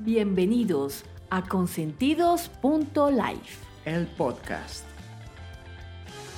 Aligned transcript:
Bienvenidos 0.00 1.04
a 1.30 1.42
consentidos.life, 1.42 3.64
el 3.86 4.06
podcast. 4.06 4.84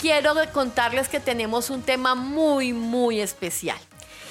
Quiero 0.01 0.33
contarles 0.53 1.09
que 1.09 1.19
tenemos 1.19 1.69
un 1.69 1.83
tema 1.83 2.15
muy, 2.15 2.73
muy 2.73 3.21
especial. 3.21 3.77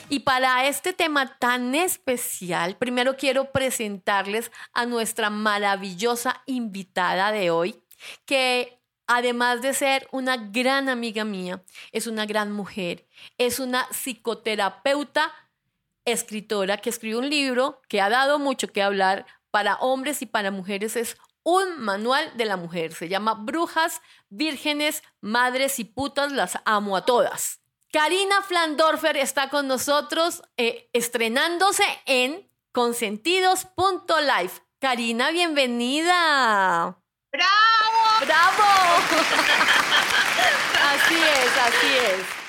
Y 0.08 0.22
para 0.22 0.66
este 0.68 0.94
tema 0.94 1.38
tan 1.40 1.76
especial, 1.76 2.78
primero 2.78 3.18
quiero 3.18 3.52
presentarles 3.52 4.50
a 4.72 4.86
nuestra 4.86 5.30
maravillosa 5.30 6.42
invitada 6.46 7.34
de 7.34 7.52
hoy, 7.52 7.84
que 8.26 8.80
además 9.08 9.62
de 9.62 9.74
ser 9.74 10.08
una 10.14 10.38
gran 10.38 10.88
amiga 10.88 11.26
mía, 11.26 11.62
es 11.92 12.08
una 12.08 12.26
gran 12.26 12.54
mujer, 12.54 13.06
es 13.38 13.60
una 13.60 13.90
psicoterapeuta 13.92 15.34
escritora 16.08 16.78
que 16.78 16.90
escribió 16.90 17.20
un 17.20 17.30
libro 17.30 17.82
que 17.88 18.02
ha 18.02 18.10
dado 18.10 18.40
mucho 18.40 18.70
que 18.70 18.82
hablar 18.82 19.28
para 19.52 19.76
hombres 19.76 20.22
y 20.22 20.26
para 20.26 20.50
mujeres. 20.50 20.96
Es 20.96 21.18
un 21.44 21.80
manual 21.80 22.32
de 22.36 22.46
la 22.46 22.58
mujer. 22.58 22.94
Se 22.94 23.10
llama 23.10 23.36
Brujas, 23.36 24.02
Vírgenes, 24.30 25.04
Madres 25.22 25.78
y 25.80 25.84
Putas. 25.84 26.32
Las 26.32 26.58
amo 26.66 26.98
a 26.98 27.06
todas. 27.06 27.60
Karina 27.92 28.42
Flandorfer 28.42 29.18
está 29.18 29.50
con 29.50 29.68
nosotros 29.68 30.42
eh, 30.58 30.90
estrenándose 30.94 31.84
en 32.06 32.50
consentidos.life. 32.72 34.62
Karina, 34.80 35.32
bienvenida. 35.32 36.98
¡Bravo! 37.32 38.26
¡Bravo! 38.26 38.64
así 40.94 41.16
es, 41.16 41.58
así 41.58 41.88
es. 41.88 42.47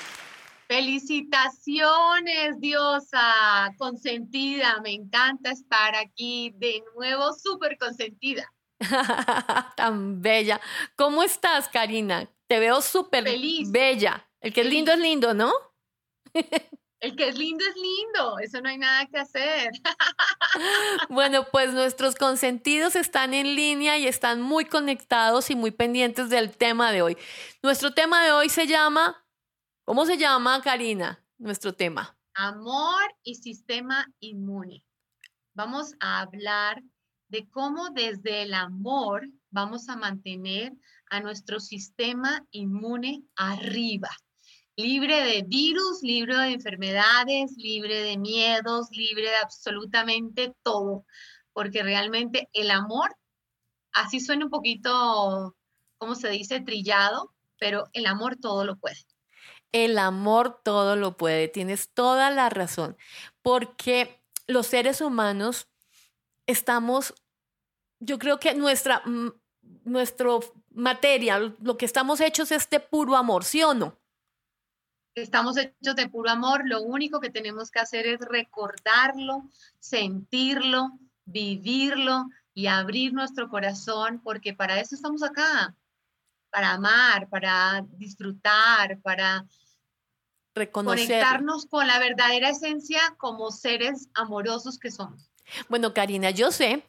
Felicitaciones, 0.69 2.59
diosa 2.59 3.73
consentida. 3.79 4.79
Me 4.83 4.93
encanta 4.93 5.49
estar 5.49 5.95
aquí 5.95 6.53
de 6.57 6.83
nuevo, 6.95 7.33
súper 7.33 7.75
consentida. 7.79 8.53
Tan 9.75 10.21
bella. 10.21 10.61
¿Cómo 10.95 11.23
estás, 11.23 11.67
Karina? 11.69 12.29
Te 12.45 12.59
veo 12.59 12.83
súper 12.83 13.23
bella. 13.71 14.29
El 14.41 14.53
que 14.53 14.61
es 14.61 14.67
lindo 14.67 14.91
es 14.91 14.99
lindo, 14.99 15.33
¿no? 15.33 15.51
El 17.01 17.15
que 17.15 17.29
es 17.29 17.37
lindo 17.37 17.63
es 17.65 17.75
lindo, 17.75 18.39
eso 18.39 18.59
no 18.61 18.67
hay 18.69 18.77
nada 18.77 19.05
que 19.07 19.17
hacer. 19.17 19.71
Bueno, 21.09 21.47
pues 21.51 21.73
nuestros 21.73 22.15
consentidos 22.15 22.95
están 22.95 23.33
en 23.33 23.55
línea 23.55 23.97
y 23.97 24.05
están 24.05 24.41
muy 24.41 24.65
conectados 24.65 25.49
y 25.49 25.55
muy 25.55 25.71
pendientes 25.71 26.29
del 26.29 26.55
tema 26.55 26.91
de 26.91 27.01
hoy. 27.01 27.17
Nuestro 27.63 27.93
tema 27.93 28.23
de 28.23 28.31
hoy 28.31 28.49
se 28.49 28.67
llama 28.67 29.23
¿Cómo 29.89 30.05
se 30.05 30.19
llama, 30.19 30.61
Karina, 30.61 31.25
nuestro 31.39 31.73
tema? 31.73 32.15
Amor 32.35 33.01
y 33.23 33.33
sistema 33.33 34.05
inmune. 34.19 34.85
Vamos 35.55 35.95
a 35.99 36.19
hablar 36.19 36.83
de 37.27 37.49
cómo 37.49 37.89
desde 37.89 38.43
el 38.43 38.53
amor 38.53 39.27
vamos 39.49 39.89
a 39.89 39.97
mantener 39.97 40.73
a 41.09 41.21
nuestro 41.21 41.59
sistema 41.59 42.45
inmune 42.51 43.23
arriba, 43.35 44.11
libre 44.75 45.23
de 45.23 45.41
virus, 45.47 46.03
libre 46.03 46.37
de 46.37 46.51
enfermedades, 46.51 47.53
libre 47.57 48.03
de 48.03 48.19
miedos, 48.19 48.89
libre 48.91 49.23
de 49.23 49.37
absolutamente 49.37 50.53
todo, 50.61 51.03
porque 51.51 51.81
realmente 51.81 52.47
el 52.53 52.69
amor, 52.69 53.15
así 53.93 54.19
suena 54.19 54.45
un 54.45 54.51
poquito, 54.51 55.55
¿cómo 55.97 56.13
se 56.13 56.29
dice?, 56.29 56.61
trillado, 56.61 57.33
pero 57.57 57.85
el 57.93 58.05
amor 58.05 58.35
todo 58.35 58.65
lo 58.65 58.77
puede. 58.77 58.99
El 59.71 59.99
amor 59.99 60.61
todo 60.63 60.95
lo 60.95 61.17
puede, 61.17 61.47
tienes 61.47 61.89
toda 61.89 62.29
la 62.31 62.49
razón, 62.49 62.97
porque 63.41 64.19
los 64.47 64.67
seres 64.67 65.01
humanos 65.01 65.67
estamos, 66.47 67.13
yo 67.99 68.17
creo 68.17 68.39
que 68.39 68.55
nuestra, 68.55 69.03
nuestro 69.83 70.39
materia, 70.71 71.39
lo 71.39 71.77
que 71.77 71.85
estamos 71.85 72.19
hechos 72.19 72.51
es 72.51 72.69
de 72.69 72.79
puro 72.79 73.15
amor, 73.15 73.43
¿sí 73.43 73.61
o 73.63 73.73
no? 73.73 73.97
Estamos 75.13 75.57
hechos 75.57 75.95
de 75.95 76.07
puro 76.07 76.29
amor, 76.29 76.61
lo 76.65 76.81
único 76.81 77.19
que 77.19 77.29
tenemos 77.29 77.71
que 77.71 77.79
hacer 77.79 78.07
es 78.07 78.19
recordarlo, 78.21 79.43
sentirlo, 79.79 80.97
vivirlo 81.25 82.25
y 82.53 82.67
abrir 82.67 83.13
nuestro 83.13 83.49
corazón, 83.49 84.21
porque 84.23 84.53
para 84.53 84.79
eso 84.79 84.95
estamos 84.95 85.23
acá, 85.23 85.75
para 86.49 86.73
amar, 86.73 87.29
para 87.29 87.85
disfrutar, 87.97 88.99
para 89.01 89.45
Reconocer. 90.55 91.07
conectarnos 91.07 91.65
con 91.67 91.87
la 91.87 91.99
verdadera 91.99 92.49
esencia 92.49 92.99
como 93.17 93.51
seres 93.51 94.09
amorosos 94.13 94.79
que 94.79 94.91
somos. 94.91 95.29
Bueno, 95.67 95.93
Karina, 95.93 96.29
yo 96.31 96.51
sé, 96.51 96.83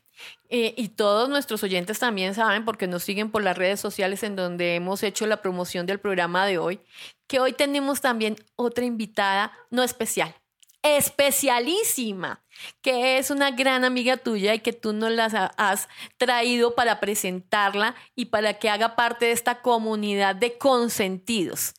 eh, 0.49 0.75
y 0.77 0.89
todos 0.89 1.29
nuestros 1.29 1.63
oyentes 1.63 1.99
también 1.99 2.35
saben, 2.35 2.65
porque 2.65 2.87
nos 2.87 3.03
siguen 3.03 3.31
por 3.31 3.43
las 3.43 3.57
redes 3.57 3.81
sociales 3.81 4.23
en 4.23 4.37
donde 4.37 4.75
hemos 4.75 5.03
hecho 5.03 5.27
la 5.27 5.41
promoción 5.41 5.87
del 5.87 6.01
programa 6.01 6.47
de 6.47 6.59
hoy, 6.59 6.81
que 7.27 7.41
hoy 7.41 7.53
tenemos 7.53 8.01
también 8.01 8.37
otra 8.57 8.85
invitada, 8.85 9.53
no 9.71 9.83
especial, 9.83 10.35
especialísima, 10.83 12.43
que 12.83 13.19
es 13.19 13.31
una 13.31 13.51
gran 13.51 13.85
amiga 13.85 14.17
tuya 14.17 14.55
y 14.55 14.61
que 14.61 14.73
tú 14.73 14.93
nos 14.93 15.11
la 15.13 15.27
has 15.57 15.89
traído 16.17 16.75
para 16.75 17.01
presentarla 17.01 17.95
y 18.15 18.27
para 18.27 18.59
que 18.59 18.71
haga 18.71 18.97
parte 18.97 19.27
de 19.27 19.33
esta 19.33 19.63
comunidad 19.63 20.37
de 20.37 20.59
consentidos. 20.59 21.75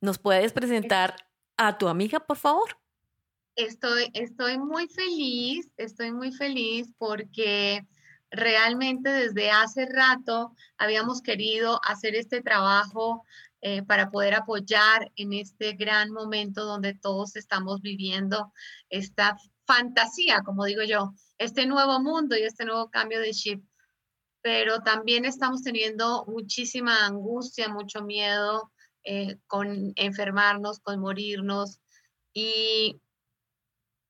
¿Nos 0.00 0.18
puedes 0.18 0.52
presentar 0.52 1.14
a 1.58 1.76
tu 1.76 1.86
amiga, 1.86 2.20
por 2.20 2.38
favor? 2.38 2.78
Estoy, 3.54 4.10
estoy 4.14 4.58
muy 4.58 4.88
feliz, 4.88 5.68
estoy 5.76 6.10
muy 6.12 6.32
feliz 6.32 6.88
porque 6.96 7.86
realmente 8.30 9.10
desde 9.10 9.50
hace 9.50 9.84
rato 9.86 10.54
habíamos 10.78 11.20
querido 11.20 11.80
hacer 11.84 12.14
este 12.14 12.40
trabajo 12.40 13.24
eh, 13.60 13.82
para 13.82 14.10
poder 14.10 14.34
apoyar 14.34 15.12
en 15.16 15.34
este 15.34 15.74
gran 15.74 16.12
momento 16.12 16.64
donde 16.64 16.94
todos 16.94 17.36
estamos 17.36 17.82
viviendo 17.82 18.54
esta 18.88 19.36
fantasía, 19.66 20.40
como 20.42 20.64
digo 20.64 20.82
yo, 20.82 21.12
este 21.36 21.66
nuevo 21.66 22.00
mundo 22.00 22.36
y 22.38 22.42
este 22.42 22.64
nuevo 22.64 22.88
cambio 22.88 23.20
de 23.20 23.32
chip. 23.32 23.62
Pero 24.40 24.80
también 24.80 25.26
estamos 25.26 25.62
teniendo 25.62 26.24
muchísima 26.26 27.04
angustia, 27.04 27.68
mucho 27.68 28.02
miedo 28.02 28.72
eh, 29.04 29.38
con 29.46 29.92
enfermarnos, 29.96 30.80
con 30.80 31.00
morirnos. 31.00 31.80
Y 32.32 33.00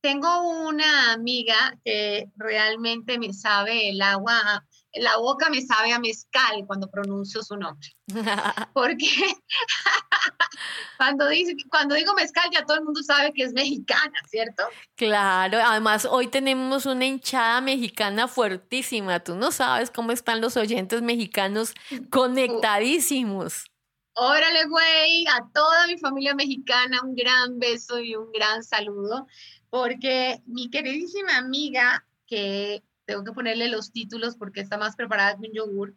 tengo 0.01 0.43
una 0.67 1.13
amiga 1.13 1.79
que 1.85 2.29
realmente 2.37 3.19
me 3.19 3.33
sabe 3.33 3.91
el 3.91 4.01
agua, 4.01 4.65
la 4.95 5.19
boca 5.19 5.51
me 5.51 5.61
sabe 5.61 5.93
a 5.93 5.99
mezcal 5.99 6.65
cuando 6.67 6.91
pronuncio 6.91 7.43
su 7.43 7.57
nombre. 7.57 7.89
Porque 8.75 9.07
cuando, 10.99 11.29
dice, 11.29 11.55
cuando 11.71 11.95
digo 11.95 12.15
mezcal 12.15 12.49
ya 12.53 12.65
todo 12.65 12.79
el 12.79 12.85
mundo 12.85 13.03
sabe 13.03 13.33
que 13.33 13.45
es 13.45 13.53
mexicana, 13.53 14.19
¿cierto? 14.29 14.65
Claro, 14.97 15.59
además 15.63 16.07
hoy 16.11 16.29
tenemos 16.29 16.87
una 16.87 17.07
hinchada 17.07 17.61
mexicana 17.61 18.27
fuertísima. 18.27 19.21
Tú 19.21 19.37
no 19.37 19.53
sabes 19.53 19.91
cómo 19.91 20.13
están 20.13 20.41
los 20.41 20.57
oyentes 20.57 21.03
mexicanos 21.03 21.75
conectadísimos. 22.11 23.67
Órale, 24.15 24.67
güey, 24.67 25.27
a 25.29 25.49
toda 25.55 25.87
mi 25.87 25.97
familia 25.97 26.35
mexicana 26.35 27.01
un 27.03 27.15
gran 27.15 27.59
beso 27.59 28.01
y 28.01 28.17
un 28.17 28.31
gran 28.33 28.63
saludo 28.63 29.27
porque 29.71 30.43
mi 30.47 30.69
queridísima 30.69 31.37
amiga, 31.37 32.05
que 32.27 32.83
tengo 33.07 33.25
que 33.25 33.33
ponerle 33.33 33.69
los 33.69 33.93
títulos 33.93 34.37
porque 34.37 34.61
está 34.61 34.77
más 34.79 34.97
preparada 34.97 35.37
que 35.37 35.49
un 35.49 35.55
yogur, 35.55 35.95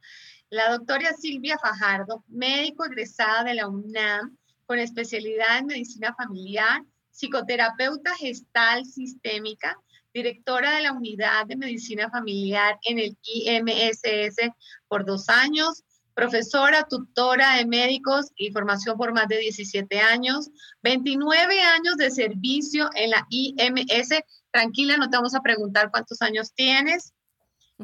la 0.50 0.72
doctora 0.72 1.14
Silvia 1.14 1.58
Fajardo, 1.58 2.24
médico 2.28 2.86
egresada 2.86 3.44
de 3.44 3.56
la 3.56 3.68
UNAM 3.68 4.38
con 4.66 4.80
especialidad 4.80 5.58
en 5.60 5.66
medicina 5.66 6.14
familiar, 6.16 6.84
psicoterapeuta 7.12 8.16
gestal 8.16 8.86
sistémica, 8.86 9.76
directora 10.14 10.76
de 10.76 10.84
la 10.84 10.94
unidad 10.94 11.48
de 11.48 11.56
medicina 11.56 12.10
familiar 12.10 12.78
en 12.84 13.00
el 13.00 13.18
IMSS 13.24 14.52
por 14.88 15.06
dos 15.06 15.28
años, 15.30 15.84
profesora, 16.14 16.88
tutora 16.90 17.58
de 17.58 17.66
médicos 17.66 18.32
y 18.36 18.52
formación 18.52 18.98
por 18.98 19.14
más 19.14 19.28
de 19.28 19.38
17 19.40 20.00
años, 20.00 20.50
29 20.84 21.62
años 21.62 21.98
de 21.98 22.12
servicio 22.12 22.90
en 22.96 23.12
la 23.12 23.26
IMS. 23.30 24.24
Tranquila, 24.52 24.98
no 24.98 25.10
te 25.10 25.18
vamos 25.18 25.36
a 25.36 25.42
preguntar 25.42 25.92
cuántos 25.92 26.22
años 26.22 26.54
tienes. 26.54 27.14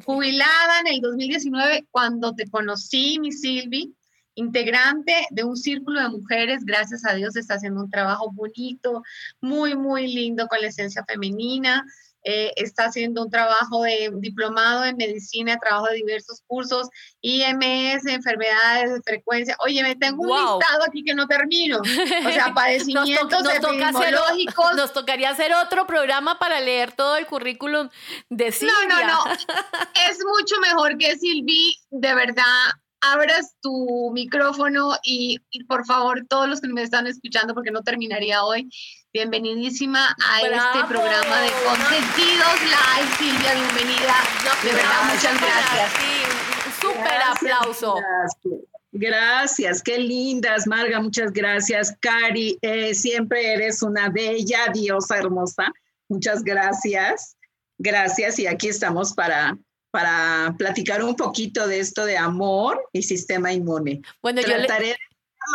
Jubilada 0.06 0.82
en 0.82 0.88
el 0.88 1.02
2019 1.02 1.88
cuando 1.90 2.36
te 2.36 2.48
conocí, 2.50 3.20
mi 3.20 3.32
Silvi, 3.32 3.96
integrante 4.36 5.14
de 5.32 5.44
un 5.44 5.58
círculo 5.58 6.02
de 6.02 6.10
mujeres, 6.10 6.64
gracias 6.64 7.06
a 7.06 7.14
Dios 7.14 7.36
está 7.36 7.56
haciendo 7.56 7.82
un 7.82 7.90
trabajo 7.90 8.32
bonito, 8.32 9.04
muy, 9.42 9.76
muy 9.76 10.08
lindo 10.08 10.48
con 10.48 10.62
la 10.62 10.68
esencia 10.68 11.04
femenina. 11.06 11.86
Eh, 12.24 12.52
está 12.56 12.86
haciendo 12.86 13.24
un 13.24 13.30
trabajo 13.30 13.84
de 13.84 14.12
diplomado 14.16 14.86
en 14.86 14.98
medicina, 14.98 15.58
trabajo 15.58 15.88
de 15.88 15.96
diversos 15.96 16.42
cursos, 16.48 16.90
IMS, 17.22 18.06
enfermedades 18.06 18.94
de 18.94 19.02
frecuencia. 19.02 19.56
Oye, 19.66 19.82
me 19.84 19.96
tengo 19.96 20.24
un 20.24 20.30
listado 20.30 20.84
aquí 20.88 21.04
que 21.04 21.14
no 21.14 21.28
termino. 21.28 21.80
O 21.80 22.32
sea, 22.32 22.54
padecimientos 22.56 23.44
nos 23.44 23.54
epidemiológicos. 23.54 24.76
nos 24.76 24.94
tocaría 24.94 25.30
hacer 25.30 25.54
otro 25.54 25.88
programa 25.88 26.40
para 26.40 26.60
leer 26.60 26.92
todo 26.92 27.16
el 27.16 27.26
currículum 27.26 27.90
de 28.30 28.52
Silvia. 28.52 28.74
No, 28.88 29.00
no, 29.00 29.26
no. 29.26 29.34
es 29.34 30.20
mucho 30.26 30.60
mejor 30.62 30.98
que 30.98 31.18
Silvi, 31.18 31.76
de 31.90 32.14
verdad 32.16 32.44
abras 33.02 33.56
tu 33.62 34.12
micrófono 34.14 34.98
y, 35.04 35.40
por 35.68 35.86
favor, 35.86 36.26
todos 36.28 36.48
los 36.48 36.62
que 36.62 36.68
me 36.68 36.84
están 36.84 37.08
escuchando, 37.08 37.54
porque 37.54 37.72
no 37.72 37.82
terminaría 37.82 38.44
hoy, 38.44 38.70
bienvenidísima 39.14 40.16
a 40.26 40.42
este 40.42 40.88
programa 40.88 41.42
de 41.42 41.52
Consentidos 41.66 42.62
Live. 42.62 43.16
Silvia, 43.18 43.54
bienvenida. 43.54 44.16
de 44.64 44.72
verdad, 44.72 45.04
muchas 45.14 45.42
gracias. 45.42 45.92
Sí, 46.00 46.82
súper 46.82 47.22
aplauso. 47.22 47.96
Gracias. 48.92 49.84
qué 49.84 50.00
lindas, 50.00 50.68
Marga, 50.68 51.00
muchas 51.00 51.32
gracias. 51.32 51.96
Cari, 52.00 52.58
eh, 52.62 52.94
siempre 52.94 53.54
eres 53.54 53.82
una 53.82 54.10
bella 54.10 54.68
diosa 54.74 55.18
hermosa. 55.18 55.72
Muchas 56.08 56.44
gracias. 56.44 57.36
Gracias 57.78 58.40
y 58.40 58.48
aquí 58.48 58.68
estamos 58.68 59.14
para 59.14 59.58
para 59.92 60.56
platicar 60.58 61.04
un 61.04 61.16
poquito 61.16 61.68
de 61.68 61.80
esto 61.80 62.06
de 62.06 62.18
amor 62.18 62.82
y 62.94 63.04
sistema 63.04 63.52
inmune. 63.52 64.02
Bueno, 64.22 64.42
Trataré 64.42 64.88
de 64.88 64.98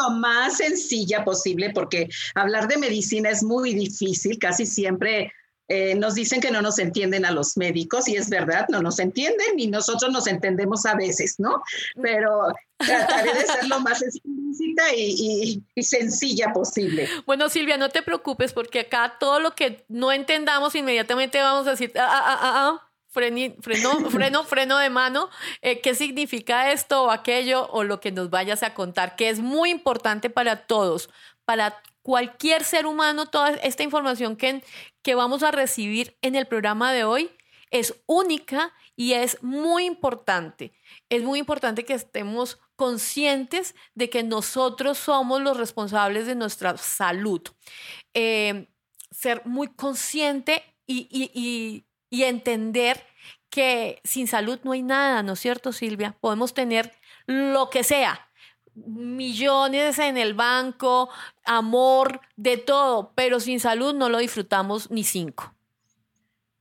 lo 0.03 0.11
más 0.11 0.57
sencilla 0.57 1.25
posible 1.25 1.71
porque 1.71 2.09
hablar 2.35 2.69
de 2.69 2.79
medicina 2.79 3.31
es 3.31 3.43
muy 3.43 3.75
difícil, 3.75 4.39
casi 4.39 4.67
siempre 4.67 5.33
eh, 5.69 5.95
nos 5.95 6.15
dicen 6.15 6.43
que 6.43 6.51
no 6.51 6.61
nos 6.61 6.79
entienden 6.79 7.25
a 7.25 7.31
los 7.31 7.57
médicos 7.57 8.07
y 8.07 8.17
es 8.17 8.29
verdad, 8.29 8.67
no 8.69 8.83
nos 8.83 8.99
entienden 8.99 9.59
y 9.59 9.69
nosotros 9.69 10.13
nos 10.13 10.27
entendemos 10.27 10.85
a 10.85 10.95
veces, 10.95 11.37
¿no? 11.39 11.63
Pero 12.03 12.53
trataré 12.77 13.33
de 13.33 13.47
ser 13.47 13.67
lo 13.69 13.81
más 13.81 14.03
explícita 14.03 14.95
y, 14.95 15.63
y, 15.75 15.83
sencilla 15.83 16.53
posible. 16.53 17.09
Bueno, 17.25 17.49
Silvia, 17.49 17.79
no 17.79 17.89
te 17.89 18.03
preocupes 18.03 18.53
porque 18.53 18.81
acá 18.81 19.17
todo 19.19 19.41
lo 19.41 19.55
que 19.55 19.87
no 19.89 20.13
entendamos 20.13 20.75
inmediatamente 20.75 21.41
vamos 21.41 21.67
a 21.67 21.71
decir, 21.71 21.93
ah, 21.97 22.11
ah, 22.11 22.39
ah, 22.43 22.53
ah, 22.57 22.91
freno, 23.15 23.55
freno, 24.11 24.45
freno 24.45 24.79
de 24.79 24.91
mano, 24.91 25.31
eh, 25.63 25.81
qué 25.81 25.95
significa 25.95 26.73
esto 26.73 27.05
o 27.05 27.11
aquello 27.11 27.69
o 27.71 27.85
lo 27.85 28.01
que 28.01 28.13
nos 28.13 28.29
vayas 28.29 28.63
a 28.63 28.75
contar, 28.75 29.17
que 29.17 29.31
es 29.31 29.41
muy 29.41 29.71
importante 29.71 30.29
para 30.29 30.67
todos, 30.67 31.09
para 31.45 31.81
cualquier 32.03 32.65
ser 32.65 32.87
humano, 32.87 33.27
toda 33.27 33.51
esta 33.51 33.83
información 33.83 34.37
que, 34.37 34.63
que 35.03 35.15
vamos 35.15 35.43
a 35.43 35.53
recibir 35.53 36.19
en 36.21 36.35
el 36.35 36.47
programa 36.47 36.93
de 36.93 37.05
hoy 37.05 37.31
es 37.71 37.95
única 38.07 38.73
y 38.97 39.15
es 39.15 39.43
muy 39.43 39.85
importante. 39.85 40.73
Es 41.09 41.23
muy 41.23 41.39
importante 41.39 41.85
que 41.85 41.95
estemos 41.95 42.61
conscientes 42.77 43.75
de 43.95 44.11
que 44.11 44.23
nosotros 44.23 44.99
somos 44.99 45.41
los 45.41 45.57
responsables 45.57 46.27
de 46.27 46.35
nuestra 46.35 46.77
salud. 46.77 47.43
Eh, 48.13 48.69
ser 49.11 49.43
muy 49.47 49.69
consciente 49.69 50.63
y 50.87 51.09
y 51.11 51.85
entender 52.23 53.03
que 53.51 54.01
sin 54.05 54.27
salud 54.27 54.59
no 54.63 54.73
hay 54.73 54.83
nada, 54.83 55.23
¿no 55.23 55.35
es 55.35 55.41
cierto, 55.41 55.73
Silvia? 55.73 56.17
Podemos 56.21 56.55
tener 56.55 56.93
lo 57.27 57.71
que 57.71 57.85
sea, 57.85 58.29
millones 58.75 59.99
en 59.99 60.17
el 60.17 60.35
banco, 60.35 61.09
amor, 61.45 62.21
de 62.37 62.57
todo, 62.57 63.13
pero 63.15 63.41
sin 63.41 63.61
salud 63.61 63.95
no 63.95 64.09
lo 64.09 64.19
disfrutamos 64.19 64.91
ni 64.91 65.05
cinco. 65.05 65.55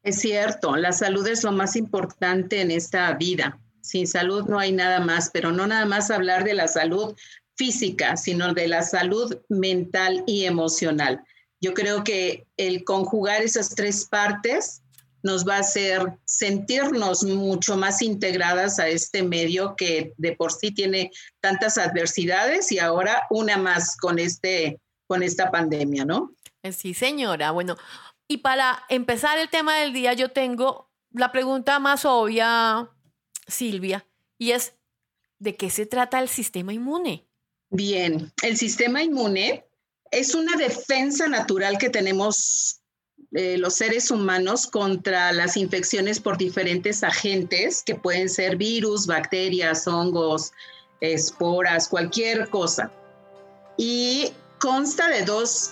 Es 0.04 0.20
cierto, 0.20 0.76
la 0.76 0.92
salud 0.92 1.26
es 1.28 1.44
lo 1.44 1.52
más 1.52 1.76
importante 1.76 2.62
en 2.62 2.72
esta 2.72 3.12
vida. 3.14 3.60
Sin 3.82 4.06
salud 4.06 4.46
no 4.48 4.60
hay 4.60 4.72
nada 4.72 5.00
más, 5.00 5.30
pero 5.34 5.52
no 5.52 5.66
nada 5.66 5.86
más 5.86 6.12
hablar 6.12 6.44
de 6.44 6.54
la 6.54 6.68
salud 6.68 7.16
física, 7.56 8.18
sino 8.18 8.54
de 8.54 8.68
la 8.68 8.84
salud 8.84 9.38
mental 9.50 10.24
y 10.28 10.46
emocional. 10.46 11.24
Yo 11.62 11.74
creo 11.74 12.04
que 12.04 12.46
el 12.58 12.84
conjugar 12.84 13.42
esas 13.42 13.70
tres 13.70 14.06
partes 14.06 14.83
nos 15.24 15.48
va 15.48 15.56
a 15.56 15.62
hacer 15.62 16.02
sentirnos 16.26 17.24
mucho 17.24 17.78
más 17.78 18.02
integradas 18.02 18.78
a 18.78 18.90
este 18.90 19.24
medio 19.24 19.76
que 19.76 20.14
de 20.18 20.36
por 20.36 20.52
sí 20.52 20.72
tiene 20.72 21.12
tantas 21.40 21.78
adversidades 21.78 22.72
y 22.72 22.80
ahora 22.80 23.26
una 23.30 23.58
más 23.58 23.98
con, 23.98 24.20
este, 24.20 24.80
con 25.08 25.24
esta 25.24 25.50
pandemia, 25.50 26.06
¿no? 26.06 26.36
Sí, 26.72 26.94
señora. 26.94 27.52
Bueno, 27.52 27.78
y 28.28 28.38
para 28.38 28.84
empezar 28.90 29.38
el 29.38 29.50
tema 29.50 29.78
del 29.78 29.94
día, 29.94 30.14
yo 30.14 30.30
tengo 30.32 30.92
la 31.12 31.32
pregunta 31.32 31.80
más 31.80 32.06
obvia, 32.06 32.90
Silvia, 33.48 34.06
y 34.38 34.52
es, 34.52 34.74
¿de 35.40 35.56
qué 35.56 35.70
se 35.70 35.86
trata 35.86 36.20
el 36.20 36.28
sistema 36.28 36.74
inmune? 36.74 37.28
Bien, 37.70 38.32
el 38.44 38.58
sistema 38.58 39.02
inmune 39.02 39.66
es 40.12 40.36
una 40.36 40.56
defensa 40.58 41.28
natural 41.28 41.78
que 41.78 41.90
tenemos 41.90 42.83
eh, 43.36 43.58
los 43.58 43.76
seres 43.76 44.12
humanos 44.12 44.68
contra 44.68 45.32
las 45.32 45.58
infecciones 45.58 46.20
por 46.20 46.38
diferentes 46.38 47.04
agentes, 47.04 47.82
que 47.84 47.96
pueden 47.96 48.30
ser 48.30 48.58
virus, 48.58 49.08
bacterias, 49.08 49.88
hongos, 49.88 50.52
esporas, 51.02 51.88
cualquier 51.88 52.50
cosa. 52.50 52.92
Y 53.78 54.32
consta 54.60 55.08
de 55.08 55.24
dos 55.24 55.72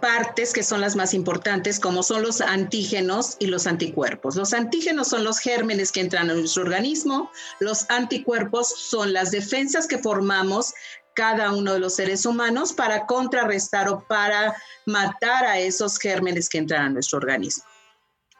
partes 0.00 0.52
que 0.52 0.64
son 0.64 0.80
las 0.80 0.96
más 0.96 1.14
importantes, 1.14 1.78
como 1.78 2.02
son 2.02 2.22
los 2.22 2.40
antígenos 2.40 3.36
y 3.38 3.46
los 3.46 3.68
anticuerpos. 3.68 4.34
Los 4.34 4.52
antígenos 4.52 5.08
son 5.08 5.22
los 5.22 5.38
gérmenes 5.38 5.92
que 5.92 6.00
entran 6.00 6.28
a 6.28 6.34
nuestro 6.34 6.64
organismo, 6.64 7.30
los 7.60 7.88
anticuerpos 7.88 8.68
son 8.68 9.12
las 9.12 9.30
defensas 9.30 9.86
que 9.86 9.98
formamos 9.98 10.74
cada 11.14 11.52
uno 11.52 11.74
de 11.74 11.80
los 11.80 11.94
seres 11.94 12.26
humanos 12.26 12.72
para 12.72 13.06
contrarrestar 13.06 13.88
o 13.88 14.06
para 14.06 14.56
matar 14.86 15.44
a 15.44 15.58
esos 15.58 15.98
gérmenes 15.98 16.48
que 16.48 16.58
entran 16.58 16.86
a 16.86 16.90
nuestro 16.90 17.18
organismo. 17.18 17.64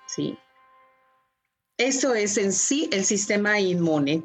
¿Sí? 0.06 0.38
Eso 1.78 2.14
es 2.14 2.36
en 2.36 2.52
sí 2.52 2.88
el 2.92 3.04
sistema 3.04 3.58
inmune. 3.58 4.24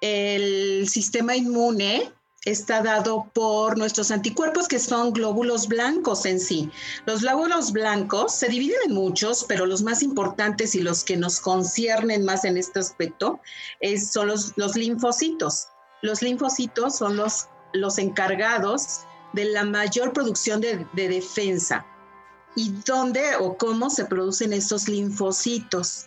El 0.00 0.88
sistema 0.88 1.34
inmune 1.34 2.12
está 2.46 2.80
dado 2.80 3.28
por 3.34 3.76
nuestros 3.76 4.10
anticuerpos 4.10 4.68
que 4.68 4.78
son 4.78 5.12
glóbulos 5.12 5.66
blancos 5.66 6.24
en 6.24 6.40
sí. 6.40 6.70
Los 7.04 7.22
glóbulos 7.22 7.72
blancos 7.72 8.34
se 8.34 8.48
dividen 8.48 8.78
en 8.86 8.94
muchos, 8.94 9.44
pero 9.48 9.66
los 9.66 9.82
más 9.82 10.02
importantes 10.02 10.74
y 10.74 10.80
los 10.80 11.04
que 11.04 11.16
nos 11.16 11.40
conciernen 11.40 12.24
más 12.24 12.44
en 12.44 12.56
este 12.56 12.78
aspecto 12.78 13.40
son 14.10 14.28
los, 14.28 14.52
los 14.56 14.76
linfocitos. 14.76 15.66
Los 16.02 16.22
linfocitos 16.22 16.96
son 16.96 17.16
los 17.16 17.48
los 17.76 17.98
encargados 17.98 19.00
de 19.32 19.44
la 19.46 19.64
mayor 19.64 20.12
producción 20.12 20.60
de, 20.60 20.86
defensa. 20.94 21.86
¿Y 22.54 22.70
dónde 22.86 23.36
o 23.38 23.56
cómo 23.56 23.90
se 23.90 24.06
producen 24.06 24.52
estos 24.52 24.88
linfocitos? 24.88 26.06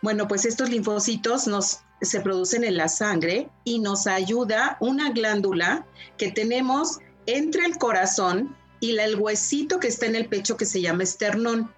Bueno, 0.00 0.26
pues 0.26 0.46
estos 0.46 0.70
linfocitos 0.70 1.46
nos, 1.46 1.80
se 2.00 2.20
producen 2.20 2.64
en 2.64 2.76
la 2.76 2.88
sangre 2.88 3.50
y 3.64 3.78
nos 3.78 4.06
ayuda 4.06 4.78
una 4.80 5.10
glándula 5.10 5.86
que 6.16 6.32
tenemos 6.32 6.98
entre 7.26 7.66
el 7.66 7.76
corazón 7.76 8.56
y 8.80 8.96
el 8.98 9.16
huesito 9.16 9.78
que 9.78 9.88
está 9.88 10.06
en 10.06 10.16
el 10.16 10.28
pecho 10.28 10.56
que 10.56 10.66
se 10.66 10.80
llama 10.80 11.04
esternón. 11.04 11.70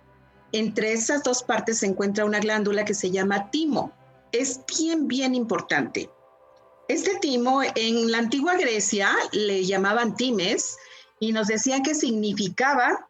Entre 0.52 0.92
esas 0.92 1.24
dos 1.24 1.42
partes 1.42 1.78
se 1.78 1.86
encuentra 1.86 2.24
una 2.24 2.38
glándula 2.38 2.84
que 2.84 2.94
se 2.94 3.10
llama 3.10 3.50
timo. 3.50 3.92
Es 4.30 4.60
bien, 4.78 5.08
bien 5.08 5.34
importante. 5.34 6.08
Este 6.88 7.18
timo 7.20 7.62
en 7.62 8.10
la 8.10 8.18
antigua 8.18 8.56
Grecia 8.56 9.14
le 9.32 9.64
llamaban 9.64 10.16
times 10.16 10.76
y 11.18 11.32
nos 11.32 11.46
decían 11.46 11.82
que 11.82 11.94
significaba 11.94 13.08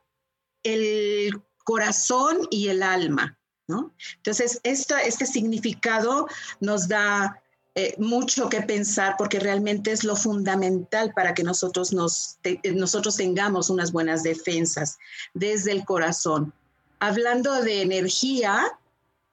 el 0.63 1.43
corazón 1.65 2.47
y 2.51 2.69
el 2.69 2.83
alma, 2.83 3.39
¿no? 3.67 3.95
Entonces, 4.17 4.61
este 4.63 5.27
significado 5.27 6.29
nos 6.61 6.89
da 6.89 7.43
eh, 7.75 7.97
mucho 7.99 8.49
que 8.49 8.63
pensar 8.63 9.17
porque 9.19 9.41
realmente 9.41 9.91
es 9.91 10.05
lo 10.05 10.15
fundamental 10.15 11.13
para 11.13 11.35
que 11.35 11.43
nosotros, 11.43 11.93
nos, 11.93 12.39
nosotros 12.73 13.17
tengamos 13.17 13.69
unas 13.69 13.91
buenas 13.91 14.23
defensas 14.23 14.97
desde 15.33 15.73
el 15.73 15.85
corazón. 15.85 16.53
Hablando 17.01 17.63
de 17.63 17.83
energía, 17.83 18.79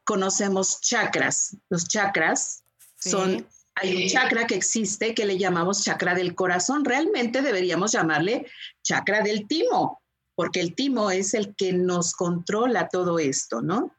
conocemos 0.05 0.81
chakras. 0.81 1.55
Los 1.69 1.87
chakras 1.87 2.63
son 2.97 3.45
hay 3.81 4.03
un 4.03 4.07
chakra 4.07 4.45
que 4.45 4.55
existe 4.55 5.15
que 5.15 5.25
le 5.25 5.37
llamamos 5.37 5.83
chakra 5.83 6.13
del 6.13 6.35
corazón. 6.35 6.85
Realmente 6.85 7.41
deberíamos 7.41 7.91
llamarle 7.91 8.45
chakra 8.83 9.21
del 9.21 9.47
timo, 9.47 10.01
porque 10.35 10.61
el 10.61 10.75
timo 10.75 11.09
es 11.09 11.33
el 11.33 11.55
que 11.55 11.73
nos 11.73 12.13
controla 12.13 12.89
todo 12.89 13.17
esto, 13.17 13.61
¿no? 13.61 13.95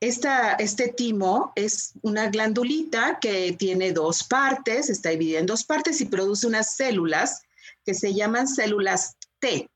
Esta, 0.00 0.52
este 0.52 0.88
timo 0.88 1.52
es 1.56 1.94
una 2.02 2.28
glandulita 2.28 3.18
que 3.20 3.52
tiene 3.58 3.92
dos 3.92 4.22
partes, 4.22 4.88
está 4.88 5.10
dividida 5.10 5.40
en 5.40 5.46
dos 5.46 5.64
partes 5.64 6.00
y 6.00 6.04
produce 6.04 6.46
unas 6.46 6.76
células 6.76 7.42
que 7.84 7.94
se 7.94 8.14
llaman 8.14 8.46
células 8.46 9.16
T. 9.40 9.68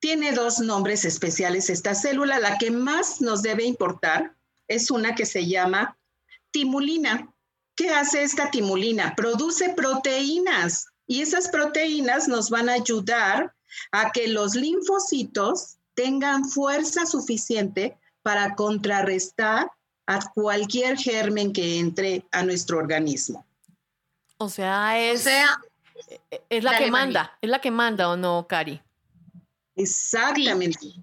Tiene 0.00 0.30
dos 0.30 0.60
nombres 0.60 1.04
especiales 1.04 1.70
esta 1.70 1.96
célula. 1.96 2.38
La 2.38 2.56
que 2.58 2.70
más 2.70 3.20
nos 3.20 3.42
debe 3.42 3.64
importar 3.64 4.36
es 4.68 4.92
una 4.92 5.16
que 5.16 5.26
se 5.26 5.48
llama 5.48 5.98
timulina. 6.52 7.34
¿Qué 7.78 7.90
hace 7.90 8.24
esta 8.24 8.50
timulina? 8.50 9.14
Produce 9.14 9.68
proteínas 9.68 10.88
y 11.06 11.22
esas 11.22 11.48
proteínas 11.48 12.26
nos 12.26 12.50
van 12.50 12.68
a 12.68 12.72
ayudar 12.72 13.54
a 13.92 14.10
que 14.10 14.26
los 14.26 14.56
linfocitos 14.56 15.76
tengan 15.94 16.44
fuerza 16.44 17.06
suficiente 17.06 17.96
para 18.22 18.56
contrarrestar 18.56 19.70
a 20.08 20.28
cualquier 20.34 20.98
germen 20.98 21.52
que 21.52 21.78
entre 21.78 22.26
a 22.32 22.42
nuestro 22.42 22.78
organismo. 22.78 23.46
O 24.38 24.48
sea, 24.48 24.98
es, 24.98 25.22
sea, 25.22 25.60
es 26.50 26.64
la 26.64 26.78
que 26.78 26.90
manda, 26.90 27.38
es 27.40 27.48
la 27.48 27.60
que 27.60 27.70
manda 27.70 28.08
o 28.08 28.16
no, 28.16 28.44
Cari. 28.48 28.82
Exactamente. 29.76 30.94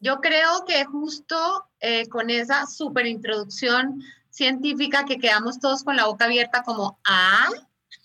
Yo 0.00 0.20
creo 0.20 0.64
que 0.66 0.84
justo 0.86 1.68
eh, 1.78 2.08
con 2.08 2.30
esa 2.30 2.66
super 2.66 3.06
introducción 3.06 4.02
científica 4.34 5.04
que 5.04 5.18
quedamos 5.18 5.60
todos 5.60 5.84
con 5.84 5.94
la 5.94 6.06
boca 6.06 6.24
abierta 6.24 6.64
como, 6.64 6.98
ah, 7.06 7.48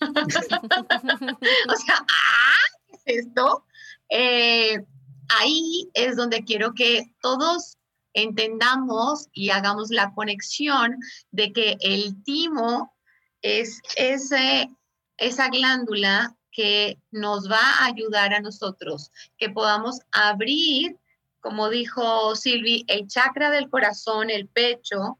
o 0.00 1.76
sea, 1.76 1.96
ah, 1.98 2.68
¿qué 2.86 2.92
es 2.92 3.26
esto? 3.26 3.66
Eh, 4.08 4.86
ahí 5.28 5.90
es 5.92 6.16
donde 6.16 6.44
quiero 6.44 6.72
que 6.72 7.12
todos 7.20 7.78
entendamos 8.12 9.28
y 9.32 9.50
hagamos 9.50 9.90
la 9.90 10.14
conexión 10.14 10.96
de 11.32 11.52
que 11.52 11.76
el 11.80 12.22
timo 12.22 12.94
es 13.42 13.80
ese, 13.96 14.70
esa 15.16 15.48
glándula 15.48 16.36
que 16.52 16.96
nos 17.10 17.50
va 17.50 17.60
a 17.60 17.86
ayudar 17.86 18.34
a 18.34 18.40
nosotros, 18.40 19.10
que 19.36 19.50
podamos 19.50 19.98
abrir, 20.12 20.96
como 21.40 21.70
dijo 21.70 22.36
Silvi, 22.36 22.84
el 22.86 23.08
chakra 23.08 23.50
del 23.50 23.68
corazón, 23.68 24.30
el 24.30 24.46
pecho, 24.48 25.18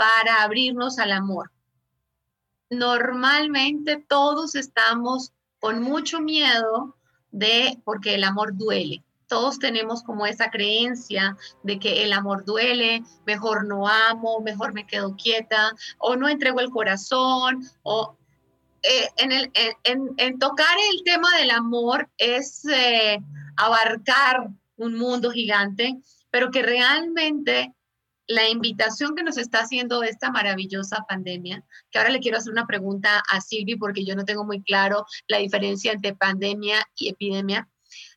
para 0.00 0.44
abrirnos 0.44 0.98
al 0.98 1.12
amor. 1.12 1.52
Normalmente 2.70 4.02
todos 4.08 4.54
estamos 4.54 5.34
con 5.58 5.82
mucho 5.82 6.22
miedo 6.22 6.96
de, 7.30 7.78
porque 7.84 8.14
el 8.14 8.24
amor 8.24 8.56
duele. 8.56 9.04
Todos 9.26 9.58
tenemos 9.58 10.02
como 10.02 10.24
esa 10.24 10.50
creencia 10.50 11.36
de 11.64 11.78
que 11.78 12.02
el 12.02 12.14
amor 12.14 12.46
duele, 12.46 13.02
mejor 13.26 13.66
no 13.66 13.86
amo, 13.86 14.40
mejor 14.40 14.72
me 14.72 14.86
quedo 14.86 15.16
quieta, 15.16 15.70
o 15.98 16.16
no 16.16 16.30
entrego 16.30 16.60
el 16.60 16.70
corazón, 16.70 17.62
o 17.82 18.16
eh, 18.82 19.08
en, 19.18 19.32
el, 19.32 19.52
en, 19.84 20.38
tocar 20.38 20.78
el 20.94 21.04
tema 21.04 21.28
del 21.36 21.50
amor 21.50 22.08
es 22.16 22.64
eh, 22.64 23.20
abarcar 23.58 24.48
un 24.78 24.96
mundo 24.96 25.30
gigante, 25.30 26.00
pero 26.30 26.50
que 26.50 26.62
realmente 26.62 27.74
la 28.30 28.48
invitación 28.48 29.16
que 29.16 29.24
nos 29.24 29.36
está 29.38 29.58
haciendo 29.58 30.04
esta 30.04 30.30
maravillosa 30.30 31.04
pandemia, 31.08 31.64
que 31.90 31.98
ahora 31.98 32.10
le 32.10 32.20
quiero 32.20 32.38
hacer 32.38 32.52
una 32.52 32.66
pregunta 32.66 33.20
a 33.28 33.40
Silvi 33.40 33.74
porque 33.74 34.04
yo 34.04 34.14
no 34.14 34.24
tengo 34.24 34.44
muy 34.44 34.62
claro 34.62 35.04
la 35.26 35.38
diferencia 35.38 35.90
entre 35.92 36.14
pandemia 36.14 36.86
y 36.94 37.08
epidemia. 37.08 37.68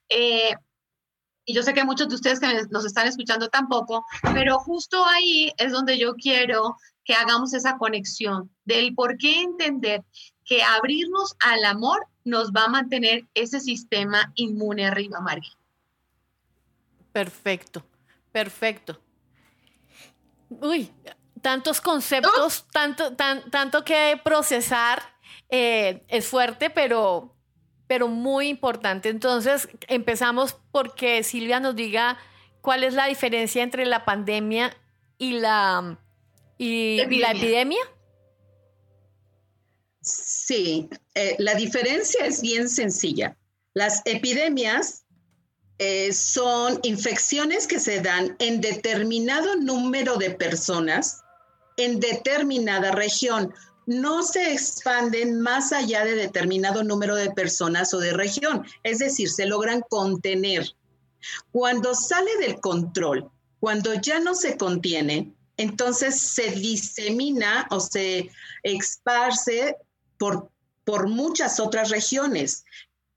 Eh, 0.10 0.54
y 1.46 1.56
yo 1.56 1.64
sé 1.64 1.74
que 1.74 1.84
muchos 1.84 2.10
de 2.10 2.16
ustedes 2.16 2.40
que 2.40 2.48
nos 2.70 2.86
están 2.86 3.08
escuchando 3.08 3.50
tampoco, 3.50 4.06
pero 4.36 4.60
justo 4.60 5.04
ahí 5.04 5.52
es 5.58 5.72
donde 5.72 5.98
yo 5.98 6.14
quiero 6.14 6.78
que 7.04 7.16
hagamos 7.16 7.56
esa 7.56 7.80
conexión 7.80 8.52
del 8.66 8.94
por 8.94 9.18
qué 9.18 9.42
entender 9.42 10.04
que 10.46 10.62
abrirnos 10.62 11.36
al 11.40 11.66
amor 11.66 12.06
nos 12.24 12.52
va 12.52 12.66
a 12.66 12.70
mantener 12.70 13.26
ese 13.34 13.60
sistema 13.60 14.32
inmune 14.36 14.86
arriba, 14.86 15.20
María. 15.22 15.58
Perfecto, 17.12 17.84
perfecto. 18.32 19.00
Uy, 20.62 20.92
tantos 21.42 21.82
conceptos, 21.82 22.66
tanto, 22.72 23.16
tan, 23.16 23.50
tanto 23.52 23.84
que 23.84 24.20
procesar. 24.24 25.02
Eh, 25.50 26.04
es 26.08 26.26
fuerte, 26.26 26.72
pero, 26.72 27.36
pero 27.86 28.08
muy 28.08 28.48
importante. 28.48 29.10
Entonces, 29.10 29.70
empezamos 29.88 30.58
porque 30.72 31.22
Silvia 31.24 31.60
nos 31.60 31.76
diga 31.76 32.18
cuál 32.62 32.84
es 32.84 32.96
la 32.96 33.06
diferencia 33.06 33.62
entre 33.62 33.86
la 33.86 34.04
pandemia 34.06 34.76
y 35.20 35.34
la, 35.34 36.00
y, 36.58 36.98
la 37.20 37.32
epidemia. 37.32 37.84
Sí, 40.02 40.90
eh, 41.14 41.36
la 41.40 41.56
diferencia 41.56 42.26
es 42.26 42.42
bien 42.42 42.68
sencilla. 42.68 43.38
Las 43.74 44.02
epidemias 44.06 45.03
eh, 45.80 46.14
son 46.14 46.80
infecciones 46.84 47.68
que 47.68 47.80
se 47.80 48.02
dan 48.02 48.36
en 48.40 48.62
determinado 48.62 49.56
número 49.56 50.18
de 50.18 50.32
personas 50.32 51.24
en 51.78 52.00
determinada 52.00 52.92
región. 52.92 53.54
No 53.86 54.24
se 54.24 54.54
expanden 54.54 55.42
más 55.42 55.74
allá 55.74 56.06
de 56.06 56.16
determinado 56.16 56.84
número 56.84 57.16
de 57.16 57.32
personas 57.32 57.94
o 57.94 58.00
de 58.00 58.14
región, 58.14 58.66
es 58.84 59.00
decir, 59.00 59.30
se 59.30 59.46
logran 59.46 59.82
contener. 59.90 60.74
Cuando 61.52 61.94
sale 61.94 62.32
del 62.38 62.60
control, 62.60 63.30
cuando 63.60 63.94
ya 63.96 64.20
no 64.20 64.36
se 64.36 64.58
contiene, 64.58 65.34
entonces 65.58 66.20
se 66.20 66.52
disemina 66.52 67.68
o 67.70 67.80
se 67.80 68.30
esparce 68.64 69.76
por, 70.18 70.50
por 70.86 71.08
muchas 71.08 71.60
otras 71.60 71.90
regiones. 71.90 72.66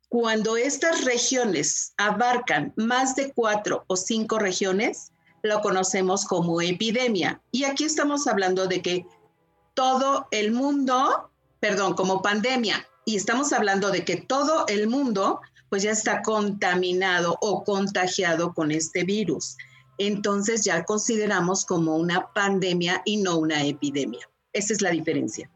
Cuando 0.09 0.57
estas 0.57 1.05
regiones 1.05 1.93
abarcan 1.97 2.73
más 2.77 3.17
de 3.17 3.33
cuatro 3.33 3.85
o 3.89 3.97
cinco 3.97 4.39
regiones, 4.39 5.13
lo 5.43 5.61
conocemos 5.61 6.25
como 6.25 6.61
epidemia. 6.61 7.41
Y 7.51 7.65
aquí 7.65 7.85
estamos 7.85 8.27
hablando 8.27 8.67
de 8.67 8.83
que 8.83 9.07
todo 9.75 10.29
el 10.31 10.53
mundo, 10.53 11.31
perdón, 11.61 11.95
como 11.95 12.23
pandemia, 12.23 12.87
y 13.05 13.17
estamos 13.17 13.53
hablando 13.53 13.91
de 13.91 14.05
que 14.05 14.17
todo 14.17 14.67
el 14.69 14.89
mundo 14.89 15.41
pues 15.69 15.83
ya 15.83 15.91
está 15.91 16.23
contaminado 16.23 17.37
o 17.41 17.65
contagiado 17.65 18.55
con 18.55 18.71
este 18.71 19.05
virus. 19.05 19.57
Entonces 19.99 20.65
ya 20.65 20.85
consideramos 20.85 21.65
como 21.65 21.97
una 21.97 22.33
pandemia 22.33 23.03
y 23.05 23.17
no 23.17 23.39
una 23.39 23.65
epidemia. 23.65 24.29
Esa 24.53 24.73
es 24.73 24.83
la 24.83 24.91
diferencia. 24.91 25.51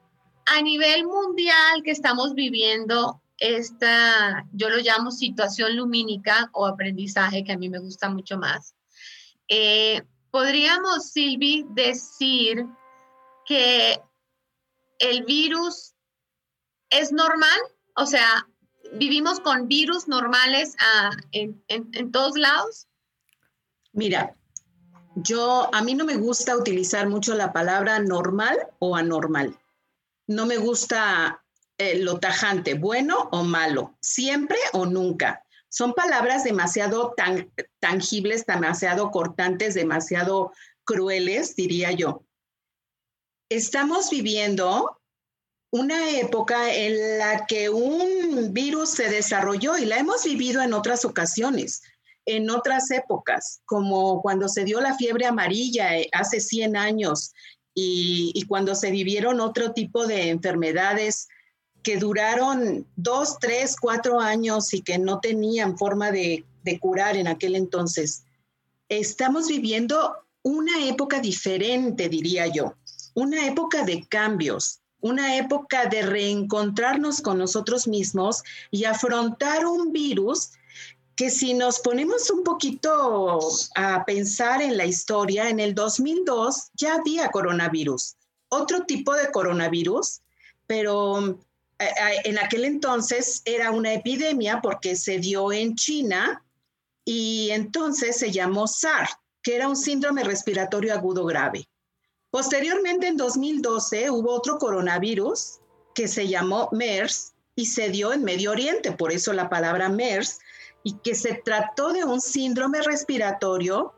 A 0.46 0.62
nivel 0.62 1.04
mundial 1.06 1.82
que 1.84 1.90
estamos 1.90 2.34
viviendo 2.34 3.20
esta, 3.40 4.46
yo 4.52 4.68
lo 4.68 4.76
llamo 4.76 5.10
situación 5.10 5.76
lumínica 5.76 6.50
o 6.52 6.66
aprendizaje, 6.66 7.42
que 7.42 7.52
a 7.52 7.58
mí 7.58 7.68
me 7.68 7.78
gusta 7.78 8.10
mucho 8.10 8.36
más. 8.38 8.74
Eh, 9.48 10.02
podríamos, 10.30 11.10
Silvi, 11.10 11.66
decir 11.70 12.66
que 13.46 14.00
el 14.98 15.24
virus 15.24 15.94
es 16.90 17.12
normal, 17.12 17.58
o 17.96 18.06
sea, 18.06 18.46
vivimos 18.92 19.40
con 19.40 19.68
virus 19.68 20.06
normales 20.06 20.76
ah, 20.78 21.10
en, 21.32 21.64
en 21.68 22.12
todos 22.12 22.36
lados. 22.36 22.88
Mira, 23.92 24.36
yo, 25.16 25.68
a 25.74 25.82
mí 25.82 25.94
no 25.94 26.04
me 26.04 26.16
gusta 26.16 26.56
utilizar 26.56 27.08
mucho 27.08 27.34
la 27.34 27.52
palabra 27.52 27.98
normal 28.00 28.58
o 28.78 28.96
anormal. 28.96 29.58
No 30.26 30.46
me 30.46 30.58
gusta 30.58 31.42
eh, 31.80 31.98
lo 31.98 32.18
tajante, 32.18 32.74
bueno 32.74 33.30
o 33.32 33.42
malo, 33.42 33.96
siempre 34.02 34.58
o 34.74 34.84
nunca. 34.84 35.42
Son 35.70 35.94
palabras 35.94 36.44
demasiado 36.44 37.14
tan, 37.16 37.50
tangibles, 37.78 38.44
demasiado 38.44 39.10
cortantes, 39.10 39.72
demasiado 39.72 40.52
crueles, 40.84 41.56
diría 41.56 41.92
yo. 41.92 42.22
Estamos 43.48 44.10
viviendo 44.10 45.00
una 45.72 46.10
época 46.10 46.70
en 46.70 47.16
la 47.16 47.46
que 47.46 47.70
un 47.70 48.52
virus 48.52 48.90
se 48.90 49.08
desarrolló 49.08 49.78
y 49.78 49.86
la 49.86 49.96
hemos 49.96 50.24
vivido 50.24 50.60
en 50.60 50.74
otras 50.74 51.06
ocasiones, 51.06 51.80
en 52.26 52.50
otras 52.50 52.90
épocas, 52.90 53.62
como 53.64 54.20
cuando 54.20 54.50
se 54.50 54.64
dio 54.64 54.82
la 54.82 54.96
fiebre 54.96 55.24
amarilla 55.24 55.96
eh, 55.96 56.10
hace 56.12 56.40
100 56.40 56.76
años 56.76 57.32
y, 57.74 58.32
y 58.34 58.42
cuando 58.42 58.74
se 58.74 58.90
vivieron 58.90 59.40
otro 59.40 59.72
tipo 59.72 60.06
de 60.06 60.28
enfermedades 60.28 61.26
que 61.82 61.96
duraron 61.96 62.86
dos, 62.96 63.38
tres, 63.38 63.76
cuatro 63.80 64.20
años 64.20 64.74
y 64.74 64.82
que 64.82 64.98
no 64.98 65.20
tenían 65.20 65.78
forma 65.78 66.10
de, 66.10 66.44
curar 66.80 67.16
en 67.16 67.26
aquel 67.26 67.56
entonces. 67.56 68.22
Estamos 68.88 69.48
viviendo 69.48 70.14
una 70.42 70.84
época 70.86 71.20
diferente, 71.20 72.08
diría 72.08 72.46
yo, 72.46 72.74
una 73.14 73.46
época 73.46 73.84
de 73.84 74.06
cambios, 74.06 74.80
una 75.00 75.36
época 75.36 75.86
de 75.86 76.02
reencontrarnos 76.02 77.22
con 77.22 77.38
nosotros 77.38 77.88
mismos 77.88 78.42
y 78.70 78.84
afrontar 78.84 79.66
un 79.66 79.92
virus 79.92 80.50
que 81.16 81.30
si 81.30 81.54
nos 81.54 81.80
ponemos 81.80 82.30
un 82.30 82.44
poquito 82.44 83.40
a 83.74 84.04
pensar 84.04 84.62
en 84.62 84.76
la 84.76 84.86
historia, 84.86 85.48
en 85.48 85.60
el 85.60 85.74
2002 85.74 86.70
ya 86.74 86.94
había 86.94 87.30
coronavirus, 87.30 88.16
otro 88.48 88.84
tipo 88.84 89.14
de 89.14 89.30
coronavirus, 89.30 90.20
pero 90.66 91.38
en 92.24 92.38
aquel 92.38 92.64
entonces 92.64 93.42
era 93.44 93.70
una 93.70 93.94
epidemia 93.94 94.60
porque 94.60 94.96
se 94.96 95.18
dio 95.18 95.52
en 95.52 95.74
China 95.74 96.44
y 97.04 97.50
entonces 97.50 98.18
se 98.18 98.30
llamó 98.30 98.66
SARS, 98.66 99.16
que 99.42 99.56
era 99.56 99.68
un 99.68 99.76
síndrome 99.76 100.22
respiratorio 100.22 100.92
agudo 100.92 101.24
grave. 101.24 101.68
Posteriormente, 102.30 103.08
en 103.08 103.16
2012, 103.16 104.10
hubo 104.10 104.32
otro 104.32 104.58
coronavirus 104.58 105.58
que 105.94 106.06
se 106.06 106.28
llamó 106.28 106.68
MERS 106.70 107.32
y 107.56 107.66
se 107.66 107.88
dio 107.88 108.12
en 108.12 108.22
Medio 108.22 108.52
Oriente, 108.52 108.92
por 108.92 109.12
eso 109.12 109.32
la 109.32 109.48
palabra 109.48 109.88
MERS, 109.88 110.38
y 110.84 110.94
que 110.98 111.14
se 111.14 111.34
trató 111.44 111.92
de 111.92 112.04
un 112.04 112.20
síndrome 112.20 112.80
respiratorio 112.82 113.92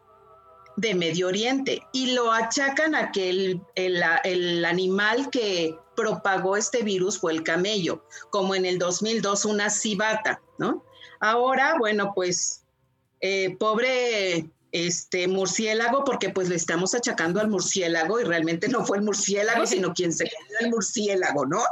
de 0.77 0.95
Medio 0.95 1.29
Oriente 1.29 1.83
y 1.93 2.13
lo 2.13 2.33
achacan 2.33 2.95
a 2.95 3.13
que 3.13 3.29
el, 3.29 3.61
el, 3.75 4.65
animal 4.65 5.31
que 5.31 5.77
propagó 5.95 6.57
este 6.57 6.83
virus 6.83 7.19
fue 7.19 7.33
el 7.33 7.43
camello, 7.43 8.05
como 8.31 8.55
en 8.55 8.65
el 8.65 8.79
2002 8.79 9.45
una 9.45 9.71
cibata, 9.71 10.41
¿no? 10.59 10.85
Ahora, 11.21 11.77
bueno, 11.79 12.13
pues 12.15 12.65
eh, 13.21 13.57
pobre 13.59 14.51
este 14.73 15.29
murciélago, 15.29 16.03
porque 16.05 16.31
pues 16.31 16.49
le 16.49 16.57
estamos 16.57 16.95
achacando 16.95 17.41
al 17.41 17.49
murciélago 17.49 18.21
y 18.21 18.25
realmente 18.25 18.69
no 18.69 18.85
fue 18.85 18.99
el 18.99 19.05
murciélago, 19.05 19.67
sino 19.67 19.93
quien 19.93 20.13
se 20.13 20.25
quedó 20.25 20.59
el 20.61 20.71
murciélago, 20.71 21.47
¿no? 21.47 21.63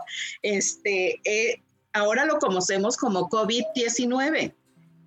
Este, 0.43 1.21
eh, 1.25 1.63
ahora 1.93 2.27
lo 2.27 2.39
conocemos 2.39 2.97
como 2.97 3.29
COVID-19. 3.29 4.55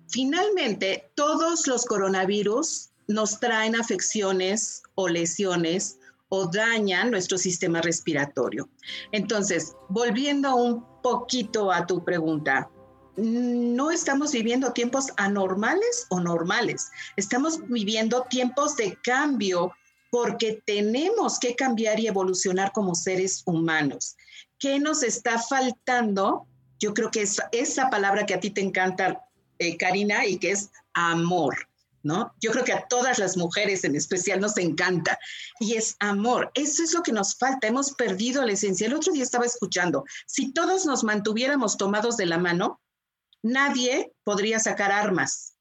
Finalmente, 0.08 1.10
todos 1.14 1.66
los 1.66 1.84
coronavirus 1.86 2.90
nos 3.06 3.38
traen 3.38 3.76
afecciones 3.76 4.82
o 4.94 5.08
lesiones 5.08 5.98
o 6.28 6.46
dañan 6.46 7.10
nuestro 7.10 7.38
sistema 7.38 7.80
respiratorio. 7.80 8.68
Entonces, 9.12 9.74
volviendo 9.88 10.56
un 10.56 10.84
poquito 11.02 11.70
a 11.70 11.86
tu 11.86 12.04
pregunta, 12.04 12.70
no 13.16 13.90
estamos 13.90 14.32
viviendo 14.32 14.72
tiempos 14.72 15.06
anormales 15.16 16.06
o 16.10 16.20
normales, 16.20 16.90
estamos 17.16 17.60
viviendo 17.68 18.26
tiempos 18.28 18.76
de 18.76 18.98
cambio 19.02 19.72
porque 20.10 20.62
tenemos 20.64 21.38
que 21.38 21.54
cambiar 21.54 21.98
y 21.98 22.06
evolucionar 22.06 22.72
como 22.72 22.94
seres 22.94 23.42
humanos. 23.46 24.16
¿Qué 24.58 24.78
nos 24.78 25.02
está 25.02 25.38
faltando? 25.38 26.46
Yo 26.78 26.94
creo 26.94 27.10
que 27.10 27.22
es 27.22 27.40
esa 27.52 27.90
palabra 27.90 28.24
que 28.24 28.34
a 28.34 28.40
ti 28.40 28.50
te 28.50 28.60
encanta, 28.60 29.24
eh, 29.58 29.76
Karina, 29.76 30.24
y 30.26 30.38
que 30.38 30.52
es 30.52 30.70
amor. 30.92 31.56
¿No? 32.04 32.34
Yo 32.38 32.52
creo 32.52 32.64
que 32.64 32.74
a 32.74 32.86
todas 32.86 33.18
las 33.18 33.38
mujeres 33.38 33.82
en 33.82 33.96
especial 33.96 34.38
nos 34.38 34.58
encanta 34.58 35.18
y 35.58 35.74
es 35.74 35.96
amor. 36.00 36.52
Eso 36.54 36.82
es 36.82 36.92
lo 36.92 37.02
que 37.02 37.12
nos 37.12 37.34
falta. 37.36 37.66
Hemos 37.66 37.94
perdido 37.94 38.44
la 38.44 38.52
esencia. 38.52 38.86
El 38.86 38.92
otro 38.92 39.10
día 39.12 39.22
estaba 39.22 39.46
escuchando, 39.46 40.04
si 40.26 40.52
todos 40.52 40.84
nos 40.84 41.02
mantuviéramos 41.02 41.78
tomados 41.78 42.18
de 42.18 42.26
la 42.26 42.36
mano, 42.36 42.82
nadie 43.42 44.12
podría 44.22 44.58
sacar 44.60 44.92
armas. 44.92 45.54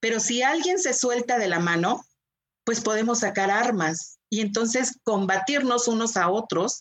Pero 0.00 0.18
si 0.18 0.42
alguien 0.42 0.78
se 0.78 0.94
suelta 0.94 1.38
de 1.38 1.48
la 1.48 1.60
mano, 1.60 2.06
pues 2.64 2.80
podemos 2.80 3.20
sacar 3.20 3.50
armas 3.50 4.18
y 4.30 4.40
entonces 4.40 4.98
combatirnos 5.04 5.88
unos 5.88 6.16
a 6.16 6.30
otros 6.30 6.80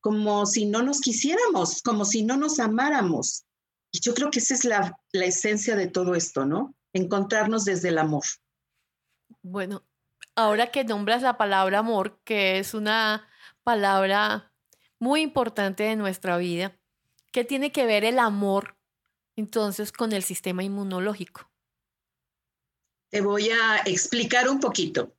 como 0.00 0.46
si 0.46 0.66
no 0.66 0.82
nos 0.82 1.00
quisiéramos, 1.00 1.82
como 1.82 2.04
si 2.04 2.22
no 2.22 2.36
nos 2.36 2.60
amáramos. 2.60 3.46
Y 3.90 4.00
yo 4.00 4.14
creo 4.14 4.30
que 4.30 4.38
esa 4.38 4.54
es 4.54 4.64
la, 4.64 4.96
la 5.12 5.24
esencia 5.24 5.76
de 5.76 5.86
todo 5.86 6.14
esto, 6.14 6.44
¿no? 6.44 6.74
Encontrarnos 6.92 7.64
desde 7.64 7.88
el 7.88 7.98
amor. 7.98 8.24
Bueno, 9.44 9.84
ahora 10.36 10.70
que 10.70 10.84
nombras 10.84 11.20
la 11.20 11.36
palabra 11.36 11.80
amor, 11.80 12.18
que 12.24 12.58
es 12.58 12.72
una 12.72 13.28
palabra 13.62 14.54
muy 14.98 15.20
importante 15.20 15.82
de 15.82 15.96
nuestra 15.96 16.38
vida, 16.38 16.74
¿qué 17.30 17.44
tiene 17.44 17.70
que 17.70 17.84
ver 17.84 18.06
el 18.06 18.18
amor 18.18 18.78
entonces 19.36 19.92
con 19.92 20.14
el 20.14 20.22
sistema 20.22 20.64
inmunológico? 20.64 21.50
Te 23.10 23.20
voy 23.20 23.50
a 23.50 23.82
explicar 23.84 24.48
un 24.48 24.60
poquito. 24.60 25.14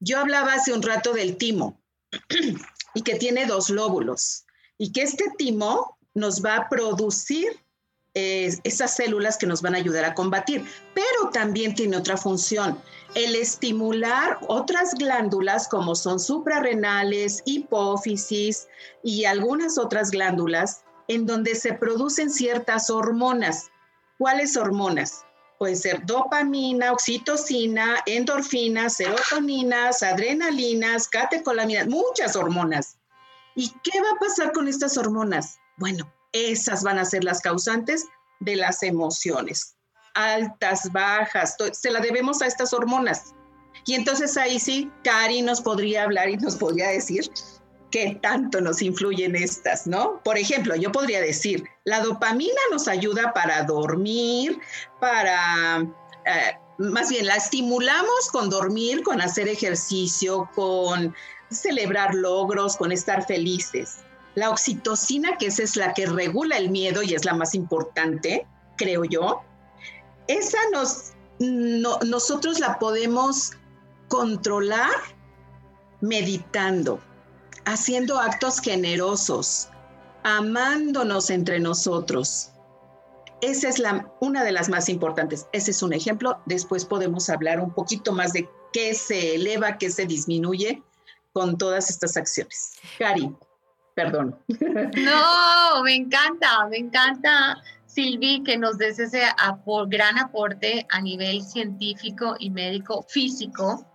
Yo 0.00 0.18
hablaba 0.18 0.54
hace 0.54 0.72
un 0.72 0.82
rato 0.82 1.12
del 1.12 1.36
timo 1.36 1.80
y 2.94 3.02
que 3.02 3.14
tiene 3.14 3.46
dos 3.46 3.70
lóbulos 3.70 4.46
y 4.78 4.90
que 4.90 5.02
este 5.02 5.26
timo 5.38 5.96
nos 6.12 6.44
va 6.44 6.56
a 6.56 6.68
producir 6.68 7.63
esas 8.14 8.94
células 8.94 9.36
que 9.36 9.46
nos 9.46 9.60
van 9.60 9.74
a 9.74 9.78
ayudar 9.78 10.04
a 10.04 10.14
combatir, 10.14 10.64
pero 10.94 11.30
también 11.32 11.74
tiene 11.74 11.96
otra 11.96 12.16
función, 12.16 12.80
el 13.14 13.34
estimular 13.34 14.38
otras 14.48 14.94
glándulas 14.94 15.68
como 15.68 15.94
son 15.94 16.20
suprarrenales, 16.20 17.42
hipófisis 17.44 18.68
y 19.02 19.24
algunas 19.24 19.78
otras 19.78 20.10
glándulas 20.10 20.84
en 21.08 21.26
donde 21.26 21.54
se 21.54 21.74
producen 21.74 22.30
ciertas 22.30 22.90
hormonas. 22.90 23.70
¿Cuáles 24.18 24.56
hormonas? 24.56 25.24
Pueden 25.58 25.76
ser 25.76 26.04
dopamina, 26.06 26.92
oxitocina, 26.92 27.96
endorfinas, 28.06 28.96
serotoninas, 28.96 30.02
adrenalinas, 30.02 31.08
catecolaminas, 31.08 31.86
muchas 31.88 32.36
hormonas. 32.36 32.98
¿Y 33.54 33.68
qué 33.82 34.00
va 34.00 34.10
a 34.10 34.18
pasar 34.18 34.52
con 34.52 34.66
estas 34.66 34.96
hormonas? 34.96 35.58
Bueno, 35.76 36.12
esas 36.34 36.82
van 36.82 36.98
a 36.98 37.04
ser 37.06 37.24
las 37.24 37.40
causantes 37.40 38.04
de 38.40 38.56
las 38.56 38.82
emociones. 38.82 39.76
Altas, 40.14 40.92
bajas, 40.92 41.56
se 41.72 41.90
la 41.90 42.00
debemos 42.00 42.42
a 42.42 42.46
estas 42.46 42.72
hormonas. 42.74 43.32
Y 43.86 43.94
entonces 43.94 44.36
ahí 44.36 44.60
sí, 44.60 44.90
Cari 45.02 45.42
nos 45.42 45.60
podría 45.60 46.04
hablar 46.04 46.28
y 46.28 46.36
nos 46.36 46.56
podría 46.56 46.88
decir 46.88 47.30
qué 47.90 48.18
tanto 48.22 48.60
nos 48.60 48.82
influyen 48.82 49.36
estas, 49.36 49.86
¿no? 49.86 50.20
Por 50.24 50.36
ejemplo, 50.36 50.74
yo 50.74 50.90
podría 50.90 51.20
decir, 51.20 51.64
la 51.84 52.00
dopamina 52.00 52.60
nos 52.72 52.88
ayuda 52.88 53.32
para 53.32 53.62
dormir, 53.62 54.58
para, 55.00 55.80
eh, 56.26 56.58
más 56.78 57.08
bien, 57.10 57.26
la 57.26 57.36
estimulamos 57.36 58.28
con 58.32 58.50
dormir, 58.50 59.02
con 59.02 59.20
hacer 59.20 59.48
ejercicio, 59.48 60.48
con 60.54 61.14
celebrar 61.50 62.14
logros, 62.14 62.76
con 62.76 62.90
estar 62.90 63.24
felices. 63.26 63.98
La 64.34 64.50
oxitocina, 64.50 65.36
que 65.38 65.46
esa 65.46 65.62
es 65.62 65.76
la 65.76 65.94
que 65.94 66.06
regula 66.06 66.56
el 66.58 66.70
miedo 66.70 67.02
y 67.02 67.14
es 67.14 67.24
la 67.24 67.34
más 67.34 67.54
importante, 67.54 68.46
creo 68.76 69.04
yo, 69.04 69.42
esa 70.26 70.58
nos, 70.72 71.12
nosotros 71.38 72.58
la 72.58 72.78
podemos 72.78 73.52
controlar 74.08 74.90
meditando 76.00 77.00
haciendo 77.64 78.18
actos 78.18 78.60
generosos, 78.60 79.68
amándonos 80.22 81.30
entre 81.30 81.60
nosotros. 81.60 82.50
Esa 83.40 83.68
es 83.68 83.78
la, 83.78 84.10
una 84.20 84.44
de 84.44 84.52
las 84.52 84.68
más 84.68 84.88
importantes. 84.88 85.46
Ese 85.52 85.70
es 85.72 85.82
un 85.82 85.92
ejemplo. 85.92 86.40
Después 86.46 86.84
podemos 86.84 87.28
hablar 87.28 87.60
un 87.60 87.72
poquito 87.72 88.12
más 88.12 88.32
de 88.32 88.48
qué 88.72 88.94
se 88.94 89.34
eleva, 89.34 89.78
qué 89.78 89.90
se 89.90 90.06
disminuye 90.06 90.82
con 91.32 91.58
todas 91.58 91.90
estas 91.90 92.16
acciones. 92.16 92.72
Cari, 92.98 93.34
perdón. 93.94 94.38
No, 94.48 95.82
me 95.82 95.94
encanta, 95.94 96.66
me 96.68 96.78
encanta, 96.78 97.62
Silvi, 97.86 98.42
que 98.42 98.58
nos 98.58 98.78
des 98.78 98.98
ese 98.98 99.22
gran 99.88 100.18
aporte 100.18 100.86
a 100.90 101.00
nivel 101.00 101.42
científico 101.42 102.36
y 102.38 102.50
médico 102.50 103.04
físico 103.08 103.86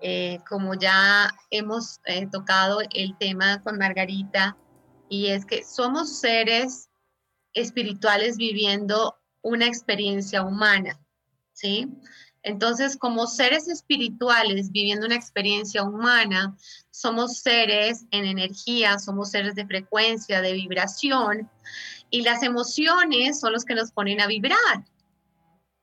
eh, 0.00 0.38
como 0.48 0.74
ya 0.74 1.28
hemos 1.50 2.00
eh, 2.04 2.28
tocado 2.30 2.80
el 2.94 3.16
tema 3.18 3.60
con 3.62 3.78
Margarita, 3.78 4.56
y 5.08 5.28
es 5.28 5.44
que 5.44 5.64
somos 5.64 6.20
seres 6.20 6.88
espirituales 7.52 8.36
viviendo 8.36 9.16
una 9.42 9.66
experiencia 9.66 10.42
humana, 10.42 11.00
¿sí? 11.52 11.88
Entonces, 12.48 12.96
como 12.96 13.26
seres 13.26 13.68
espirituales 13.68 14.72
viviendo 14.72 15.04
una 15.04 15.16
experiencia 15.16 15.82
humana, 15.82 16.56
somos 16.90 17.40
seres 17.40 18.06
en 18.10 18.24
energía, 18.24 18.98
somos 18.98 19.32
seres 19.32 19.54
de 19.54 19.66
frecuencia, 19.66 20.40
de 20.40 20.54
vibración, 20.54 21.50
y 22.08 22.22
las 22.22 22.42
emociones 22.42 23.38
son 23.38 23.52
los 23.52 23.66
que 23.66 23.74
nos 23.74 23.92
ponen 23.92 24.22
a 24.22 24.26
vibrar. 24.26 24.86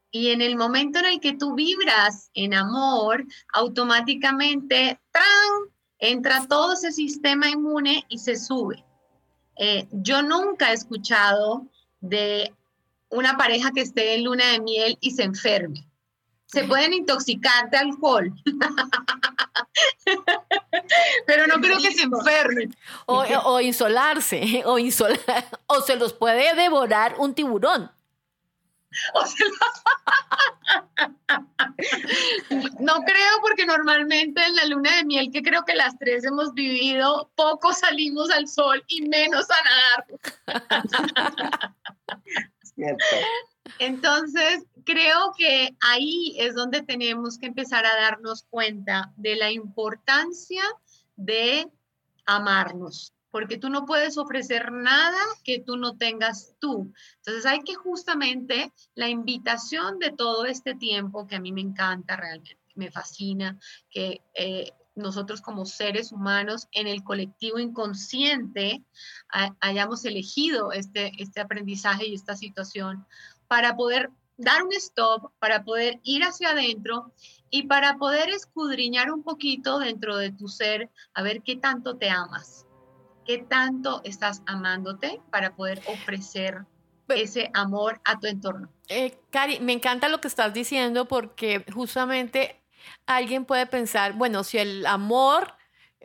Y 0.09 0.31
en 0.31 0.41
el 0.41 0.55
momento 0.55 0.97
en 0.97 1.05
el 1.05 1.19
que 1.19 1.33
tú 1.33 1.53
vibras 1.53 2.31
en 2.33 2.55
amor, 2.55 3.23
automáticamente 3.53 4.99
¡tran! 5.11 5.71
entra 5.99 6.47
todo 6.47 6.73
ese 6.73 6.91
sistema 6.91 7.47
inmune 7.47 8.05
y 8.09 8.17
se 8.17 8.37
sube. 8.37 8.83
Eh, 9.55 9.87
yo 9.91 10.23
nunca 10.23 10.71
he 10.71 10.73
escuchado 10.73 11.67
de 12.01 12.55
una 13.09 13.37
pareja 13.37 13.69
que 13.71 13.81
esté 13.81 14.15
en 14.15 14.23
luna 14.23 14.47
de 14.47 14.61
miel 14.61 14.97
y 14.99 15.11
se 15.11 15.21
enferme. 15.21 15.87
Se 16.47 16.63
pueden 16.63 16.93
intoxicar 16.93 17.69
de 17.69 17.77
alcohol, 17.77 18.31
pero 21.25 21.47
no 21.47 21.59
creo 21.59 21.79
que 21.79 21.91
se 21.91 22.03
enfermen. 22.03 22.75
O, 23.05 23.59
insolarse, 23.59 24.63
o, 24.65 24.77
o 25.67 25.81
se 25.81 25.95
los 25.95 26.13
puede 26.13 26.53
devorar 26.55 27.15
un 27.17 27.33
tiburón. 27.33 27.91
no 32.79 32.93
creo 33.01 33.41
porque 33.41 33.65
normalmente 33.65 34.41
en 34.41 34.55
la 34.55 34.63
luna 34.65 34.95
de 34.95 35.03
miel 35.03 35.29
que 35.33 35.41
creo 35.41 35.65
que 35.65 35.75
las 35.75 35.97
tres 35.97 36.23
hemos 36.23 36.53
vivido, 36.53 37.29
poco 37.35 37.73
salimos 37.73 38.31
al 38.31 38.47
sol 38.47 38.81
y 38.87 39.01
menos 39.01 39.47
a 39.49 39.57
nadar. 39.63 40.05
Entonces, 43.79 44.63
creo 44.85 45.33
que 45.37 45.75
ahí 45.81 46.35
es 46.37 46.55
donde 46.55 46.81
tenemos 46.81 47.37
que 47.37 47.47
empezar 47.47 47.85
a 47.85 47.95
darnos 47.95 48.43
cuenta 48.49 49.11
de 49.17 49.35
la 49.35 49.51
importancia 49.51 50.63
de 51.15 51.67
amarnos, 52.25 53.13
porque 53.31 53.57
tú 53.57 53.69
no 53.69 53.85
puedes 53.85 54.17
ofrecer 54.17 54.71
nada 54.71 55.19
que 55.43 55.59
tú 55.59 55.75
no 55.77 55.97
tengas 55.97 56.55
tú. 56.59 56.93
Entonces 57.17 57.45
hay 57.45 57.61
que 57.61 57.75
justamente 57.75 58.71
la 58.93 59.09
invitación 59.09 59.99
de 59.99 60.11
todo 60.11 60.45
este 60.45 60.75
tiempo 60.75 61.27
que 61.27 61.35
a 61.35 61.41
mí 61.41 61.51
me 61.51 61.61
encanta 61.61 62.15
realmente, 62.15 62.57
me 62.75 62.91
fascina, 62.91 63.59
que 63.89 64.21
eh, 64.33 64.71
nosotros 64.95 65.41
como 65.41 65.65
seres 65.65 66.11
humanos 66.11 66.67
en 66.71 66.87
el 66.87 67.03
colectivo 67.03 67.59
inconsciente 67.59 68.81
hayamos 69.59 70.05
elegido 70.05 70.71
este, 70.71 71.11
este 71.17 71.41
aprendizaje 71.41 72.07
y 72.07 72.15
esta 72.15 72.35
situación 72.35 73.05
para 73.47 73.75
poder 73.75 74.09
dar 74.37 74.63
un 74.63 74.73
stop, 74.73 75.31
para 75.39 75.63
poder 75.63 75.99
ir 76.03 76.23
hacia 76.23 76.49
adentro 76.49 77.13
y 77.49 77.63
para 77.63 77.97
poder 77.97 78.29
escudriñar 78.29 79.11
un 79.11 79.23
poquito 79.23 79.79
dentro 79.79 80.17
de 80.17 80.31
tu 80.31 80.47
ser, 80.47 80.89
a 81.13 81.23
ver 81.23 81.41
qué 81.41 81.55
tanto 81.55 81.97
te 81.97 82.09
amas, 82.09 82.65
qué 83.25 83.39
tanto 83.39 84.01
estás 84.03 84.41
amándote 84.45 85.21
para 85.31 85.55
poder 85.55 85.81
ofrecer 85.87 86.65
ese 87.07 87.51
amor 87.53 88.01
a 88.03 88.19
tu 88.19 88.27
entorno. 88.27 88.69
Eh, 88.87 89.19
Cari, 89.29 89.59
me 89.59 89.73
encanta 89.73 90.09
lo 90.09 90.19
que 90.19 90.27
estás 90.27 90.53
diciendo 90.53 91.07
porque 91.07 91.65
justamente 91.73 92.61
alguien 93.05 93.45
puede 93.45 93.67
pensar, 93.67 94.13
bueno, 94.13 94.43
si 94.43 94.57
el 94.57 94.85
amor 94.85 95.53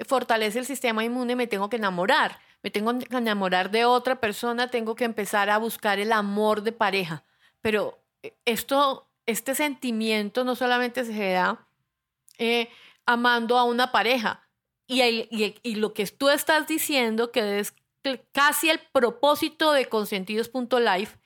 fortalece 0.06 0.58
el 0.58 0.66
sistema 0.66 1.04
inmune, 1.04 1.36
me 1.36 1.46
tengo 1.46 1.68
que 1.68 1.76
enamorar. 1.76 2.38
Me 2.62 2.70
tengo 2.70 2.98
que 2.98 3.16
enamorar 3.16 3.70
de 3.70 3.86
otra 3.86 4.20
persona, 4.20 4.68
tengo 4.68 4.94
que 4.94 5.04
empezar 5.04 5.48
a 5.48 5.56
buscar 5.56 5.98
el 5.98 6.12
amor 6.12 6.62
de 6.62 6.72
pareja. 6.72 7.24
Pero 7.62 7.98
esto, 8.44 9.09
este 9.26 9.54
sentimiento 9.54 10.44
no 10.44 10.54
solamente 10.54 11.04
se 11.04 11.33
da 11.33 11.66
eh, 12.38 12.68
amando 13.06 13.59
a 13.59 13.64
una 13.64 13.92
pareja. 13.92 14.46
Y, 14.87 15.02
y, 15.62 15.74
lo 15.76 15.94
que 15.94 16.04
tú 16.06 16.30
estás 16.30 16.66
diciendo, 16.66 17.30
que 17.30 17.61
es 17.61 17.74
casi 18.33 18.70
el 18.70 18.80
propósito 18.92 19.72
de 19.72 19.88
Consentidos.life, 19.88 21.16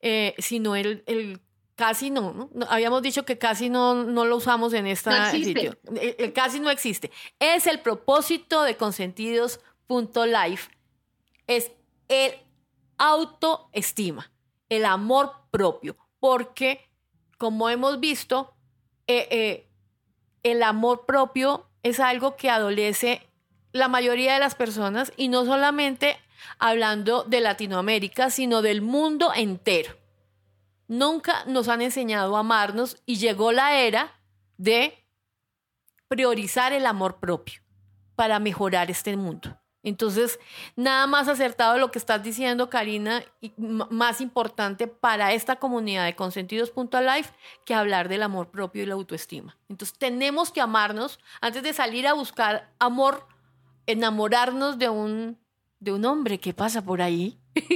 eh, 0.00 0.34
sino 0.38 0.76
el, 0.76 1.04
el 1.06 1.38
casi 1.74 2.10
no, 2.10 2.48
no, 2.52 2.66
Habíamos 2.70 3.02
dicho 3.02 3.24
que 3.24 3.38
casi 3.38 3.68
no, 3.68 4.04
no 4.04 4.24
lo 4.24 4.36
usamos 4.36 4.72
en 4.72 4.86
esta 4.86 5.30
sitio. 5.30 5.76
El, 6.00 6.32
casi 6.32 6.60
no 6.60 6.70
existe. 6.70 7.10
Es 7.38 7.66
el 7.66 7.80
propósito 7.80 8.62
de 8.62 8.76
consentidos.life. 8.76 10.70
Es 11.46 11.72
el 12.08 12.32
autoestima, 12.98 14.30
el 14.68 14.84
amor 14.84 15.32
propio. 15.50 15.96
Porque, 16.22 16.88
como 17.36 17.68
hemos 17.68 17.98
visto, 17.98 18.54
eh, 19.08 19.26
eh, 19.32 19.68
el 20.44 20.62
amor 20.62 21.04
propio 21.04 21.66
es 21.82 21.98
algo 21.98 22.36
que 22.36 22.48
adolece 22.48 23.28
la 23.72 23.88
mayoría 23.88 24.34
de 24.34 24.38
las 24.38 24.54
personas 24.54 25.12
y 25.16 25.26
no 25.26 25.44
solamente 25.44 26.16
hablando 26.60 27.24
de 27.24 27.40
Latinoamérica, 27.40 28.30
sino 28.30 28.62
del 28.62 28.82
mundo 28.82 29.32
entero. 29.34 29.96
Nunca 30.86 31.44
nos 31.46 31.66
han 31.66 31.82
enseñado 31.82 32.36
a 32.36 32.40
amarnos 32.40 33.02
y 33.04 33.16
llegó 33.16 33.50
la 33.50 33.80
era 33.80 34.12
de 34.58 35.04
priorizar 36.06 36.72
el 36.72 36.86
amor 36.86 37.18
propio 37.18 37.62
para 38.14 38.38
mejorar 38.38 38.92
este 38.92 39.16
mundo. 39.16 39.58
Entonces, 39.82 40.38
nada 40.76 41.06
más 41.06 41.28
acertado 41.28 41.78
lo 41.78 41.90
que 41.90 41.98
estás 41.98 42.22
diciendo, 42.22 42.70
Karina, 42.70 43.24
y 43.40 43.52
más 43.56 44.20
importante 44.20 44.86
para 44.86 45.32
esta 45.32 45.56
comunidad 45.56 46.04
de 46.04 46.14
consentidos.life 46.14 47.32
que 47.64 47.74
hablar 47.74 48.08
del 48.08 48.22
amor 48.22 48.50
propio 48.50 48.82
y 48.82 48.86
la 48.86 48.94
autoestima. 48.94 49.56
Entonces, 49.68 49.98
tenemos 49.98 50.52
que 50.52 50.60
amarnos 50.60 51.18
antes 51.40 51.62
de 51.62 51.72
salir 51.72 52.06
a 52.06 52.12
buscar 52.12 52.70
amor, 52.78 53.26
enamorarnos 53.86 54.78
de 54.78 54.88
un, 54.88 55.38
de 55.80 55.92
un 55.92 56.04
hombre 56.04 56.38
que 56.38 56.54
pasa 56.54 56.82
por 56.82 57.02
ahí. 57.02 57.38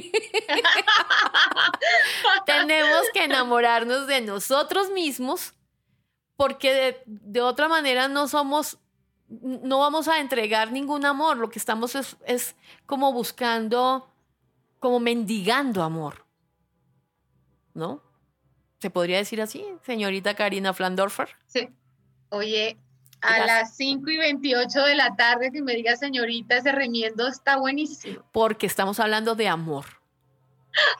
Tenemos 2.47 3.03
que 3.13 3.25
enamorarnos 3.25 4.07
de 4.07 4.21
nosotros 4.21 4.91
mismos 4.91 5.55
porque 6.37 7.03
de, 7.07 7.41
otra 7.41 7.69
manera 7.69 8.09
no 8.09 8.29
somos, 8.29 8.79
no 9.29 9.81
vamos 9.81 10.09
a 10.09 10.21
entregar 10.21 10.73
ningún 10.73 11.05
amor. 11.05 11.37
Lo 11.37 11.51
que 11.51 11.59
estamos 11.59 11.95
es, 11.95 12.17
es 12.27 12.57
como 12.87 13.13
buscando, 13.13 14.13
como 14.79 15.01
mendigando 15.01 15.83
amor. 15.83 16.25
¿No? 17.75 18.03
¿Se 18.79 18.91
podría 18.91 19.19
decir 19.19 19.41
así, 19.41 19.65
señorita 19.83 20.35
Karina 20.35 20.73
Flandorfer? 20.73 21.31
Sí. 21.47 21.69
Oye, 22.29 22.77
a 23.21 23.47
las 23.47 23.77
5 23.77 24.11
y 24.11 24.17
28 24.19 24.81
de 24.81 24.95
la 24.95 25.17
tarde 25.17 25.51
que 25.51 25.63
me 25.63 25.75
diga 25.75 25.97
señorita, 25.97 26.57
ese 26.57 26.73
remiendo 26.73 27.27
está 27.27 27.57
buenísimo. 27.57 28.23
Porque 28.33 28.67
estamos 28.67 29.01
hablando 29.01 29.35
de 29.35 29.49
amor. 29.49 29.87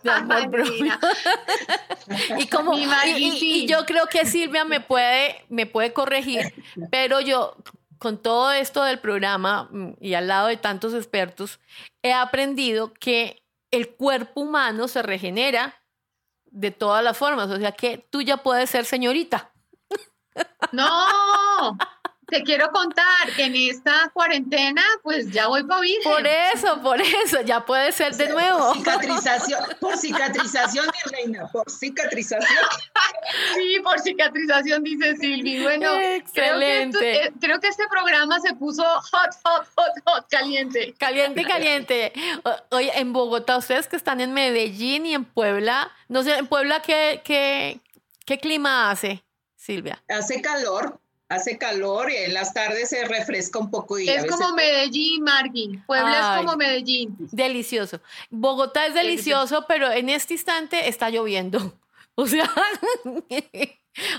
De 0.03 0.11
amor 0.13 0.51
propio. 0.51 0.93
y 2.39 2.47
como 2.49 2.77
y, 2.79 3.67
yo 3.67 3.85
creo 3.85 4.07
que 4.07 4.25
Silvia 4.25 4.65
me 4.65 4.81
puede, 4.81 5.45
me 5.49 5.67
puede 5.67 5.93
corregir, 5.93 6.55
pero 6.91 7.21
yo 7.21 7.57
con 7.99 8.19
todo 8.19 8.53
esto 8.53 8.83
del 8.85 8.99
programa 8.99 9.69
mm, 9.71 9.95
y 10.01 10.15
al 10.15 10.29
lado 10.29 10.49
de 10.49 10.57
tantos 10.57 10.95
expertos, 10.95 11.61
he 12.03 12.13
aprendido 12.13 12.93
que 12.95 13.43
el 13.71 13.95
cuerpo 13.95 14.43
humano 14.43 14.89
se 14.89 15.03
regenera 15.03 15.75
de 16.47 16.71
todas 16.71 17.03
las 17.03 17.17
formas. 17.17 17.51
O 17.51 17.59
sea 17.59 17.73
que 17.73 18.07
tú 18.11 18.23
ya 18.23 18.39
puedes 18.39 18.71
ser 18.71 18.85
señorita. 18.85 19.53
No, 20.73 21.79
te 22.27 22.43
quiero 22.43 22.71
contar 22.71 23.31
que 23.37 23.45
en 23.45 23.55
esta 23.55 24.11
cuarentena, 24.13 24.83
pues 25.03 25.31
ya 25.31 25.47
voy 25.47 25.63
para 25.63 25.81
vivir. 25.81 26.03
Por 26.03 26.27
eso, 26.27 26.83
por 26.83 27.01
eso, 27.01 27.41
ya 27.43 27.65
puede 27.65 27.93
ser 27.93 28.17
de 28.17 28.29
nuevo. 28.29 28.59
Por 28.59 28.77
cicatrización, 28.77 29.65
por 29.81 29.97
cicatrización, 29.97 30.87
mi 30.87 31.13
reina, 31.13 31.49
por 31.53 31.71
cicatrización. 31.71 32.47
Sí, 33.55 33.81
por 33.83 33.99
cicatrización, 34.01 34.85
dice 34.85 35.17
Silvi. 35.17 35.61
Bueno, 35.63 35.93
excelente. 36.01 36.99
Creo 36.99 37.33
que, 37.33 37.39
creo 37.41 37.61
que, 37.61 37.69
este 37.69 37.89
programa 37.89 38.39
se 38.39 38.55
puso 38.55 38.85
hot, 38.85 39.35
hot, 39.45 39.67
hot, 39.77 39.93
hot, 40.05 40.27
caliente. 40.31 40.95
Caliente, 40.97 41.45
caliente. 41.45 42.13
Oye, 42.71 42.93
en 42.99 43.13
Bogotá, 43.13 43.57
ustedes 43.57 43.89
que 43.89 43.97
están 43.97 44.21
en 44.21 44.33
Medellín 44.33 45.07
y 45.07 45.15
en 45.15 45.25
Puebla, 45.25 45.91
no 46.09 46.23
sé, 46.23 46.37
en 46.37 46.47
Puebla, 46.47 46.83
¿qué, 46.83 47.21
qué, 47.25 47.81
qué 48.25 48.39
clima 48.39 48.91
hace, 48.91 49.25
Silvia? 49.57 50.03
Hace 50.09 50.41
calor 50.41 51.01
hace 51.29 51.59
calor 51.59 52.11
y 52.11 52.17
en 52.17 52.35
las 52.35 52.55
tardes 52.55 52.89
se 52.91 53.05
refresca 53.05 53.59
un 53.59 53.71
poco. 53.71 53.99
Y 53.99 54.09
es 54.09 54.27
como 54.27 54.53
Medellín, 54.53 55.23
Margui. 55.23 55.81
Puebla 55.87 56.39
es 56.39 56.45
como 56.45 56.57
Medellín. 56.57 57.17
Delicioso. 57.19 58.01
Bogotá 58.31 58.87
es 58.87 58.95
delicioso, 58.95 59.65
pero 59.67 59.91
en 59.91 60.09
este 60.09 60.35
instante 60.35 60.89
está 60.89 61.11
lloviendo. 61.11 61.75
O 62.19 62.27
sea, 62.27 62.51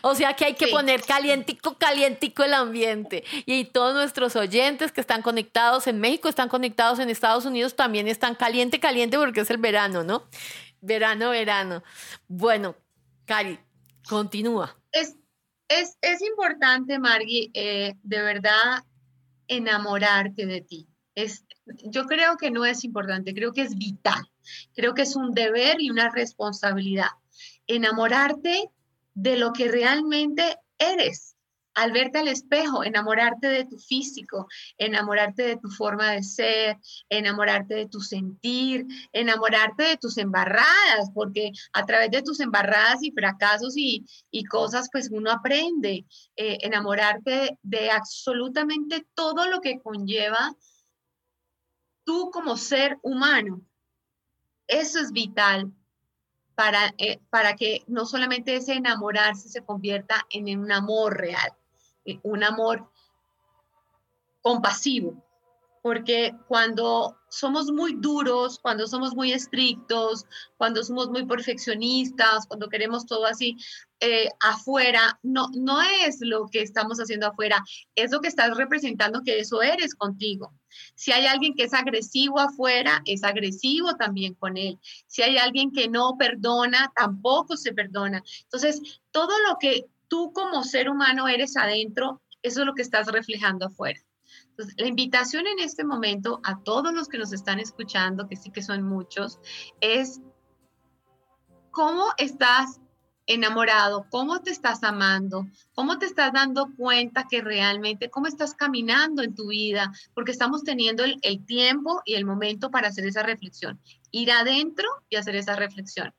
o 0.04 0.14
sea 0.14 0.36
que 0.36 0.46
hay 0.46 0.54
que 0.54 0.68
poner 0.68 1.02
calientico, 1.02 1.80
calientico 1.80 2.44
el 2.44 2.54
ambiente. 2.54 3.24
Y 3.48 3.66
todos 3.66 3.96
nuestros 3.96 4.36
oyentes 4.36 4.92
que 4.92 5.02
están 5.02 5.24
conectados 5.24 5.88
en 5.88 6.00
México, 6.00 6.30
están 6.30 6.48
conectados 6.48 7.00
en 7.00 7.10
Estados 7.10 7.46
Unidos, 7.46 7.76
también 7.76 8.08
están 8.08 8.36
caliente, 8.36 8.80
caliente 8.80 9.18
porque 9.18 9.40
es 9.40 9.50
el 9.50 9.58
verano, 9.58 10.04
¿no? 10.04 10.28
Verano, 10.80 11.32
verano. 11.32 11.82
Bueno, 12.28 12.76
Cari, 13.26 13.58
continúa. 14.08 14.78
Es, 15.68 15.98
es, 16.02 16.22
importante, 16.22 17.00
Margie, 17.00 17.52
eh, 17.54 17.94
de 18.04 18.22
verdad 18.22 18.84
enamorarte 19.48 20.46
de 20.46 20.62
ti. 20.62 20.88
Es, 21.16 21.46
yo 21.84 22.06
creo 22.06 22.38
que 22.38 22.52
no 22.52 22.66
es 22.66 22.84
importante, 22.84 23.34
creo 23.34 23.52
que 23.54 23.62
es 23.62 23.76
vital. 23.76 24.22
Creo 24.74 24.94
que 24.94 25.02
es 25.02 25.16
un 25.16 25.34
deber 25.34 25.82
y 25.82 25.90
una 25.90 26.10
responsabilidad. 26.10 27.10
Enamorarte 27.66 28.70
de 29.14 29.38
lo 29.38 29.52
que 29.54 29.68
realmente 29.68 30.58
eres 30.78 31.37
al 31.78 31.92
verte 31.92 32.18
al 32.18 32.28
espejo, 32.28 32.84
enamorarte 32.84 33.48
de 33.48 33.66
tu 33.66 33.78
físico, 33.78 34.48
enamorarte 34.80 35.44
de 35.44 35.58
tu 35.58 35.70
forma 35.70 36.12
de 36.12 36.24
ser, 36.24 36.78
enamorarte 37.08 37.76
de 37.76 37.88
tu 37.88 38.02
sentir, 38.02 38.88
enamorarte 39.14 39.84
de 39.84 39.98
tus 39.98 40.18
embarradas, 40.18 41.12
porque 41.14 41.52
a 41.74 41.86
través 41.86 42.10
de 42.10 42.24
tus 42.24 42.40
embarradas 42.40 43.04
y 43.04 43.12
fracasos 43.12 43.76
y, 43.78 44.04
cosas, 44.50 44.90
pues 44.92 45.10
uno 45.12 45.30
aprende, 45.32 46.06
eh, 46.36 46.58
enamorarte 46.62 47.60
de 47.62 47.92
absolutamente 47.92 49.06
todo 49.14 49.48
lo 49.48 49.62
que 49.62 49.80
conlleva 49.80 50.56
tú 52.06 52.32
como 52.32 52.58
ser 52.58 52.98
humano. 53.04 53.62
Eso 54.66 55.00
es 55.00 55.12
vital 55.12 55.72
para, 56.56 56.96
eh, 56.98 57.20
para 57.30 57.56
que 57.56 57.84
no 57.86 58.08
solamente 58.08 58.56
ese 58.56 58.74
enamorarse 58.74 59.48
se 59.48 59.64
convierta 59.64 60.26
en 60.32 60.58
un 60.60 60.72
amor 60.72 61.18
real 61.18 61.52
un 62.24 62.44
amor 62.44 62.90
compasivo, 64.42 65.24
porque 65.82 66.34
cuando 66.48 67.18
somos 67.30 67.72
muy 67.72 67.96
duros, 67.96 68.60
cuando 68.60 68.88
somos 68.88 69.16
muy 69.16 69.32
estrictos, 69.32 70.26
cuando 70.58 70.84
somos 70.84 71.10
muy 71.10 71.26
perfeccionistas, 71.26 72.46
cuando 72.48 72.70
queremos 72.70 73.06
todo 73.06 73.26
así 73.26 73.58
eh, 74.00 74.30
afuera, 74.40 75.20
no, 75.24 75.50
no 75.56 75.82
es 75.82 76.18
lo 76.22 76.48
que 76.48 76.62
estamos 76.62 77.00
haciendo 77.00 77.28
afuera, 77.28 77.64
es 77.96 78.12
lo 78.12 78.22
que 78.22 78.28
estás 78.28 78.56
representando 78.56 79.22
que 79.24 79.40
eso 79.40 79.62
eres 79.62 79.96
contigo. 79.96 80.54
Si 80.96 81.12
hay 81.12 81.26
alguien 81.26 81.54
que 81.56 81.64
es 81.64 81.74
agresivo 81.74 82.40
afuera, 82.40 83.02
es 83.06 83.24
agresivo 83.24 83.96
también 83.96 84.34
con 84.36 84.58
él. 84.58 84.80
Si 85.08 85.22
hay 85.22 85.38
alguien 85.38 85.72
que 85.72 85.88
no 85.88 86.16
perdona, 86.18 86.92
tampoco 86.96 87.58
se 87.58 87.74
perdona. 87.74 88.24
Entonces, 88.44 88.82
todo 89.12 89.32
lo 89.48 89.58
que 89.60 89.88
tú 90.08 90.32
como 90.34 90.64
ser 90.64 90.90
humano 90.90 91.28
eres 91.28 91.58
adentro, 91.58 92.22
eso 92.42 92.62
es 92.62 92.66
lo 92.66 92.74
que 92.74 92.82
estás 92.82 93.08
reflejando 93.08 93.68
afuera. 93.68 94.00
Entonces, 94.50 94.76
la 94.78 94.88
invitación 94.88 95.48
en 95.48 95.60
este 95.60 95.84
momento 95.84 96.42
a 96.44 96.62
todos 96.64 96.94
los 96.94 97.08
que 97.08 97.18
nos 97.18 97.34
están 97.34 97.60
escuchando, 97.60 98.28
que 98.28 98.36
sí 98.36 98.52
que 98.52 98.62
son 98.62 98.84
muchos, 98.84 99.40
es 99.82 100.20
cómo 101.72 102.06
estás 102.18 102.80
enamorado, 103.28 104.08
cómo 104.10 104.42
te 104.42 104.52
estás 104.52 104.84
amando, 104.84 105.46
cómo 105.74 106.00
te 106.00 106.06
estás 106.06 106.32
dando 106.32 106.74
cuenta 106.76 107.28
que 107.30 107.42
realmente, 107.42 108.10
cómo 108.10 108.28
estás 108.28 108.54
caminando 108.54 109.22
en 109.22 109.36
tu 109.36 109.50
vida, 109.50 109.92
porque 110.14 110.32
estamos 110.32 110.64
teniendo 110.64 111.04
el, 111.04 111.20
el, 111.22 111.46
tiempo 111.46 112.02
y 112.06 112.16
el 112.16 112.26
momento 112.26 112.72
para 112.72 112.88
hacer 112.88 113.06
esa 113.06 113.24
reflexión, 113.24 113.80
ir 114.12 114.32
adentro 114.32 114.88
y 115.10 115.18
hacer 115.18 115.36
esa 115.36 115.56
reflexión. 115.56 116.14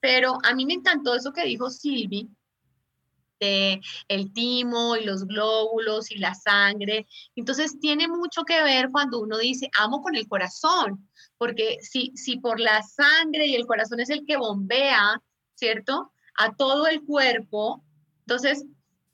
Pero 0.00 0.38
a 0.42 0.54
mí 0.54 0.66
me 0.66 0.74
encantó 0.74 1.14
eso 1.14 1.32
que 1.32 1.44
dijo 1.44 1.70
Silvi, 1.70 2.28
el 3.40 4.32
timo 4.32 4.96
y 4.96 5.04
los 5.04 5.26
glóbulos 5.26 6.10
y 6.10 6.18
la 6.18 6.34
sangre. 6.34 7.06
Entonces 7.36 7.78
tiene 7.80 8.08
mucho 8.08 8.44
que 8.44 8.62
ver 8.62 8.90
cuando 8.90 9.20
uno 9.20 9.38
dice 9.38 9.70
amo 9.78 10.02
con 10.02 10.14
el 10.14 10.28
corazón, 10.28 11.08
porque 11.38 11.78
si, 11.80 12.12
si 12.14 12.38
por 12.38 12.60
la 12.60 12.82
sangre 12.82 13.46
y 13.46 13.54
el 13.54 13.66
corazón 13.66 14.00
es 14.00 14.10
el 14.10 14.24
que 14.26 14.36
bombea, 14.36 15.22
¿cierto? 15.54 16.12
A 16.36 16.54
todo 16.54 16.86
el 16.86 17.02
cuerpo, 17.02 17.84
entonces 18.20 18.64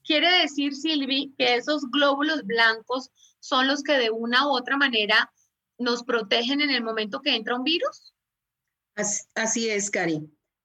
quiere 0.05 0.41
decir, 0.41 0.75
Silvi, 0.75 1.35
que 1.39 1.57
esos 1.57 1.91
glóbulos 1.91 2.45
blancos 2.45 3.11
son 3.41 3.67
los 3.67 3.83
que 3.83 3.99
de 3.99 4.11
una 4.11 4.47
u 4.47 4.51
otra 4.51 4.77
manera 4.77 5.33
nos 5.79 6.03
protegen 6.03 6.61
en 6.61 6.71
el 6.71 6.83
momento 6.83 7.21
que 7.21 7.35
entra 7.35 7.57
un 7.57 7.65
virus. 7.65 8.15
Así, 8.95 9.25
así 9.35 9.69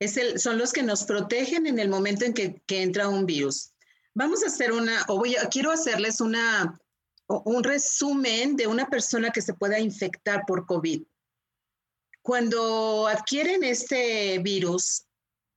es, 0.02 0.42
son 0.42 0.58
los 0.58 0.74
que 0.74 0.82
nos 0.82 1.04
protegen 1.04 1.68
en 1.68 1.78
el 1.78 1.88
momento 1.88 2.26
en 2.26 2.34
que, 2.34 2.62
entra 2.68 3.08
un 3.08 3.26
virus. 3.28 3.72
Vamos 4.16 4.44
a 4.44 4.48
hacer 4.48 4.72
una, 4.72 5.06
o 5.08 5.18
voy 5.20 5.36
a, 5.36 5.48
quiero 5.48 5.72
hacerles 5.72 6.20
una, 6.20 6.80
un 7.28 7.64
resumen 7.64 8.56
de 8.56 8.66
una 8.66 8.88
persona 8.88 9.30
que 9.30 9.44
se 9.44 9.54
pueda 9.54 9.80
infectar 9.80 10.44
por 10.48 10.66
COVID. 10.66 11.04
Cuando 12.24 13.08
adquieren 13.08 13.64
este 13.64 14.40
virus, 14.40 15.06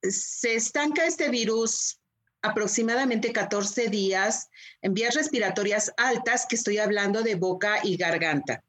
se 0.03 0.55
estanca 0.55 1.07
este 1.07 1.31
virus 1.31 1.99
aproximadamente 2.43 3.33
14 3.33 3.89
días 3.89 4.51
en 4.83 4.93
vías 4.93 5.15
respiratorias 5.15 5.91
altas, 5.97 6.45
que 6.47 6.57
estoy 6.57 6.77
hablando 6.77 7.23
de 7.23 7.35
boca 7.35 7.79
y 7.83 7.97
garganta 7.97 8.63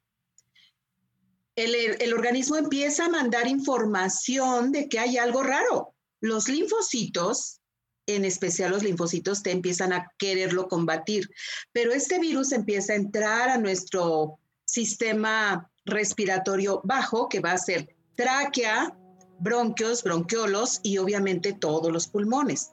el, 1.56 2.14
organismo 2.14 2.58
empieza 2.58 3.06
a 3.06 3.10
mandar 3.10 3.48
información 3.48 4.72
de 4.72 4.90
que 4.90 5.00
hay 5.00 5.18
algo 5.18 5.44
raro. 5.44 5.94
Los 6.20 6.50
linfocitos, 6.50 7.62
en 8.08 8.26
especial 8.26 8.72
los 8.72 8.84
linfocitos 8.84 9.42
te 9.42 9.52
empiezan 9.52 9.94
a 9.94 10.12
quererlo 10.18 10.68
combatir, 10.68 11.30
pero 11.72 11.94
este 11.94 12.20
virus 12.20 12.52
empieza 12.52 12.94
a 12.94 12.98
entrar 12.98 13.50
a 13.50 13.58
nuestro 13.58 14.40
sistema 14.66 15.72
respiratorio 15.86 16.82
bajo, 16.84 17.30
que 17.30 17.40
va 17.40 17.52
a 17.52 17.58
ser 17.58 17.96
tráquea, 18.16 18.98
bronquios, 19.40 20.04
bronquiolos 20.04 20.80
y 20.84 20.98
obviamente 20.98 21.54
todos 21.54 21.92
los 21.92 22.08
pulmones. 22.08 22.72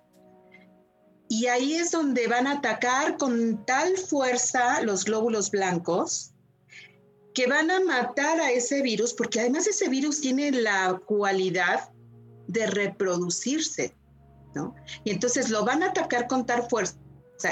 Y 1.28 1.46
ahí 1.46 1.74
es 1.74 1.90
donde 1.90 2.26
van 2.26 2.46
a 2.46 2.58
atacar 2.58 3.16
con 3.16 3.64
tal 3.64 3.96
fuerza 3.96 4.82
los 4.82 5.04
glóbulos 5.04 5.50
blancos 5.50 6.31
que 7.34 7.46
van 7.46 7.70
a 7.70 7.80
matar 7.80 8.40
a 8.40 8.50
ese 8.50 8.82
virus, 8.82 9.14
porque 9.14 9.40
además 9.40 9.66
ese 9.66 9.88
virus 9.88 10.20
tiene 10.20 10.50
la 10.52 11.00
cualidad 11.06 11.90
de 12.46 12.66
reproducirse, 12.66 13.94
¿no? 14.54 14.74
Y 15.04 15.10
entonces 15.10 15.48
lo 15.50 15.64
van 15.64 15.82
a 15.82 15.86
atacar 15.88 16.26
con 16.26 16.44
tal 16.44 16.68
fuerza 16.68 16.96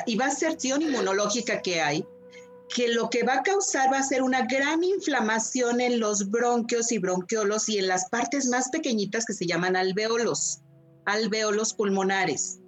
y 0.07 0.17
va 0.17 0.27
a 0.27 0.31
ser 0.31 0.53
acción 0.53 0.83
inmunológica 0.83 1.63
que 1.63 1.81
hay, 1.81 2.07
que 2.75 2.89
lo 2.89 3.11
que 3.11 3.25
va 3.25 3.35
a 3.35 3.43
causar 3.43 3.93
va 3.93 3.99
a 3.99 4.03
ser 4.03 4.23
una 4.23 4.47
gran 4.47 4.85
inflamación 4.85 5.81
en 5.81 5.99
los 5.99 6.31
bronquios 6.31 6.93
y 6.93 6.99
bronquiolos 6.99 7.69
y 7.69 7.79
en 7.79 7.89
las 7.89 8.09
partes 8.09 8.47
más 8.47 8.69
pequeñitas 8.69 9.25
que 9.25 9.33
se 9.33 9.47
llaman 9.47 9.77
alveolos, 9.77 10.61
alveolos 11.07 11.75
pulmonares. 11.75 12.61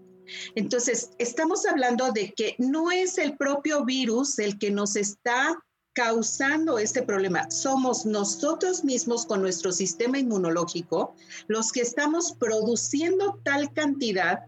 Entonces, 0.54 1.10
estamos 1.18 1.66
hablando 1.66 2.10
de 2.12 2.32
que 2.32 2.56
no 2.58 2.90
es 2.90 3.18
el 3.18 3.36
propio 3.36 3.84
virus 3.84 4.38
el 4.38 4.58
que 4.58 4.70
nos 4.70 4.96
está 4.96 5.56
causando 5.92 6.78
este 6.78 7.02
problema. 7.02 7.50
Somos 7.50 8.06
nosotros 8.06 8.84
mismos 8.84 9.26
con 9.26 9.42
nuestro 9.42 9.72
sistema 9.72 10.18
inmunológico 10.18 11.14
los 11.48 11.72
que 11.72 11.80
estamos 11.82 12.32
produciendo 12.32 13.40
tal 13.44 13.72
cantidad, 13.72 14.40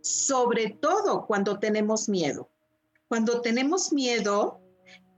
sobre 0.00 0.70
todo 0.80 1.26
cuando 1.26 1.58
tenemos 1.58 2.08
miedo. 2.08 2.48
Cuando 3.08 3.40
tenemos 3.40 3.92
miedo, 3.92 4.60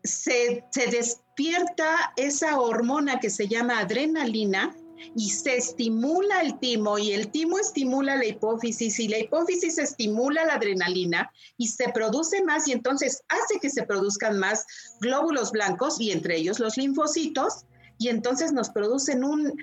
se, 0.03 0.65
se 0.71 0.87
despierta 0.87 2.13
esa 2.17 2.61
hormona 2.61 3.21
que 3.21 3.31
se 3.31 3.49
llama 3.49 3.79
adrenalina 3.79 4.75
y 5.15 5.31
se 5.31 5.57
estimula 5.57 6.41
el 6.41 6.59
timo 6.59 6.99
y 6.99 7.13
el 7.13 7.31
timo 7.31 7.59
estimula 7.59 8.17
la 8.17 8.27
hipófisis 8.27 8.99
y 9.01 9.09
la 9.09 9.19
hipófisis 9.19 9.79
estimula 9.79 10.45
la 10.45 10.55
adrenalina 10.55 11.31
y 11.57 11.69
se 11.69 11.89
produce 11.91 12.43
más 12.45 12.67
y 12.69 12.73
entonces 12.73 13.23
hace 13.29 13.59
que 13.61 13.71
se 13.71 13.85
produzcan 13.85 14.39
más 14.39 14.67
glóbulos 15.01 15.53
blancos 15.53 16.01
y 16.01 16.11
entre 16.11 16.37
ellos 16.37 16.59
los 16.59 16.77
linfocitos 16.77 17.65
y 17.99 18.09
entonces 18.09 18.53
nos 18.53 18.71
producen 18.71 19.25
un 19.25 19.55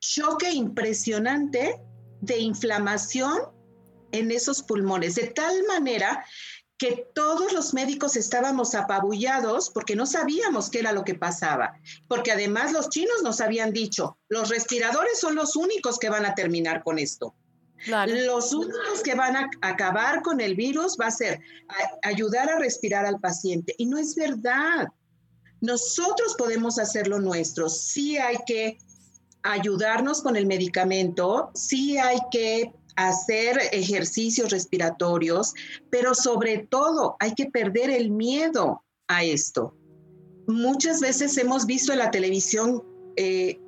choque 0.00 0.50
impresionante 0.52 1.80
de 2.20 2.38
inflamación 2.38 3.38
en 4.12 4.30
esos 4.30 4.62
pulmones, 4.62 5.16
de 5.16 5.26
tal 5.26 5.64
manera 5.66 6.24
que 6.76 7.06
todos 7.14 7.52
los 7.52 7.72
médicos 7.72 8.16
estábamos 8.16 8.74
apabullados 8.74 9.70
porque 9.70 9.94
no 9.94 10.06
sabíamos 10.06 10.70
qué 10.70 10.80
era 10.80 10.92
lo 10.92 11.04
que 11.04 11.14
pasaba, 11.14 11.78
porque 12.08 12.32
además 12.32 12.72
los 12.72 12.88
chinos 12.90 13.22
nos 13.22 13.40
habían 13.40 13.72
dicho, 13.72 14.18
los 14.28 14.48
respiradores 14.48 15.20
son 15.20 15.36
los 15.36 15.56
únicos 15.56 15.98
que 15.98 16.10
van 16.10 16.26
a 16.26 16.34
terminar 16.34 16.82
con 16.82 16.98
esto. 16.98 17.34
Los 17.86 18.52
únicos 18.54 19.02
que 19.02 19.14
van 19.14 19.36
a 19.36 19.50
acabar 19.60 20.22
con 20.22 20.40
el 20.40 20.54
virus 20.54 20.96
va 20.98 21.08
a 21.08 21.10
ser 21.10 21.40
ayudar 22.02 22.48
a 22.48 22.58
respirar 22.58 23.04
al 23.04 23.20
paciente. 23.20 23.74
Y 23.76 23.86
no 23.86 23.98
es 23.98 24.14
verdad. 24.14 24.88
Nosotros 25.60 26.34
podemos 26.38 26.78
hacer 26.78 27.08
lo 27.08 27.20
nuestro. 27.20 27.68
Sí 27.68 28.16
hay 28.16 28.38
que 28.46 28.78
ayudarnos 29.42 30.22
con 30.22 30.36
el 30.36 30.46
medicamento, 30.46 31.50
sí 31.54 31.98
hay 31.98 32.18
que 32.30 32.72
hacer 32.96 33.58
ejercicios 33.72 34.50
respiratorios, 34.50 35.54
pero 35.90 36.14
sobre 36.14 36.58
todo 36.58 37.16
hay 37.20 37.34
que 37.34 37.46
perder 37.46 37.90
el 37.90 38.10
miedo 38.10 38.82
a 39.08 39.24
esto. 39.24 39.74
Muchas 40.46 41.00
veces 41.00 41.36
hemos 41.38 41.66
visto 41.66 41.92
en 41.92 41.98
la 41.98 42.10
televisión 42.10 42.82
eh, 43.16 43.58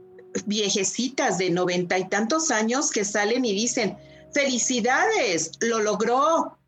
viejecitas 0.44 1.38
de 1.38 1.50
noventa 1.50 1.98
y 1.98 2.08
tantos 2.08 2.50
años 2.50 2.90
que 2.90 3.04
salen 3.04 3.44
y 3.44 3.52
dicen, 3.52 3.96
felicidades, 4.32 5.52
lo 5.60 5.80
logró. 5.80 6.58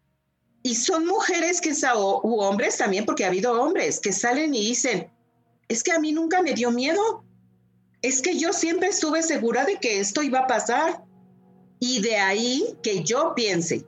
Y 0.63 0.75
son 0.75 1.07
mujeres 1.07 1.61
que, 1.61 1.73
u 1.95 2.41
hombres 2.41 2.79
también, 2.79 3.05
porque 3.05 3.25
ha 3.25 3.29
habido 3.29 3.61
hombres 3.61 4.01
que 4.01 4.13
salen 4.13 4.55
y 4.55 4.61
dicen, 4.61 5.11
es 5.69 5.83
que 5.83 5.93
a 5.93 5.99
mí 5.99 6.13
nunca 6.13 6.43
me 6.43 6.55
dio 6.55 6.71
miedo, 6.71 7.25
es 8.03 8.23
que 8.23 8.39
yo 8.39 8.53
siempre 8.53 8.89
estuve 8.89 9.23
segura 9.23 9.65
de 9.65 9.77
que 9.77 10.01
esto 10.01 10.23
iba 10.23 10.41
a 10.41 10.47
pasar. 10.47 11.05
Y 11.81 12.01
de 12.01 12.17
ahí 12.17 12.65
que 12.83 13.05
yo 13.05 13.35
piense 13.35 13.85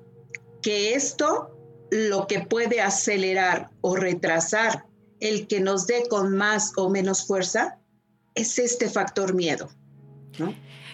que 0.63 0.95
esto 0.95 1.57
lo 1.91 2.27
que 2.27 2.41
puede 2.41 2.81
acelerar 2.81 3.71
o 3.81 3.97
retrasar 3.97 4.85
el 5.19 5.47
que 5.47 5.61
nos 5.61 5.87
dé 5.87 6.05
con 6.09 6.37
más 6.37 6.73
o 6.77 6.89
menos 6.89 7.27
fuerza 7.27 7.79
es 8.35 8.59
este 8.59 8.89
factor 8.89 9.35
miedo. 9.35 9.69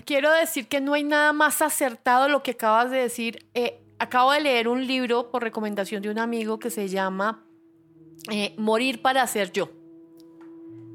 Quiero 0.04 0.32
decir 0.32 0.68
que 0.68 0.80
no 0.80 0.94
hay 0.94 1.04
nada 1.04 1.32
más 1.32 1.62
acertado 1.62 2.28
lo 2.28 2.42
que 2.42 2.52
acabas 2.52 2.90
de 2.90 2.98
decir. 2.98 3.46
Eh, 3.54 3.80
acabo 3.98 4.32
de 4.32 4.40
leer 4.40 4.68
un 4.68 4.86
libro 4.86 5.30
por 5.30 5.42
recomendación 5.42 6.02
de 6.02 6.10
un 6.10 6.18
amigo 6.18 6.58
que 6.58 6.70
se 6.70 6.88
llama 6.88 7.44
eh, 8.30 8.54
Morir 8.56 9.02
para 9.02 9.26
ser 9.26 9.52
yo. 9.52 9.70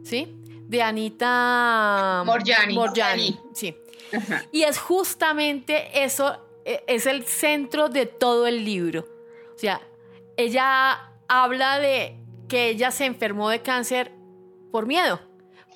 ¿Sí? 0.04 0.36
De 0.68 0.82
Anita 0.82 2.24
Morjani. 2.26 2.74
Morjani. 2.74 3.40
Sí. 3.54 3.76
Y 4.52 4.64
es 4.64 4.78
justamente 4.80 6.04
eso, 6.04 6.38
e, 6.66 6.84
es 6.88 7.06
el 7.06 7.26
centro 7.26 7.90
de 7.90 8.06
todo 8.06 8.48
el 8.48 8.66
libro. 8.66 9.06
O 9.56 9.58
sea, 9.58 9.82
ella 10.38 11.12
habla 11.28 11.80
de 11.80 12.18
que 12.48 12.70
ella 12.70 12.92
se 12.92 13.06
enfermó 13.06 13.50
de 13.50 13.62
cáncer 13.62 14.12
por 14.72 14.86
miedo, 14.86 15.22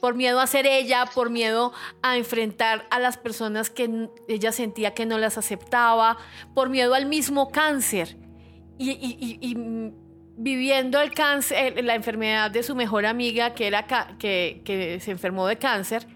por 0.01 0.15
miedo 0.15 0.39
a 0.39 0.47
ser 0.47 0.65
ella, 0.65 1.05
por 1.13 1.29
miedo 1.29 1.73
a 2.01 2.17
enfrentar 2.17 2.87
a 2.89 2.99
las 2.99 3.17
personas 3.17 3.69
que 3.69 4.09
ella 4.27 4.51
sentía 4.51 4.93
que 4.93 5.05
no 5.05 5.17
las 5.17 5.37
aceptaba, 5.37 6.17
por 6.53 6.69
miedo 6.69 6.93
al 6.93 7.05
mismo 7.05 7.49
cáncer. 7.51 8.17
Y, 8.77 9.55
viviendo 10.37 10.99
el 10.99 11.13
cáncer, 11.13 11.81
la 11.85 11.95
enfermedad 11.95 12.51
de 12.51 12.61
su 12.61 12.75
mejor 12.75 13.05
amiga, 13.05 13.53
que, 13.53 13.67
era 13.67 13.87
que, 14.19 14.61
que 14.65 14.99
se 14.99 15.11
enfermó 15.11 15.47
de 15.47 15.57
cáncer, 15.57 16.07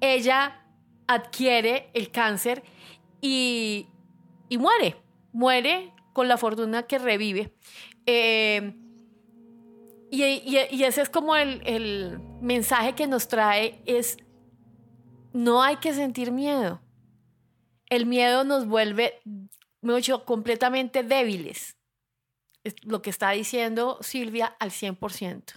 ella 0.00 0.60
adquiere 1.08 1.90
el 1.94 2.10
cáncer 2.12 2.62
y, 3.20 3.88
muere, 4.50 4.96
muere 5.32 5.92
con 6.12 6.28
la 6.28 6.36
fortuna 6.36 6.84
que 6.84 6.98
revive. 6.98 7.52
Eh, 8.06 8.74
y, 10.10 10.84
ese 10.84 11.02
es 11.02 11.08
como 11.08 11.34
el, 11.34 12.20
mensaje 12.40 12.94
que 12.94 13.08
nos 13.08 13.26
trae, 13.26 13.82
es 13.84 14.16
no 15.32 15.62
hay 15.62 15.76
que 15.76 15.92
sentir 15.92 16.30
miedo. 16.30 16.80
El 17.90 18.06
miedo 18.06 18.44
nos 18.44 18.66
vuelve 18.66 19.20
mucho, 19.80 20.24
completamente 20.24 21.02
débiles. 21.02 21.76
Es 22.64 22.74
lo 22.84 23.02
que 23.02 23.10
está 23.10 23.30
diciendo 23.30 23.98
Silvia 24.02 24.46
al 24.58 24.70
100%. 24.70 25.54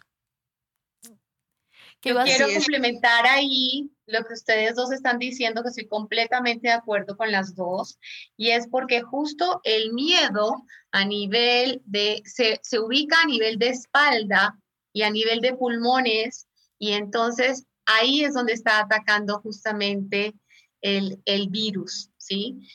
Yo 2.03 2.15
quiero 2.23 2.47
complementar 2.51 3.27
ahí 3.27 3.91
lo 4.07 4.23
que 4.25 4.33
ustedes 4.33 4.75
dos 4.75 4.91
están 4.91 5.19
diciendo, 5.19 5.61
que 5.61 5.69
estoy 5.69 5.87
completamente 5.87 6.67
de 6.67 6.73
acuerdo 6.73 7.15
con 7.15 7.31
las 7.31 7.55
dos, 7.55 7.99
y 8.35 8.49
es 8.49 8.67
porque 8.67 9.01
justo 9.01 9.61
el 9.63 9.93
miedo 9.93 10.65
a 10.91 11.05
nivel 11.05 11.81
de, 11.85 12.23
se, 12.25 12.59
se 12.63 12.79
ubica 12.79 13.21
a 13.21 13.27
nivel 13.27 13.59
de 13.59 13.69
espalda 13.69 14.57
y 14.91 15.03
a 15.03 15.11
nivel 15.11 15.41
de 15.41 15.53
pulmones, 15.53 16.47
y 16.79 16.93
entonces 16.93 17.65
ahí 17.85 18.23
es 18.23 18.33
donde 18.33 18.53
está 18.53 18.79
atacando 18.79 19.39
justamente 19.39 20.33
el, 20.81 21.21
el 21.25 21.49
virus, 21.49 22.09
¿sí? 22.17 22.67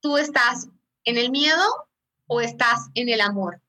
Tú 0.00 0.16
estás 0.16 0.68
en 1.04 1.18
el 1.18 1.30
miedo 1.30 1.62
o 2.26 2.40
estás 2.40 2.88
en 2.94 3.08
el 3.08 3.20
amor. 3.20 3.60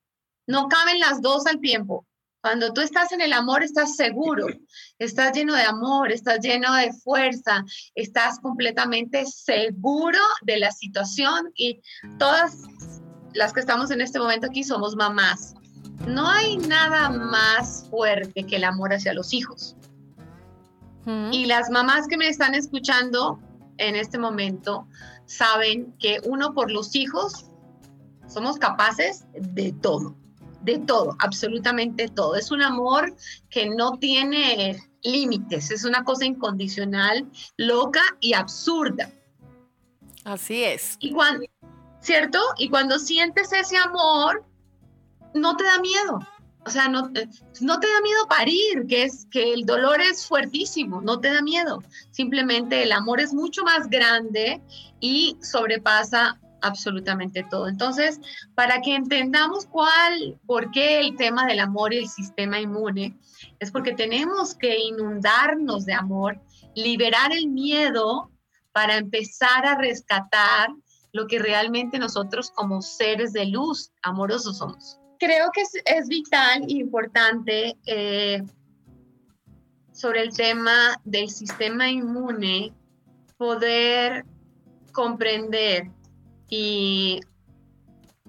No 0.47 0.69
caben 0.69 0.99
las 0.99 1.21
dos 1.21 1.45
al 1.45 1.59
tiempo. 1.59 2.05
Cuando 2.41 2.71
tú 2.71 2.81
estás 2.81 3.11
en 3.11 3.21
el 3.21 3.33
amor, 3.33 3.63
estás 3.63 3.95
seguro, 3.95 4.47
estás 4.99 5.33
lleno 5.33 5.55
de 5.55 5.63
amor, 5.63 6.11
estás 6.11 6.39
lleno 6.39 6.73
de 6.75 6.93
fuerza, 6.93 7.63
estás 7.95 8.39
completamente 8.39 9.25
seguro 9.25 10.19
de 10.43 10.59
la 10.59 10.71
situación 10.71 11.51
y 11.55 11.81
todas 12.17 12.63
las 13.33 13.53
que 13.53 13.59
estamos 13.59 13.91
en 13.91 14.01
este 14.01 14.19
momento 14.19 14.47
aquí 14.47 14.63
somos 14.63 14.95
mamás. 14.95 15.55
No 16.07 16.27
hay 16.29 16.57
nada 16.57 17.09
más 17.09 17.87
fuerte 17.89 18.43
que 18.43 18.57
el 18.57 18.63
amor 18.63 18.93
hacia 18.93 19.13
los 19.13 19.33
hijos. 19.33 19.75
Y 21.31 21.45
las 21.45 21.69
mamás 21.69 22.05
que 22.07 22.17
me 22.17 22.27
están 22.27 22.53
escuchando 22.53 23.39
en 23.77 23.95
este 23.95 24.17
momento 24.17 24.87
saben 25.25 25.95
que 25.99 26.19
uno 26.25 26.53
por 26.53 26.69
los 26.69 26.95
hijos 26.95 27.45
somos 28.27 28.57
capaces 28.57 29.25
de 29.33 29.71
todo 29.71 30.17
de 30.67 30.79
todo, 30.79 31.15
absolutamente 31.19 32.09
todo. 32.09 32.35
Es 32.35 32.51
un 32.51 32.61
amor 32.61 33.15
que 33.49 33.69
no 33.69 33.97
tiene 33.97 34.77
límites, 35.01 35.71
es 35.71 35.85
una 35.85 36.03
cosa 36.03 36.25
incondicional, 36.25 37.25
loca 37.55 38.01
y 38.19 38.33
absurda. 38.33 39.09
Así 40.25 40.63
es. 40.63 40.97
Y 40.99 41.11
cuando, 41.13 41.45
¿cierto? 42.01 42.39
Y 42.57 42.69
cuando 42.69 42.99
sientes 42.99 43.53
ese 43.53 43.77
amor, 43.77 44.43
no 45.33 45.55
te 45.55 45.63
da 45.63 45.79
miedo. 45.79 46.19
O 46.65 46.69
sea, 46.69 46.89
no, 46.89 47.03
no 47.61 47.79
te 47.79 47.87
da 47.87 48.01
miedo 48.03 48.27
parir, 48.27 48.87
que 48.89 49.03
es 49.03 49.25
que 49.31 49.53
el 49.53 49.65
dolor 49.65 50.01
es 50.01 50.27
fuertísimo, 50.27 51.01
no 51.01 51.21
te 51.21 51.31
da 51.31 51.41
miedo. 51.41 51.81
Simplemente 52.11 52.83
el 52.83 52.91
amor 52.91 53.21
es 53.21 53.33
mucho 53.33 53.63
más 53.63 53.89
grande 53.89 54.61
y 54.99 55.37
sobrepasa 55.41 56.37
absolutamente 56.61 57.45
todo. 57.49 57.67
Entonces, 57.67 58.19
para 58.55 58.81
que 58.81 58.95
entendamos 58.95 59.65
cuál, 59.65 60.39
por 60.45 60.71
qué 60.71 60.99
el 60.99 61.15
tema 61.15 61.45
del 61.45 61.59
amor 61.59 61.93
y 61.93 61.99
el 61.99 62.07
sistema 62.07 62.59
inmune, 62.59 63.17
es 63.59 63.71
porque 63.71 63.93
tenemos 63.93 64.55
que 64.55 64.77
inundarnos 64.79 65.85
de 65.85 65.93
amor, 65.93 66.39
liberar 66.75 67.31
el 67.31 67.47
miedo 67.47 68.31
para 68.71 68.97
empezar 68.97 69.65
a 69.65 69.75
rescatar 69.75 70.69
lo 71.13 71.27
que 71.27 71.39
realmente 71.39 71.97
nosotros 71.97 72.51
como 72.51 72.81
seres 72.81 73.33
de 73.33 73.45
luz 73.47 73.91
amorosos 74.03 74.57
somos. 74.59 74.99
Creo 75.19 75.49
que 75.51 75.61
es, 75.61 76.07
vital 76.07 76.63
e 76.67 76.73
importante 76.73 77.75
eh, 77.87 78.43
sobre 79.91 80.21
el 80.21 80.35
tema 80.35 81.01
del 81.05 81.29
sistema 81.29 81.89
inmune 81.89 82.71
poder 83.37 84.25
comprender 84.91 85.89
y 86.49 87.21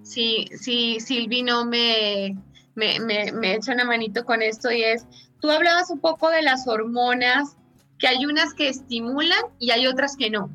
si, 0.03 0.47
si 0.59 1.01
Silvi 1.01 1.43
no 1.43 1.65
me, 1.65 2.37
me, 2.75 3.01
me, 3.01 3.55
echa 3.55 3.73
una 3.73 3.85
manito 3.85 4.25
con 4.25 4.43
esto 4.43 4.71
y 4.71 4.83
es, 4.83 5.07
tú 5.41 5.51
hablabas 5.51 5.91
un 5.91 6.01
poco 6.01 6.31
de 6.31 6.43
las 6.43 6.67
hormonas, 6.67 7.57
que 7.99 8.09
hay 8.09 8.25
unas 8.25 8.55
que 8.55 8.69
estimulan 8.69 9.41
y 9.59 9.71
hay 9.71 9.87
otras 9.87 10.17
que 10.17 10.31
no. 10.31 10.51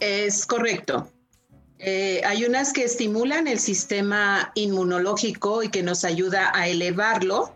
Es 0.00 0.46
correcto. 0.46 1.08
Eh, 1.78 2.22
hay 2.24 2.44
unas 2.44 2.72
que 2.72 2.84
estimulan 2.84 3.46
el 3.46 3.58
sistema 3.58 4.52
inmunológico 4.54 5.62
y 5.62 5.68
que 5.68 5.82
nos 5.82 6.04
ayuda 6.04 6.50
a 6.54 6.68
elevarlo, 6.68 7.54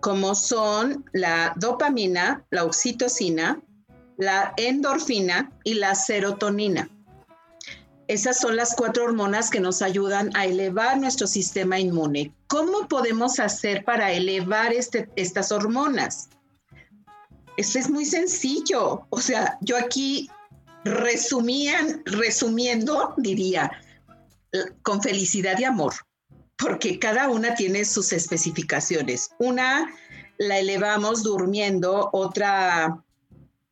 como 0.00 0.34
son 0.34 1.04
la 1.12 1.52
dopamina, 1.56 2.44
la 2.50 2.64
oxitocina, 2.64 3.60
la 4.16 4.54
endorfina 4.56 5.52
y 5.64 5.74
la 5.74 5.94
serotonina. 5.94 6.88
Esas 8.10 8.40
son 8.40 8.56
las 8.56 8.74
cuatro 8.74 9.04
hormonas 9.04 9.50
que 9.50 9.60
nos 9.60 9.82
ayudan 9.82 10.32
a 10.34 10.44
elevar 10.44 10.98
nuestro 10.98 11.28
sistema 11.28 11.78
inmune. 11.78 12.34
¿Cómo 12.48 12.88
podemos 12.88 13.38
hacer 13.38 13.84
para 13.84 14.10
elevar 14.10 14.72
este, 14.72 15.08
estas 15.14 15.52
hormonas? 15.52 16.28
Eso 17.56 17.78
es 17.78 17.88
muy 17.88 18.04
sencillo. 18.04 19.06
O 19.10 19.20
sea, 19.20 19.58
yo 19.60 19.76
aquí 19.76 20.28
resumían, 20.82 22.02
resumiendo, 22.04 23.14
diría, 23.16 23.70
con 24.82 25.00
felicidad 25.00 25.56
y 25.60 25.62
amor, 25.62 25.94
porque 26.58 26.98
cada 26.98 27.28
una 27.28 27.54
tiene 27.54 27.84
sus 27.84 28.12
especificaciones. 28.12 29.30
Una 29.38 29.88
la 30.36 30.58
elevamos 30.58 31.22
durmiendo, 31.22 32.10
otra 32.12 33.04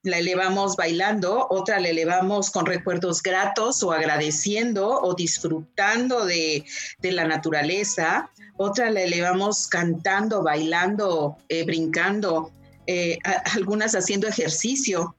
la 0.09 0.19
elevamos 0.19 0.77
bailando, 0.77 1.47
otra 1.51 1.81
la 1.81 1.89
elevamos 1.89 2.51
con 2.51 2.67
recuerdos 2.67 3.23
gratos 3.23 3.83
o 3.83 3.93
agradeciendo 3.93 4.89
o 4.89 5.15
disfrutando 5.15 6.25
de, 6.25 6.65
la 7.03 7.27
naturaleza, 7.27 8.31
otra 8.57 8.91
la 8.91 9.03
elevamos 9.03 9.69
cantando, 9.69 10.43
bailando, 10.43 11.37
eh, 11.49 11.65
brincando, 11.65 12.53
eh, 12.87 13.19
algunas 13.55 13.95
haciendo 13.95 14.29
ejercicio, 14.29 15.17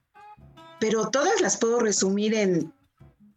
pero 0.79 1.09
todas 1.09 1.39
las 1.41 1.57
puedo 1.57 1.79
resumir 1.79 2.33
en 2.33 2.73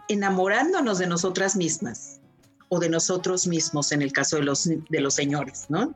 enamorándonos 0.09 0.99
de 0.99 1.07
nosotras 1.07 1.57
mismas 1.57 2.21
o 2.69 2.79
de 2.79 2.89
nosotros 2.89 3.47
mismos 3.47 3.93
en 3.93 4.03
el 4.03 4.13
caso 4.13 4.37
de 4.37 4.43
los, 4.43 4.65
de 4.65 5.01
los 5.01 5.15
señores, 5.15 5.67
¿no? 5.69 5.95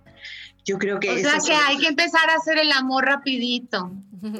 Yo 0.64 0.79
creo 0.79 0.99
que... 0.99 1.11
O 1.11 1.19
sea 1.19 1.38
que 1.45 1.55
hay 1.55 1.79
que 1.79 1.88
empezar 1.88 2.29
a 2.29 2.35
hacer 2.35 2.59
el 2.59 2.73
amor 2.73 3.05
rapidito. 3.05 3.92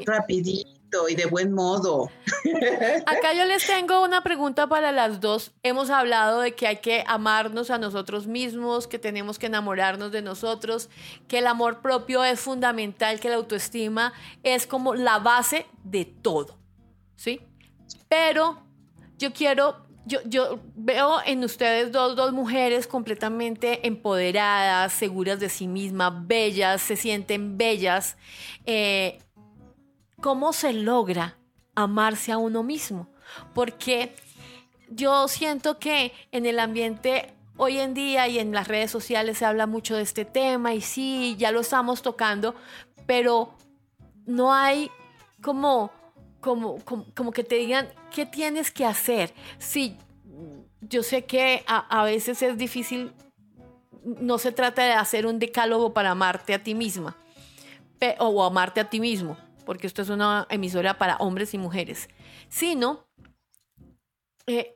Rapidito 0.05 0.76
y 1.09 1.15
de 1.15 1.27
buen 1.27 1.53
modo. 1.53 2.11
Acá 3.07 3.35
yo 3.35 3.45
les 3.45 3.67
tengo 3.67 4.03
una 4.03 4.23
pregunta 4.23 4.67
para 4.67 4.93
las 4.93 5.21
dos. 5.21 5.53
Hemos 5.63 5.91
hablado 5.91 6.41
de 6.41 6.55
que 6.55 6.67
hay 6.67 6.77
que 6.79 7.05
amarnos 7.07 7.71
a 7.71 7.79
nosotros 7.79 8.27
mismos, 8.27 8.87
que 8.87 8.99
tenemos 8.99 9.39
que 9.39 9.47
enamorarnos 9.47 10.13
de 10.13 10.23
nosotros, 10.23 10.89
que 11.29 11.39
el 11.39 11.47
amor 11.47 11.83
propio 11.83 12.25
es 12.25 12.41
fundamental, 12.41 13.21
que 13.21 13.29
la 13.29 13.37
autoestima 13.37 14.13
es 14.43 14.67
como 14.67 14.95
la 14.95 15.19
base 15.19 15.67
de 15.85 16.05
todo. 16.05 16.59
¿Sí? 17.17 17.41
Pero 18.09 18.63
yo 19.19 19.33
quiero 19.33 19.87
yo, 20.09 20.21
yo, 20.25 20.61
veo 20.77 21.19
en 21.27 21.43
ustedes 21.43 21.91
dos, 21.91 22.15
dos 22.15 22.33
mujeres 22.33 22.87
completamente 22.87 23.89
empoderadas, 23.89 24.93
seguras 24.93 25.41
de 25.41 25.49
sí 25.49 25.67
mismas, 25.67 26.13
bellas, 26.29 26.81
se 26.81 26.95
sienten 26.95 27.59
bellas. 27.59 28.17
Eh, 28.67 29.19
¿Cómo 30.27 30.53
se 30.53 30.73
logra 30.73 31.39
amarse 31.77 32.33
a 32.33 32.39
uno 32.39 32.65
mismo? 32.65 33.07
Porque 33.55 34.13
yo 34.89 35.29
siento 35.29 35.79
que 35.79 36.13
en 36.33 36.47
el 36.47 36.59
ambiente 36.59 37.33
hoy 37.57 37.79
en 37.79 37.95
día 37.95 38.27
y 38.27 38.41
en 38.41 38.51
las 38.51 38.67
redes 38.67 38.91
sociales 38.91 39.39
se 39.39 39.45
habla 39.45 39.69
mucho 39.69 39.95
de 39.95 40.03
este 40.03 40.25
tema 40.25 40.75
y 40.75 40.81
sí, 40.81 41.37
ya 41.39 41.53
lo 41.53 41.61
estamos 41.61 42.03
tocando, 42.03 42.57
pero 43.07 43.55
no 44.27 44.53
hay 44.53 44.91
como, 45.43 45.93
como, 46.41 46.79
como, 47.15 47.31
que 47.31 47.45
te 47.45 47.55
digan 47.55 47.89
qué 48.13 48.27
tienes 48.27 48.73
que 48.73 48.85
hacer. 48.85 49.33
Sí, 49.59 49.97
yo 50.81 51.05
sé 51.05 51.25
que 51.25 51.63
a, 51.69 52.01
a 52.01 52.03
veces 52.03 52.43
es 52.43 52.59
difícil, 52.59 53.13
no 54.03 54.39
se 54.39 54.51
trata 54.51 54.83
de 54.83 54.93
hacer 54.95 55.25
un 55.25 55.39
decálogo 55.39 55.95
para 55.95 56.11
amarte 56.11 56.53
a 56.53 56.65
ti 56.65 56.75
misma, 56.75 57.17
o 58.19 58.43
amarte 58.43 58.81
a 58.81 58.91
ti 58.91 58.99
mismo, 58.99 59.37
porque 59.67 59.87
esto 59.87 60.01
es 60.01 60.09
una 60.09 60.47
emisora 60.49 60.97
para 60.97 61.17
hombres 61.17 61.53
y 61.53 61.59
mujeres, 61.59 62.09
sino 62.49 63.07
eh, 64.47 64.75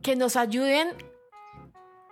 que 0.00 0.16
nos 0.16 0.36
ayuden 0.36 0.88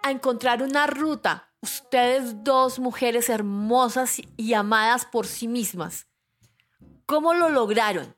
a 0.02 0.10
encontrar 0.10 0.62
una 0.62 0.86
ruta. 0.86 1.46
Ustedes 1.62 2.42
dos 2.42 2.78
mujeres 2.78 3.28
hermosas 3.28 4.20
y 4.36 4.54
amadas 4.54 5.06
por 5.06 5.26
sí 5.26 5.46
mismas. 5.46 6.06
¿Cómo 7.06 7.32
lo 7.34 7.48
lograron? 7.48 8.16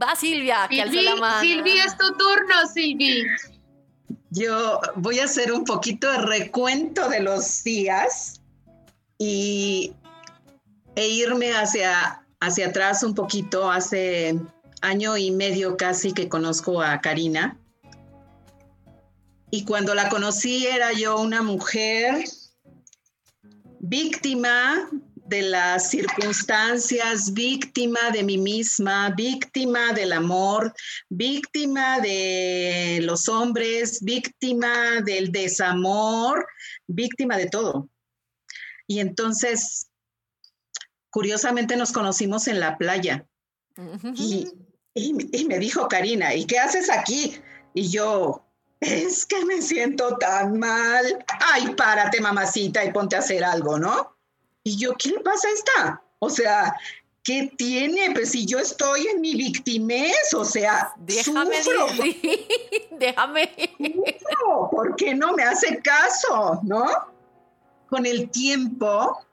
Va 0.00 0.16
Silvia, 0.16 0.66
que 0.68 0.84
la 0.84 1.16
mano. 1.16 1.40
Silvia, 1.40 1.84
es 1.84 1.96
tu 1.96 2.06
turno, 2.16 2.66
Silvia. 2.72 3.24
Yo 4.30 4.80
voy 4.96 5.20
a 5.20 5.24
hacer 5.24 5.52
un 5.52 5.64
poquito 5.64 6.10
de 6.10 6.18
recuento 6.18 7.08
de 7.08 7.20
los 7.20 7.62
días 7.62 8.40
y, 9.18 9.94
e 10.96 11.08
irme 11.08 11.52
hacia, 11.52 12.24
hacia 12.40 12.68
atrás 12.68 13.02
un 13.02 13.14
poquito. 13.14 13.70
Hace 13.70 14.38
año 14.80 15.16
y 15.16 15.30
medio 15.30 15.76
casi 15.76 16.12
que 16.12 16.28
conozco 16.28 16.82
a 16.82 17.00
Karina. 17.00 17.58
Y 19.50 19.64
cuando 19.64 19.94
la 19.94 20.08
conocí 20.08 20.66
era 20.66 20.92
yo 20.92 21.20
una 21.20 21.42
mujer 21.42 22.24
víctima 23.78 24.88
de 25.26 25.42
las 25.42 25.90
circunstancias, 25.90 27.32
víctima 27.32 28.10
de 28.12 28.22
mí 28.22 28.36
misma, 28.36 29.10
víctima 29.10 29.92
del 29.92 30.12
amor, 30.12 30.74
víctima 31.08 32.00
de 32.00 33.00
los 33.02 33.28
hombres, 33.28 34.02
víctima 34.02 35.00
del 35.04 35.32
desamor, 35.32 36.46
víctima 36.86 37.36
de 37.36 37.46
todo. 37.46 37.88
Y 38.86 39.00
entonces, 39.00 39.88
curiosamente 41.14 41.76
nos 41.76 41.92
conocimos 41.92 42.48
en 42.48 42.58
la 42.58 42.76
playa. 42.76 43.24
y, 44.16 44.48
y, 44.94 45.44
me 45.44 45.60
dijo 45.60 45.86
Karina, 45.86 46.34
¿y 46.34 46.44
qué 46.44 46.58
haces 46.58 46.90
aquí? 46.90 47.40
Y 47.72 47.88
yo, 47.88 48.44
es 48.80 49.24
que 49.24 49.44
me 49.44 49.62
siento 49.62 50.16
tan 50.16 50.58
mal. 50.58 51.24
Ay, 51.52 51.72
párate, 51.76 52.20
mamacita, 52.20 52.84
y 52.84 52.90
ponte 52.90 53.14
a 53.14 53.20
hacer 53.20 53.44
algo, 53.44 53.78
¿no? 53.78 54.16
Y 54.64 54.76
yo, 54.76 54.94
¿qué 54.98 55.10
le 55.10 55.20
pasa 55.20 55.46
a 55.46 55.52
esta? 55.52 56.02
O 56.18 56.28
sea, 56.28 56.74
¿qué 57.22 57.52
tiene? 57.56 58.10
Pues 58.12 58.32
si 58.32 58.44
yo 58.44 58.58
estoy 58.58 59.06
en 59.06 59.20
mi 59.20 59.36
victimez, 59.36 60.34
o 60.34 60.44
sea, 60.44 60.94
déjame, 60.96 61.62
sufro. 61.62 61.86
déjame. 62.98 63.52
¿Por 64.68 64.96
qué 64.96 65.14
no 65.14 65.32
me 65.34 65.44
hace 65.44 65.80
caso? 65.80 66.58
¿No? 66.64 66.84
Con 67.88 68.04
el 68.04 68.28
tiempo 68.30 69.24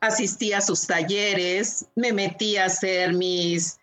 asistí 0.00 0.52
a 0.52 0.60
sus 0.60 0.86
talleres, 0.86 1.86
me 1.94 2.12
metí 2.12 2.56
a 2.56 2.66
hacer 2.66 3.12
mis 3.12 3.80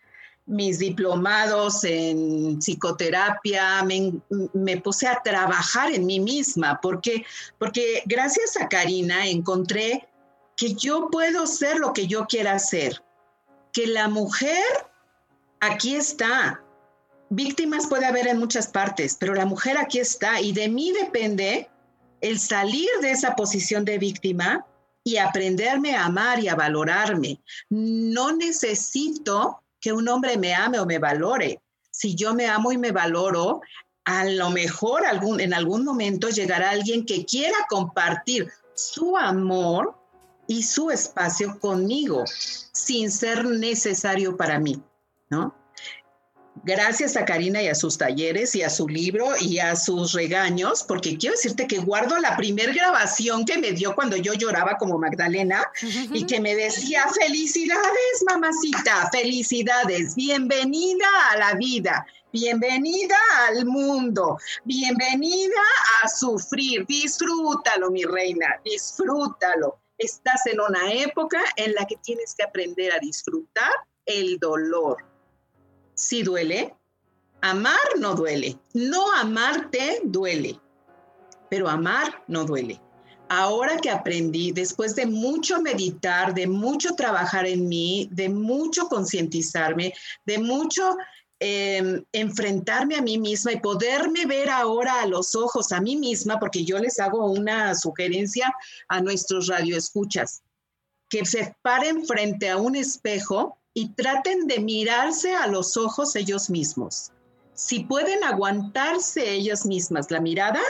mis 0.47 0.79
diplomados 0.79 1.83
en 1.83 2.59
psicoterapia, 2.59 3.83
me, 3.83 4.77
puse 4.77 5.05
a 5.05 5.21
trabajar 5.21 5.91
en 5.91 6.05
mí 6.05 6.21
misma, 6.21 6.79
porque, 6.81 7.25
porque 7.59 8.01
gracias 8.05 8.55
a 8.59 8.69
Karina 8.69 9.27
encontré 9.27 10.07
que 10.55 10.73
yo 10.73 11.09
puedo 11.11 11.45
ser 11.45 11.77
lo 11.77 11.91
que 11.91 12.07
yo 12.07 12.25
quiera 12.27 12.53
hacer, 12.53 13.03
que 13.73 13.87
la 13.87 14.07
mujer 14.07 14.63
aquí 15.59 15.95
está. 15.95 16.63
Víctimas 17.29 17.87
puede 17.87 18.05
haber 18.05 18.27
en 18.27 18.39
muchas 18.39 18.67
partes, 18.67 19.17
pero 19.19 19.33
la 19.35 19.45
mujer 19.45 19.77
aquí 19.77 19.99
está 19.99 20.39
y 20.39 20.53
de 20.53 20.69
mí 20.69 20.93
depende 20.93 21.69
el 22.21 22.39
salir 22.39 22.89
de 23.01 23.11
esa 23.11 23.35
posición 23.35 23.83
de 23.83 23.97
víctima 23.97 24.65
y 25.07 25.15
aprenderme 25.15 25.95
a 25.95 26.03
amar 26.03 26.43
y 26.43 26.49
a 26.49 26.55
valorarme. 26.55 27.39
No 27.69 28.35
necesito 28.35 29.63
que 29.79 29.93
un 29.93 30.09
hombre 30.09 30.35
me 30.35 30.53
ame 30.53 30.81
o 30.81 30.85
me 30.85 30.99
valore. 30.99 31.61
Si 31.89 32.13
yo 32.13 32.33
me 32.33 32.45
amo 32.47 32.73
y 32.73 32.77
me 32.77 32.91
valoro, 32.91 33.61
a 34.03 34.25
lo 34.25 34.49
mejor 34.49 35.03
en 35.39 35.53
algún 35.53 35.85
momento 35.85 36.27
llegará 36.27 36.71
alguien 36.71 37.05
que 37.05 37.23
quiera 37.23 37.55
compartir 37.69 38.51
su 38.73 39.15
amor 39.15 39.97
y 40.45 40.63
su 40.63 40.91
espacio 40.91 41.57
conmigo 41.57 42.25
sin 42.27 43.09
ser 43.09 43.45
necesario 43.45 44.35
para 44.35 44.59
mí, 44.59 44.77
¿no? 45.29 45.55
Gracias 46.63 47.15
a 47.17 47.25
Karina 47.25 47.61
y 47.61 47.67
a 47.67 47.75
sus 47.75 47.97
talleres 47.97 48.55
y 48.55 48.63
a 48.63 48.69
su 48.69 48.87
libro 48.87 49.29
y 49.39 49.59
a 49.59 49.75
sus 49.75 50.13
regaños, 50.13 50.83
porque 50.83 51.17
quiero 51.17 51.35
decirte 51.35 51.67
que 51.67 51.79
guardo 51.79 52.17
la 52.19 52.35
primer 52.37 52.73
grabación 52.73 53.45
que 53.45 53.57
me 53.57 53.71
dio 53.71 53.95
cuando 53.95 54.17
yo 54.17 54.33
lloraba 54.33 54.77
como 54.77 54.97
Magdalena 54.97 55.63
y 56.13 56.25
que 56.25 56.39
me 56.39 56.55
decía, 56.55 57.05
felicidades, 57.07 58.23
mamacita, 58.25 59.09
felicidades, 59.11 60.15
bienvenida 60.15 61.07
a 61.31 61.37
la 61.37 61.53
vida. 61.55 62.05
Bienvenida 62.33 63.15
al 63.47 63.65
mundo, 63.65 64.37
bienvenida 64.65 65.61
a 66.03 66.09
sufrir, 66.09 66.85
disfrútalo, 66.85 67.89
mi 67.89 68.03
reina, 68.03 68.59
disfrútalo. 68.65 69.79
Estás 69.97 70.45
en 70.45 70.59
una 70.59 70.91
época 70.91 71.39
en 71.55 71.73
la 71.73 71.85
que 71.85 71.95
tienes 72.03 72.35
que 72.35 72.43
aprender 72.43 72.93
a 72.93 72.99
disfrutar 72.99 73.71
el 74.05 74.37
dolor 74.39 74.97
sí 75.97 76.23
duele. 76.23 76.73
Amar 77.41 77.99
no 77.99 78.15
duele. 78.15 78.57
No 78.73 79.11
amarte 79.13 80.01
duele. 80.03 80.59
Pero 81.49 81.67
amar 81.67 82.23
no 82.27 82.45
duele. 82.45 82.79
Ahora 83.29 83.77
que 83.77 83.89
aprendí, 83.89 84.51
después 84.53 84.95
de 84.95 85.05
mucho 85.05 85.61
meditar, 85.61 86.33
de 86.33 86.47
mucho 86.47 86.95
trabajar 86.95 87.45
en 87.45 87.67
mí, 87.67 88.07
de 88.11 88.29
mucho 88.29 88.87
concientizarme, 88.87 89.93
de 90.25 90.37
mucho 90.37 90.95
em, 91.39 92.05
enfrentarme 92.13 92.95
a 92.95 93.01
mí 93.01 93.17
misma 93.17 93.51
y 93.51 93.59
poderme 93.59 94.25
ver 94.25 94.49
ahora 94.49 95.01
a 95.01 95.07
los 95.07 95.35
ojos 95.35 95.73
a 95.73 95.81
mí 95.81 95.97
misma, 95.97 96.39
porque 96.39 96.63
yo 96.63 96.79
les 96.79 96.99
hago 96.99 97.29
una 97.29 97.75
sugerencia 97.75 98.53
a 98.87 99.01
nuestros 99.01 99.47
radioescuchas, 99.47 100.41
que 101.09 101.25
se 101.25 101.53
paren 101.61 102.05
frente 102.05 102.49
a 102.49 102.57
un 102.57 102.77
espejo 102.77 103.57
y 103.77 103.89
traten 103.89 104.47
de 104.47 104.59
mirarse 104.59 105.35
a 105.35 105.45
los 105.45 105.77
ojos 105.77 106.15
ellos 106.15 106.49
mismos. 106.49 107.11
Si 107.53 107.81
pueden 107.81 108.23
aguantarse 108.23 109.29
ellas 109.31 109.67
mismas 109.67 110.09
la 110.09 110.19
mirada, 110.19 110.61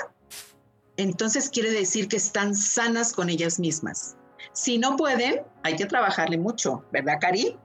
entonces 0.98 1.50
quiere 1.50 1.72
decir 1.72 2.10
que 2.10 2.18
están 2.18 2.54
sanas 2.54 3.14
con 3.14 3.30
ellas 3.30 3.62
mismas. 3.62 4.18
Si 4.52 4.78
no 4.78 4.98
pueden, 4.98 5.42
hay 5.64 5.78
que 5.78 5.86
trabajarle 5.86 6.38
mucho, 6.38 6.84
¿verdad, 6.92 7.14
Cari? 7.22 7.56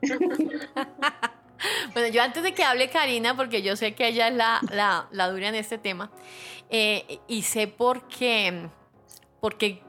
bueno, 1.92 2.08
yo 2.10 2.22
antes 2.22 2.42
de 2.42 2.54
que 2.54 2.64
hable 2.64 2.88
Karina, 2.88 3.36
porque 3.36 3.60
yo 3.60 3.76
sé 3.76 3.94
que 3.94 4.08
ella 4.08 4.28
es 4.28 4.34
la, 4.36 5.06
la, 5.10 5.28
dura 5.28 5.50
en 5.50 5.54
este 5.54 5.76
tema, 5.76 6.10
eh, 6.70 7.20
y 7.28 7.42
sé 7.42 7.68
por 7.68 8.08
qué, 8.08 8.70
porque 9.42 9.82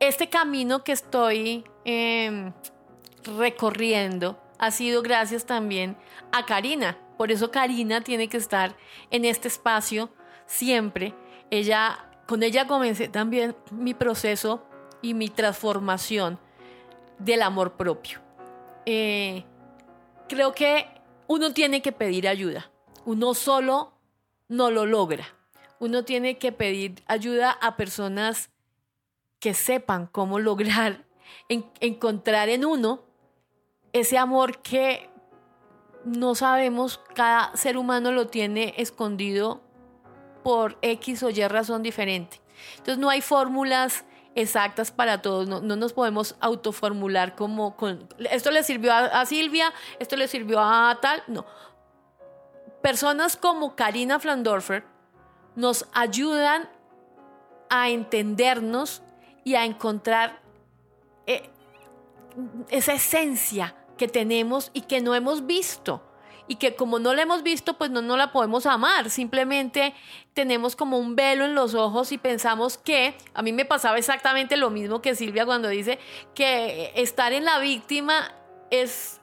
este 0.00 0.30
camino 0.30 0.82
que 0.82 0.92
estoy 0.92 1.64
em, 1.84 2.54
recorriendo 3.36 4.38
ha 4.58 4.70
sido 4.70 5.02
gracias 5.02 5.46
también 5.46 5.96
a 6.32 6.44
Karina. 6.46 6.98
Por 7.16 7.30
eso 7.30 7.50
Karina 7.50 8.00
tiene 8.00 8.28
que 8.28 8.36
estar 8.36 8.76
en 9.10 9.24
este 9.24 9.48
espacio 9.48 10.10
siempre. 10.46 11.14
Ella, 11.50 12.10
con 12.26 12.42
ella 12.42 12.66
comencé 12.66 13.08
también 13.08 13.56
mi 13.70 13.94
proceso 13.94 14.64
y 15.02 15.14
mi 15.14 15.28
transformación 15.28 16.38
del 17.18 17.42
amor 17.42 17.76
propio. 17.76 18.20
Eh, 18.86 19.44
creo 20.28 20.52
que 20.52 20.86
uno 21.26 21.52
tiene 21.52 21.82
que 21.82 21.92
pedir 21.92 22.28
ayuda. 22.28 22.70
Uno 23.04 23.34
solo 23.34 23.92
no 24.48 24.70
lo 24.70 24.86
logra. 24.86 25.26
Uno 25.78 26.04
tiene 26.04 26.38
que 26.38 26.52
pedir 26.52 27.02
ayuda 27.06 27.52
a 27.52 27.76
personas 27.76 28.50
que 29.38 29.54
sepan 29.54 30.06
cómo 30.06 30.40
lograr 30.40 31.04
encontrar 31.48 32.48
en 32.48 32.64
uno 32.64 33.07
ese 34.00 34.18
amor 34.18 34.58
que 34.58 35.08
no 36.04 36.34
sabemos, 36.34 37.00
cada 37.14 37.56
ser 37.56 37.76
humano 37.76 38.12
lo 38.12 38.26
tiene 38.26 38.74
escondido 38.78 39.60
por 40.42 40.78
X 40.82 41.22
o 41.22 41.30
Y 41.30 41.46
razón 41.48 41.82
diferente. 41.82 42.40
Entonces 42.78 42.98
no 42.98 43.10
hay 43.10 43.20
fórmulas 43.20 44.04
exactas 44.34 44.90
para 44.92 45.20
todos, 45.20 45.48
no, 45.48 45.60
nos 45.60 45.92
podemos 45.92 46.36
autoformular 46.40 47.34
como 47.34 47.76
con, 47.76 48.08
esto 48.30 48.50
le 48.50 48.62
sirvió 48.62 48.92
a, 48.92 49.26
Silvia, 49.26 49.72
esto 49.98 50.16
le 50.16 50.28
sirvió 50.28 50.60
a 50.60 50.96
tal, 51.00 51.22
no. 51.26 51.44
Personas 52.82 53.36
como 53.36 53.74
Karina 53.74 54.20
Flandorfer 54.20 54.84
nos 55.56 55.86
ayudan 55.92 56.68
a 57.68 57.88
entendernos 57.88 59.02
y 59.42 59.56
a 59.56 59.64
encontrar 59.64 60.40
eh, 61.26 61.50
esa 62.70 62.92
esencia 62.92 63.74
que 63.98 64.08
tenemos 64.08 64.70
y 64.72 64.82
que 64.82 65.02
no 65.02 65.14
hemos 65.14 65.44
visto 65.46 66.02
y 66.48 66.56
que 66.56 66.74
como 66.74 66.98
no 66.98 67.14
la 67.14 67.22
hemos 67.22 67.42
visto, 67.42 67.76
pues 67.76 67.90
no, 67.90 68.00
no 68.00 68.16
la 68.16 68.32
podemos 68.32 68.64
amar. 68.64 69.10
Simplemente 69.10 69.94
tenemos 70.32 70.74
como 70.74 70.98
un 70.98 71.14
velo 71.14 71.44
en 71.44 71.54
los 71.54 71.74
ojos 71.74 72.10
y 72.10 72.16
pensamos 72.16 72.78
que, 72.78 73.14
a 73.34 73.42
mí 73.42 73.52
me 73.52 73.66
pasaba 73.66 73.98
exactamente 73.98 74.56
lo 74.56 74.70
mismo 74.70 75.02
que 75.02 75.14
Silvia 75.14 75.44
cuando 75.44 75.68
dice 75.68 75.98
que 76.34 76.92
estar 76.96 77.34
en 77.34 77.44
la 77.44 77.58
víctima 77.58 78.34
es 78.70 79.20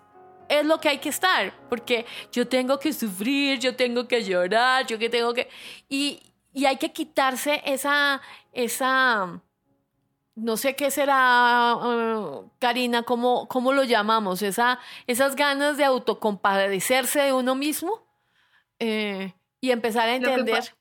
es 0.47 0.63
lo 0.63 0.79
que 0.79 0.89
hay 0.89 0.99
que 0.99 1.09
estar, 1.09 1.53
porque 1.69 2.05
yo 2.31 2.47
tengo 2.47 2.79
que 2.79 2.93
sufrir, 2.93 3.59
yo 3.59 3.75
tengo 3.75 4.07
que 4.07 4.23
llorar, 4.23 4.85
yo 4.85 4.99
que 4.99 5.09
tengo 5.09 5.33
que... 5.33 5.49
Y, 5.89 6.21
y 6.53 6.65
hay 6.65 6.77
que 6.77 6.93
quitarse 6.93 7.63
esa, 7.65 8.21
esa, 8.53 9.41
no 10.35 10.57
sé 10.57 10.75
qué 10.75 10.91
será, 10.91 11.75
uh, 11.75 12.51
Karina, 12.59 13.03
¿cómo, 13.03 13.47
¿cómo, 13.47 13.71
lo 13.71 13.83
llamamos? 13.83 14.41
Esa, 14.41 14.79
esas 15.07 15.35
ganas 15.35 15.77
de 15.77 15.85
autocompadecerse 15.85 17.21
de 17.21 17.33
uno 17.33 17.55
mismo 17.55 18.05
eh, 18.79 19.33
y 19.61 19.71
empezar 19.71 20.09
a 20.09 20.15
entender 20.15 20.75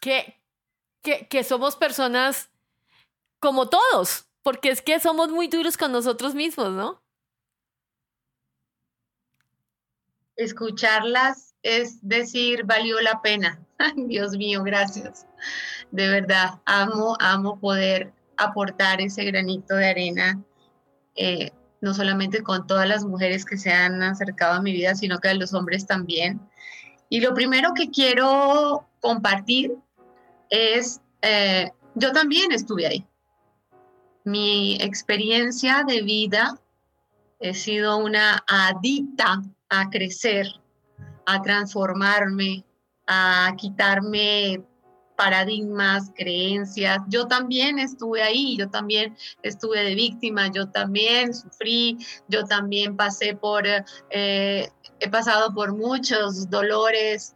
que, 0.00 0.40
que, 1.02 1.28
que, 1.28 1.44
somos 1.44 1.76
personas 1.76 2.50
como 3.40 3.68
todos, 3.68 4.26
porque 4.42 4.70
es 4.70 4.82
que 4.82 4.98
somos 4.98 5.28
muy 5.30 5.46
duros 5.46 5.76
con 5.76 5.92
nosotros 5.92 6.34
mismos, 6.34 6.70
¿no? 6.72 7.00
Escucharlas 10.34 11.48
es 11.62 11.98
decir, 12.06 12.64
valió 12.64 13.00
la 13.00 13.20
pena. 13.20 13.58
Dios 13.96 14.32
mío, 14.32 14.62
gracias. 14.62 15.26
De 15.90 16.08
verdad, 16.08 16.60
amo, 16.64 17.16
amo 17.20 17.58
poder 17.58 18.12
aportar 18.38 19.00
ese 19.00 19.24
granito 19.24 19.74
de 19.74 19.88
arena, 19.88 20.42
eh, 21.16 21.50
no 21.80 21.94
solamente 21.94 22.42
con 22.42 22.66
todas 22.66 22.88
las 22.88 23.04
mujeres 23.04 23.44
que 23.44 23.56
se 23.56 23.72
han 23.72 24.02
acercado 24.02 24.54
a 24.54 24.62
mi 24.62 24.72
vida, 24.72 24.94
sino 24.94 25.18
que 25.18 25.28
a 25.28 25.34
los 25.34 25.54
hombres 25.54 25.86
también. 25.86 26.40
Y 27.08 27.20
lo 27.20 27.34
primero 27.34 27.72
que 27.74 27.90
quiero 27.90 28.86
compartir 29.00 29.74
es, 30.50 31.00
eh, 31.22 31.70
yo 31.94 32.12
también 32.12 32.52
estuve 32.52 32.86
ahí. 32.86 33.06
Mi 34.24 34.76
experiencia 34.80 35.84
de 35.86 36.02
vida 36.02 36.58
he 37.40 37.54
sido 37.54 37.96
una 37.98 38.44
adicta 38.46 39.42
a 39.68 39.90
crecer, 39.90 40.48
a 41.26 41.40
transformarme, 41.42 42.64
a 43.06 43.54
quitarme 43.56 44.62
paradigmas, 45.18 46.12
creencias. 46.14 47.00
Yo 47.08 47.26
también 47.26 47.80
estuve 47.80 48.22
ahí, 48.22 48.56
yo 48.56 48.70
también 48.70 49.16
estuve 49.42 49.82
de 49.82 49.96
víctima, 49.96 50.46
yo 50.52 50.70
también 50.70 51.34
sufrí, 51.34 51.98
yo 52.28 52.44
también 52.44 52.96
pasé 52.96 53.34
por, 53.34 53.64
eh, 53.66 54.68
he 55.00 55.10
pasado 55.10 55.52
por 55.52 55.74
muchos 55.74 56.48
dolores, 56.48 57.34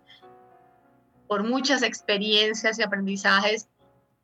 por 1.26 1.42
muchas 1.42 1.82
experiencias 1.82 2.78
y 2.78 2.84
aprendizajes, 2.84 3.68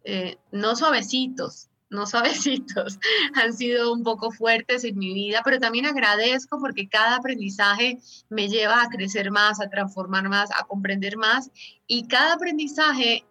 eh, 0.04 0.38
no 0.52 0.76
suavecitos, 0.76 1.68
no 1.90 2.06
suavecitos, 2.06 3.00
han 3.34 3.52
sido 3.54 3.92
un 3.92 4.04
poco 4.04 4.30
fuertes 4.30 4.84
en 4.84 4.96
mi 4.96 5.12
vida, 5.14 5.40
pero 5.44 5.58
también 5.58 5.86
agradezco 5.86 6.60
porque 6.60 6.88
cada 6.88 7.16
aprendizaje 7.16 7.98
me 8.28 8.48
lleva 8.48 8.82
a 8.82 8.88
crecer 8.88 9.32
más, 9.32 9.60
a 9.60 9.68
transformar 9.68 10.28
más, 10.28 10.48
a 10.52 10.64
comprender 10.64 11.16
más 11.16 11.50
y 11.88 12.06
cada 12.06 12.34
aprendizaje 12.34 13.24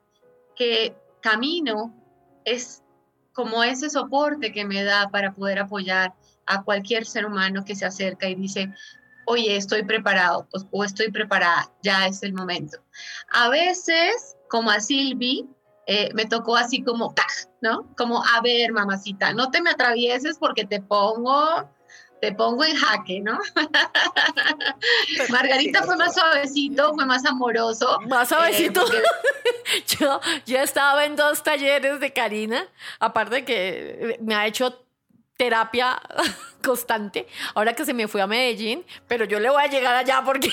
que 0.57 0.95
camino 1.21 1.93
es 2.45 2.83
como 3.33 3.63
ese 3.63 3.89
soporte 3.89 4.51
que 4.51 4.65
me 4.65 4.83
da 4.83 5.09
para 5.09 5.33
poder 5.33 5.59
apoyar 5.59 6.13
a 6.47 6.63
cualquier 6.63 7.05
ser 7.05 7.25
humano 7.25 7.63
que 7.63 7.75
se 7.75 7.85
acerca 7.85 8.27
y 8.27 8.35
dice, 8.35 8.73
oye, 9.25 9.55
estoy 9.55 9.83
preparado 9.83 10.47
o 10.71 10.83
estoy 10.83 11.11
preparada, 11.11 11.71
ya 11.83 12.07
es 12.07 12.23
el 12.23 12.33
momento. 12.33 12.79
A 13.31 13.49
veces, 13.49 14.35
como 14.49 14.71
a 14.71 14.79
Silvi, 14.79 15.47
eh, 15.85 16.09
me 16.13 16.25
tocó 16.25 16.55
así 16.55 16.81
como, 16.81 17.13
¿no? 17.61 17.93
Como, 17.95 18.23
a 18.23 18.41
ver, 18.41 18.71
mamacita, 18.71 19.33
no 19.33 19.51
te 19.51 19.61
me 19.61 19.69
atravieses 19.69 20.37
porque 20.37 20.65
te 20.65 20.81
pongo, 20.81 21.69
te 22.21 22.33
pongo 22.33 22.63
en 22.63 22.75
jaque, 22.75 23.19
¿no? 23.21 23.39
Margarita 25.29 25.83
fue 25.83 25.97
más 25.97 26.15
suavecito, 26.15 26.93
fue 26.93 27.05
más 27.05 27.25
amoroso. 27.25 27.99
Más 28.07 28.29
suavecito. 28.29 28.85
Eh, 28.91 29.03
yo, 29.99 30.19
yo 30.45 30.59
estaba 30.59 31.05
en 31.05 31.15
dos 31.15 31.43
talleres 31.43 31.99
de 31.99 32.13
Karina, 32.13 32.67
aparte 32.99 33.45
que 33.45 34.17
me 34.21 34.35
ha 34.35 34.47
hecho 34.47 34.83
terapia 35.37 36.01
constante, 36.63 37.27
ahora 37.53 37.73
que 37.73 37.85
se 37.85 37.93
me 37.93 38.07
fue 38.07 38.21
a 38.21 38.27
Medellín, 38.27 38.83
pero 39.07 39.25
yo 39.25 39.39
le 39.39 39.49
voy 39.49 39.63
a 39.63 39.67
llegar 39.67 39.95
allá 39.95 40.23
porque 40.25 40.49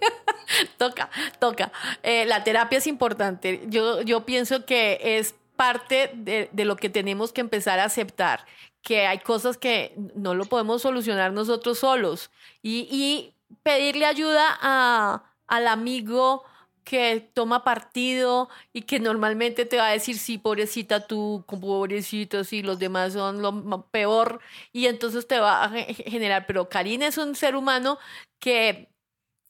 toca, 0.78 1.10
toca. 1.38 1.70
Eh, 2.02 2.24
la 2.24 2.42
terapia 2.42 2.78
es 2.78 2.86
importante. 2.86 3.62
Yo, 3.66 4.02
yo 4.02 4.24
pienso 4.24 4.64
que 4.64 4.98
es 5.02 5.34
parte 5.56 6.10
de, 6.14 6.48
de, 6.52 6.64
lo 6.64 6.76
que 6.76 6.88
tenemos 6.88 7.32
que 7.32 7.40
empezar 7.40 7.80
a 7.80 7.84
aceptar, 7.84 8.46
que 8.88 9.06
hay 9.06 9.18
cosas 9.18 9.58
que 9.58 9.92
no 10.14 10.34
lo 10.34 10.46
podemos 10.46 10.80
solucionar 10.80 11.30
nosotros 11.34 11.80
solos. 11.80 12.30
Y, 12.62 13.34
pedirle 13.62 14.06
ayuda 14.06 14.58
a, 14.62 15.24
al 15.46 15.66
amigo 15.68 16.42
que 16.84 17.30
toma 17.34 17.64
partido 17.64 18.48
y 18.72 18.82
que 18.82 18.98
normalmente 18.98 19.66
te 19.66 19.76
va 19.76 19.88
a 19.88 19.92
decir, 19.92 20.16
sí, 20.18 20.38
pobrecita 20.38 21.06
tú, 21.06 21.44
pobrecito, 21.46 22.44
sí, 22.44 22.62
los 22.62 22.78
demás 22.78 23.12
son 23.12 23.42
lo 23.42 23.86
peor, 23.90 24.40
y 24.72 24.86
entonces 24.86 25.26
te 25.26 25.38
va 25.38 25.64
a 25.64 25.68
generar, 25.68 26.46
pero 26.46 26.70
Karina 26.70 27.06
es 27.08 27.18
un 27.18 27.34
ser 27.34 27.56
humano 27.56 27.98
que 28.38 28.88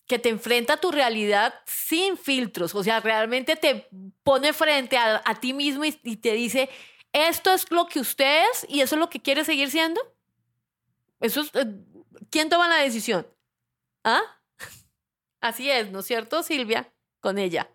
que 0.08 0.18
te 0.18 0.30
enfrenta 0.30 0.72
a 0.72 0.76
tu 0.78 0.90
realidad 0.90 1.54
sin 1.66 2.16
filtros, 2.16 2.74
o 2.74 2.82
sea, 2.82 2.98
realmente 2.98 3.56
te 3.56 3.88
pone 4.22 4.54
frente 4.54 4.96
a, 4.96 5.22
ti 5.38 5.52
mismo 5.52 5.84
y, 5.84 5.92
te 5.92 6.32
dice, 6.32 6.70
esto 7.12 7.52
es 7.52 7.70
lo 7.70 7.86
que 7.86 8.00
usted 8.00 8.44
es 8.52 8.66
y 8.68 8.80
eso 8.80 8.94
es 8.94 8.98
lo 8.98 9.10
que 9.10 9.20
quiere 9.20 9.44
seguir 9.44 9.70
siendo. 9.70 10.00
Eso 11.20 11.40
es, 11.40 11.50
eh, 11.54 11.66
¿Quién 12.30 12.48
toma 12.48 12.68
la 12.68 12.76
decisión? 12.76 13.26
¿Ah? 14.04 14.22
Así 15.40 15.70
es, 15.70 15.90
¿no 15.90 16.00
es 16.00 16.06
cierto, 16.06 16.42
Silvia? 16.42 16.92
Con 17.20 17.38
ella. 17.38 17.70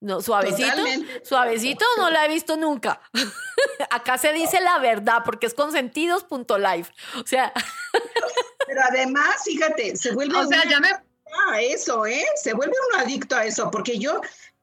No, 0.00 0.20
suavecito, 0.20 0.84
suavecito 1.24 1.84
no 1.96 2.08
la 2.10 2.24
he 2.24 2.28
visto 2.28 2.56
nunca. 2.56 3.00
Acá 3.90 4.16
se 4.16 4.32
dice 4.32 4.60
la 4.60 4.78
verdad 4.78 5.22
porque 5.24 5.46
es 5.46 5.54
consentidos.live. 5.54 6.86
O 7.20 7.26
sea. 7.26 7.52
Pero 8.66 8.80
además, 8.88 9.42
fíjate, 9.44 9.96
se 9.96 10.12
vuelve. 10.12 10.38
O 10.38 10.46
sea, 10.46 10.62
ya 10.68 10.78
me, 10.78 10.90
a 11.50 11.60
eso, 11.60 12.06
¿eh? 12.06 12.24
Se 12.36 12.52
vuelve 12.52 12.74
uno 12.90 13.02
adicto 13.02 13.36
a 13.36 13.44
eso, 13.44 13.70
porque 13.70 13.98
yo, 13.98 14.20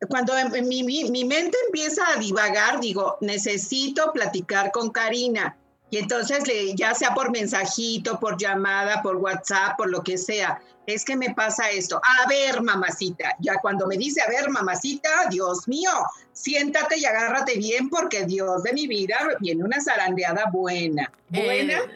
cuando 0.10 0.34
mi, 0.64 0.84
mi, 0.84 1.26
mente 1.26 1.58
empieza 1.68 2.04
a 2.10 2.18
divagar, 2.18 2.80
digo, 2.80 3.18
necesito 3.22 4.12
platicar 4.12 4.72
con 4.72 4.90
Karina. 4.90 5.58
Y 5.90 5.98
entonces, 5.98 6.48
le, 6.48 6.76
ya 6.76 6.94
sea 6.94 7.14
por 7.14 7.32
mensajito, 7.32 8.20
por 8.20 8.38
llamada, 8.38 9.02
por 9.02 9.18
WhatsApp, 9.18 9.78
por 9.78 9.90
lo 9.90 10.04
que 10.04 10.18
sea, 10.18 10.60
es 10.88 11.06
que 11.06 11.16
me 11.16 11.34
pasa 11.34 11.70
esto. 11.70 12.02
A 12.04 12.28
ver, 12.28 12.62
mamacita, 12.62 13.36
ya 13.40 13.58
cuando 13.60 13.88
me 13.88 13.98
dice, 13.98 14.22
a 14.22 14.28
ver, 14.28 14.50
mamacita, 14.50 15.10
Dios 15.30 15.68
mío, 15.68 15.92
siéntate 16.34 16.98
y 16.98 17.06
agárrate 17.06 17.58
bien 17.58 17.90
porque 17.90 18.26
Dios 18.26 18.64
de 18.64 18.74
mi 18.74 18.88
vida 18.88 19.18
viene 19.40 19.64
una 19.64 19.82
zarandeada 19.82 20.50
buena. 20.52 21.12
Buena. 21.30 21.80
Eh, 21.80 21.90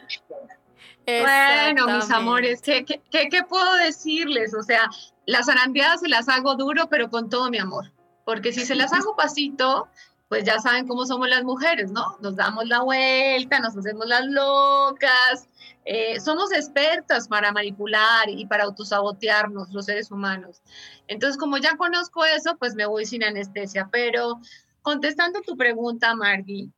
bueno, 1.22 1.86
mis 1.96 2.10
amores, 2.10 2.60
¿qué, 2.62 2.84
qué, 2.84 3.42
puedo 3.48 3.74
decirles? 3.76 4.54
O 4.54 4.62
sea, 4.62 4.88
las 5.26 5.46
zarandeadas 5.46 6.00
se 6.00 6.08
las 6.08 6.28
hago 6.28 6.54
duro, 6.56 6.88
pero 6.88 7.10
con 7.10 7.28
todo 7.28 7.50
mi 7.50 7.58
amor. 7.58 7.92
Porque 8.24 8.52
si 8.52 8.64
se 8.64 8.74
las 8.74 8.92
hago 8.92 9.16
pasito, 9.16 9.88
pues 10.28 10.44
ya 10.44 10.60
saben 10.60 10.86
cómo 10.86 11.06
somos 11.06 11.28
las 11.28 11.42
mujeres, 11.42 11.90
¿no? 11.90 12.16
Nos 12.20 12.36
damos 12.36 12.68
la 12.68 12.82
vuelta, 12.82 13.58
nos 13.58 13.76
hacemos 13.76 14.06
las 14.06 14.26
locas. 14.26 15.48
Eh, 15.84 16.20
somos 16.20 16.52
expertas 16.52 17.26
para 17.26 17.50
manipular 17.50 18.28
y 18.28 18.46
para 18.46 18.64
autosabotearnos 18.64 19.70
los 19.70 19.86
seres 19.86 20.10
humanos. 20.10 20.62
Entonces, 21.08 21.36
como 21.36 21.58
ya 21.58 21.76
conozco 21.76 22.24
eso, 22.24 22.56
pues 22.58 22.74
me 22.74 22.86
voy 22.86 23.06
sin 23.06 23.24
anestesia. 23.24 23.88
Pero 23.90 24.40
contestando 24.82 25.40
tu 25.40 25.56
pregunta, 25.56 26.14
Margie, 26.14 26.70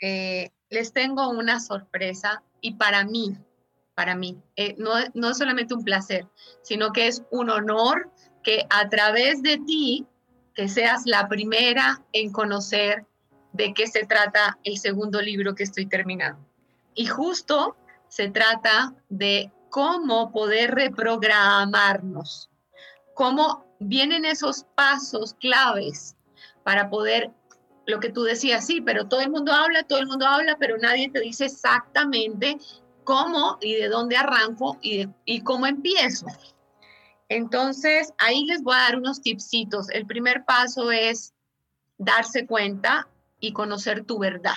eh, 0.00 0.50
les 0.70 0.92
tengo 0.92 1.28
una 1.28 1.60
sorpresa 1.60 2.42
y 2.60 2.74
para 2.76 3.04
mí, 3.04 3.36
para 3.94 4.14
mí. 4.14 4.38
Eh, 4.56 4.74
no, 4.78 4.92
no 5.14 5.30
es 5.30 5.38
solamente 5.38 5.74
un 5.74 5.84
placer, 5.84 6.26
sino 6.62 6.92
que 6.92 7.06
es 7.06 7.22
un 7.30 7.50
honor 7.50 8.10
que 8.42 8.66
a 8.70 8.88
través 8.88 9.42
de 9.42 9.58
ti, 9.58 10.06
que 10.54 10.68
seas 10.68 11.02
la 11.06 11.28
primera 11.28 12.02
en 12.12 12.30
conocer 12.32 13.06
de 13.52 13.72
qué 13.72 13.86
se 13.86 14.04
trata 14.04 14.58
el 14.64 14.78
segundo 14.78 15.20
libro 15.20 15.54
que 15.54 15.62
estoy 15.62 15.86
terminando. 15.86 16.44
Y 16.94 17.06
justo 17.06 17.76
se 18.08 18.28
trata 18.28 18.94
de 19.08 19.50
cómo 19.70 20.30
poder 20.30 20.74
reprogramarnos, 20.74 22.50
cómo 23.14 23.64
vienen 23.80 24.24
esos 24.24 24.64
pasos 24.76 25.34
claves 25.34 26.16
para 26.62 26.90
poder, 26.90 27.30
lo 27.86 28.00
que 28.00 28.10
tú 28.10 28.22
decías, 28.22 28.66
sí, 28.66 28.80
pero 28.80 29.08
todo 29.08 29.20
el 29.20 29.30
mundo 29.30 29.52
habla, 29.52 29.82
todo 29.82 29.98
el 29.98 30.06
mundo 30.06 30.26
habla, 30.26 30.56
pero 30.58 30.78
nadie 30.78 31.10
te 31.10 31.20
dice 31.20 31.46
exactamente 31.46 32.58
cómo 33.04 33.58
y 33.60 33.74
de 33.74 33.88
dónde 33.88 34.16
arranco 34.16 34.78
y, 34.82 35.40
cómo 35.42 35.66
empiezo. 35.66 36.26
Entonces, 37.28 38.12
ahí 38.18 38.44
les 38.46 38.62
voy 38.62 38.74
a 38.74 38.80
dar 38.80 38.96
unos 38.96 39.22
tipsitos. 39.22 39.88
El 39.90 40.06
primer 40.06 40.44
paso 40.44 40.90
es 40.90 41.34
darse 41.98 42.46
cuenta 42.46 43.08
y 43.40 43.52
conocer 43.52 44.04
tu 44.04 44.18
verdad. 44.18 44.56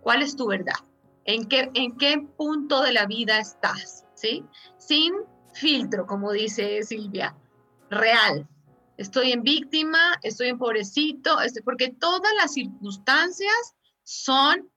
¿Cuál 0.00 0.22
es 0.22 0.36
tu 0.36 0.46
verdad? 0.46 0.78
¿En 1.24 1.48
qué, 1.48 1.70
en 1.74 1.96
qué 1.96 2.26
punto 2.36 2.82
de 2.82 2.92
la 2.92 3.06
vida 3.06 3.38
estás? 3.38 4.04
¿Sí? 4.14 4.44
Sin 4.78 5.14
filtro, 5.52 6.06
como 6.06 6.32
dice 6.32 6.82
Silvia, 6.82 7.34
real. 7.90 8.48
Estoy 8.96 9.32
en 9.32 9.42
víctima, 9.42 10.18
estoy 10.22 10.48
en 10.48 10.58
pobrecito, 10.58 11.40
este, 11.40 11.62
porque 11.62 11.90
todas 11.90 12.32
las 12.36 12.54
circunstancias 12.54 13.74
son 14.02 14.68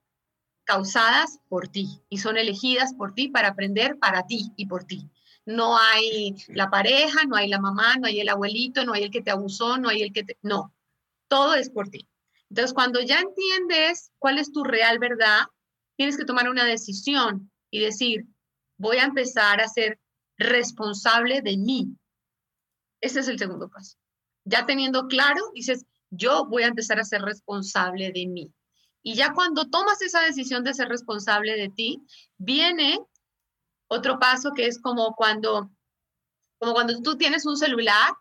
causadas 0.64 1.38
por 1.48 1.68
ti 1.68 2.02
y 2.08 2.18
son 2.18 2.36
elegidas 2.36 2.94
por 2.94 3.14
ti 3.14 3.28
para 3.28 3.48
aprender 3.48 3.98
para 3.98 4.26
ti 4.26 4.52
y 4.56 4.66
por 4.66 4.84
ti. 4.84 5.10
No 5.44 5.76
hay 5.76 6.36
la 6.48 6.70
pareja, 6.70 7.24
no 7.26 7.36
hay 7.36 7.48
la 7.48 7.60
mamá, 7.60 7.96
no 7.96 8.06
hay 8.06 8.20
el 8.20 8.28
abuelito, 8.28 8.84
no 8.84 8.92
hay 8.92 9.04
el 9.04 9.10
que 9.10 9.22
te 9.22 9.30
abusó, 9.30 9.76
no 9.76 9.88
hay 9.88 10.02
el 10.02 10.12
que 10.12 10.22
te... 10.24 10.38
No, 10.42 10.72
todo 11.28 11.54
es 11.54 11.68
por 11.70 11.88
ti. 11.88 12.08
Entonces, 12.48 12.74
cuando 12.74 13.00
ya 13.00 13.20
entiendes 13.20 14.12
cuál 14.18 14.38
es 14.38 14.52
tu 14.52 14.62
real 14.62 14.98
verdad, 14.98 15.46
tienes 15.96 16.16
que 16.16 16.24
tomar 16.24 16.48
una 16.48 16.64
decisión 16.64 17.50
y 17.70 17.80
decir, 17.80 18.26
voy 18.76 18.98
a 18.98 19.04
empezar 19.04 19.60
a 19.60 19.68
ser 19.68 19.98
responsable 20.36 21.40
de 21.40 21.56
mí. 21.56 21.96
Ese 23.00 23.20
es 23.20 23.28
el 23.28 23.38
segundo 23.38 23.68
paso. 23.68 23.96
Ya 24.44 24.66
teniendo 24.66 25.06
claro, 25.06 25.40
dices, 25.54 25.86
yo 26.10 26.44
voy 26.46 26.64
a 26.64 26.68
empezar 26.68 27.00
a 27.00 27.04
ser 27.04 27.22
responsable 27.22 28.12
de 28.12 28.26
mí. 28.26 28.52
Y 29.02 29.14
ya 29.14 29.32
cuando 29.32 29.68
tomas 29.68 30.00
esa 30.02 30.20
decisión 30.20 30.62
de 30.64 30.74
ser 30.74 30.88
responsable 30.88 31.56
de 31.56 31.68
ti, 31.68 32.02
viene 32.38 33.00
otro 33.88 34.18
paso 34.18 34.52
que 34.52 34.66
es 34.66 34.80
como 34.80 35.14
cuando, 35.14 35.70
como 36.58 36.72
cuando 36.72 37.00
tú 37.00 37.16
tienes 37.16 37.44
un 37.44 37.56
celular 37.56 38.12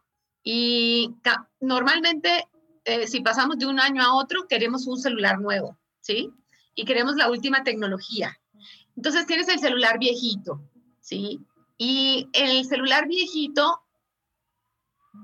y 0.44 1.14
normalmente 1.60 2.48
eh, 2.84 3.08
si 3.08 3.22
pasamos 3.22 3.58
de 3.58 3.68
un 3.68 3.80
año 3.80 4.02
a 4.02 4.16
otro, 4.16 4.48
queremos 4.48 4.88
un 4.88 4.98
celular 4.98 5.40
nuevo, 5.40 5.78
¿sí? 6.00 6.32
Y 6.74 6.86
queremos 6.86 7.16
la 7.16 7.30
última 7.30 7.64
tecnología. 7.64 8.38
Entonces 8.96 9.28
tienes 9.28 9.48
el 9.50 9.60
celular 9.60 10.00
viejito, 10.00 10.62
¿sí? 11.00 11.40
Y 11.78 12.28
el 12.34 12.66
celular 12.66 13.08
viejito, 13.08 13.82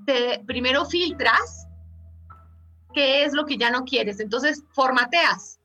te, 0.06 0.42
primero 0.46 0.84
filtras 0.84 1.67
qué 2.94 3.24
es 3.24 3.32
lo 3.32 3.46
que 3.46 3.56
ya 3.56 3.70
no 3.70 3.84
quieres. 3.84 4.20
Entonces 4.20 4.62
formateas. 4.72 5.58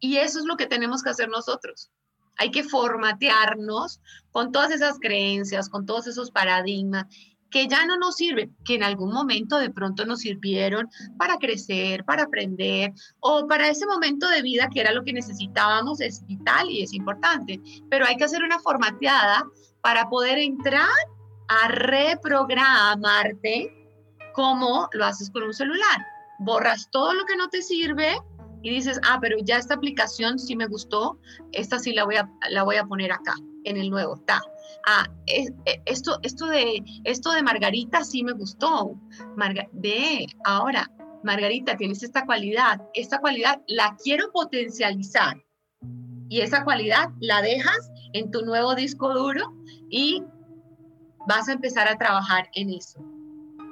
Y 0.00 0.16
eso 0.16 0.38
es 0.38 0.44
lo 0.44 0.56
que 0.56 0.66
tenemos 0.66 1.02
que 1.02 1.10
hacer 1.10 1.28
nosotros. 1.28 1.90
Hay 2.36 2.50
que 2.50 2.62
formatearnos 2.62 4.00
con 4.30 4.52
todas 4.52 4.70
esas 4.70 4.98
creencias, 5.00 5.68
con 5.68 5.86
todos 5.86 6.06
esos 6.06 6.30
paradigmas 6.30 7.06
que 7.50 7.66
ya 7.66 7.86
no 7.86 7.96
nos 7.96 8.16
sirven, 8.16 8.54
que 8.64 8.74
en 8.74 8.82
algún 8.82 9.10
momento 9.12 9.58
de 9.58 9.70
pronto 9.70 10.04
nos 10.04 10.20
sirvieron 10.20 10.90
para 11.16 11.38
crecer, 11.38 12.04
para 12.04 12.24
aprender 12.24 12.92
o 13.20 13.46
para 13.46 13.68
ese 13.68 13.86
momento 13.86 14.28
de 14.28 14.42
vida 14.42 14.68
que 14.72 14.80
era 14.80 14.92
lo 14.92 15.02
que 15.02 15.14
necesitábamos, 15.14 16.00
es 16.00 16.26
vital 16.26 16.70
y 16.70 16.82
es 16.82 16.92
importante. 16.92 17.60
Pero 17.90 18.04
hay 18.06 18.16
que 18.16 18.24
hacer 18.24 18.42
una 18.42 18.58
formateada 18.60 19.46
para 19.80 20.10
poder 20.10 20.38
entrar 20.38 20.88
a 21.48 21.68
reprogramarte 21.68 23.74
como 24.34 24.90
lo 24.92 25.06
haces 25.06 25.30
con 25.30 25.44
un 25.44 25.54
celular. 25.54 26.06
Borras 26.38 26.90
todo 26.90 27.14
lo 27.14 27.24
que 27.24 27.36
no 27.36 27.48
te 27.48 27.62
sirve 27.62 28.18
y 28.62 28.70
dices, 28.70 29.00
ah, 29.04 29.18
pero 29.20 29.36
ya 29.42 29.56
esta 29.56 29.74
aplicación 29.74 30.38
sí 30.38 30.56
me 30.56 30.66
gustó, 30.66 31.18
esta 31.52 31.78
sí 31.78 31.92
la 31.92 32.04
voy 32.04 32.16
a, 32.16 32.28
la 32.50 32.64
voy 32.64 32.76
a 32.76 32.84
poner 32.84 33.12
acá, 33.12 33.34
en 33.64 33.76
el 33.76 33.90
nuevo, 33.90 34.16
está. 34.16 34.40
Ah, 34.86 35.06
e, 35.26 35.48
esto, 35.86 36.18
esto, 36.22 36.46
de, 36.46 36.82
esto 37.04 37.32
de 37.32 37.42
Margarita 37.42 38.04
sí 38.04 38.24
me 38.24 38.32
gustó. 38.32 38.98
Marga, 39.36 39.68
ve, 39.72 40.26
ahora, 40.44 40.90
Margarita, 41.22 41.76
tienes 41.76 42.02
esta 42.02 42.24
cualidad, 42.24 42.80
esta 42.94 43.18
cualidad 43.18 43.60
la 43.66 43.96
quiero 44.02 44.30
potencializar. 44.32 45.36
Y 46.28 46.40
esa 46.40 46.64
cualidad 46.64 47.10
la 47.20 47.42
dejas 47.42 47.90
en 48.12 48.30
tu 48.30 48.44
nuevo 48.44 48.74
disco 48.74 49.14
duro 49.14 49.54
y 49.88 50.22
vas 51.26 51.48
a 51.48 51.52
empezar 51.52 51.88
a 51.88 51.96
trabajar 51.96 52.50
en 52.54 52.70
eso. 52.70 53.02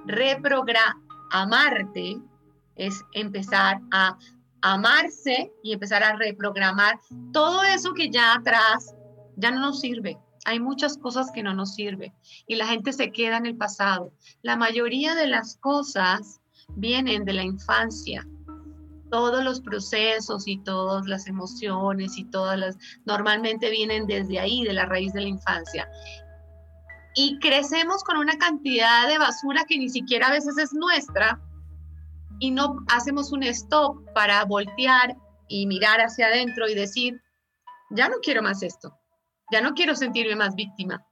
Reprogramarte 0.06 2.18
es 2.76 3.04
empezar 3.12 3.80
a 3.92 4.16
amarse 4.62 5.52
y 5.62 5.72
empezar 5.72 6.02
a 6.02 6.16
reprogramar 6.16 6.98
todo 7.32 7.62
eso 7.62 7.94
que 7.94 8.10
ya 8.10 8.34
atrás 8.34 8.94
ya 9.36 9.50
no 9.50 9.60
nos 9.60 9.80
sirve. 9.80 10.18
Hay 10.44 10.60
muchas 10.60 10.96
cosas 10.98 11.30
que 11.32 11.42
no 11.42 11.54
nos 11.54 11.74
sirven 11.74 12.12
y 12.46 12.56
la 12.56 12.66
gente 12.66 12.92
se 12.92 13.10
queda 13.10 13.36
en 13.36 13.46
el 13.46 13.56
pasado. 13.56 14.12
La 14.42 14.56
mayoría 14.56 15.14
de 15.14 15.26
las 15.26 15.56
cosas 15.56 16.40
vienen 16.68 17.24
de 17.24 17.32
la 17.32 17.42
infancia. 17.42 18.26
Todos 19.10 19.44
los 19.44 19.60
procesos 19.60 20.46
y 20.46 20.58
todas 20.58 21.06
las 21.06 21.26
emociones 21.26 22.16
y 22.18 22.24
todas 22.24 22.58
las 22.58 22.76
normalmente 23.04 23.70
vienen 23.70 24.06
desde 24.06 24.40
ahí, 24.40 24.64
de 24.64 24.72
la 24.72 24.86
raíz 24.86 25.12
de 25.12 25.22
la 25.22 25.28
infancia. 25.28 25.88
Y 27.14 27.38
crecemos 27.38 28.02
con 28.04 28.16
una 28.16 28.36
cantidad 28.36 29.08
de 29.08 29.18
basura 29.18 29.64
que 29.64 29.78
ni 29.78 29.88
siquiera 29.88 30.26
a 30.26 30.32
veces 30.32 30.58
es 30.58 30.72
nuestra 30.72 31.40
y 32.38 32.50
no 32.50 32.84
hacemos 32.88 33.32
un 33.32 33.42
stop 33.44 34.04
para 34.14 34.44
voltear 34.44 35.16
y 35.48 35.66
mirar 35.66 36.00
hacia 36.00 36.26
adentro 36.26 36.68
y 36.68 36.74
decir, 36.74 37.20
ya 37.90 38.08
no 38.08 38.16
quiero 38.22 38.42
más 38.42 38.62
esto, 38.62 38.98
ya 39.52 39.60
no 39.60 39.74
quiero 39.74 39.94
sentirme 39.94 40.36
más 40.36 40.54
víctima, 40.54 41.06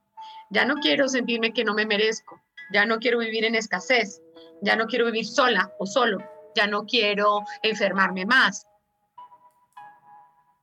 ya 0.49 0.65
no 0.65 0.75
quiero 0.75 1.07
sentirme 1.07 1.53
que 1.53 1.63
no 1.63 1.73
me 1.73 1.85
merezco, 1.85 2.41
ya 2.73 2.85
no 2.85 2.99
quiero 2.99 3.19
vivir 3.19 3.45
en 3.45 3.55
escasez, 3.55 4.21
ya 4.61 4.75
no 4.75 4.85
quiero 4.85 5.05
vivir 5.05 5.25
sola 5.25 5.71
o 5.79 5.85
solo, 5.85 6.19
ya 6.55 6.67
no 6.67 6.85
quiero 6.85 7.41
enfermarme 7.63 8.25
más. 8.25 8.65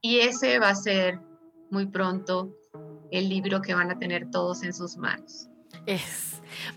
Y 0.01 0.21
ese 0.21 0.59
va 0.59 0.71
a 0.71 0.75
ser 0.75 1.21
muy 1.71 1.87
pronto 1.87 2.55
el 3.11 3.29
libro 3.29 3.61
que 3.61 3.75
van 3.75 3.91
a 3.91 3.99
tener 3.99 4.31
todos 4.31 4.63
en 4.63 4.73
sus 4.73 4.97
manos. 4.97 5.49
Es 5.87 6.32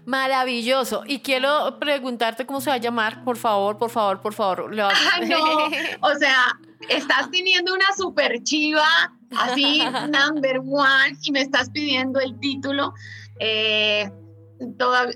maravilloso. 0.06 1.04
Y 1.06 1.20
quiero 1.20 1.78
preguntarte 1.80 2.46
cómo 2.46 2.62
se 2.62 2.70
va 2.70 2.76
a 2.76 2.80
llamar, 2.80 3.24
por 3.24 3.38
favor, 3.38 3.78
por 3.78 3.90
favor, 3.90 4.22
por 4.22 4.34
favor. 4.34 4.72
Ah, 4.80 5.20
no, 5.28 5.38
o 6.02 6.16
sea, 6.18 6.58
estás 6.90 7.32
teniendo 7.32 7.74
una 7.74 7.94
super 7.98 8.42
chiva, 8.44 8.88
así, 9.38 9.80
number 10.10 10.60
one, 10.60 11.18
y 11.22 11.32
me 11.32 11.42
estás 11.42 11.70
pidiendo 11.70 12.20
el 12.20 12.40
título. 12.40 12.94
Eh, 13.40 14.10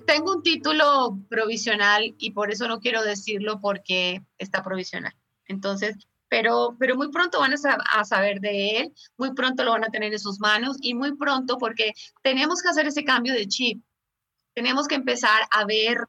tengo 0.05 0.33
un 0.33 0.43
título 0.43 1.17
provisional 1.29 2.13
y 2.17 2.31
por 2.31 2.51
eso 2.51 2.67
no 2.67 2.79
quiero 2.79 3.03
decirlo 3.03 3.59
porque 3.61 4.21
está 4.37 4.63
provisional. 4.63 5.13
Entonces, 5.45 5.95
pero, 6.29 6.75
pero 6.79 6.95
muy 6.95 7.09
pronto 7.09 7.39
van 7.39 7.53
a, 7.53 8.05
saber 8.05 8.39
de 8.39 8.77
él, 8.77 8.93
muy 9.17 9.33
pronto 9.33 9.63
lo 9.63 9.71
van 9.71 9.83
a 9.83 9.89
tener 9.89 10.13
en 10.13 10.19
sus 10.19 10.39
manos 10.39 10.77
y 10.79 10.93
muy 10.93 11.15
pronto 11.15 11.57
porque 11.57 11.93
tenemos 12.21 12.61
que 12.61 12.69
hacer 12.69 12.85
ese 12.87 13.03
cambio 13.03 13.33
de 13.33 13.47
chip. 13.47 13.81
Tenemos 14.59 14.89
que 14.89 14.95
empezar 14.95 15.43
a 15.51 15.63
ver, 15.63 15.99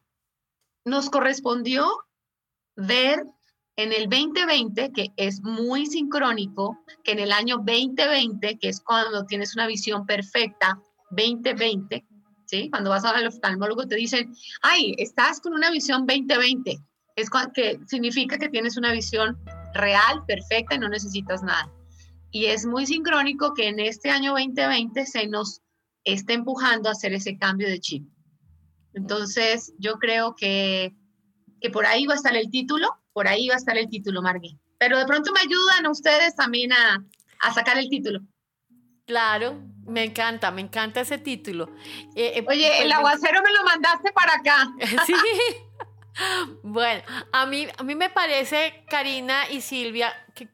nos 0.85 1.09
correspondió 1.09 1.89
ver 2.75 3.25
en 3.77 3.93
el 3.93 4.09
2020, 4.09 4.91
que 4.91 5.13
es 5.17 5.41
muy 5.41 5.87
sincrónico, 5.87 6.77
que 7.05 7.13
en 7.13 7.21
el 7.21 7.31
año 7.31 7.59
2020, 7.59 8.59
que 8.59 8.69
es 8.69 8.81
cuando 8.81 9.25
tienes 9.25 9.55
una 9.55 9.69
visión 9.69 10.05
perfecta, 10.05 10.81
2020, 11.11 12.05
¿sí? 12.47 12.69
Cuando 12.71 12.91
vas 12.91 13.05
al 13.05 13.29
oftalmólogo 13.29 13.87
te 13.87 13.95
dicen, 13.95 14.35
ay, 14.63 14.97
estás 14.99 15.41
con 15.41 15.55
una 15.55 15.71
visión 15.71 16.05
2020. 16.05 16.77
Es 17.15 17.31
que 17.55 17.79
significa 17.87 18.37
que 18.37 18.49
tienes 18.49 18.77
una 18.77 18.91
visión 18.91 19.39
real, 19.75 20.25
perfecta 20.27 20.75
y 20.75 20.79
no 20.81 20.89
necesitas 20.89 21.45
nada. 21.45 21.73
Y 22.33 22.47
es 22.47 22.67
muy 22.67 22.85
sincrónico 22.85 23.55
que 23.55 23.69
en 23.69 23.79
este 23.79 24.11
año 24.11 24.33
2020 24.33 25.07
se 25.07 25.29
nos 25.29 25.63
esté 26.03 26.33
empujando 26.33 26.89
a 26.89 26.93
hacer 26.93 27.13
ese 27.13 27.39
cambio 27.39 27.69
de 27.69 27.79
chip. 27.79 28.10
Entonces, 28.95 29.73
yo 29.79 29.99
creo 29.99 30.35
que, 30.35 30.95
que 31.61 31.71
por 31.71 31.87
ahí 31.87 32.07
va 32.07 32.15
a 32.15 32.17
estar 32.17 32.37
el 32.37 32.51
título, 32.51 32.89
por 33.13 33.29
ahí 33.29 33.49
va 33.49 33.55
a 33.55 33.59
estar 33.59 33.77
el 33.77 33.89
título, 33.89 34.23
Margui. 34.23 34.59
Pero 34.79 34.99
de 34.99 35.07
pronto 35.07 35.33
me 35.33 35.41
ayudan 35.41 35.87
a 35.87 35.91
ustedes 35.91 36.35
también 36.35 36.73
a, 36.73 37.05
a 37.41 37.55
sacar 37.55 37.79
el 37.79 37.89
título. 37.89 38.21
Claro, 39.07 39.61
me 39.87 40.05
encanta, 40.05 40.51
me 40.51 40.61
encanta 40.61 41.01
ese 41.01 41.19
título. 41.19 41.69
Eh, 42.15 42.33
eh, 42.37 42.45
Oye, 42.49 42.83
el 42.83 42.85
pues, 42.85 42.95
aguacero 42.95 43.43
me 43.43 43.53
lo 43.53 43.65
mandaste 43.65 44.13
para 44.13 44.35
acá. 44.35 44.73
sí. 45.07 45.15
Bueno, 46.63 47.03
a 47.33 47.47
mí, 47.47 47.67
a 47.77 47.83
mí 47.83 47.95
me 47.95 48.11
parece, 48.11 48.85
Karina 48.89 49.51
y 49.51 49.63
Silvia, 49.63 50.13
que, 50.35 50.49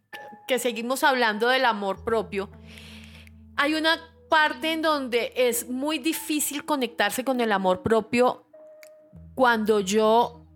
que 0.46 0.58
seguimos 0.58 1.04
hablando 1.04 1.48
del 1.48 1.64
amor 1.64 2.04
propio. 2.04 2.50
Hay 3.56 3.74
una 3.74 4.00
parte 4.28 4.72
en 4.72 4.82
donde 4.82 5.32
es 5.36 5.68
muy 5.68 5.98
difícil 5.98 6.64
conectarse 6.64 7.24
con 7.24 7.40
el 7.40 7.52
amor 7.52 7.82
propio 7.82 8.46
cuando 9.34 9.80
yo 9.80 10.46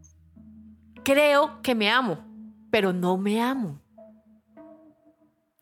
creo 1.05 1.61
que 1.63 1.75
me 1.75 1.91
amo, 1.91 2.19
pero 2.71 2.93
no 2.93 3.17
me 3.17 3.43
amo. 3.43 3.81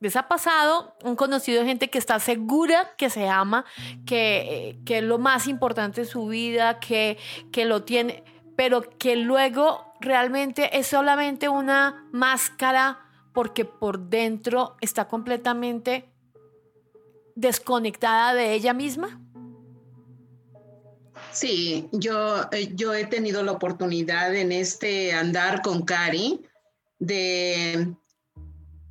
¿Les 0.00 0.14
ha 0.14 0.28
pasado 0.28 0.94
un 1.02 1.16
conocido 1.16 1.60
de 1.60 1.66
gente 1.66 1.90
que 1.90 1.98
está 1.98 2.20
segura 2.20 2.94
que 2.96 3.10
se 3.10 3.28
ama, 3.28 3.64
que, 4.06 4.78
que 4.86 4.98
es 4.98 5.04
lo 5.04 5.18
más 5.18 5.48
importante 5.48 6.02
de 6.02 6.06
su 6.06 6.28
vida, 6.28 6.78
que, 6.78 7.18
que 7.50 7.64
lo 7.64 7.82
tiene, 7.82 8.22
pero 8.56 8.82
que 8.82 9.16
luego 9.16 9.92
realmente 10.00 10.78
es 10.78 10.86
solamente 10.86 11.48
una 11.48 12.06
máscara 12.12 13.00
porque 13.32 13.64
por 13.64 14.08
dentro 14.08 14.76
está 14.80 15.08
completamente 15.08 16.08
desconectada 17.38 18.34
de 18.34 18.54
ella 18.54 18.74
misma? 18.74 19.20
Sí, 21.32 21.88
yo, 21.92 22.42
eh, 22.52 22.70
yo 22.74 22.94
he 22.94 23.06
tenido 23.06 23.42
la 23.42 23.52
oportunidad 23.52 24.34
en 24.34 24.50
este 24.50 25.12
andar 25.12 25.62
con 25.62 25.82
Cari 25.82 26.40
de 26.98 27.94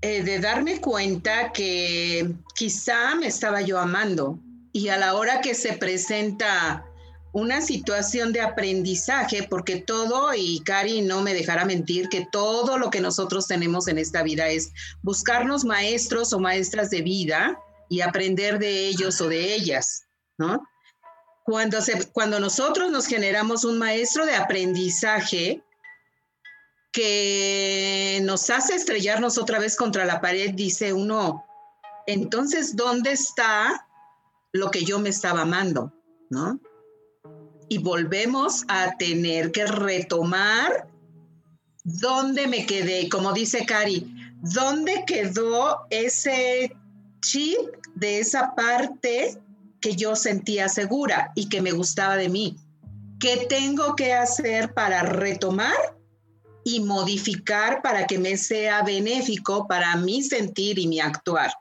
eh, 0.02 0.22
de 0.22 0.39
darme 0.39 0.80
cuenta 0.80 1.52
que 1.52 2.32
quizá 2.56 3.16
me 3.16 3.28
estaba 3.28 3.62
yo 3.62 3.80
amando 3.80 4.39
y 4.72 4.89
a 4.89 4.98
la 4.98 5.16
hora 5.16 5.41
que 5.41 5.56
se 5.56 5.74
presenta 5.74 6.86
una 7.34 7.62
situación 7.62 8.32
de 8.32 8.41
aprendizaje, 8.41 9.48
porque 9.50 9.78
todo, 9.78 10.34
y 10.36 10.62
Cari 10.64 11.02
no 11.02 11.22
me 11.22 11.34
dejará 11.34 11.66
mentir, 11.66 12.10
que 12.10 12.28
todo 12.32 12.78
lo 12.78 12.91
que 12.91 13.02
nosotros 13.02 13.48
tenemos 13.48 13.88
en 13.88 13.98
esta 13.98 14.22
vida 14.22 14.48
es 14.48 14.72
buscarnos 15.02 15.66
maestros 15.66 16.32
o 16.32 16.39
maestras 16.39 16.91
de 16.91 17.02
vida 17.02 17.60
y 17.89 18.01
aprender 18.01 18.59
de 18.59 18.88
ellos 18.88 19.21
o 19.21 19.29
de 19.29 19.53
ellas, 19.53 20.03
¿no? 20.38 20.61
Cuando, 21.45 21.81
se, 21.81 22.05
cuando 22.11 22.39
nosotros 22.39 22.91
nos 22.91 23.07
generamos 23.07 23.63
un 23.63 23.77
maestro 23.77 24.25
de 24.25 24.35
aprendizaje, 24.35 25.63
que 26.97 28.19
nos 28.23 28.49
hace 28.49 28.73
estrellarnos 28.73 29.38
otra 29.38 29.59
vez 29.59 29.75
contra 29.75 30.03
la 30.03 30.19
pared, 30.19 30.51
dice 30.55 30.93
uno, 30.93 31.45
entonces, 32.07 32.75
¿dónde 32.75 33.11
está 33.11 33.88
lo 34.51 34.71
que 34.71 34.83
yo 34.83 34.97
me 34.97 35.09
estaba 35.09 35.41
amando? 35.41 35.93
¿No? 36.31 36.59
Y 37.69 37.77
volvemos 37.77 38.63
a 38.67 38.97
tener 38.97 39.51
que 39.51 39.67
retomar 39.67 40.89
dónde 41.83 42.47
me 42.47 42.65
quedé, 42.65 43.09
como 43.09 43.31
dice 43.31 43.65
Cari, 43.65 44.11
dónde 44.41 45.03
quedó 45.05 45.85
ese 45.89 46.75
de 47.95 48.20
esa 48.20 48.55
parte 48.55 49.38
que 49.82 49.95
yo 49.95 50.15
sentía 50.15 50.70
segura 50.70 51.32
y 51.36 51.49
que 51.49 51.61
me 51.61 51.72
gustaba 51.72 52.15
de 52.18 52.30
mí. 52.30 52.57
¿Qué 53.20 53.47
tengo 53.49 53.95
que 53.95 54.13
hacer 54.13 54.74
para 54.74 55.03
retomar 55.03 55.97
y 56.68 56.82
modificar 56.82 57.82
para 57.82 58.05
que 58.05 58.20
me 58.20 58.36
sea 58.36 58.84
benéfico 58.84 59.68
para 59.70 59.95
mi 59.95 60.22
sentir 60.22 60.78
y 60.78 60.88
mi 60.88 60.99
actuar. 60.99 61.53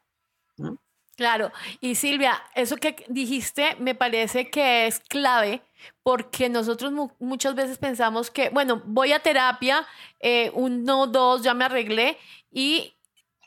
Claro, 1.15 1.53
y 1.81 1.95
Silvia, 1.95 2.43
eso 2.57 2.77
que 2.77 3.07
dijiste 3.09 3.77
me 3.79 3.95
parece 3.95 4.51
que 4.51 4.89
es 4.89 4.99
clave 4.99 5.63
porque 6.03 6.49
nosotros 6.49 6.93
muchas 7.21 7.55
veces 7.55 7.79
pensamos 7.79 8.33
que, 8.33 8.49
bueno, 8.49 8.83
voy 8.85 9.13
a 9.13 9.21
terapia, 9.21 9.87
eh, 10.19 10.51
uno, 10.55 11.07
dos, 11.07 11.43
ya 11.43 11.55
me 11.55 11.67
arreglé 11.67 12.19
y 12.51 12.96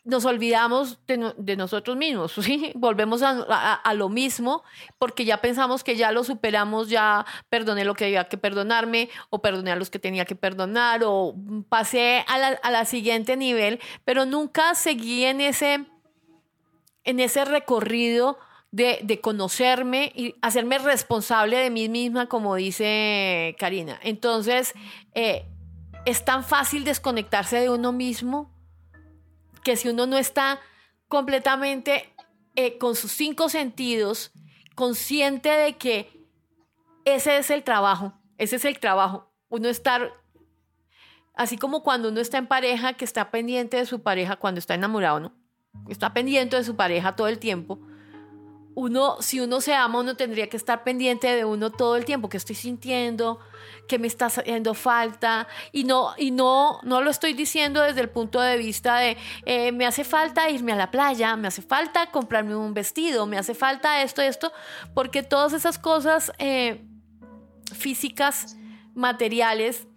nos 0.04 0.26
olvidamos 0.26 1.00
de, 1.08 1.56
nosotros 1.56 1.97
mismos. 1.97 2.36
Volvemos 2.76 3.22
a, 3.24 3.93
lo 3.93 4.10
mismo 4.10 4.64
porque 4.97 5.26
ya 5.26 5.41
pensamos 5.41 5.84
que 5.84 5.95
ya 5.95 6.12
lo 6.12 6.24
superamos, 6.24 6.89
ya 6.89 7.26
perdoné 7.50 7.86
lo 7.86 7.95
que 7.95 8.06
había 8.06 8.26
que 8.26 8.38
perdonarme 8.38 9.10
o 9.30 9.41
perdoné 9.41 9.72
a 9.72 9.76
los 9.76 9.89
que 9.89 10.00
tenía 10.00 10.26
que 10.26 10.36
perdonar 10.36 11.02
o 11.04 11.36
pasé 11.70 12.24
a 12.28 12.70
la, 12.72 12.86
siguiente 12.86 13.36
nivel, 13.38 13.80
pero 14.06 14.26
nunca 14.26 14.74
seguí 14.74 15.26
en 15.26 15.41
ese, 15.41 15.86
en 17.04 17.20
ese 17.20 17.45
recorrido 17.45 18.39
de, 18.72 19.00
de, 19.04 19.20
conocerme 19.20 20.12
y 20.16 20.36
hacerme 20.41 20.78
responsable 20.78 21.58
de 21.58 21.70
mí 21.70 21.89
misma, 21.89 22.28
como 22.28 22.56
dice 22.56 23.56
Karina. 23.60 24.00
Entonces, 24.02 24.74
eh, 25.14 25.45
es 26.06 26.24
tan 26.24 26.43
fácil 26.43 26.84
desconectarse 26.84 27.60
de 27.60 27.70
uno 27.70 27.91
mismo 27.91 28.59
que 29.64 29.76
si 29.76 29.89
uno 29.89 30.05
no 30.05 30.18
está 30.18 30.60
completamente 31.07 32.14
eh, 32.55 32.78
con 32.78 32.95
sus 32.95 33.12
cinco 33.12 33.49
sentidos, 33.49 34.32
consciente 34.76 35.49
de 35.49 35.78
que 35.78 36.28
ese 37.05 37.38
es 37.38 37.49
el 37.49 37.64
trabajo, 37.64 38.14
ese 38.38 38.57
es 38.57 38.66
el 38.66 38.80
trabajo, 38.80 39.32
uno 39.49 39.68
estar, 39.68 40.14
así 41.36 41.57
como 41.57 41.84
cuando 41.84 42.10
uno 42.10 42.20
está 42.20 42.38
en 42.38 42.47
pareja, 42.47 42.93
que 42.93 43.05
está 43.05 43.32
pendiente 43.32 43.78
de 43.78 43.86
su 43.86 44.01
pareja 44.01 44.38
cuando 44.38 44.60
está 44.60 44.76
enamorado, 44.76 45.20
¿no? 45.20 45.34
Está 45.88 46.14
pendiente 46.14 46.55
de 46.55 46.64
su 46.64 46.76
pareja 46.76 47.16
todo 47.16 47.28
el 47.28 47.39
tiempo 47.39 47.80
uno, 48.80 49.17
si 49.19 49.41
uno 49.41 49.59
se 49.59 49.73
ama, 49.73 49.99
uno 49.99 50.15
tendría 50.15 50.47
que 50.47 50.55
estar 50.55 50.86
pendiente 50.86 51.27
de 51.27 51.43
uno 51.43 51.69
todo 51.69 51.97
el 51.97 52.05
tiempo, 52.05 52.30
que 52.30 52.38
estoy 52.38 52.55
sintiendo, 52.55 53.39
que 53.89 53.99
me 53.99 54.07
está 54.07 54.27
haciendo 54.27 54.73
falta, 54.73 55.49
y 55.73 55.84
no, 55.84 56.13
y 56.17 56.32
no, 56.32 56.80
no 56.84 57.01
lo 57.01 57.11
estoy 57.11 57.34
diciendo 57.34 57.82
desde 57.82 57.99
el 57.99 58.09
punto 58.09 58.39
de 58.39 58.55
vista 58.55 58.99
de 58.99 59.17
eh, 59.45 59.73
me 59.73 59.86
hace 59.86 60.05
falta 60.05 60.49
irme 60.49 60.71
a 60.71 60.77
la 60.77 60.91
playa, 60.91 61.36
me 61.36 61.49
hace 61.49 61.61
falta 61.61 62.09
comprarme 62.09 62.55
un 62.55 62.73
vestido, 62.73 63.25
me 63.25 63.38
hace 63.38 63.53
falta 63.53 64.01
esto, 64.01 64.21
esto, 64.21 64.53
porque 64.93 65.23
todas 65.23 65.51
esas 65.51 65.77
cosas 65.77 66.32
eh, 66.38 66.82
físicas, 67.73 68.55
materiales, 68.95 69.88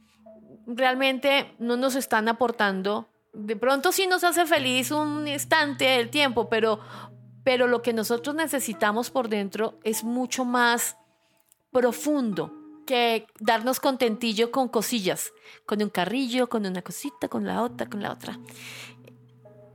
realmente 0.66 1.54
no 1.60 1.76
nos 1.76 1.94
están 1.94 2.28
aportando. 2.28 3.08
De 3.32 3.54
pronto 3.54 3.92
sí 3.92 4.08
nos 4.08 4.24
hace 4.24 4.44
feliz 4.44 4.90
un 4.90 5.26
instante 5.28 5.84
del 5.84 6.10
tiempo, 6.10 6.48
pero 6.48 6.80
pero 7.44 7.66
lo 7.66 7.82
que 7.82 7.92
nosotros 7.92 8.34
necesitamos 8.34 9.10
por 9.10 9.28
dentro 9.28 9.78
es 9.84 10.04
mucho 10.04 10.44
más 10.44 10.96
profundo 11.70 12.52
que 12.86 13.26
darnos 13.40 13.80
contentillo 13.80 14.50
con 14.50 14.68
cosillas, 14.68 15.32
con 15.66 15.82
un 15.82 15.88
carrillo, 15.88 16.48
con 16.48 16.66
una 16.66 16.82
cosita, 16.82 17.28
con 17.28 17.46
la 17.46 17.62
otra, 17.62 17.88
con 17.88 18.02
la 18.02 18.12
otra. 18.12 18.38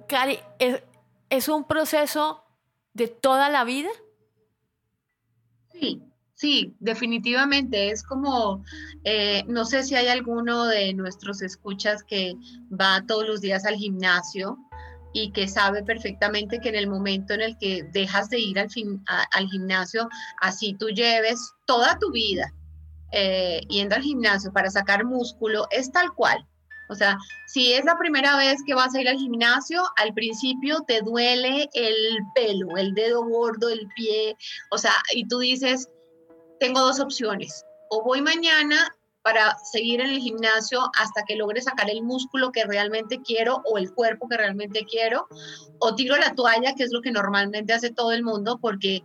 Cari, 0.07 0.39
¿es, 1.29 1.49
un 1.49 1.65
proceso 1.65 2.43
de 2.93 3.07
toda 3.07 3.49
la 3.49 3.63
vida? 3.63 3.89
Sí, 5.71 6.01
sí, 6.33 6.75
definitivamente. 6.79 7.91
Es 7.91 8.03
como, 8.03 8.63
eh, 9.03 9.43
no 9.47 9.65
sé 9.65 9.83
si 9.83 9.95
hay 9.95 10.07
alguno 10.07 10.65
de 10.65 10.93
nuestros 10.93 11.41
escuchas 11.41 12.03
que 12.03 12.35
va 12.69 13.05
todos 13.05 13.27
los 13.27 13.41
días 13.41 13.65
al 13.65 13.75
gimnasio 13.75 14.57
y 15.13 15.31
que 15.31 15.47
sabe 15.47 15.83
perfectamente 15.83 16.59
que 16.59 16.69
en 16.69 16.75
el 16.75 16.87
momento 16.87 17.33
en 17.33 17.41
el 17.41 17.57
que 17.57 17.83
dejas 17.91 18.29
de 18.29 18.39
ir 18.39 18.59
al, 18.59 18.69
fin, 18.69 19.03
al 19.07 19.47
gimnasio, 19.47 20.07
así 20.41 20.75
tú 20.79 20.89
lleves 20.89 21.39
toda 21.65 21.97
tu 21.99 22.11
vida 22.11 22.53
eh, 23.11 23.61
yendo 23.69 23.95
al 23.95 24.01
gimnasio 24.01 24.51
para 24.51 24.69
sacar 24.69 25.05
músculo, 25.05 25.67
es 25.71 25.91
tal 25.91 26.13
cual. 26.13 26.45
O 26.89 26.95
sea, 26.95 27.17
si 27.47 27.73
es 27.73 27.83
la 27.83 27.97
primera 27.97 28.37
vez 28.37 28.61
que 28.65 28.73
vas 28.73 28.95
a 28.95 29.01
ir 29.01 29.09
al 29.09 29.17
gimnasio, 29.17 29.83
al 29.97 30.13
principio 30.13 30.81
te 30.87 31.01
duele 31.01 31.69
el 31.73 32.17
pelo, 32.33 32.77
el 32.77 32.93
dedo 32.93 33.25
gordo, 33.25 33.69
el 33.69 33.87
pie, 33.95 34.35
o 34.71 34.77
sea, 34.77 34.93
y 35.13 35.27
tú 35.27 35.39
dices, 35.39 35.89
tengo 36.59 36.79
dos 36.79 36.99
opciones, 36.99 37.65
o 37.89 38.03
voy 38.03 38.21
mañana 38.21 38.95
para 39.27 39.57
seguir 39.61 39.99
en 39.99 40.11
el 40.11 40.19
gimnasio 40.19 40.89
hasta 40.97 41.25
que 41.27 41.35
logre 41.35 41.61
sacar 41.61 41.89
el 41.89 42.01
músculo 42.01 42.53
que 42.53 42.63
realmente 42.63 43.19
quiero 43.21 43.61
o 43.65 43.77
el 43.77 43.93
cuerpo 43.93 44.29
que 44.29 44.37
realmente 44.37 44.85
quiero, 44.89 45.27
o 45.79 45.95
tiro 45.95 46.15
la 46.15 46.33
toalla, 46.33 46.73
que 46.75 46.83
es 46.83 46.93
lo 46.93 47.01
que 47.01 47.11
normalmente 47.11 47.73
hace 47.73 47.89
todo 47.89 48.13
el 48.13 48.23
mundo, 48.23 48.57
porque 48.61 49.03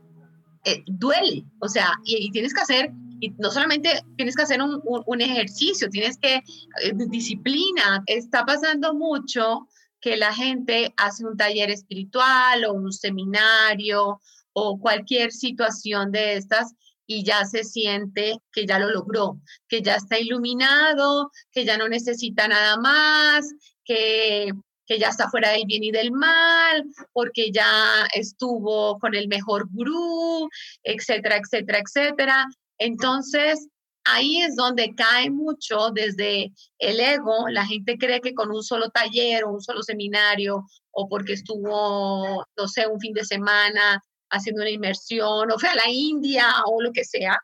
eh, 0.65 0.85
duele, 0.87 1.45
o 1.59 1.69
sea, 1.69 1.95
y, 2.05 2.31
tienes 2.31 2.55
que 2.55 2.61
hacer, 2.61 2.93
y 3.19 3.31
no 3.31 3.51
solamente 3.51 4.01
tienes 4.17 4.37
que 4.37 4.45
hacer 4.45 4.61
un, 4.63 5.21
ejercicio, 5.21 5.91
tienes 5.91 6.17
que, 6.19 6.37
eh, 6.37 6.93
disciplina, 7.09 8.05
está 8.07 8.45
pasando 8.45 8.95
mucho 8.95 9.67
que 10.01 10.17
la 10.17 10.33
gente 10.33 10.95
hace 10.99 11.27
un 11.27 11.37
taller 11.37 11.69
espiritual 11.69 12.65
o 12.67 12.75
un 12.75 12.93
seminario 12.93 14.21
o 14.53 14.79
cualquier 14.79 15.33
situación 15.33 16.13
de 16.13 16.37
estas 16.37 16.77
y 17.13 17.25
ya 17.25 17.45
se 17.45 17.63
siente 17.65 18.39
que 18.53 18.67
ya 18.67 18.79
lo 18.79 18.91
logró, 18.91 19.39
que 19.69 19.83
ya 19.83 19.97
está 19.97 20.19
iluminado, 20.19 21.31
que 21.51 21.65
ya 21.65 21.77
no 21.77 21.89
necesita 21.89 22.49
nada 22.49 22.79
más, 22.79 23.47
que, 23.85 24.51
que 24.87 24.99
ya 24.99 25.09
está 25.09 25.29
fuera 25.29 25.51
del 25.51 25.65
bien 25.67 25.85
y 25.85 25.91
del 25.91 26.11
mal, 26.11 26.85
porque 27.13 27.51
ya 27.53 28.07
estuvo 28.15 28.99
con 28.99 29.15
el 29.15 29.29
mejor 29.29 29.69
gurú, 29.71 30.49
etcétera, 30.83 31.37
etcétera, 31.37 31.83
etcétera. 31.85 32.47
Entonces, 32.79 33.69
ahí 34.05 34.41
es 34.41 34.57
donde 34.57 34.95
cae 34.95 35.29
mucho 35.31 35.91
desde 35.93 36.51
el 36.79 36.99
ego. 36.99 37.49
La 37.51 37.67
gente 37.67 37.99
cree 37.99 38.23
que 38.23 38.35
con 38.35 38.51
un 38.51 38.63
solo 38.63 38.89
taller 38.89 39.45
o 39.45 39.53
un 39.53 39.61
solo 39.61 39.83
seminario 39.83 40.65
o 40.93 41.09
porque 41.09 41.35
estuvo, 41.35 42.45
no 42.57 42.69
sé, 42.69 42.87
un 42.87 43.01
fin 43.01 43.13
de 43.13 43.25
semana 43.25 44.03
haciendo 44.33 44.63
una 44.63 44.71
inmersión 44.71 45.53
o 45.53 45.59
fue 45.59 45.69
a 45.69 45.77
la 45.77 45.89
India 45.89 46.47
o 46.67 46.83
lo 46.83 46.93
que 46.93 47.05
sea, 47.05 47.39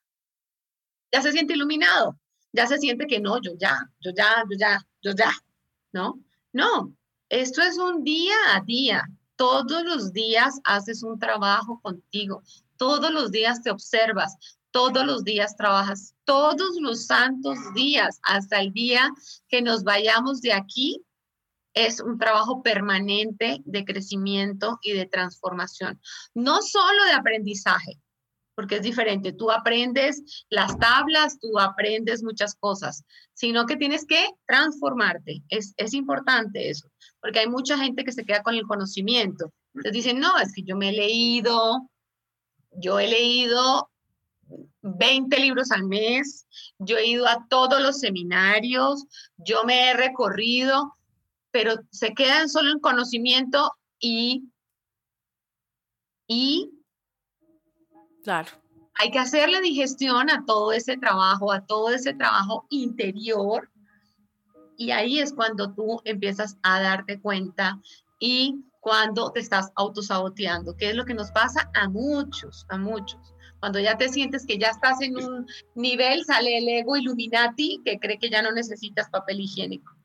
ya 1.12 1.22
se 1.22 1.32
siente 1.32 1.54
iluminado, 1.54 2.18
ya 2.52 2.66
se 2.66 2.78
siente 2.78 3.06
que 3.06 3.20
no, 3.20 3.40
yo 3.40 3.52
ya, 3.58 3.78
yo 4.00 4.10
ya, 4.16 4.44
yo 4.50 4.56
ya, 4.58 4.86
yo 5.02 5.12
ya, 5.12 5.32
¿no? 5.92 6.18
No, 6.52 6.92
esto 7.28 7.62
es 7.62 7.78
un 7.78 8.02
día 8.02 8.34
a 8.54 8.60
día, 8.60 9.04
todos 9.36 9.84
los 9.84 10.12
días 10.12 10.58
haces 10.64 11.02
un 11.02 11.18
trabajo 11.18 11.80
contigo, 11.82 12.42
todos 12.76 13.12
los 13.12 13.30
días 13.30 13.62
te 13.62 13.70
observas, 13.70 14.36
todos 14.70 15.04
los 15.04 15.24
días 15.24 15.56
trabajas, 15.56 16.14
todos 16.24 16.80
los 16.80 17.06
santos 17.06 17.58
días, 17.74 18.18
hasta 18.22 18.60
el 18.60 18.72
día 18.72 19.10
que 19.48 19.62
nos 19.62 19.84
vayamos 19.84 20.40
de 20.40 20.52
aquí, 20.52 21.02
es 21.74 22.00
un 22.00 22.18
trabajo 22.18 22.62
permanente 22.62 23.62
de 23.64 23.84
crecimiento 23.84 24.78
y 24.82 24.92
de 24.92 25.06
transformación, 25.06 26.00
no 26.34 26.62
solo 26.62 27.04
de 27.04 27.12
aprendizaje, 27.12 28.00
porque 28.54 28.76
es 28.76 28.82
diferente. 28.82 29.32
Tú 29.32 29.52
aprendes 29.52 30.44
las 30.50 30.76
tablas, 30.78 31.38
tú 31.38 31.58
aprendes 31.60 32.24
muchas 32.24 32.56
cosas, 32.56 33.04
sino 33.32 33.66
que 33.66 33.76
tienes 33.76 34.04
que 34.04 34.26
transformarte. 34.46 35.44
Es, 35.48 35.74
es 35.76 35.94
importante 35.94 36.68
eso, 36.68 36.90
porque 37.20 37.38
hay 37.38 37.48
mucha 37.48 37.78
gente 37.78 38.04
que 38.04 38.10
se 38.10 38.24
queda 38.24 38.42
con 38.42 38.56
el 38.56 38.66
conocimiento. 38.66 39.52
Entonces 39.74 39.92
dicen, 39.92 40.18
no, 40.18 40.36
es 40.38 40.52
que 40.52 40.64
yo 40.64 40.76
me 40.76 40.88
he 40.88 40.92
leído, 40.92 41.88
yo 42.72 42.98
he 42.98 43.06
leído 43.06 43.90
20 44.82 45.38
libros 45.38 45.70
al 45.70 45.84
mes, 45.84 46.46
yo 46.78 46.96
he 46.96 47.06
ido 47.06 47.28
a 47.28 47.46
todos 47.48 47.80
los 47.80 48.00
seminarios, 48.00 49.04
yo 49.36 49.64
me 49.64 49.90
he 49.90 49.94
recorrido, 49.94 50.97
pero 51.50 51.74
se 51.90 52.14
quedan 52.14 52.48
solo 52.48 52.70
en 52.70 52.80
conocimiento 52.80 53.72
y, 53.98 54.48
y 56.26 56.78
Claro. 58.28 58.50
Hay 59.00 59.10
que 59.10 59.18
hacerle 59.18 59.62
digestión 59.62 60.28
a 60.28 60.44
todo 60.44 60.72
ese 60.72 60.98
trabajo, 60.98 61.50
a 61.50 61.64
todo 61.64 61.88
ese 61.90 62.12
trabajo 62.12 62.66
interior. 62.68 63.70
Y 64.76 64.90
ahí 64.90 65.18
es 65.18 65.32
cuando 65.32 65.72
tú 65.72 66.02
empiezas 66.04 66.58
a 66.62 66.80
darte 66.80 67.20
cuenta 67.20 67.80
y 68.20 68.64
cuando 68.80 69.30
te 69.32 69.40
estás 69.40 69.72
autosaboteando, 69.76 70.76
que 70.76 70.90
es 70.90 70.94
lo 70.94 71.04
que 71.04 71.14
nos 71.14 71.30
pasa 71.30 71.70
a 71.74 71.88
muchos, 71.88 72.66
a 72.68 72.76
muchos. 72.76 73.18
Cuando 73.60 73.80
ya 73.80 73.96
te 73.96 74.08
sientes 74.08 74.44
que 74.46 74.58
ya 74.58 74.68
estás 74.68 75.00
en 75.00 75.16
un 75.16 75.46
nivel, 75.74 76.24
sale 76.24 76.58
el 76.58 76.68
ego 76.68 76.96
Illuminati 76.96 77.80
que 77.84 77.98
cree 77.98 78.18
que 78.18 78.30
ya 78.30 78.42
no 78.42 78.52
necesitas 78.52 79.08
papel 79.10 79.40
higiénico. 79.40 79.97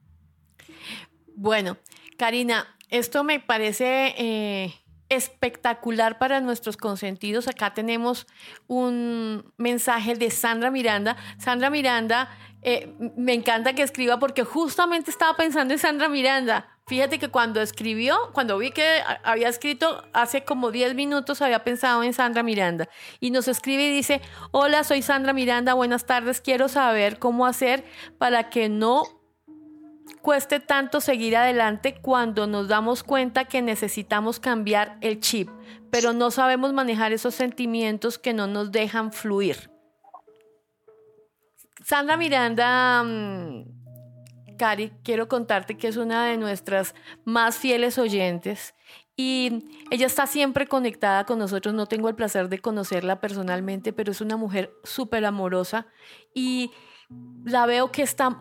Bueno, 1.35 1.77
Karina, 2.17 2.67
esto 2.89 3.23
me 3.23 3.39
parece 3.39 4.13
eh, 4.17 4.73
espectacular 5.09 6.19
para 6.19 6.41
nuestros 6.41 6.77
consentidos. 6.77 7.47
Acá 7.47 7.73
tenemos 7.73 8.27
un 8.67 9.51
mensaje 9.57 10.15
de 10.15 10.29
Sandra 10.29 10.71
Miranda. 10.71 11.17
Sandra 11.37 11.69
Miranda, 11.69 12.29
eh, 12.61 12.93
me 13.17 13.33
encanta 13.33 13.73
que 13.73 13.83
escriba 13.83 14.19
porque 14.19 14.43
justamente 14.43 15.11
estaba 15.11 15.35
pensando 15.35 15.73
en 15.73 15.79
Sandra 15.79 16.07
Miranda. 16.07 16.69
Fíjate 16.85 17.17
que 17.17 17.29
cuando 17.29 17.61
escribió, 17.61 18.17
cuando 18.33 18.57
vi 18.57 18.71
que 18.71 19.01
había 19.23 19.47
escrito 19.47 20.03
hace 20.11 20.43
como 20.43 20.69
10 20.69 20.95
minutos, 20.95 21.41
había 21.41 21.63
pensado 21.63 22.03
en 22.03 22.13
Sandra 22.13 22.43
Miranda. 22.43 22.89
Y 23.21 23.31
nos 23.31 23.47
escribe 23.47 23.83
y 23.87 23.89
dice, 23.89 24.21
hola, 24.51 24.83
soy 24.83 25.01
Sandra 25.01 25.31
Miranda, 25.31 25.75
buenas 25.75 26.05
tardes, 26.05 26.41
quiero 26.41 26.67
saber 26.67 27.19
cómo 27.19 27.45
hacer 27.45 27.85
para 28.17 28.49
que 28.49 28.67
no 28.67 29.22
cueste 30.21 30.59
tanto 30.59 31.01
seguir 31.01 31.35
adelante 31.35 31.95
cuando 32.01 32.47
nos 32.47 32.67
damos 32.67 33.03
cuenta 33.03 33.45
que 33.45 33.61
necesitamos 33.61 34.39
cambiar 34.39 34.97
el 35.01 35.19
chip, 35.19 35.49
pero 35.91 36.13
no 36.13 36.31
sabemos 36.31 36.73
manejar 36.73 37.11
esos 37.11 37.35
sentimientos 37.35 38.17
que 38.17 38.33
no 38.33 38.47
nos 38.47 38.71
dejan 38.71 39.11
fluir. 39.11 39.69
Sandra 41.83 42.15
Miranda, 42.15 43.03
mm, 43.03 44.57
Cari, 44.57 44.91
quiero 45.03 45.27
contarte 45.27 45.77
que 45.77 45.89
es 45.89 45.97
una 45.97 46.25
de 46.25 46.37
nuestras 46.37 46.95
más 47.25 47.57
fieles 47.57 47.97
oyentes 47.97 48.73
y 49.15 49.65
ella 49.91 50.07
está 50.07 50.25
siempre 50.25 50.67
conectada 50.67 51.25
con 51.25 51.39
nosotros. 51.39 51.73
No 51.73 51.85
tengo 51.85 52.09
el 52.09 52.15
placer 52.15 52.49
de 52.49 52.59
conocerla 52.59 53.19
personalmente, 53.19 53.93
pero 53.93 54.11
es 54.11 54.21
una 54.21 54.37
mujer 54.37 54.73
súper 54.83 55.25
amorosa 55.25 55.87
y 56.33 56.71
la 57.43 57.65
veo 57.65 57.91
que 57.91 58.01
está 58.01 58.37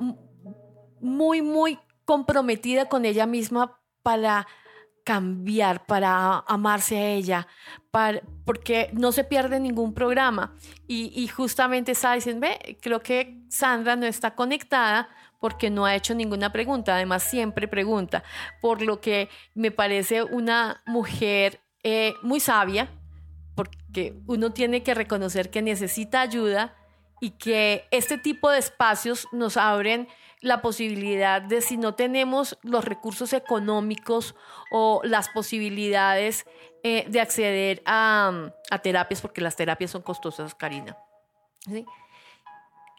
muy, 1.03 1.43
muy 1.43 1.79
comprometida 2.05 2.89
con 2.89 3.05
ella 3.05 3.27
misma 3.27 3.79
para 4.03 4.47
cambiar, 5.05 5.85
para 5.87 6.39
amarse 6.47 6.97
a 6.97 7.09
ella, 7.11 7.49
para, 7.91 8.23
porque 8.45 8.91
no 8.93 9.13
se 9.13 9.25
pierde 9.25 9.61
ningún 9.61 9.95
programa. 9.95 10.57
Y, 10.87 11.27
justamente 11.29 11.93
está 11.93 12.15
diciendo, 12.15 12.47
ve, 12.47 12.79
creo 12.81 13.03
que 13.03 13.39
Sandra 13.49 13.97
no 13.97 14.07
está 14.07 14.35
conectada 14.35 15.09
porque 15.41 15.71
no 15.71 15.87
ha 15.87 15.97
hecho 15.97 16.15
ninguna 16.15 16.53
pregunta, 16.53 16.95
además 16.95 17.25
siempre 17.25 17.67
pregunta, 17.67 18.23
por 18.61 18.81
lo 18.81 19.01
que 19.01 19.29
me 19.55 19.73
parece 19.73 20.23
una 20.23 20.83
mujer 20.87 21.61
eh, 21.83 22.15
muy 22.23 22.39
sabia, 22.39 22.91
porque 23.57 24.15
uno 24.27 24.53
tiene 24.53 24.85
que 24.85 24.95
reconocer 24.95 25.51
que 25.51 25.63
necesita 25.63 26.21
ayuda 26.21 26.77
y 27.21 27.31
que 27.31 27.87
este 27.91 28.19
tipo 28.19 28.51
de 28.51 28.59
espacios 28.59 29.27
nos 29.33 29.57
abren 29.57 30.09
la 30.43 30.61
posibilidad 30.61 31.41
de 31.41 31.63
si 31.63 31.77
no 31.77 31.95
tenemos 31.95 32.59
los 32.63 32.85
recursos 32.85 33.33
económicos 33.33 34.35
o 34.71 35.01
las 35.05 35.29
posibilidades 35.29 36.45
eh, 36.83 37.07
de 37.09 37.21
acceder 37.21 37.83
a, 37.87 38.51
terapias, 38.83 39.21
porque 39.21 39.41
las 39.41 39.55
terapias 39.55 39.93
son 39.93 40.03
costosas, 40.03 40.55
Karina. 40.57 40.99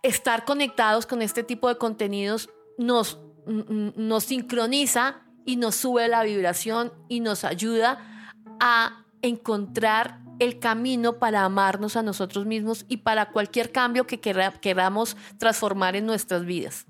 Estar 0.01 0.45
conectados 0.45 1.05
con 1.05 1.21
este 1.21 1.43
tipo 1.43 1.67
de 1.67 1.77
contenidos 1.77 2.49
nos, 2.77 3.19
nos 3.45 4.23
sincroniza 4.23 5.21
y 5.45 5.57
nos 5.57 5.75
sube 5.75 6.07
la 6.07 6.23
vibración 6.23 6.93
y 7.09 7.19
nos 7.19 7.43
ayuda 7.43 8.31
a 8.61 9.05
encontrar 9.21 10.21
el 10.39 10.59
camino 10.59 11.19
para 11.19 11.43
amarnos 11.43 11.97
a 11.97 12.03
nosotros 12.03 12.45
mismos 12.45 12.85
y 12.87 12.97
para 12.97 13.31
cualquier 13.31 13.73
cambio 13.73 14.07
que 14.07 14.21
queramos 14.21 15.17
transformar 15.37 15.97
en 15.97 16.05
nuestras 16.05 16.45
vidas. 16.45 16.87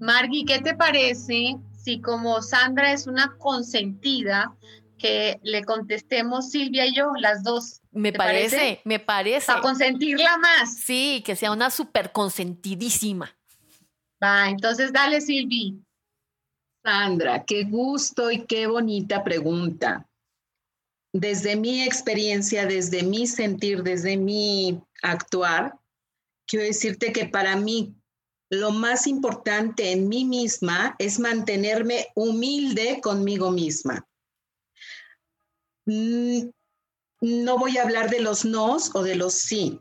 Margui, 0.00 0.44
¿qué 0.44 0.60
te 0.60 0.74
parece 0.74 1.56
si 1.82 2.00
como 2.00 2.42
Sandra 2.42 2.92
es 2.92 3.06
una 3.06 3.36
consentida, 3.38 4.54
que 4.98 5.38
le 5.42 5.64
contestemos 5.64 6.50
Silvia 6.50 6.86
y 6.86 6.94
yo, 6.94 7.12
las 7.18 7.42
dos? 7.42 7.80
Me 7.92 8.12
parece, 8.12 8.80
me 8.84 8.98
parece. 8.98 9.46
Para 9.46 9.60
consentirla 9.60 10.36
más. 10.38 10.76
Sí, 10.76 11.22
que 11.24 11.36
sea 11.36 11.52
una 11.52 11.70
súper 11.70 12.12
consentidísima. 12.12 13.34
Va, 14.22 14.48
entonces 14.48 14.92
dale, 14.92 15.20
Silvia. 15.20 15.74
Sandra, 16.84 17.44
qué 17.44 17.64
gusto 17.64 18.30
y 18.30 18.44
qué 18.44 18.66
bonita 18.66 19.22
pregunta. 19.22 20.08
Desde 21.12 21.56
mi 21.56 21.82
experiencia, 21.82 22.66
desde 22.66 23.02
mi 23.02 23.26
sentir, 23.26 23.82
desde 23.82 24.16
mi 24.16 24.80
actuar, 25.02 25.78
quiero 26.46 26.64
decirte 26.64 27.12
que 27.12 27.26
para 27.26 27.56
mí 27.56 27.94
lo 28.50 28.70
más 28.70 29.06
importante 29.06 29.92
en 29.92 30.08
mí 30.08 30.24
misma 30.24 30.96
es 30.98 31.18
mantenerme 31.18 32.08
humilde 32.14 33.00
conmigo 33.02 33.50
misma. 33.50 34.06
Mm, 35.86 36.48
no 37.20 37.58
voy 37.58 37.78
a 37.78 37.82
hablar 37.82 38.10
de 38.10 38.20
los 38.20 38.44
nos 38.44 38.94
o 38.94 39.02
de 39.02 39.16
los 39.16 39.34
sí. 39.34 39.80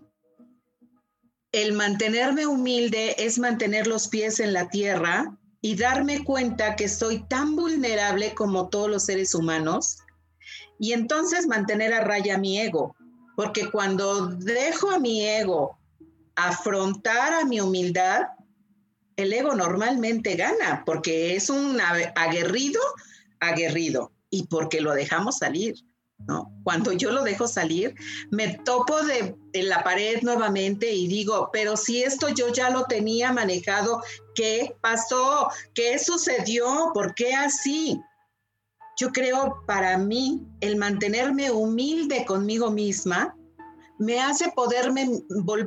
El 1.51 1.73
mantenerme 1.73 2.45
humilde 2.45 3.15
es 3.17 3.39
mantener 3.39 3.87
los 3.87 4.09
pies 4.09 4.39
en 4.39 4.53
la 4.53 4.69
tierra 4.69 5.37
y 5.61 5.75
darme 5.75 6.23
cuenta 6.23 6.75
que 6.75 6.89
soy 6.89 7.23
tan 7.27 7.55
vulnerable 7.55 8.33
como 8.33 8.69
todos 8.69 8.89
los 8.89 9.03
seres 9.05 9.33
humanos 9.33 9.97
y 10.79 10.91
entonces 10.91 11.47
mantener 11.47 11.93
a 11.93 12.01
raya 12.01 12.37
mi 12.37 12.59
ego, 12.59 12.95
porque 13.35 13.71
cuando 13.71 14.27
dejo 14.27 14.91
a 14.91 14.99
mi 14.99 15.25
ego 15.25 15.77
afrontar 16.35 17.33
a 17.33 17.45
mi 17.45 17.59
humildad, 17.59 18.27
el 19.17 19.33
ego 19.33 19.55
normalmente 19.55 20.35
gana 20.35 20.83
porque 20.85 21.35
es 21.35 21.49
un 21.49 21.79
aguerrido, 22.15 22.79
aguerrido 23.39 24.13
y 24.29 24.47
porque 24.47 24.79
lo 24.79 24.93
dejamos 24.93 25.39
salir. 25.39 25.75
¿no? 26.19 26.51
Cuando 26.63 26.93
yo 26.93 27.11
lo 27.11 27.23
dejo 27.23 27.47
salir, 27.47 27.93
me 28.31 28.57
topo 28.59 29.03
de, 29.03 29.35
en 29.53 29.69
la 29.69 29.83
pared 29.83 30.21
nuevamente 30.23 30.91
y 30.91 31.07
digo, 31.07 31.49
pero 31.53 31.77
si 31.77 32.01
esto 32.01 32.29
yo 32.29 32.51
ya 32.51 32.71
lo 32.71 32.85
tenía 32.85 33.31
manejado, 33.31 34.01
¿qué 34.33 34.75
pasó? 34.81 35.49
¿Qué 35.75 35.99
sucedió? 35.99 36.91
¿Por 36.93 37.13
qué 37.13 37.33
así? 37.33 37.99
Yo 38.99 39.11
creo 39.11 39.63
para 39.67 39.97
mí 39.99 40.43
el 40.59 40.75
mantenerme 40.75 41.51
humilde 41.51 42.25
conmigo 42.25 42.71
misma 42.71 43.36
me 43.99 44.19
hace 44.19 44.51
poderme, 44.51 45.09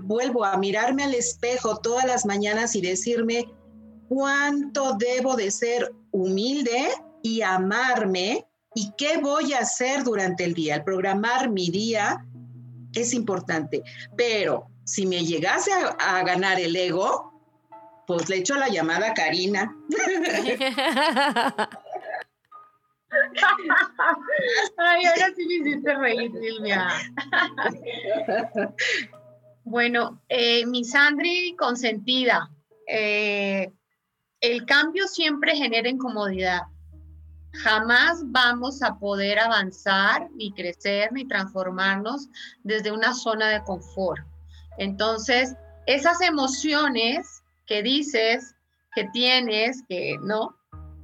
vuelvo 0.03 0.45
a 0.45 0.57
mirarme 0.57 1.05
al 1.05 1.15
espejo 1.15 1.79
todas 1.79 2.05
las 2.05 2.27
mañanas 2.27 2.75
y 2.77 2.81
decirme 2.81 3.47
cuánto 4.09 4.95
debo 4.95 5.37
de 5.37 5.51
ser 5.51 5.93
humilde 6.13 6.89
y 7.23 7.43
amarme 7.43 8.47
y 8.75 8.93
qué 8.97 9.19
voy 9.19 9.53
a 9.53 9.61
hacer 9.61 10.05
durante 10.05 10.45
el 10.45 10.55
día. 10.55 10.77
El 10.77 10.85
programar 10.85 11.51
mi 11.51 11.71
día 11.71 12.25
es 12.95 13.13
importante, 13.13 13.83
pero 14.17 14.67
si 14.85 15.07
me 15.07 15.25
llegase 15.25 15.71
a, 15.73 16.23
ganar 16.25 16.59
el 16.59 16.75
ego, 16.75 17.33
pues 18.07 18.29
le 18.29 18.39
echo 18.39 18.55
la 18.55 18.69
llamada 18.69 19.11
a 19.11 19.15
Karina. 19.15 19.77
Ay, 24.77 25.05
ahora 25.07 25.35
sí 25.35 25.47
me 25.47 25.55
hiciste 25.55 25.95
reír, 25.95 26.33
Silvia. 26.41 26.89
Bueno, 29.65 30.21
eh, 30.29 30.67
mi 30.67 30.85
Sandri 30.85 31.55
consentida. 31.57 32.51
Eh, 32.89 33.71
el 34.41 34.65
cambio 34.67 35.07
siempre 35.07 35.55
genera 35.55 35.89
incomodidad. 35.89 36.63
Jamás 37.53 38.23
vamos 38.27 38.83
a 38.83 38.99
poder 38.99 39.39
avanzar, 39.39 40.29
ni 40.35 40.53
crecer, 40.53 41.13
ni 41.13 41.27
transformarnos 41.27 42.29
desde 42.65 42.91
una 42.91 43.13
zona 43.15 43.49
de 43.49 43.63
confort. 43.65 44.23
Entonces, 44.79 45.55
esas 45.87 46.21
emociones 46.21 47.43
que 47.67 47.83
dices, 47.83 48.55
que 48.95 49.05
tienes, 49.13 49.85
que 49.89 50.17
no, 50.23 50.57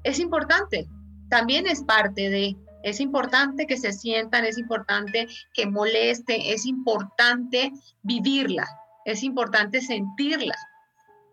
es 0.03 0.19
importante. 0.19 0.89
También 1.29 1.67
es 1.67 1.83
parte 1.83 2.31
de, 2.31 2.57
es 2.83 3.01
importante 3.01 3.67
que 3.67 3.77
se 3.77 3.93
sientan, 3.93 4.45
es 4.45 4.59
importante 4.59 5.27
que 5.53 5.67
moleste, 5.67 6.53
es 6.53 6.67
importante 6.67 7.73
vivirla, 8.03 8.67
es 9.05 9.23
importante 9.23 9.81
sentirla. 9.81 10.55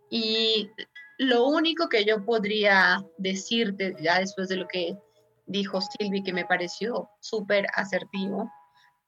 Y 0.09 0.69
lo 1.17 1.47
único 1.47 1.89
que 1.89 2.05
yo 2.05 2.25
podría 2.25 3.03
decirte, 3.17 3.95
ya 4.01 4.19
después 4.19 4.49
de 4.49 4.57
lo 4.57 4.67
que 4.67 4.97
dijo 5.45 5.79
Silvi, 5.81 6.23
que 6.23 6.33
me 6.33 6.45
pareció 6.45 7.09
súper 7.19 7.67
asertivo, 7.75 8.49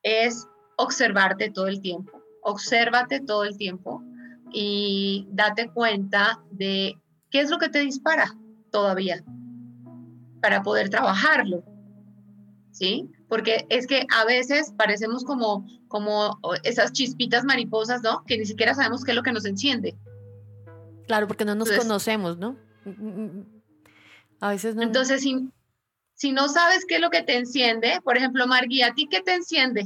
es 0.03 0.47
observarte 0.77 1.49
todo 1.51 1.67
el 1.67 1.81
tiempo. 1.81 2.21
Obsérvate 2.43 3.21
todo 3.21 3.43
el 3.43 3.57
tiempo 3.57 4.03
y 4.51 5.27
date 5.31 5.69
cuenta 5.73 6.39
de 6.51 6.93
qué 7.31 7.39
es 7.39 7.49
lo 7.49 7.57
que 7.57 7.69
te 7.69 7.79
dispara 7.79 8.31
todavía 8.71 9.23
para 10.45 10.61
poder 10.61 10.89
trabajarlo. 10.91 11.63
¿Sí? 12.69 13.09
Porque 13.27 13.65
es 13.69 13.87
que 13.87 14.05
a 14.15 14.25
veces 14.25 14.71
parecemos 14.77 15.23
como, 15.23 15.65
como 15.87 16.37
esas 16.61 16.91
chispitas 16.91 17.43
mariposas, 17.43 18.03
¿no? 18.03 18.23
Que 18.25 18.37
ni 18.37 18.45
siquiera 18.45 18.75
sabemos 18.75 19.03
qué 19.03 19.11
es 19.11 19.15
lo 19.15 19.23
que 19.23 19.31
nos 19.31 19.45
enciende. 19.45 19.97
Claro, 21.07 21.25
porque 21.27 21.45
no 21.45 21.55
nos 21.55 21.71
conocemos, 21.71 22.37
¿no? 22.37 22.57
Mm, 22.85 22.89
mm, 22.89 23.25
mm. 23.25 23.45
A 24.39 24.49
veces 24.49 24.75
no. 24.75 24.83
Entonces, 24.83 25.25
si, 26.15 26.31
no 26.31 26.47
sabes 26.49 26.85
qué 26.85 26.95
es 26.95 27.01
lo 27.01 27.09
que 27.09 27.21
te 27.21 27.35
enciende, 27.35 27.99
por 28.03 28.17
ejemplo, 28.17 28.47
Margui, 28.47 28.81
¿a 28.81 28.93
ti 28.93 29.07
qué 29.09 29.21
te 29.21 29.33
enciende? 29.33 29.85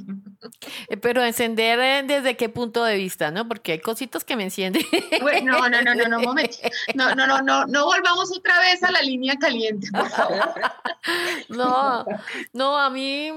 Eh, 0.88 0.98
pero 0.98 1.24
encender 1.24 1.80
eh, 1.80 2.04
desde 2.06 2.38
qué 2.38 2.50
punto 2.50 2.84
de 2.84 2.96
vista, 2.96 3.32
¿no? 3.32 3.48
Porque 3.48 3.74
hay 3.74 3.80
cositos 3.80 4.24
que 4.24 4.36
me 4.36 4.44
encienden. 4.44 4.84
no, 5.44 5.70
no, 5.70 5.82
no, 5.82 5.96
no, 5.96 6.08
no, 6.08 6.20
momento. 6.20 6.58
No, 6.96 7.16
no, 7.16 7.28
no, 7.28 7.42
no, 7.42 7.66
no 7.66 7.86
volvamos 7.86 8.36
otra 8.36 8.60
vez 8.60 8.84
a 8.84 8.92
la 8.92 9.02
línea 9.02 9.36
caliente, 9.38 9.88
por 9.92 10.10
favor. 10.10 10.50
No, 11.50 12.06
no, 12.54 12.78
a 12.78 12.90
mí 12.90 13.32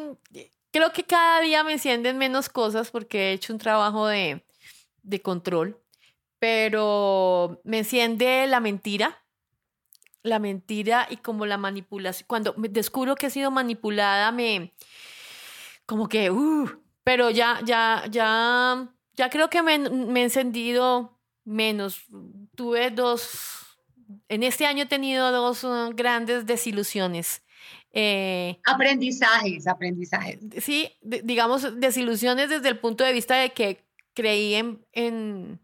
creo 0.73 0.93
que 0.93 1.05
cada 1.05 1.41
día 1.41 1.63
me 1.63 1.75
encienden 1.75 2.19
menos 2.19 2.49
cosas 2.49 2.91
porque 2.91 3.31
he 3.31 3.33
hecho 3.33 3.53
un 3.53 3.59
trabajo 3.59 4.07
de, 4.07 4.45
de 5.03 5.23
control, 5.23 5.79
pero 6.39 7.61
me 7.65 7.79
enciende 7.79 8.47
la 8.49 8.61
mentira 8.61 9.22
la 10.23 10.39
mentira 10.39 11.07
y 11.11 11.17
como 11.17 11.47
la 11.47 11.59
manipulación. 11.59 12.27
Cuando 12.29 12.55
me 12.57 12.69
descubro 12.69 13.15
que 13.15 13.27
he 13.27 13.31
sido 13.31 13.51
manipulada, 13.51 14.33
me 14.33 14.73
como 15.87 16.09
que, 16.09 16.31
uh, 16.31 16.71
pero 17.05 17.31
ya, 17.31 17.61
ya, 17.65 18.05
ya, 18.11 18.89
ya 19.15 19.31
creo 19.31 19.51
que 19.51 19.63
me, 19.63 19.79
me 19.79 20.21
he 20.21 20.25
encendido 20.25 21.19
menos. 21.45 22.05
Tuve 22.55 22.91
dos, 22.91 23.79
en 24.29 24.43
este 24.43 24.67
año 24.67 24.85
he 24.85 24.87
tenido 24.87 25.33
dos 25.33 25.65
uh, 25.65 25.91
grandes 25.95 26.47
desilusiones. 26.47 27.43
Eh, 27.95 28.59
aprendizajes, 28.65 29.67
aprendizajes. 29.67 30.39
Sí, 30.63 30.97
digamos, 31.03 31.79
desilusiones 31.79 32.49
desde 32.49 32.69
el 32.71 32.79
punto 32.79 33.05
de 33.05 33.13
vista 33.13 33.37
de 33.37 33.53
que 33.53 33.85
creí 34.15 34.55
en, 34.55 34.87
en, 34.93 35.61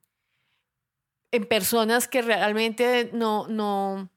en 1.31 1.45
personas 1.47 2.07
que 2.07 2.21
realmente 2.21 3.11
no, 3.15 3.47
no, 3.49 4.11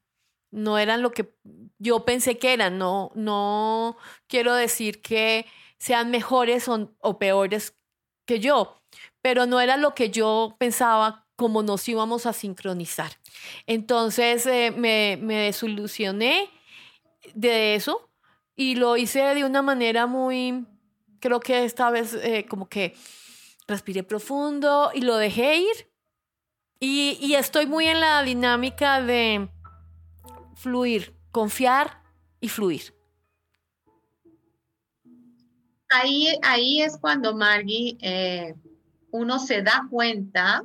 no 0.52 0.78
eran 0.78 1.02
lo 1.02 1.10
que 1.10 1.34
yo 1.78 2.04
pensé 2.04 2.38
que 2.38 2.52
eran. 2.52 2.78
No, 2.78 3.10
no 3.16 3.96
quiero 4.28 4.54
decir 4.54 5.02
que 5.02 5.46
sean 5.78 6.12
mejores 6.12 6.68
o, 6.68 7.18
peores 7.18 7.74
que 8.24 8.38
yo, 8.38 8.80
pero 9.20 9.46
no 9.46 9.60
era 9.60 9.76
lo 9.76 9.94
que 9.96 10.10
yo 10.10 10.54
pensaba 10.58 11.26
como 11.34 11.64
nos 11.64 11.88
íbamos 11.88 12.26
a 12.26 12.32
sincronizar. 12.32 13.10
Entonces 13.66 14.46
eh, 14.46 14.70
me, 14.70 15.18
me 15.20 15.38
desilusioné 15.38 16.48
de 17.34 17.74
eso 17.74 18.08
y 18.54 18.76
lo 18.76 18.96
hice 18.96 19.20
de 19.34 19.44
una 19.44 19.62
manera 19.62 20.06
muy, 20.06 20.66
creo 21.18 21.40
que 21.40 21.64
esta 21.64 21.90
vez 21.90 22.14
eh, 22.14 22.46
como 22.48 22.68
que 22.68 22.94
respiré 23.66 24.04
profundo 24.04 24.90
y 24.94 25.00
lo 25.00 25.16
dejé 25.16 25.56
ir. 25.56 25.90
y 26.78 27.34
estoy 27.34 27.66
muy 27.66 27.86
en 27.86 28.00
la 28.00 28.22
dinámica 28.22 29.00
de 29.00 29.48
fluir, 30.62 31.14
confiar 31.32 32.02
y 32.40 32.48
fluir. 32.48 32.94
Ahí, 35.88 36.28
ahí 36.42 36.82
es 36.82 36.96
cuando 36.98 37.34
Margie, 37.34 37.98
eh, 38.00 38.54
uno 39.10 39.38
se 39.38 39.62
da 39.62 39.86
cuenta 39.90 40.64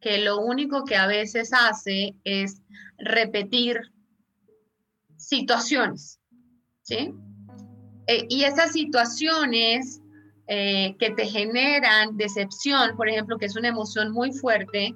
que 0.00 0.18
lo 0.18 0.38
único 0.38 0.84
que 0.84 0.96
a 0.96 1.06
veces 1.06 1.50
hace 1.52 2.14
es 2.24 2.62
repetir 2.98 3.80
situaciones, 5.16 6.20
¿sí? 6.82 7.12
Eh, 8.06 8.26
y 8.28 8.44
esas 8.44 8.72
situaciones 8.72 10.00
eh, 10.46 10.94
que 11.00 11.10
te 11.10 11.26
generan 11.26 12.16
decepción, 12.16 12.96
por 12.96 13.08
ejemplo, 13.08 13.36
que 13.36 13.46
es 13.46 13.56
una 13.56 13.68
emoción 13.68 14.12
muy 14.12 14.32
fuerte, 14.32 14.94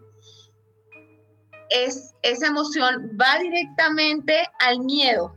es, 1.70 2.14
esa 2.22 2.48
emoción 2.48 3.16
va 3.20 3.38
directamente 3.38 4.44
al 4.60 4.80
miedo 4.80 5.34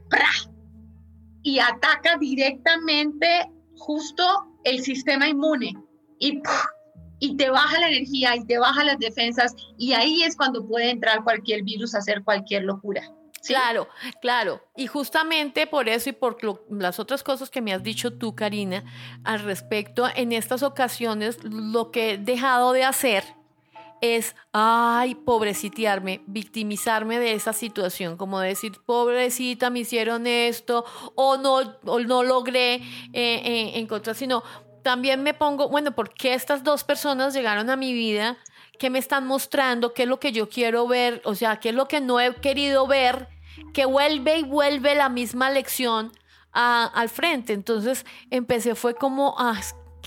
y 1.44 1.60
ataca 1.60 2.18
directamente 2.18 3.50
justo 3.78 4.24
el 4.64 4.82
sistema 4.82 5.28
inmune 5.28 5.74
y, 6.20 6.42
y 7.20 7.38
te 7.38 7.50
baja 7.50 7.80
la 7.80 7.90
energía 7.90 8.36
y 8.36 8.46
te 8.46 8.58
baja 8.58 8.84
las 8.84 8.98
defensas 8.98 9.54
y 9.78 9.94
ahí 9.94 10.24
es 10.24 10.36
cuando 10.36 10.66
puede 10.68 10.90
entrar 10.90 11.24
cualquier 11.24 11.64
virus 11.64 11.96
a 11.96 12.00
hacer 12.00 12.24
cualquier 12.24 12.64
locura. 12.64 13.04
Claro, 13.46 13.90
claro. 14.22 14.62
Y 14.76 14.88
justamente 14.88 15.68
por 15.68 15.90
eso 15.90 16.10
y 16.10 16.14
por 16.14 16.38
las 16.70 17.00
otras 17.00 17.24
cosas 17.24 17.50
que 17.50 17.62
me 17.62 17.74
has 17.74 17.84
dicho 17.84 18.14
tú, 18.14 18.36
Karina, 18.36 18.86
al 19.26 19.42
respecto, 19.42 20.08
en 20.16 20.32
estas 20.32 20.64
ocasiones 20.64 21.44
lo 21.44 21.92
que 21.92 22.12
he 22.12 22.18
dejado 22.18 22.72
de 22.72 22.86
hacer 22.86 23.26
es, 24.04 24.36
ay, 24.51 25.16
pobrecitearme, 25.16 26.24
victimizarme 26.28 27.20
de 27.20 27.32
esa 27.32 27.54
situación, 27.54 28.18
como 28.18 28.41
decir, 28.41 28.74
pobrecita, 28.86 29.70
me 29.70 29.80
hicieron 29.80 30.28
esto, 30.28 30.84
o 31.16 31.38
no, 31.38 31.80
no 31.84 32.24
logré 32.24 32.76
eh, 32.76 32.82
eh, 33.14 33.72
encontrar, 33.76 34.18
sino 34.18 34.43
también 34.82 35.24
me 35.24 35.34
pongo, 35.34 35.70
bueno, 35.70 35.95
¿por 35.95 36.14
qué 36.14 36.34
estas 36.34 36.66
dos 36.66 36.84
personas 36.84 37.34
llegaron 37.34 37.70
a 37.70 37.78
mi 37.78 37.93
vida? 37.93 38.36
¿Qué 38.78 38.89
me 38.89 38.99
están 38.99 39.26
mostrando? 39.26 39.93
¿Qué 39.93 40.04
es 40.04 40.10
lo 40.10 40.20
que 40.20 40.34
yo 40.34 40.49
quiero 40.49 40.86
ver? 40.86 41.22
O 41.24 41.34
sea, 41.34 41.62
¿qué 41.62 41.70
es 41.70 41.76
lo 41.76 41.88
que 41.88 42.01
no 42.01 42.20
he 42.20 42.36
querido 42.36 42.86
ver? 42.86 43.30
Que 43.74 43.86
vuelve 43.86 44.39
y 44.39 44.43
vuelve 44.43 44.95
la 44.95 45.08
misma 45.08 45.49
lección 45.49 46.12
al 46.51 47.08
frente. 47.08 47.54
Entonces 47.54 48.06
empecé, 48.30 48.76
fue 48.76 48.95
como 48.95 49.39
a 49.39 49.62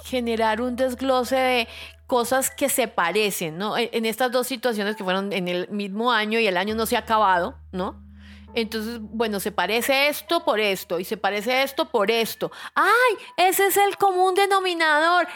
generar 0.04 0.60
un 0.60 0.76
desglose 0.76 1.36
de 1.36 1.68
cosas 2.06 2.50
que 2.50 2.68
se 2.68 2.88
parecen, 2.88 3.58
¿no? 3.58 3.76
En 3.76 4.06
estas 4.06 4.30
dos 4.30 4.46
situaciones 4.46 4.96
que 4.96 5.04
fueron 5.04 5.32
en 5.32 5.48
el 5.48 5.68
mismo 5.68 6.12
año 6.12 6.38
y 6.38 6.46
el 6.46 6.56
año 6.56 6.74
no 6.74 6.86
se 6.86 6.96
ha 6.96 7.00
acabado, 7.00 7.58
¿no? 7.72 8.06
Entonces, 8.54 9.00
bueno, 9.02 9.38
se 9.38 9.52
parece 9.52 10.08
esto 10.08 10.42
por 10.42 10.60
esto 10.60 10.98
y 10.98 11.04
se 11.04 11.18
parece 11.18 11.62
esto 11.62 11.90
por 11.90 12.10
esto. 12.10 12.50
¡Ay! 12.74 13.16
Ese 13.36 13.66
es 13.66 13.76
el 13.76 13.98
común 13.98 14.34
denominador. 14.34 15.28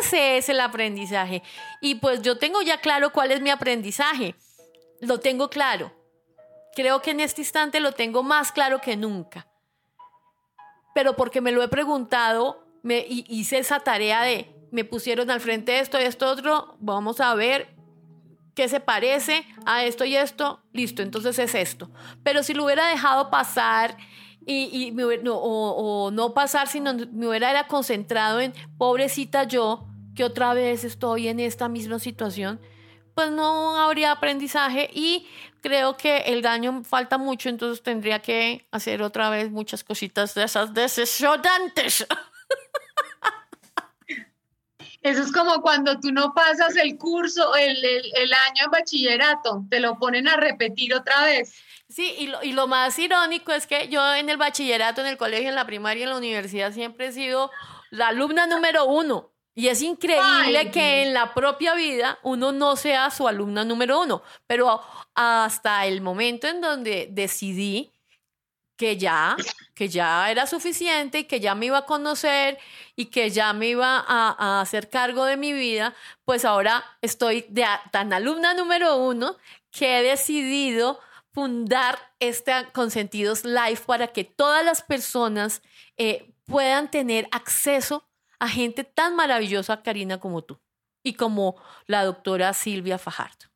Ese 0.00 0.38
es 0.38 0.48
el 0.48 0.58
aprendizaje. 0.58 1.44
Y 1.80 1.96
pues 1.96 2.22
yo 2.22 2.38
tengo 2.38 2.62
ya 2.62 2.80
claro 2.80 3.12
cuál 3.12 3.30
es 3.30 3.40
mi 3.40 3.50
aprendizaje. 3.50 4.34
Lo 5.00 5.20
tengo 5.20 5.48
claro. 5.48 5.92
Creo 6.74 7.02
que 7.02 7.12
en 7.12 7.20
este 7.20 7.42
instante 7.42 7.78
lo 7.78 7.92
tengo 7.92 8.24
más 8.24 8.50
claro 8.50 8.80
que 8.80 8.96
nunca. 8.96 9.46
Pero 10.92 11.14
porque 11.14 11.40
me 11.40 11.52
lo 11.52 11.62
he 11.62 11.68
preguntado, 11.68 12.66
me 12.82 13.04
hice 13.06 13.58
esa 13.58 13.78
tarea 13.78 14.22
de 14.22 14.55
me 14.70 14.84
pusieron 14.84 15.30
al 15.30 15.40
frente 15.40 15.80
esto 15.80 16.00
y 16.00 16.04
esto 16.04 16.30
otro, 16.30 16.76
vamos 16.80 17.20
a 17.20 17.34
ver 17.34 17.76
qué 18.54 18.68
se 18.68 18.80
parece 18.80 19.46
a 19.66 19.84
esto 19.84 20.04
y 20.04 20.16
esto, 20.16 20.60
listo, 20.72 21.02
entonces 21.02 21.38
es 21.38 21.54
esto. 21.54 21.90
Pero 22.22 22.42
si 22.42 22.54
lo 22.54 22.64
hubiera 22.64 22.88
dejado 22.88 23.30
pasar 23.30 23.96
y, 24.46 24.94
o, 25.28 26.10
no 26.12 26.34
pasar, 26.34 26.66
sino 26.68 26.94
me 26.94 27.28
hubiera 27.28 27.66
concentrado 27.66 28.40
en 28.40 28.54
pobrecita 28.78 29.44
yo, 29.44 29.86
que 30.14 30.24
otra 30.24 30.54
vez 30.54 30.84
estoy 30.84 31.28
en 31.28 31.40
esta 31.40 31.68
misma 31.68 31.98
situación, 31.98 32.58
pues 33.14 33.30
no 33.30 33.76
habría 33.76 34.12
aprendizaje 34.12 34.88
y 34.92 35.26
creo 35.60 35.96
que 35.96 36.18
el 36.18 36.42
daño 36.42 36.82
falta 36.84 37.18
mucho, 37.18 37.48
entonces 37.48 37.82
tendría 37.82 38.20
que 38.20 38.66
hacer 38.70 39.02
otra 39.02 39.30
vez 39.30 39.50
muchas 39.50 39.84
cositas 39.84 40.34
de 40.34 40.44
esas 40.44 40.72
decepcionantes. 40.72 42.06
Eso 45.06 45.22
es 45.22 45.30
como 45.30 45.62
cuando 45.62 46.00
tú 46.00 46.10
no 46.10 46.34
pasas 46.34 46.74
el 46.74 46.98
curso, 46.98 47.54
el, 47.54 47.76
el, 47.84 48.32
año 48.32 48.64
en 48.64 48.70
bachillerato, 48.72 49.64
te 49.70 49.78
lo 49.78 49.96
ponen 50.00 50.26
a 50.26 50.36
repetir 50.36 50.92
otra 50.94 51.24
vez. 51.26 51.54
Sí, 51.88 52.12
y 52.18 52.26
lo, 52.26 52.42
y 52.42 52.50
lo 52.50 52.66
más 52.66 52.98
irónico 52.98 53.52
es 53.52 53.68
que 53.68 53.86
yo 53.86 54.14
en 54.16 54.28
el 54.30 54.36
bachillerato, 54.36 55.02
en 55.02 55.06
el 55.06 55.16
colegio, 55.16 55.48
en 55.48 55.54
la 55.54 55.64
primaria, 55.64 56.02
en 56.02 56.10
la 56.10 56.16
universidad, 56.16 56.72
siempre 56.72 57.06
he 57.06 57.12
sido 57.12 57.52
la 57.90 58.08
alumna 58.08 58.48
número 58.48 58.86
uno. 58.86 59.30
Y 59.54 59.68
es 59.68 59.80
increíble 59.80 60.72
que 60.72 61.04
en 61.04 61.14
la 61.14 61.34
propia 61.34 61.76
vida 61.76 62.18
uno 62.24 62.50
no 62.50 62.74
sea 62.74 63.08
su 63.12 63.28
alumna 63.28 63.64
número 63.64 64.00
uno, 64.02 64.24
pero 64.48 64.82
hasta 65.14 65.86
el 65.86 66.00
momento 66.00 66.48
en 66.48 66.60
donde 66.60 67.08
decidí 67.12 67.92
que 68.76 68.96
ya, 68.96 69.36
que 69.74 69.88
ya 69.88 70.30
era 70.30 70.46
suficiente 70.46 71.20
y 71.20 71.24
que 71.24 71.40
ya 71.40 71.54
me 71.54 71.66
iba 71.66 71.78
a 71.78 71.86
conocer 71.86 72.58
y 72.94 73.06
que 73.06 73.30
ya 73.30 73.52
me 73.52 73.68
iba 73.68 74.04
a, 74.06 74.60
hacer 74.60 74.88
cargo 74.88 75.24
de 75.24 75.36
mi 75.36 75.52
vida, 75.52 75.94
pues 76.24 76.44
ahora 76.44 76.84
estoy 77.02 77.46
de, 77.48 77.64
tan 77.90 78.12
alumna 78.12 78.54
número 78.54 78.96
uno 78.96 79.36
que 79.70 79.98
he 79.98 80.02
decidido 80.02 81.00
fundar 81.32 81.98
este 82.20 82.52
Consentidos 82.72 83.44
Life 83.44 83.84
para 83.86 84.08
que 84.08 84.24
todas 84.24 84.64
las 84.64 84.82
personas 84.82 85.62
eh, 85.96 86.32
puedan 86.46 86.90
tener 86.90 87.28
acceso 87.30 88.08
a 88.38 88.48
gente 88.48 88.84
tan 88.84 89.16
maravillosa, 89.16 89.82
Karina, 89.82 90.18
como 90.18 90.42
tú 90.42 90.58
y 91.02 91.14
como 91.14 91.56
la 91.86 92.04
doctora 92.04 92.52
Silvia 92.52 92.98
Fajardo. 92.98 93.46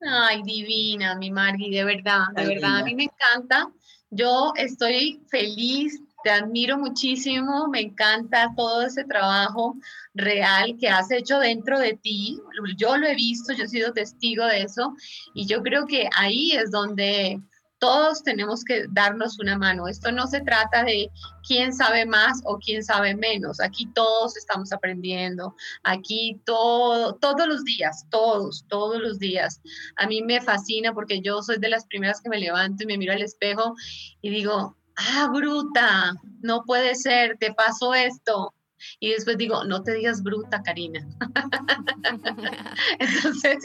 Ay, 0.00 0.42
divina, 0.42 1.16
mi 1.16 1.30
Margui, 1.30 1.70
de 1.70 1.84
verdad, 1.84 2.26
de 2.34 2.46
verdad, 2.46 2.78
a 2.78 2.84
mí 2.84 2.94
me 2.94 3.04
encanta. 3.04 3.72
Yo 4.16 4.52
estoy 4.56 5.20
feliz, 5.28 6.00
te 6.24 6.30
admiro 6.30 6.78
muchísimo, 6.78 7.68
me 7.68 7.80
encanta 7.80 8.50
todo 8.56 8.82
ese 8.82 9.04
trabajo 9.04 9.76
real 10.14 10.76
que 10.80 10.88
has 10.88 11.10
hecho 11.10 11.38
dentro 11.38 11.78
de 11.78 11.92
ti. 11.92 12.40
Yo 12.76 12.96
lo 12.96 13.06
he 13.06 13.14
visto, 13.14 13.52
yo 13.52 13.64
he 13.64 13.68
sido 13.68 13.92
testigo 13.92 14.46
de 14.46 14.62
eso 14.62 14.94
y 15.34 15.46
yo 15.46 15.62
creo 15.62 15.86
que 15.86 16.08
ahí 16.16 16.52
es 16.52 16.70
donde 16.70 17.40
todos 17.78 18.22
tenemos 18.22 18.64
que 18.64 18.86
darnos 18.88 19.38
una 19.38 19.58
mano. 19.58 19.88
Esto 19.88 20.10
no 20.12 20.26
se 20.26 20.40
trata 20.40 20.84
de 20.84 21.10
quién 21.46 21.72
sabe 21.72 22.06
más 22.06 22.40
o 22.44 22.58
quién 22.58 22.82
sabe 22.82 23.14
menos. 23.14 23.60
Aquí 23.60 23.86
todos 23.94 24.36
estamos 24.36 24.72
aprendiendo. 24.72 25.54
Aquí 25.82 26.40
todo, 26.44 27.14
todos 27.14 27.46
los 27.46 27.64
días, 27.64 28.06
todos, 28.10 28.64
todos 28.68 29.00
los 29.00 29.18
días. 29.18 29.60
A 29.96 30.06
mí 30.06 30.22
me 30.22 30.40
fascina 30.40 30.94
porque 30.94 31.20
yo 31.20 31.42
soy 31.42 31.58
de 31.58 31.68
las 31.68 31.86
primeras 31.86 32.20
que 32.20 32.30
me 32.30 32.38
levanto 32.38 32.82
y 32.82 32.86
me 32.86 32.98
miro 32.98 33.12
al 33.12 33.22
espejo 33.22 33.74
y 34.22 34.30
digo, 34.30 34.76
ah, 34.96 35.30
bruta, 35.32 36.14
no 36.40 36.62
puede 36.64 36.94
ser, 36.94 37.36
te 37.38 37.52
pasó 37.52 37.94
esto 37.94 38.54
y 39.00 39.10
después 39.10 39.38
digo, 39.38 39.64
no 39.64 39.82
te 39.82 39.94
digas 39.94 40.22
bruta, 40.22 40.62
Karina. 40.62 41.06
entonces, 42.98 43.58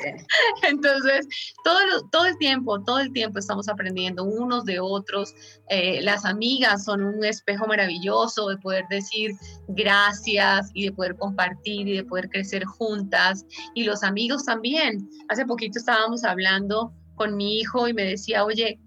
entonces 0.63 1.27
todo, 1.63 1.79
todo 2.11 2.25
el 2.25 2.37
tiempo, 2.37 2.81
todo 2.83 2.99
el 2.99 3.11
tiempo 3.11 3.39
estamos 3.39 3.67
aprendiendo 3.69 4.23
unos 4.23 4.65
de 4.65 4.79
otros. 4.79 5.33
Eh, 5.69 6.01
las 6.01 6.25
amigas 6.25 6.85
son 6.85 7.03
un 7.03 7.23
espejo 7.23 7.67
maravilloso 7.67 8.49
de 8.49 8.57
poder 8.57 8.85
decir 8.89 9.31
gracias 9.69 10.69
y 10.73 10.85
de 10.85 10.91
poder 10.91 11.15
compartir 11.17 11.87
y 11.87 11.97
de 11.97 12.03
poder 12.03 12.29
crecer 12.29 12.65
juntas. 12.65 13.45
Y 13.75 13.83
los 13.83 14.03
amigos 14.03 14.45
también. 14.45 15.09
Hace 15.29 15.45
poquito 15.45 15.79
estábamos 15.79 16.23
hablando 16.23 16.93
con 17.15 17.35
mi 17.35 17.59
hijo 17.59 17.87
y 17.87 17.93
me 17.93 18.03
decía, 18.03 18.43
oye, 18.43 18.79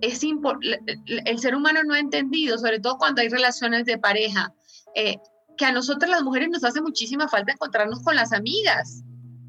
es 0.00 0.22
el 0.22 1.38
ser 1.38 1.54
humano 1.54 1.82
no 1.84 1.94
ha 1.94 1.98
entendido, 1.98 2.58
sobre 2.58 2.80
todo 2.80 2.96
cuando 2.98 3.20
hay 3.20 3.28
relaciones 3.28 3.84
de 3.84 3.98
pareja, 3.98 4.54
eh, 4.94 5.16
que 5.60 5.66
a 5.66 5.72
nosotras 5.72 6.10
las 6.10 6.22
mujeres 6.22 6.48
nos 6.48 6.64
hace 6.64 6.80
muchísima 6.80 7.28
falta 7.28 7.52
encontrarnos 7.52 8.00
con 8.00 8.16
las 8.16 8.32
amigas 8.32 9.02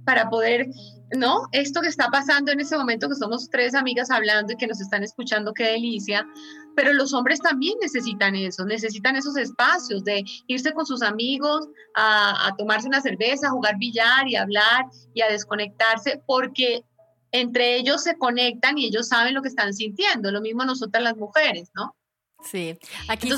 para 0.04 0.30
poder, 0.30 0.68
¿no? 1.16 1.44
Esto 1.54 1.80
que 1.80 1.88
está 1.88 2.10
pasando 2.10 2.52
en 2.52 2.60
ese 2.60 2.78
momento, 2.78 3.08
que 3.08 3.16
somos 3.16 3.50
tres 3.50 3.74
amigas 3.76 4.12
hablando 4.12 4.52
y 4.52 4.58
que 4.58 4.68
nos 4.68 4.82
están 4.82 5.04
escuchando, 5.04 5.54
qué 5.54 5.64
delicia, 5.64 6.28
pero 6.76 6.92
los 6.92 7.14
hombres 7.14 7.40
también 7.40 7.76
necesitan 7.82 8.36
eso, 8.36 8.66
necesitan 8.66 9.16
esos 9.16 9.38
espacios 9.38 10.04
de 10.04 10.26
irse 10.48 10.74
con 10.74 10.86
sus 10.86 11.02
amigos 11.02 11.70
a, 11.96 12.46
a 12.46 12.58
tomarse 12.58 12.90
una 12.90 13.00
cerveza, 13.00 13.48
a 13.48 13.52
jugar 13.52 13.78
billar 13.78 14.28
y 14.28 14.36
hablar 14.36 14.88
y 15.14 15.22
a 15.22 15.30
desconectarse, 15.30 16.22
porque 16.28 16.84
entre 17.32 17.78
ellos 17.78 18.04
se 18.04 18.18
conectan 18.18 18.78
y 18.78 18.88
ellos 18.88 19.08
saben 19.08 19.34
lo 19.34 19.42
que 19.42 19.48
están 19.48 19.74
sintiendo, 19.74 20.30
lo 20.30 20.42
mismo 20.42 20.66
nosotras 20.66 21.06
las 21.06 21.16
mujeres, 21.16 21.72
¿no? 21.74 21.96
Sí, 22.44 22.78
aquí 23.08 23.30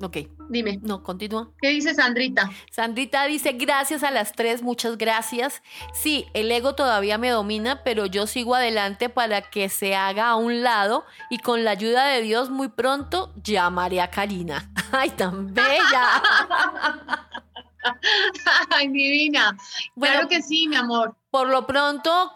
Ok. 0.00 0.18
Dime. 0.48 0.78
No, 0.82 1.02
continúa. 1.02 1.50
¿Qué 1.60 1.68
dice 1.68 1.94
Sandrita? 1.94 2.50
Sandrita 2.70 3.24
dice, 3.26 3.52
gracias 3.52 4.02
a 4.02 4.10
las 4.10 4.32
tres, 4.32 4.62
muchas 4.62 4.98
gracias. 4.98 5.62
Sí, 5.94 6.26
el 6.34 6.50
ego 6.50 6.74
todavía 6.74 7.18
me 7.18 7.30
domina, 7.30 7.82
pero 7.84 8.06
yo 8.06 8.26
sigo 8.26 8.54
adelante 8.54 9.08
para 9.08 9.42
que 9.42 9.68
se 9.68 9.94
haga 9.94 10.28
a 10.28 10.36
un 10.36 10.62
lado 10.62 11.04
y 11.30 11.38
con 11.38 11.64
la 11.64 11.72
ayuda 11.72 12.06
de 12.06 12.22
Dios 12.22 12.50
muy 12.50 12.68
pronto 12.68 13.32
llamaré 13.42 14.00
a 14.00 14.10
Karina. 14.10 14.70
¡Ay, 14.92 15.10
tan 15.10 15.52
bella! 15.54 16.22
¡Ay, 18.70 18.88
divina! 18.88 19.56
Claro 19.98 20.28
que 20.28 20.42
sí, 20.42 20.68
mi 20.68 20.76
amor. 20.76 21.16
Por 21.30 21.48
lo 21.48 21.66
pronto, 21.66 22.32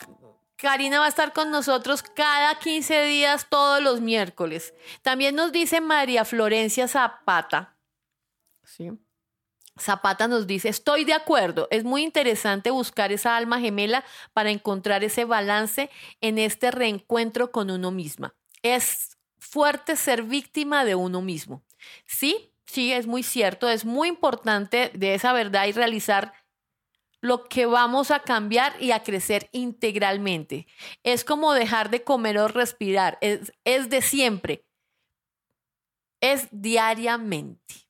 Karina 0.57 1.01
va 1.01 1.07
a 1.07 1.11
estar 1.11 1.33
con 1.33 1.51
nosotros 1.51 2.03
cada 2.03 2.59
15 2.59 3.05
días 3.05 3.47
todos 3.49 3.83
los 3.83 4.01
miércoles. 4.01 4.75
También 5.03 5.35
nos 5.35 5.53
dice 5.53 5.81
María 5.81 6.25
Florencia 6.25 6.89
Zapata. 6.89 7.77
¿sí? 8.65 8.91
Zapata 9.79 10.27
nos 10.27 10.47
dice, 10.47 10.71
estoy 10.71 11.05
de 11.05 11.13
acuerdo, 11.13 11.69
es 11.71 11.85
muy 11.85 12.03
interesante 12.03 12.71
buscar 12.71 13.13
esa 13.13 13.37
alma 13.37 13.61
gemela 13.61 14.05
para 14.33 14.51
encontrar 14.51 15.05
ese 15.05 15.27
balance 15.27 15.91
en 16.23 16.39
este 16.39 16.71
reencuentro 16.71 17.53
con 17.53 17.71
uno 17.71 17.91
misma. 17.91 18.35
Es 18.63 19.19
fuerte 19.39 19.97
ser 19.97 20.23
víctima 20.23 20.87
de 20.87 20.95
uno 20.95 21.21
mismo. 21.21 21.63
Sí, 22.07 22.55
sí, 22.65 22.93
es 22.93 23.07
muy 23.07 23.23
cierto, 23.23 23.69
es 23.69 23.85
muy 23.85 24.09
importante 24.09 24.91
de 24.95 25.15
esa 25.15 25.35
verdad 25.35 25.67
y 25.67 25.73
realizar 25.73 26.33
lo 27.21 27.45
que 27.45 27.67
vamos 27.67 28.11
a 28.11 28.21
cambiar 28.21 28.81
y 28.81 28.93
a 28.93 29.03
crecer 29.03 29.49
integralmente. 29.53 30.67
Es 31.03 31.25
como 31.25 31.53
dejar 31.53 31.91
de 31.91 32.05
comer 32.05 32.39
o 32.39 32.49
respirar, 32.49 33.19
es, 33.21 33.53
es 33.65 33.89
de 33.89 34.03
siempre, 34.03 34.65
es 36.21 36.49
diariamente. 36.51 37.87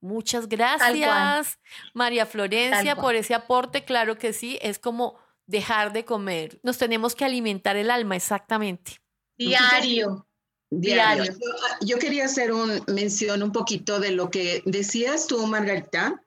Muchas 0.00 0.48
gracias, 0.48 1.60
María 1.94 2.26
Florencia, 2.26 2.96
por 2.96 3.14
ese 3.14 3.34
aporte. 3.34 3.84
Claro 3.84 4.18
que 4.18 4.32
sí, 4.32 4.58
es 4.60 4.80
como 4.80 5.16
dejar 5.46 5.92
de 5.92 6.04
comer. 6.04 6.58
Nos 6.64 6.76
tenemos 6.76 7.14
que 7.14 7.24
alimentar 7.24 7.76
el 7.76 7.88
alma, 7.88 8.16
exactamente. 8.16 9.00
Diario. 9.38 10.26
Diario. 10.70 11.24
Yo, 11.24 11.38
yo 11.82 11.98
quería 11.98 12.24
hacer 12.24 12.52
un 12.52 12.82
mención 12.88 13.42
un 13.42 13.52
poquito 13.52 14.00
de 14.00 14.10
lo 14.10 14.30
que 14.30 14.62
decías 14.64 15.28
tú, 15.28 15.46
Margarita, 15.46 16.20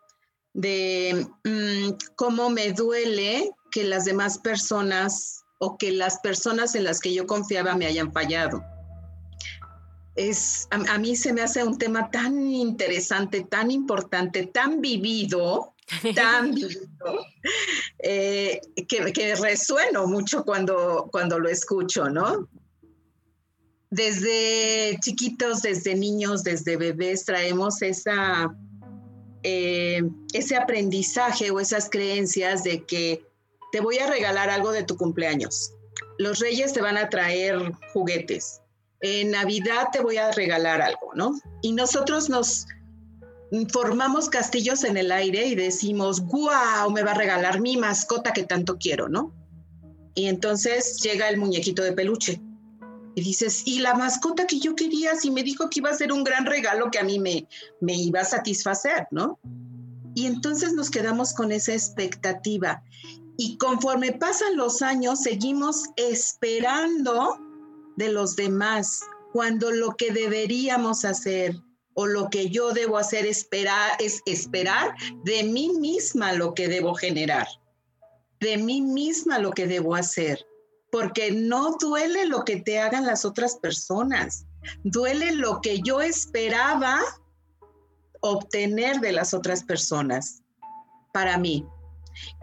de 0.56 1.28
mm, 1.44 1.98
cómo 2.16 2.50
me 2.50 2.72
duele 2.72 3.52
que 3.72 3.84
las 3.84 4.06
demás 4.06 4.40
personas 4.40 5.44
o 5.60 5.78
que 5.78 5.92
las 5.92 6.20
personas 6.20 6.76
en 6.76 6.86
las 6.86 7.00
que 7.00 7.14
yo 7.14 7.28
confiaba 7.28 7.76
me 7.76 7.86
hayan 7.86 8.12
fallado. 8.12 8.64
Es, 10.16 10.66
a, 10.72 10.98
mí 10.98 11.18
se 11.18 11.34
me 11.34 11.42
hace 11.42 11.62
un 11.62 11.78
tema 11.78 12.10
tan 12.10 12.50
interesante, 12.50 13.44
tan 13.44 13.70
importante, 13.70 14.48
tan 14.48 14.80
vivido, 14.80 15.76
tan 16.16 16.54
vivido, 16.56 17.26
eh, 18.00 18.62
que, 18.88 19.12
que, 19.12 19.36
resueno 19.36 20.08
mucho 20.08 20.46
cuando, 20.46 21.10
cuando 21.12 21.38
lo 21.38 21.50
escucho, 21.50 22.10
¿no? 22.10 22.48
Desde 23.90 24.98
chiquitos, 25.02 25.62
desde 25.62 25.96
niños, 25.96 26.44
desde 26.44 26.78
bebés, 26.78 27.26
traemos 27.26 27.82
esa 27.82 28.56
eh, 29.48 30.02
ese 30.34 30.56
aprendizaje 30.56 31.52
o 31.52 31.60
esas 31.60 31.88
creencias 31.88 32.64
de 32.64 32.84
que 32.84 33.24
te 33.72 33.80
voy 33.80 34.00
a 34.00 34.08
regalar 34.08 34.50
algo 34.50 34.72
de 34.72 34.82
tu 34.82 34.98
cumpleaños. 34.98 35.72
Los 36.18 36.40
reyes 36.40 36.74
te 36.74 36.82
van 36.82 36.98
a 36.98 37.10
traer 37.10 37.72
juguetes. 37.94 38.62
En 39.02 39.30
Navidad 39.30 39.90
te 39.92 40.02
voy 40.02 40.18
a 40.18 40.32
regalar 40.32 40.82
algo, 40.82 41.14
¿no? 41.14 41.40
Y 41.62 41.74
nosotros 41.74 42.28
nos 42.28 42.66
formamos 43.72 44.30
castillos 44.30 44.84
en 44.84 44.98
el 44.98 45.12
aire 45.12 45.46
y 45.46 45.54
decimos, 45.54 46.22
wow, 46.22 46.90
me 46.92 47.04
va 47.04 47.12
a 47.12 47.16
regalar 47.16 47.62
mi 47.62 47.78
mascota 47.78 48.34
que 48.34 48.46
tanto 48.46 48.80
quiero, 48.80 49.10
¿no? 49.10 49.32
Y 50.16 50.26
entonces 50.26 50.98
llega 51.04 51.30
el 51.30 51.38
muñequito 51.38 51.84
de 51.84 51.92
peluche 51.92 52.42
y 53.16 53.22
dices, 53.22 53.64
y 53.66 53.80
la 53.80 53.94
mascota 53.96 54.46
que 54.46 54.60
yo 54.60 54.76
quería, 54.76 55.16
si 55.16 55.32
me 55.32 55.42
dijo 55.42 55.70
que 55.70 55.80
iba 55.80 55.90
a 55.90 55.96
ser 55.96 56.12
un 56.12 56.24
gran 56.24 56.46
regalo 56.46 56.92
que 56.92 57.00
a 57.00 57.04
mí 57.04 57.18
me, 57.18 57.48
me 57.80 57.94
iba 57.96 58.20
a 58.20 58.26
satisfacer, 58.26 59.08
¿no? 59.10 59.40
Y 60.14 60.26
entonces 60.26 60.74
nos 60.74 60.92
quedamos 60.92 61.34
con 61.34 61.54
esa 61.54 61.74
expectativa. 61.74 62.84
Y 63.38 63.58
conforme 63.58 64.12
pasan 64.12 64.58
los 64.58 64.82
años, 64.82 65.22
seguimos 65.22 65.84
esperando 65.96 67.40
de 67.96 68.10
los 68.10 68.36
demás, 68.36 69.02
cuando 69.32 69.72
lo 69.72 69.96
que 69.96 70.12
deberíamos 70.12 71.06
hacer 71.06 71.56
o 71.94 72.06
lo 72.06 72.30
que 72.30 72.50
yo 72.50 72.74
debo 72.74 72.98
hacer 72.98 73.26
esperar, 73.26 73.92
es 74.00 74.22
esperar 74.26 74.94
de 75.24 75.44
mí 75.44 75.70
misma 75.80 76.34
lo 76.34 76.54
que 76.54 76.68
debo 76.68 76.94
generar, 76.94 77.48
de 78.42 78.58
mí 78.58 78.82
misma 78.82 79.40
lo 79.40 79.52
que 79.52 79.68
debo 79.68 79.96
hacer, 79.96 80.46
porque 80.96 81.30
no 81.30 81.76
duele 81.78 82.26
lo 82.26 82.46
que 82.46 82.56
te 82.56 82.80
hagan 82.80 83.06
las 83.06 83.26
otras 83.26 83.58
personas, 83.58 84.46
duele 84.86 85.34
lo 85.34 85.60
que 85.60 85.82
yo 85.82 86.00
esperaba 86.00 87.02
obtener 88.22 89.02
de 89.02 89.12
las 89.12 89.34
otras 89.34 89.66
personas 89.66 90.42
para 91.12 91.38
mí. 91.38 91.68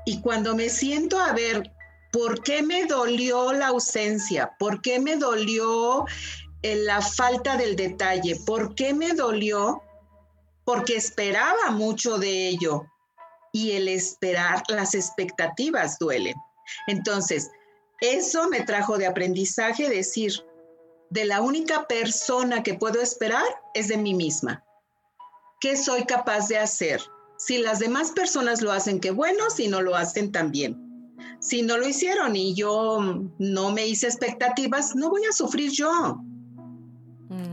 Y 0.04 0.20
cuando 0.20 0.54
me 0.54 0.68
siento 0.68 1.18
a 1.18 1.32
ver 1.32 1.72
por 2.12 2.42
qué 2.42 2.62
me 2.62 2.84
dolió 2.84 3.54
la 3.54 3.68
ausencia, 3.68 4.54
por 4.58 4.82
qué 4.82 5.00
me 5.00 5.16
dolió 5.16 6.04
eh, 6.60 6.76
la 6.76 7.00
falta 7.00 7.56
del 7.56 7.74
detalle, 7.74 8.38
por 8.44 8.74
qué 8.74 8.92
me 8.92 9.14
dolió, 9.14 9.82
porque 10.66 10.96
esperaba 10.96 11.70
mucho 11.70 12.18
de 12.18 12.48
ello. 12.48 12.84
Y 13.50 13.70
el 13.72 13.88
esperar, 13.88 14.62
las 14.68 14.94
expectativas 14.94 15.98
duelen. 15.98 16.34
Entonces, 16.86 17.50
eso 18.02 18.48
me 18.48 18.62
trajo 18.62 18.98
de 18.98 19.06
aprendizaje 19.06 19.88
decir, 19.88 20.32
de 21.10 21.24
la 21.24 21.40
única 21.40 21.86
persona 21.86 22.62
que 22.62 22.74
puedo 22.74 23.00
esperar 23.00 23.44
es 23.74 23.88
de 23.88 23.96
mí 23.96 24.12
misma. 24.12 24.64
¿Qué 25.60 25.76
soy 25.76 26.04
capaz 26.04 26.48
de 26.48 26.58
hacer? 26.58 27.00
Si 27.38 27.58
las 27.58 27.78
demás 27.78 28.10
personas 28.10 28.60
lo 28.60 28.72
hacen, 28.72 28.98
qué 28.98 29.12
bueno, 29.12 29.50
si 29.50 29.68
no 29.68 29.80
lo 29.82 29.94
hacen 29.94 30.32
también. 30.32 30.76
Si 31.38 31.62
no 31.62 31.78
lo 31.78 31.88
hicieron 31.88 32.34
y 32.34 32.54
yo 32.54 32.98
no 33.38 33.70
me 33.70 33.86
hice 33.86 34.08
expectativas, 34.08 34.96
no 34.96 35.08
voy 35.10 35.24
a 35.24 35.32
sufrir 35.32 35.70
yo. 35.70 36.18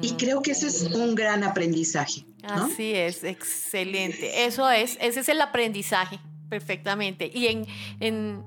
Y 0.02 0.14
mm. 0.14 0.18
creo 0.18 0.42
que 0.42 0.52
ese 0.52 0.68
es 0.68 0.84
un 0.84 1.14
gran 1.14 1.44
aprendizaje. 1.44 2.26
Así 2.42 2.96
es, 2.96 3.24
excelente. 3.24 4.46
Eso 4.46 4.68
es, 4.70 4.98
ese 5.00 5.20
es 5.20 5.30
el 5.30 5.42
aprendizaje, 5.42 6.20
perfectamente. 6.50 7.30
Y 7.32 7.48
en, 7.48 7.68
en 8.00 8.46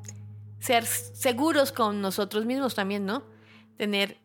ser 0.62 0.86
seguros 0.86 1.72
con 1.72 2.00
nosotros 2.00 2.44
mismos 2.44 2.76
también, 2.76 3.04
¿no? 3.04 3.24
Tener, 3.76 4.20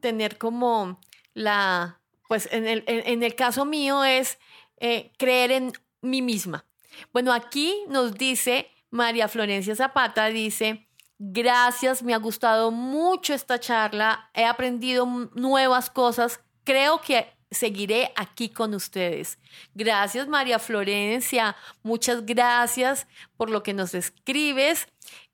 tener 0.00 0.38
como 0.38 1.00
la, 1.34 2.00
pues 2.28 2.48
en 2.52 2.68
el, 2.68 2.84
en 2.86 3.22
el 3.24 3.34
caso 3.34 3.64
mío 3.64 4.04
es 4.04 4.38
eh, 4.76 5.10
creer 5.18 5.50
en 5.50 5.72
mí 6.02 6.22
misma. 6.22 6.64
Bueno, 7.12 7.32
aquí 7.32 7.74
nos 7.88 8.14
dice 8.14 8.70
María 8.90 9.26
Florencia 9.26 9.74
Zapata, 9.74 10.26
dice, 10.26 10.86
gracias, 11.18 12.04
me 12.04 12.14
ha 12.14 12.18
gustado 12.18 12.70
mucho 12.70 13.34
esta 13.34 13.58
charla, 13.58 14.30
he 14.34 14.44
aprendido 14.44 15.04
nuevas 15.34 15.90
cosas, 15.90 16.40
creo 16.62 17.00
que 17.00 17.26
seguiré 17.50 18.12
aquí 18.14 18.50
con 18.50 18.74
ustedes. 18.74 19.38
Gracias 19.74 20.28
María 20.28 20.58
Florencia, 20.58 21.56
muchas 21.82 22.24
gracias 22.24 23.08
por 23.36 23.50
lo 23.50 23.62
que 23.62 23.74
nos 23.74 23.94
escribes. 23.94 24.86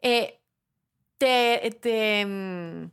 Eh, 0.02 0.40
te, 1.18 1.78
te 1.80 2.24
mm, 2.26 2.90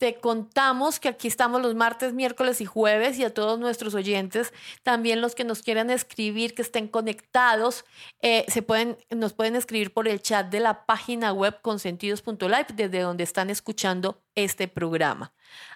te 0.00 0.14
contamos 0.14 0.98
que 0.98 1.10
aquí 1.10 1.28
estamos 1.28 1.60
los 1.60 1.74
martes, 1.74 2.14
miércoles 2.14 2.62
y 2.62 2.64
jueves 2.64 3.18
y 3.18 3.24
a 3.24 3.34
todos 3.34 3.60
nuestros 3.60 3.94
oyentes, 3.94 4.50
también 4.82 5.20
los 5.20 5.34
que 5.34 5.44
nos 5.44 5.60
quieran 5.60 5.90
escribir, 5.90 6.54
que 6.54 6.62
estén 6.62 6.88
conectados, 6.88 7.84
eh, 8.22 8.46
se 8.48 8.62
pueden, 8.62 8.96
nos 9.10 9.34
pueden 9.34 9.56
escribir 9.56 9.92
por 9.92 10.08
el 10.08 10.22
chat 10.22 10.50
de 10.50 10.60
la 10.60 10.86
página 10.86 11.34
web 11.34 11.60
consentidos.live 11.60 12.68
desde 12.72 13.00
donde 13.00 13.24
están 13.24 13.50
escuchando 13.50 14.22
este 14.34 14.68
programa. 14.68 15.34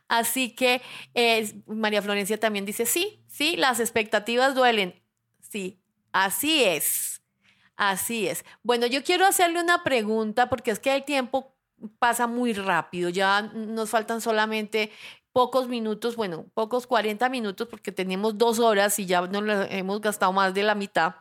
Así 0.08 0.54
que 0.54 0.80
eh, 1.12 1.62
María 1.66 2.00
Florencia 2.00 2.40
también 2.40 2.64
dice, 2.64 2.86
sí, 2.86 3.22
sí, 3.28 3.56
las 3.56 3.78
expectativas 3.78 4.54
duelen. 4.54 5.02
Sí, 5.50 5.82
así 6.12 6.64
es. 6.64 7.13
Así 7.76 8.28
es. 8.28 8.44
Bueno, 8.62 8.86
yo 8.86 9.02
quiero 9.02 9.26
hacerle 9.26 9.60
una 9.60 9.82
pregunta 9.82 10.48
porque 10.48 10.70
es 10.70 10.78
que 10.78 10.94
el 10.94 11.04
tiempo 11.04 11.54
pasa 11.98 12.26
muy 12.26 12.52
rápido, 12.52 13.08
ya 13.10 13.42
nos 13.42 13.90
faltan 13.90 14.20
solamente 14.20 14.92
pocos 15.32 15.68
minutos, 15.68 16.14
bueno, 16.14 16.46
pocos 16.54 16.86
40 16.86 17.28
minutos 17.28 17.66
porque 17.68 17.90
tenemos 17.90 18.38
dos 18.38 18.60
horas 18.60 18.98
y 19.00 19.06
ya 19.06 19.22
nos 19.22 19.66
hemos 19.70 20.00
gastado 20.00 20.32
más 20.32 20.54
de 20.54 20.62
la 20.62 20.76
mitad. 20.76 21.16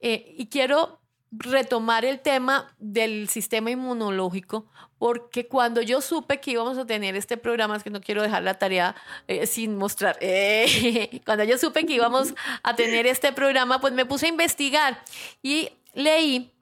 Eh, 0.00 0.34
y 0.38 0.48
quiero 0.48 1.01
retomar 1.32 2.04
el 2.04 2.20
tema 2.20 2.74
del 2.78 3.28
sistema 3.28 3.70
inmunológico, 3.70 4.66
porque 4.98 5.48
cuando 5.48 5.80
yo 5.82 6.00
supe 6.00 6.40
que 6.40 6.52
íbamos 6.52 6.78
a 6.78 6.86
tener 6.86 7.16
este 7.16 7.36
programa, 7.36 7.76
es 7.76 7.82
que 7.82 7.90
no 7.90 8.00
quiero 8.00 8.22
dejar 8.22 8.42
la 8.42 8.54
tarea 8.54 8.94
eh, 9.26 9.46
sin 9.46 9.76
mostrar, 9.76 10.16
eh, 10.20 11.20
cuando 11.24 11.44
yo 11.44 11.58
supe 11.58 11.86
que 11.86 11.94
íbamos 11.94 12.34
a 12.62 12.76
tener 12.76 13.06
este 13.06 13.32
programa, 13.32 13.80
pues 13.80 13.92
me 13.92 14.06
puse 14.06 14.26
a 14.26 14.28
investigar 14.28 15.02
y 15.42 15.70
leí 15.94 16.52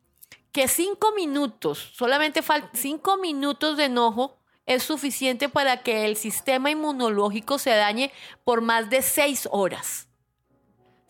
que 0.53 0.69
cinco 0.69 1.13
minutos, 1.13 1.91
solamente 1.95 2.41
cinco 2.73 3.17
minutos 3.19 3.77
de 3.77 3.85
enojo 3.85 4.39
es 4.67 4.85
suficiente 4.85 5.49
para 5.49 5.83
que 5.83 6.05
el 6.05 6.17
sistema 6.17 6.71
inmunológico 6.71 7.59
se 7.59 7.71
dañe 7.71 8.13
por 8.45 8.61
más 8.61 8.89
de 8.89 9.03
seis 9.03 9.49
horas. 9.51 10.10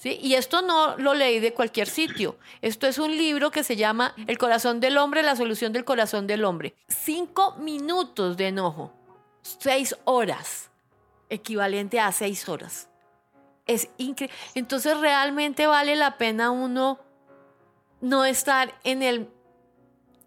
Y 0.02 0.34
esto 0.34 0.62
no 0.62 0.96
lo 0.96 1.14
leí 1.14 1.40
de 1.40 1.52
cualquier 1.52 1.86
sitio. 1.86 2.38
Esto 2.62 2.86
es 2.86 2.98
un 2.98 3.16
libro 3.16 3.50
que 3.50 3.62
se 3.62 3.76
llama 3.76 4.14
El 4.26 4.38
corazón 4.38 4.80
del 4.80 4.96
hombre, 4.96 5.22
la 5.22 5.36
solución 5.36 5.72
del 5.72 5.84
corazón 5.84 6.26
del 6.26 6.44
hombre. 6.44 6.74
Cinco 6.88 7.54
minutos 7.56 8.36
de 8.36 8.48
enojo, 8.48 8.92
seis 9.42 9.94
horas, 10.04 10.70
equivalente 11.28 12.00
a 12.00 12.12
seis 12.12 12.48
horas. 12.48 12.88
Es 13.66 13.88
increíble. 13.98 14.34
Entonces 14.54 14.98
realmente 14.98 15.66
vale 15.66 15.96
la 15.96 16.16
pena 16.16 16.50
uno 16.50 16.98
no 18.00 18.24
estar 18.24 18.74
en 18.84 19.02
el 19.02 19.28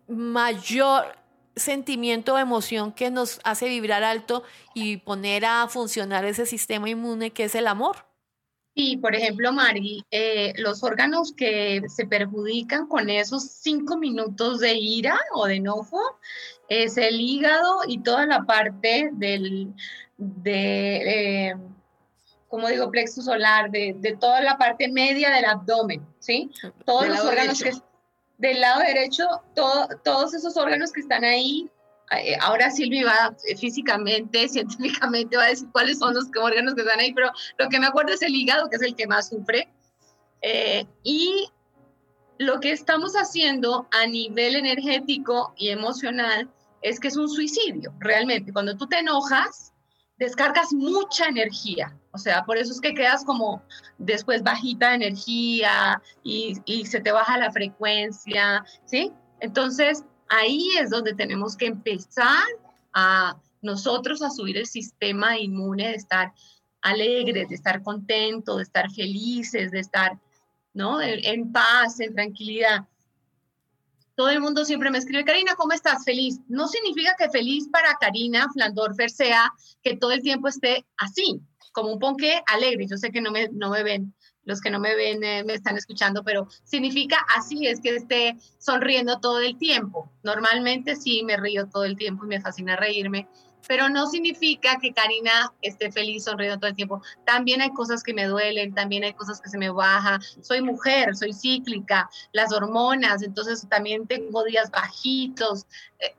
mayor 0.07 1.17
sentimiento 1.55 2.35
o 2.35 2.37
emoción 2.37 2.91
que 2.91 3.09
nos 3.09 3.39
hace 3.43 3.67
vibrar 3.67 4.03
alto 4.03 4.43
y 4.73 4.97
poner 4.97 5.45
a 5.45 5.67
funcionar 5.67 6.25
ese 6.25 6.45
sistema 6.45 6.89
inmune 6.89 7.31
que 7.31 7.45
es 7.45 7.55
el 7.55 7.67
amor. 7.67 8.12
Y, 8.75 8.97
por 8.97 9.15
ejemplo, 9.15 9.51
Mari, 9.51 10.03
eh, 10.09 10.53
los 10.57 10.83
órganos 10.83 11.31
que 11.33 11.83
se 11.87 12.07
perjudican 12.07 12.87
con 12.87 13.09
esos 13.09 13.43
cinco 13.43 13.97
minutos 13.97 14.59
de 14.59 14.73
ira 14.73 15.19
o 15.33 15.45
de 15.45 15.55
enojo 15.55 15.99
es 16.69 16.97
el 16.97 17.21
hígado 17.21 17.81
y 17.87 17.99
toda 17.99 18.25
la 18.25 18.43
parte 18.45 19.11
del, 19.13 19.73
de, 20.17 21.49
eh, 21.49 21.55
como 22.47 22.67
digo, 22.67 22.89
plexo 22.89 23.21
solar, 23.21 23.69
de, 23.69 23.95
de, 23.99 24.15
toda 24.15 24.41
la 24.41 24.57
parte 24.57 24.91
media 24.91 25.29
del 25.29 25.45
abdomen, 25.45 26.05
¿sí? 26.17 26.49
Todos 26.85 27.07
los 27.07 27.19
órganos 27.19 27.61
que 27.61 27.73
del 28.37 28.59
lado 28.59 28.81
derecho, 28.81 29.25
todos 29.53 30.33
esos 30.33 30.57
órganos 30.57 30.91
que 30.91 31.01
están 31.01 31.23
ahí, 31.23 31.69
ahora 32.41 32.69
Silvi 32.69 33.03
va 33.03 33.35
eh, 33.45 33.57
físicamente, 33.57 34.47
científicamente, 34.49 35.37
va 35.37 35.43
a 35.43 35.49
decir 35.49 35.67
cuáles 35.71 35.99
son 35.99 36.13
los 36.13 36.25
órganos 36.39 36.75
que 36.75 36.81
están 36.81 36.99
ahí, 36.99 37.13
pero 37.13 37.31
lo 37.57 37.69
que 37.69 37.79
me 37.79 37.87
acuerdo 37.87 38.13
es 38.13 38.21
el 38.21 38.35
hígado, 38.35 38.69
que 38.69 38.75
es 38.77 38.81
el 38.81 38.95
que 38.95 39.07
más 39.07 39.29
sufre. 39.29 39.69
Eh, 40.41 40.85
y 41.03 41.47
lo 42.37 42.59
que 42.59 42.71
estamos 42.71 43.13
haciendo 43.13 43.87
a 43.91 44.07
nivel 44.07 44.55
energético 44.55 45.53
y 45.55 45.69
emocional 45.69 46.49
es 46.81 46.99
que 46.99 47.07
es 47.07 47.17
un 47.17 47.29
suicidio, 47.29 47.93
realmente. 47.99 48.51
Cuando 48.51 48.75
tú 48.75 48.87
te 48.87 48.99
enojas, 48.99 49.73
descargas 50.17 50.73
mucha 50.73 51.27
energía. 51.27 51.97
O 52.11 52.17
sea, 52.17 52.43
por 52.43 52.57
eso 52.57 52.71
es 52.71 52.81
que 52.81 52.93
quedas 52.93 53.23
como 53.23 53.63
después 53.97 54.43
bajita 54.43 54.89
de 54.89 54.95
energía 54.95 56.01
y, 56.23 56.57
y 56.65 56.85
se 56.85 56.99
te 56.99 57.11
baja 57.11 57.37
la 57.37 57.51
frecuencia, 57.51 58.63
¿sí? 58.85 59.11
Entonces, 59.39 60.03
ahí 60.29 60.69
es 60.79 60.89
donde 60.89 61.13
tenemos 61.13 61.55
que 61.55 61.67
empezar 61.67 62.43
a 62.93 63.37
nosotros 63.61 64.21
a 64.21 64.29
subir 64.29 64.57
el 64.57 64.65
sistema 64.65 65.37
inmune 65.37 65.89
de 65.89 65.95
estar 65.95 66.33
alegres, 66.81 67.49
de 67.49 67.55
estar 67.55 67.81
contentos, 67.81 68.57
de 68.57 68.63
estar 68.63 68.91
felices, 68.91 69.71
de 69.71 69.79
estar, 69.79 70.19
¿no? 70.73 71.01
en 71.01 71.51
paz, 71.51 71.99
en 71.99 72.13
tranquilidad 72.13 72.85
todo 74.15 74.29
el 74.29 74.41
mundo 74.41 74.63
siempre 74.65 74.91
me 74.91 74.99
escribe, 74.99 75.25
Karina, 75.25 75.55
¿cómo 75.55 75.73
estás? 75.73 76.03
Feliz. 76.05 76.39
No 76.47 76.67
significa 76.67 77.15
que 77.17 77.29
feliz 77.29 77.67
para 77.69 77.97
Karina 77.99 78.47
Flandorfer 78.51 79.09
sea 79.09 79.51
que 79.81 79.97
todo 79.97 80.11
el 80.11 80.21
tiempo 80.21 80.47
esté 80.47 80.85
así, 80.97 81.41
como 81.71 81.93
un 81.93 81.99
ponque 81.99 82.41
alegre. 82.47 82.85
Yo 82.87 82.97
sé 82.97 83.11
que 83.11 83.21
no 83.21 83.31
me, 83.31 83.49
no 83.49 83.71
me 83.71 83.83
ven, 83.83 84.13
los 84.45 84.61
que 84.61 84.69
no 84.69 84.79
me 84.79 84.95
ven 84.95 85.23
eh, 85.23 85.43
me 85.43 85.53
están 85.53 85.77
escuchando, 85.77 86.23
pero 86.23 86.47
significa 86.63 87.17
así, 87.35 87.67
es 87.67 87.79
que 87.81 87.95
esté 87.95 88.37
sonriendo 88.57 89.19
todo 89.19 89.39
el 89.39 89.57
tiempo. 89.57 90.11
Normalmente 90.23 90.95
sí 90.95 91.23
me 91.23 91.37
río 91.37 91.67
todo 91.67 91.85
el 91.85 91.97
tiempo 91.97 92.25
y 92.25 92.27
me 92.27 92.41
fascina 92.41 92.75
reírme, 92.75 93.27
pero 93.67 93.89
no 93.89 94.07
significa 94.07 94.77
que 94.81 94.93
Karina 94.93 95.53
esté 95.61 95.91
feliz, 95.91 96.25
sonriendo 96.25 96.59
todo 96.59 96.69
el 96.69 96.75
tiempo. 96.75 97.01
También 97.25 97.61
hay 97.61 97.71
cosas 97.71 98.03
que 98.03 98.13
me 98.13 98.25
duelen, 98.25 98.73
también 98.73 99.03
hay 99.03 99.13
cosas 99.13 99.39
que 99.41 99.49
se 99.49 99.57
me 99.57 99.69
baja. 99.69 100.19
Soy 100.41 100.61
mujer, 100.61 101.15
soy 101.15 101.33
cíclica, 101.33 102.09
las 102.33 102.51
hormonas, 102.51 103.23
entonces 103.23 103.65
también 103.69 104.05
tengo 104.07 104.43
días 104.43 104.69
bajitos. 104.69 105.65
Eh, 105.99 106.15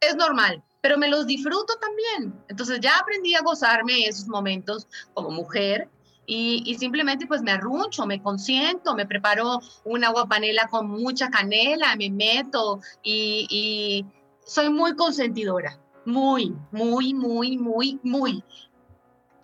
es 0.00 0.16
normal, 0.16 0.62
pero 0.80 0.98
me 0.98 1.08
los 1.08 1.26
disfruto 1.26 1.74
también. 1.78 2.34
Entonces 2.48 2.80
ya 2.80 2.96
aprendí 2.96 3.34
a 3.34 3.42
gozarme 3.42 4.06
esos 4.06 4.26
momentos 4.26 4.88
como 5.14 5.30
mujer 5.30 5.88
y, 6.26 6.76
simplemente 6.78 7.26
pues 7.26 7.42
me 7.42 7.50
arruncho, 7.50 8.06
me 8.06 8.22
consiento, 8.22 8.94
me 8.94 9.06
preparo 9.06 9.60
un 9.84 10.04
agua 10.04 10.26
panela 10.28 10.68
con 10.68 10.88
mucha 10.88 11.28
canela, 11.28 11.96
me 11.96 12.08
meto 12.10 12.80
y 13.02 14.06
soy 14.44 14.70
muy 14.70 14.94
consentidora 14.94 15.80
muy, 16.04 16.56
muy, 16.72 17.14
muy, 17.14 17.56
muy, 17.56 18.00
muy 18.02 18.44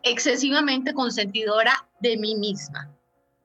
excesivamente 0.03 0.95
consentidora 0.95 1.89
de 2.01 2.17
mí 2.17 2.37
misma, 2.37 2.95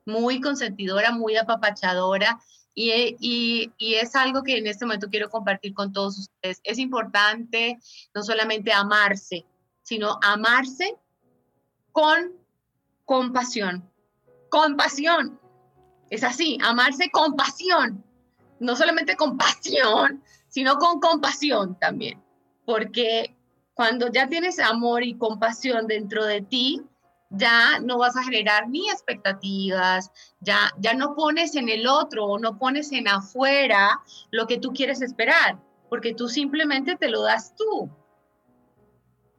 muy 0.06 0.41
consentidora, 0.41 1.12
muy 1.12 1.36
apapachadora. 1.38 2.40
Y, 2.74 3.18
y, 3.20 3.95
es 3.95 4.16
algo 4.16 4.44
que 4.44 4.58
en 4.58 4.66
este 4.66 4.86
momento 4.86 5.10
quiero 5.10 5.30
compartir 5.30 5.74
con 5.74 5.91
todos 5.91 6.18
ustedes. 6.18 6.62
Es 6.64 6.78
importante 6.78 7.78
no 8.16 8.24
solamente 8.24 8.72
amarse, 8.72 9.45
sino 9.84 10.18
amarse 10.24 10.95
con 11.91 12.32
compasión. 13.06 13.90
Compasión. 14.49 15.40
Es 16.10 16.23
así, 16.23 16.57
amarse 16.61 17.10
con 17.11 17.36
pasión. 17.36 18.03
No 18.60 18.76
solamente 18.76 19.15
con 19.15 19.38
pasión, 19.38 20.23
sino 20.49 20.78
con 20.78 20.99
compasión 20.99 21.78
también 21.80 22.22
porque 22.65 23.36
cuando 23.73 24.10
ya 24.11 24.28
tienes 24.28 24.60
amor 24.60 25.03
y 25.03 25.18
compasión 25.18 25.88
dentro 25.88 26.26
de 26.26 26.41
ti, 26.41 26.82
ya 27.30 27.80
no 27.80 27.98
vas 27.98 28.15
a 28.18 28.23
generar 28.23 28.69
ni 28.69 28.90
expectativas, 28.90 30.11
ya, 30.41 30.72
ya 30.80 30.94
no 30.94 31.15
pones 31.15 31.56
en 31.56 31.69
el 31.69 31.88
otro 31.88 32.26
o 32.26 32.40
no 32.40 32.57
pones 32.57 32.91
en 32.91 33.07
afuera 33.07 34.02
lo 34.32 34.48
que 34.48 34.57
tú 34.57 34.72
quieres 34.73 35.02
esperar, 35.02 35.57
porque 35.90 36.14
tú 36.14 36.28
simplemente 36.28 36.95
te 36.95 37.10
lo 37.10 37.23
das 37.23 37.56
tú. 37.56 37.90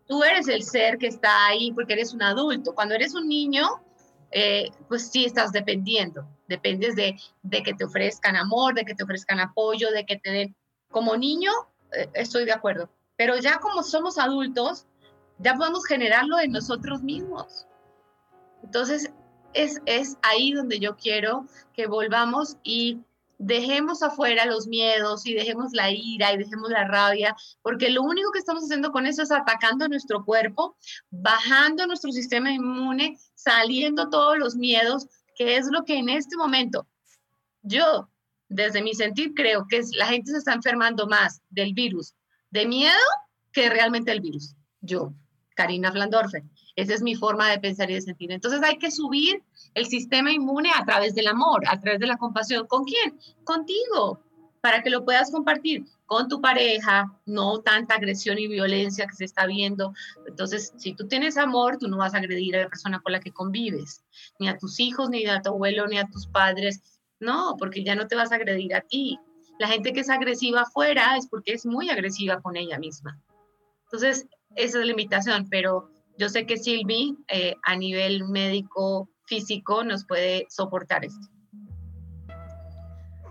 Tú 0.06 0.22
eres 0.24 0.48
el 0.48 0.62
ser 0.62 0.98
que 0.98 1.06
está 1.06 1.46
ahí 1.46 1.72
porque 1.72 1.94
eres 1.94 2.12
un 2.12 2.22
adulto. 2.22 2.74
Cuando 2.74 2.94
eres 2.94 3.14
un 3.14 3.28
niño, 3.28 3.82
eh, 4.30 4.70
pues 4.88 5.08
sí 5.10 5.24
estás 5.24 5.52
dependiendo. 5.52 6.26
Dependes 6.48 6.96
de, 6.96 7.16
de, 7.42 7.62
que 7.62 7.74
te 7.74 7.84
ofrezcan 7.84 8.36
amor, 8.36 8.74
de 8.74 8.84
que 8.84 8.94
te 8.94 9.04
ofrezcan 9.04 9.40
apoyo, 9.40 9.90
de 9.90 10.04
que 10.04 10.16
te 10.16 10.30
den... 10.30 10.56
Como 10.90 11.16
niño, 11.16 11.50
eh, 11.92 12.10
estoy 12.12 12.44
de 12.44 12.52
acuerdo, 12.52 12.90
pero 13.16 13.38
ya 13.38 13.58
como 13.60 13.82
somos 13.82 14.18
adultos, 14.18 14.86
ya 15.38 15.54
podemos 15.54 15.86
generarlo 15.86 16.38
en 16.38 16.52
nosotros 16.52 17.02
mismos. 17.02 17.66
Entonces, 18.62 19.10
es, 19.54 19.80
es 19.86 20.18
ahí 20.22 20.52
donde 20.52 20.78
yo 20.78 20.96
quiero 20.96 21.46
que 21.72 21.86
volvamos 21.86 22.56
y 22.62 23.00
dejemos 23.42 24.02
afuera 24.02 24.46
los 24.46 24.66
miedos 24.66 25.26
y 25.26 25.34
dejemos 25.34 25.72
la 25.72 25.90
ira 25.90 26.32
y 26.32 26.38
dejemos 26.38 26.70
la 26.70 26.84
rabia, 26.84 27.34
porque 27.60 27.90
lo 27.90 28.02
único 28.02 28.30
que 28.30 28.38
estamos 28.38 28.64
haciendo 28.64 28.92
con 28.92 29.06
eso 29.06 29.22
es 29.22 29.32
atacando 29.32 29.88
nuestro 29.88 30.24
cuerpo, 30.24 30.76
bajando 31.10 31.86
nuestro 31.86 32.12
sistema 32.12 32.52
inmune, 32.52 33.18
saliendo 33.34 34.08
todos 34.08 34.38
los 34.38 34.54
miedos, 34.54 35.08
que 35.34 35.56
es 35.56 35.66
lo 35.70 35.84
que 35.84 35.98
en 35.98 36.08
este 36.08 36.36
momento 36.36 36.86
yo, 37.62 38.10
desde 38.48 38.82
mi 38.82 38.94
sentir, 38.94 39.32
creo 39.34 39.66
que 39.68 39.80
la 39.92 40.06
gente 40.06 40.32
se 40.32 40.38
está 40.38 40.52
enfermando 40.52 41.06
más 41.06 41.40
del 41.48 41.74
virus 41.74 42.14
de 42.50 42.66
miedo 42.66 42.92
que 43.52 43.70
realmente 43.70 44.12
el 44.12 44.20
virus. 44.20 44.54
Yo, 44.80 45.14
Karina 45.54 45.90
Flandorfer. 45.90 46.42
Esa 46.76 46.94
es 46.94 47.02
mi 47.02 47.14
forma 47.14 47.50
de 47.50 47.58
pensar 47.58 47.90
y 47.90 47.94
de 47.94 48.00
sentir. 48.00 48.32
Entonces 48.32 48.62
hay 48.62 48.78
que 48.78 48.90
subir 48.90 49.42
el 49.74 49.86
sistema 49.86 50.32
inmune 50.32 50.70
a 50.74 50.84
través 50.84 51.14
del 51.14 51.28
amor, 51.28 51.62
a 51.66 51.78
través 51.80 52.00
de 52.00 52.06
la 52.06 52.16
compasión. 52.16 52.66
¿Con 52.66 52.84
quién? 52.84 53.18
Contigo, 53.44 54.20
para 54.60 54.82
que 54.82 54.90
lo 54.90 55.04
puedas 55.04 55.30
compartir 55.30 55.84
con 56.06 56.28
tu 56.28 56.40
pareja, 56.40 57.10
no 57.26 57.60
tanta 57.60 57.94
agresión 57.94 58.38
y 58.38 58.46
violencia 58.46 59.06
que 59.06 59.14
se 59.14 59.24
está 59.24 59.46
viendo. 59.46 59.92
Entonces, 60.26 60.72
si 60.76 60.94
tú 60.94 61.08
tienes 61.08 61.36
amor, 61.36 61.78
tú 61.78 61.88
no 61.88 61.96
vas 61.96 62.14
a 62.14 62.18
agredir 62.18 62.56
a 62.56 62.62
la 62.62 62.68
persona 62.68 63.00
con 63.00 63.12
la 63.12 63.20
que 63.20 63.32
convives, 63.32 64.04
ni 64.38 64.48
a 64.48 64.58
tus 64.58 64.78
hijos, 64.78 65.10
ni 65.10 65.26
a 65.26 65.40
tu 65.42 65.50
abuelo, 65.50 65.86
ni 65.86 65.98
a 65.98 66.06
tus 66.06 66.26
padres. 66.26 66.80
No, 67.18 67.56
porque 67.58 67.82
ya 67.82 67.94
no 67.94 68.06
te 68.06 68.14
vas 68.14 68.30
a 68.30 68.36
agredir 68.36 68.74
a 68.74 68.82
ti. 68.82 69.18
La 69.58 69.68
gente 69.68 69.92
que 69.92 70.00
es 70.00 70.10
agresiva 70.10 70.62
afuera 70.62 71.16
es 71.16 71.26
porque 71.26 71.54
es 71.54 71.66
muy 71.66 71.90
agresiva 71.90 72.40
con 72.40 72.56
ella 72.56 72.78
misma. 72.78 73.20
Entonces, 73.84 74.26
esa 74.54 74.66
es 74.66 74.74
la 74.74 74.84
limitación, 74.84 75.48
pero 75.48 75.90
yo 76.18 76.28
sé 76.28 76.46
que 76.46 76.56
Silvi 76.56 77.16
eh, 77.28 77.56
a 77.64 77.76
nivel 77.76 78.28
médico 78.28 79.08
físico 79.26 79.84
nos 79.84 80.04
puede 80.04 80.46
soportar 80.50 81.04
esto. 81.04 81.28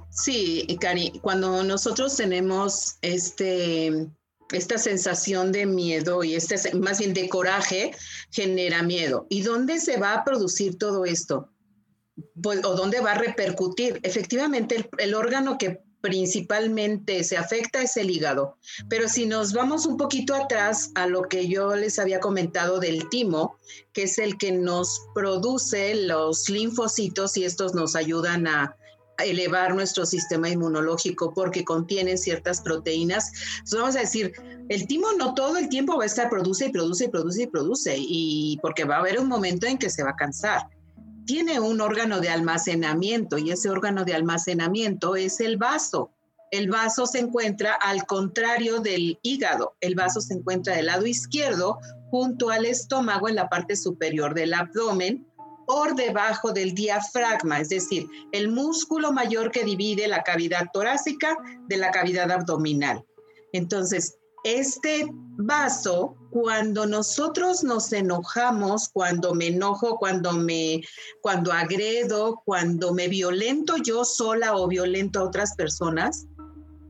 Sí, 0.09 0.67
Cari, 0.79 1.19
cuando 1.21 1.63
nosotros 1.63 2.17
tenemos 2.17 2.97
este, 3.01 4.09
esta 4.51 4.77
sensación 4.77 5.51
de 5.51 5.65
miedo 5.65 6.23
y 6.23 6.35
este, 6.35 6.73
más 6.75 6.99
bien 6.99 7.13
de 7.13 7.29
coraje, 7.29 7.91
genera 8.29 8.83
miedo. 8.83 9.25
¿Y 9.29 9.41
dónde 9.41 9.79
se 9.79 9.97
va 9.97 10.13
a 10.13 10.23
producir 10.23 10.77
todo 10.77 11.05
esto? 11.05 11.49
Pues, 12.41 12.63
¿O 12.65 12.75
dónde 12.75 12.99
va 12.99 13.11
a 13.11 13.17
repercutir? 13.19 13.99
Efectivamente, 14.03 14.89
el 14.97 15.13
órgano 15.13 15.57
que 15.57 15.81
principalmente 16.01 17.23
se 17.23 17.37
afecta 17.37 17.81
es 17.81 17.95
el 17.97 18.09
hígado. 18.09 18.57
Pero 18.89 19.07
si 19.07 19.25
nos 19.25 19.53
vamos 19.53 19.85
un 19.85 19.97
poquito 19.97 20.33
atrás 20.35 20.91
a 20.95 21.07
lo 21.07 21.23
que 21.23 21.47
yo 21.47 21.75
les 21.75 21.99
había 21.99 22.19
comentado 22.19 22.79
del 22.79 23.07
timo, 23.09 23.57
que 23.93 24.03
es 24.03 24.17
el 24.17 24.37
que 24.37 24.51
nos 24.51 25.01
produce 25.13 25.95
los 25.95 26.49
linfocitos 26.49 27.37
y 27.37 27.45
estos 27.45 27.73
nos 27.73 27.95
ayudan 27.95 28.47
a 28.47 28.75
elevar 29.23 29.75
nuestro 29.75 30.05
sistema 30.05 30.49
inmunológico 30.49 31.33
porque 31.33 31.63
contienen 31.63 32.17
ciertas 32.17 32.61
proteínas. 32.61 33.31
vamos 33.71 33.95
a 33.95 33.99
decir, 33.99 34.33
el 34.69 34.87
timo 34.87 35.07
no 35.17 35.35
todo 35.35 35.57
el 35.57 35.69
tiempo 35.69 35.97
va 35.97 36.03
a 36.03 36.07
estar 36.07 36.29
produce 36.29 36.65
y 36.65 36.69
produce 36.69 37.05
y 37.05 37.07
produce 37.09 37.43
y 37.43 37.47
produce 37.47 37.95
y 37.97 38.59
porque 38.61 38.83
va 38.83 38.95
a 38.95 38.99
haber 38.99 39.19
un 39.19 39.27
momento 39.27 39.67
en 39.67 39.77
que 39.77 39.89
se 39.89 40.03
va 40.03 40.11
a 40.11 40.15
cansar 40.15 40.61
tiene 41.31 41.61
un 41.61 41.79
órgano 41.79 42.19
de 42.19 42.27
almacenamiento 42.27 43.37
y 43.37 43.51
ese 43.51 43.69
órgano 43.69 44.03
de 44.03 44.13
almacenamiento 44.13 45.15
es 45.15 45.39
el 45.39 45.55
vaso. 45.55 46.11
El 46.51 46.69
vaso 46.69 47.05
se 47.05 47.19
encuentra 47.19 47.73
al 47.75 48.05
contrario 48.05 48.81
del 48.81 49.17
hígado. 49.21 49.77
El 49.79 49.95
vaso 49.95 50.19
se 50.19 50.33
encuentra 50.33 50.75
del 50.75 50.87
lado 50.87 51.05
izquierdo 51.05 51.79
junto 52.09 52.49
al 52.49 52.65
estómago 52.65 53.29
en 53.29 53.35
la 53.35 53.47
parte 53.47 53.77
superior 53.77 54.33
del 54.33 54.53
abdomen 54.53 55.25
por 55.65 55.95
debajo 55.95 56.51
del 56.51 56.73
diafragma, 56.73 57.61
es 57.61 57.69
decir, 57.69 58.09
el 58.33 58.49
músculo 58.49 59.13
mayor 59.13 59.51
que 59.51 59.63
divide 59.63 60.09
la 60.09 60.23
cavidad 60.23 60.65
torácica 60.73 61.37
de 61.69 61.77
la 61.77 61.91
cavidad 61.91 62.29
abdominal. 62.29 63.05
Entonces, 63.53 64.17
este 64.43 65.07
vaso, 65.37 66.15
cuando 66.29 66.85
nosotros 66.85 67.63
nos 67.63 67.91
enojamos, 67.91 68.89
cuando 68.89 69.33
me 69.33 69.47
enojo, 69.47 69.97
cuando 69.97 70.33
me, 70.33 70.81
cuando 71.21 71.51
agredo, 71.51 72.41
cuando 72.45 72.93
me 72.93 73.07
violento 73.07 73.77
yo 73.77 74.05
sola 74.05 74.55
o 74.55 74.67
violento 74.67 75.19
a 75.19 75.23
otras 75.23 75.55
personas, 75.55 76.25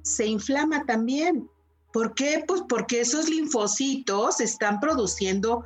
se 0.03 0.28
inflama 0.28 0.86
también. 0.86 1.49
¿Por 1.91 2.14
qué? 2.14 2.44
Pues 2.48 2.61
porque 2.69 3.02
esos 3.02 3.30
linfocitos 3.30 4.40
están 4.40 4.80
produciendo 4.80 5.65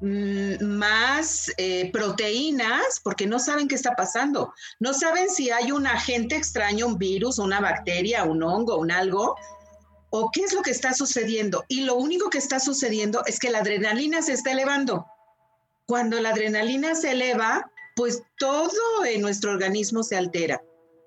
mm, 0.00 0.64
más 0.64 1.52
eh, 1.58 1.90
proteínas 1.92 3.00
porque 3.02 3.26
no 3.26 3.38
saben 3.38 3.68
qué 3.68 3.74
está 3.74 3.94
pasando. 3.94 4.54
No 4.78 4.94
saben 4.94 5.28
si 5.28 5.50
hay 5.50 5.72
un 5.72 5.86
agente 5.86 6.36
extraño, 6.36 6.86
un 6.86 6.98
virus, 6.98 7.38
una 7.38 7.60
bacteria, 7.60 8.24
un 8.24 8.42
hongo, 8.42 8.78
un 8.78 8.90
algo 8.90 9.36
o 10.10 10.30
qué 10.32 10.42
es 10.42 10.52
lo 10.52 10.62
que 10.62 10.70
está 10.70 10.92
sucediendo. 10.92 11.64
Y 11.68 11.82
lo 11.82 11.94
único 11.94 12.30
que 12.30 12.38
está 12.38 12.60
sucediendo 12.60 13.22
es 13.26 13.38
que 13.38 13.50
la 13.50 13.58
adrenalina 13.58 14.22
se 14.22 14.32
está 14.32 14.52
elevando. 14.52 15.06
Cuando 15.86 16.20
la 16.20 16.30
adrenalina 16.30 16.94
se 16.94 17.12
eleva, 17.12 17.70
pues 17.96 18.22
todo 18.38 19.04
en 19.04 19.20
nuestro 19.20 19.52
organismo 19.52 20.02
se 20.02 20.16
altera. 20.16 20.62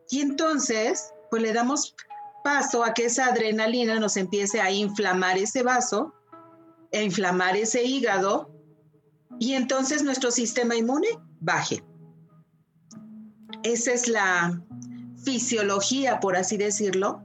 Y 0.10 0.22
entonces, 0.22 1.12
pues 1.30 1.42
le 1.42 1.54
damos 1.54 1.96
paso 2.44 2.84
a 2.84 2.94
que 2.94 3.06
esa 3.06 3.28
adrenalina 3.28 4.00
nos 4.00 4.18
empiece 4.18 4.60
a 4.62 4.70
inflamar 4.72 5.38
ese 5.38 5.64
vaso, 5.64 6.14
a 6.92 6.98
inflamar 6.98 7.56
ese 7.56 7.84
hígado, 7.84 8.52
y 9.40 9.54
entonces 9.54 10.04
nuestro 10.04 10.32
sistema 10.32 10.76
inmune 10.76 11.08
baje. 11.40 11.84
Esa 13.64 13.94
es 13.94 14.08
la 14.08 14.62
fisiología, 15.24 16.20
por 16.20 16.36
así 16.36 16.58
decirlo, 16.58 17.24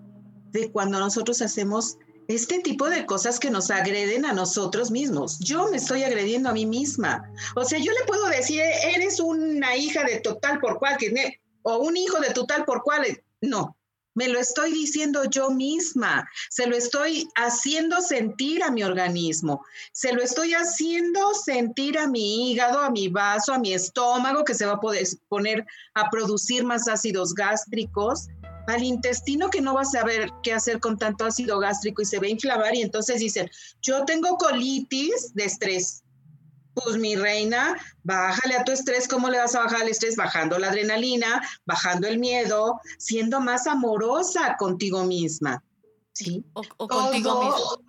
de 0.50 0.70
cuando 0.70 0.98
nosotros 0.98 1.42
hacemos 1.42 1.98
este 2.28 2.58
tipo 2.58 2.90
de 2.90 3.06
cosas 3.06 3.40
que 3.40 3.50
nos 3.50 3.70
agreden 3.70 4.26
a 4.26 4.34
nosotros 4.34 4.90
mismos. 4.90 5.38
Yo 5.38 5.70
me 5.70 5.78
estoy 5.78 6.02
agrediendo 6.02 6.50
a 6.50 6.52
mí 6.52 6.66
misma. 6.66 7.30
O 7.56 7.64
sea, 7.64 7.78
yo 7.78 7.90
le 7.92 8.04
puedo 8.06 8.26
decir, 8.28 8.60
eres 8.60 9.18
una 9.18 9.76
hija 9.76 10.04
de 10.04 10.20
total 10.20 10.60
por 10.60 10.78
cual, 10.78 10.98
o 11.62 11.78
un 11.78 11.96
hijo 11.96 12.20
de 12.20 12.30
total 12.30 12.66
por 12.66 12.82
cual. 12.82 13.04
No, 13.40 13.78
me 14.18 14.26
lo 14.26 14.40
estoy 14.40 14.72
diciendo 14.72 15.22
yo 15.30 15.48
misma, 15.48 16.28
se 16.50 16.66
lo 16.66 16.76
estoy 16.76 17.28
haciendo 17.36 18.00
sentir 18.00 18.64
a 18.64 18.70
mi 18.72 18.82
organismo, 18.82 19.64
se 19.92 20.12
lo 20.12 20.20
estoy 20.20 20.54
haciendo 20.54 21.34
sentir 21.34 21.96
a 21.96 22.08
mi 22.08 22.50
hígado, 22.50 22.80
a 22.80 22.90
mi 22.90 23.06
vaso, 23.06 23.52
a 23.52 23.60
mi 23.60 23.72
estómago, 23.72 24.44
que 24.44 24.54
se 24.54 24.66
va 24.66 24.72
a 24.72 24.80
poder 24.80 25.06
poner 25.28 25.64
a 25.94 26.10
producir 26.10 26.64
más 26.64 26.88
ácidos 26.88 27.32
gástricos, 27.32 28.26
al 28.68 28.84
intestino 28.84 29.48
que 29.48 29.60
no 29.60 29.74
va 29.74 29.82
a 29.82 29.86
saber 29.86 30.30
qué 30.42 30.52
hacer 30.52 30.78
con 30.78 30.98
tanto 30.98 31.24
ácido 31.24 31.58
gástrico 31.58 32.02
y 32.02 32.04
se 32.04 32.18
va 32.18 32.26
a 32.26 32.30
inflamar 32.30 32.74
y 32.74 32.82
entonces 32.82 33.18
dicen, 33.20 33.50
yo 33.80 34.04
tengo 34.04 34.36
colitis 34.36 35.34
de 35.34 35.44
estrés. 35.44 36.04
Pues 36.74 36.96
mi 36.96 37.16
reina, 37.16 37.76
bájale 38.04 38.56
a 38.56 38.64
tu 38.64 38.70
estrés. 38.70 39.08
¿Cómo 39.08 39.30
le 39.30 39.38
vas 39.38 39.54
a 39.54 39.64
bajar 39.64 39.82
el 39.82 39.88
estrés? 39.88 40.14
Bajando 40.14 40.58
la 40.58 40.68
adrenalina, 40.68 41.42
bajando 41.66 42.06
el 42.06 42.18
miedo, 42.18 42.78
siendo 42.98 43.40
más 43.40 43.66
amorosa 43.66 44.54
contigo 44.58 45.04
misma. 45.04 45.64
¿Sí? 46.12 46.44
O, 46.52 46.62
contigo 46.86 47.42
mismo. 47.42 47.82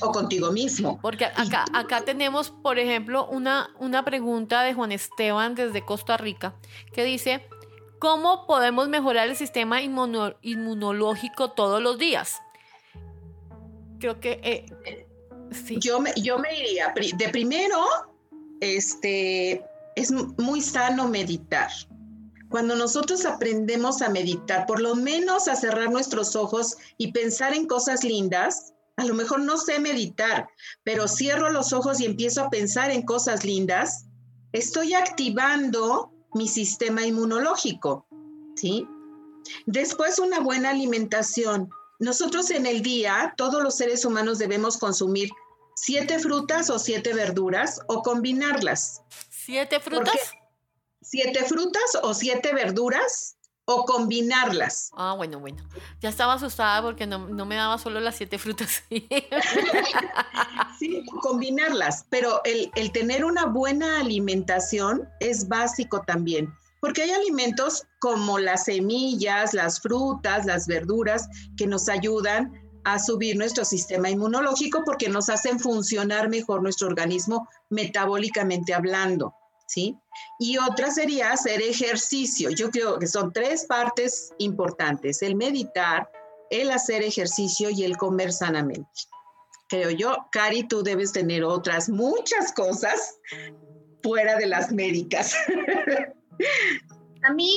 O 0.00 0.12
contigo 0.12 0.50
mismo. 0.50 0.98
Porque 1.00 1.26
acá, 1.26 1.66
acá 1.72 2.00
tenemos, 2.04 2.50
por 2.50 2.80
ejemplo, 2.80 3.28
una, 3.28 3.68
una 3.78 4.04
pregunta 4.04 4.62
de 4.62 4.74
Juan 4.74 4.90
Esteban 4.90 5.54
desde 5.54 5.84
Costa 5.84 6.16
Rica 6.16 6.56
que 6.92 7.04
dice, 7.04 7.46
¿cómo 8.06 8.46
podemos 8.46 8.88
mejorar 8.88 9.26
el 9.26 9.34
sistema 9.34 9.82
inmunológico 9.82 11.50
todos 11.50 11.82
los 11.82 11.98
días? 11.98 12.40
Creo 13.98 14.20
que... 14.20 14.38
Eh, 14.44 15.06
sí. 15.50 15.78
yo, 15.80 15.98
me, 15.98 16.12
yo 16.14 16.38
me 16.38 16.56
iría, 16.56 16.94
de 16.94 17.28
primero, 17.30 17.84
este, 18.60 19.60
es 19.96 20.12
muy 20.12 20.60
sano 20.60 21.08
meditar. 21.08 21.68
Cuando 22.48 22.76
nosotros 22.76 23.24
aprendemos 23.24 24.00
a 24.02 24.08
meditar, 24.08 24.66
por 24.66 24.80
lo 24.80 24.94
menos 24.94 25.48
a 25.48 25.56
cerrar 25.56 25.90
nuestros 25.90 26.36
ojos 26.36 26.76
y 26.98 27.10
pensar 27.10 27.54
en 27.54 27.66
cosas 27.66 28.04
lindas, 28.04 28.72
a 28.94 29.04
lo 29.04 29.14
mejor 29.14 29.40
no 29.40 29.56
sé 29.56 29.80
meditar, 29.80 30.48
pero 30.84 31.08
cierro 31.08 31.50
los 31.50 31.72
ojos 31.72 32.00
y 32.00 32.04
empiezo 32.04 32.44
a 32.44 32.50
pensar 32.50 32.92
en 32.92 33.02
cosas 33.02 33.44
lindas, 33.44 34.06
estoy 34.52 34.94
activando 34.94 36.12
mi 36.36 36.48
sistema 36.48 37.04
inmunológico, 37.04 38.06
¿sí? 38.54 38.86
Después 39.66 40.18
una 40.18 40.40
buena 40.40 40.70
alimentación. 40.70 41.68
Nosotros 41.98 42.50
en 42.50 42.66
el 42.66 42.82
día, 42.82 43.34
todos 43.36 43.62
los 43.62 43.76
seres 43.76 44.04
humanos 44.04 44.38
debemos 44.38 44.76
consumir 44.76 45.30
siete 45.74 46.18
frutas 46.18 46.70
o 46.70 46.78
siete 46.78 47.14
verduras 47.14 47.80
o 47.88 48.02
combinarlas. 48.02 49.02
¿Siete 49.30 49.80
frutas? 49.80 50.32
siete 51.08 51.44
frutas 51.44 51.96
o 52.02 52.14
siete 52.14 52.52
verduras 52.52 53.35
o 53.66 53.84
combinarlas. 53.84 54.90
Ah, 54.96 55.14
bueno, 55.16 55.38
bueno. 55.40 55.62
Ya 56.00 56.08
estaba 56.08 56.34
asustada 56.34 56.82
porque 56.82 57.06
no, 57.06 57.18
me 57.18 57.56
daba 57.56 57.78
solo 57.78 58.00
las 58.00 58.16
siete 58.16 58.38
frutas. 58.38 58.82
sí, 60.78 61.04
combinarlas, 61.20 62.06
pero 62.08 62.40
el, 62.44 62.70
el 62.76 62.92
tener 62.92 63.24
una 63.24 63.44
buena 63.44 64.00
alimentación 64.00 65.08
es 65.20 65.48
básico 65.48 66.02
también 66.06 66.52
porque 66.80 67.02
hay 67.02 67.10
alimentos 67.10 67.84
como 67.98 68.38
las 68.38 68.66
semillas, 68.66 69.54
las 69.54 69.80
frutas, 69.80 70.46
las 70.46 70.68
verduras 70.68 71.28
que 71.56 71.66
nos 71.66 71.88
ayudan 71.88 72.52
a 72.84 73.00
subir 73.00 73.36
nuestro 73.36 73.64
sistema 73.64 74.08
inmunológico 74.08 74.82
porque 74.84 75.08
nos 75.08 75.28
hacen 75.28 75.58
funcionar 75.58 76.28
mejor 76.28 76.62
nuestro 76.62 76.86
organismo 76.86 77.48
metabólicamente 77.70 78.72
hablando, 78.72 79.34
¿sí? 79.66 79.96
Y 80.38 80.58
otra 80.58 80.90
sería 80.90 81.32
hacer 81.32 81.60
ejercicio. 81.62 82.50
Yo 82.50 82.70
creo 82.70 82.98
que 82.98 83.06
son 83.06 83.32
tres 83.32 83.66
partes 83.66 84.32
importantes, 84.38 85.22
el 85.22 85.36
meditar, 85.36 86.10
el 86.50 86.70
hacer 86.70 87.02
ejercicio 87.02 87.70
y 87.70 87.84
el 87.84 87.96
comer 87.96 88.32
sanamente. 88.32 88.88
Creo 89.68 89.90
yo, 89.90 90.16
Cari, 90.30 90.68
tú 90.68 90.82
debes 90.82 91.12
tener 91.12 91.42
otras 91.42 91.88
muchas 91.88 92.52
cosas 92.52 93.18
fuera 94.02 94.36
de 94.36 94.46
las 94.46 94.70
médicas. 94.72 95.34
A 97.22 97.32
mí 97.32 97.50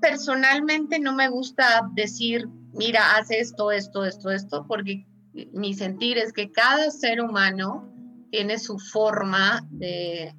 personalmente 0.00 0.98
no 0.98 1.14
me 1.14 1.28
gusta 1.28 1.88
decir 1.94 2.46
mira, 2.72 3.16
hace 3.16 3.40
esto, 3.40 3.70
esto, 3.70 4.04
esto, 4.04 4.30
esto, 4.30 4.64
porque 4.66 5.06
mi 5.52 5.74
sentir 5.74 6.18
es 6.18 6.32
que 6.32 6.50
cada 6.50 6.90
ser 6.90 7.20
humano 7.20 7.92
tiene 8.30 8.58
su 8.58 8.78
forma 8.78 9.66
de, 9.70 10.34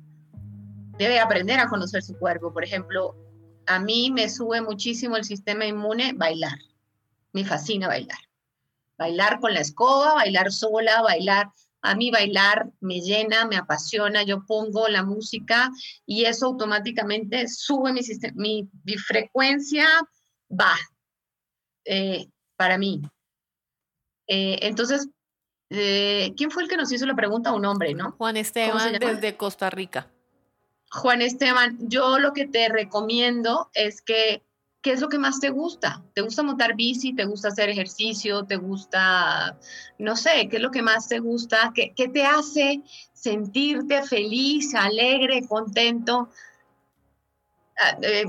debe 1.00 1.20
aprender 1.20 1.60
a 1.60 1.70
conocer 1.70 2.04
su 2.04 2.16
cuerpo. 2.20 2.54
Por 2.54 2.64
ejemplo, 2.64 3.16
a 3.66 3.80
mí 3.80 4.12
me 4.12 4.30
sube 4.30 4.62
muchísimo 4.62 5.16
el 5.16 5.24
sistema 5.24 5.66
inmune 5.66 6.12
bailar. 6.14 6.60
Me 7.32 7.46
fascina 7.46 7.88
bailar. 7.88 8.20
Bailar 8.98 9.40
con 9.40 9.54
la 9.54 9.62
escoba, 9.62 10.16
bailar 10.16 10.52
sola, 10.52 11.02
bailar. 11.02 11.52
A 11.82 11.96
mí 11.96 12.12
bailar 12.12 12.70
me 12.82 13.00
llena, 13.00 13.46
me 13.46 13.56
apasiona. 13.56 14.24
Yo 14.24 14.46
pongo 14.46 14.90
la 14.90 15.04
música 15.04 15.72
y 16.06 16.26
eso 16.26 16.48
automáticamente 16.48 17.48
sube 17.48 17.94
mi, 17.94 18.02
mi, 18.36 18.70
mi 18.84 18.98
frecuencia, 18.98 19.88
va. 20.52 20.76
Eh, 21.86 22.28
para 22.58 22.78
mí. 22.78 23.02
Eh, 24.28 24.60
entonces, 24.64 25.08
eh, 25.70 26.34
¿quién 26.36 26.52
fue 26.52 26.64
el 26.64 26.70
que 26.70 26.76
nos 26.76 26.92
hizo 26.92 27.06
la 27.06 27.16
pregunta? 27.16 27.54
Un 27.54 27.66
hombre, 27.66 27.94
¿no? 27.94 28.12
Juan 28.18 28.36
Esteban 28.36 29.00
desde 29.00 29.38
Costa 29.38 29.70
Rica. 29.70 30.12
Juan 30.92 31.22
Esteban, 31.22 31.78
yo 31.82 32.20
lo 32.20 32.34
que 32.34 32.48
te 32.48 32.68
recomiendo 32.70 33.70
es 33.74 34.02
que, 34.02 34.44
¿qué 34.82 34.92
es 34.92 35.02
lo 35.02 35.10
que 35.10 35.20
más 35.20 35.40
te 35.40 35.50
gusta? 35.50 36.04
¿Te 36.14 36.22
gusta 36.22 36.42
montar 36.42 36.76
bici? 36.76 37.14
¿Te 37.14 37.26
gusta 37.26 37.50
hacer 37.50 37.70
ejercicio? 37.70 38.46
¿Te 38.46 38.56
gusta, 38.56 39.60
no 40.00 40.16
sé, 40.16 40.48
qué 40.50 40.58
es 40.58 40.62
lo 40.62 40.72
que 40.72 40.82
más 40.82 41.08
te 41.08 41.20
gusta? 41.20 41.72
¿Qué, 41.76 41.94
qué 41.96 42.08
te 42.08 42.26
hace 42.26 42.82
sentirte 43.14 44.02
feliz, 44.04 44.74
alegre, 44.74 45.48
contento? 45.48 46.30
Ah, 47.78 47.98
eh, 48.02 48.26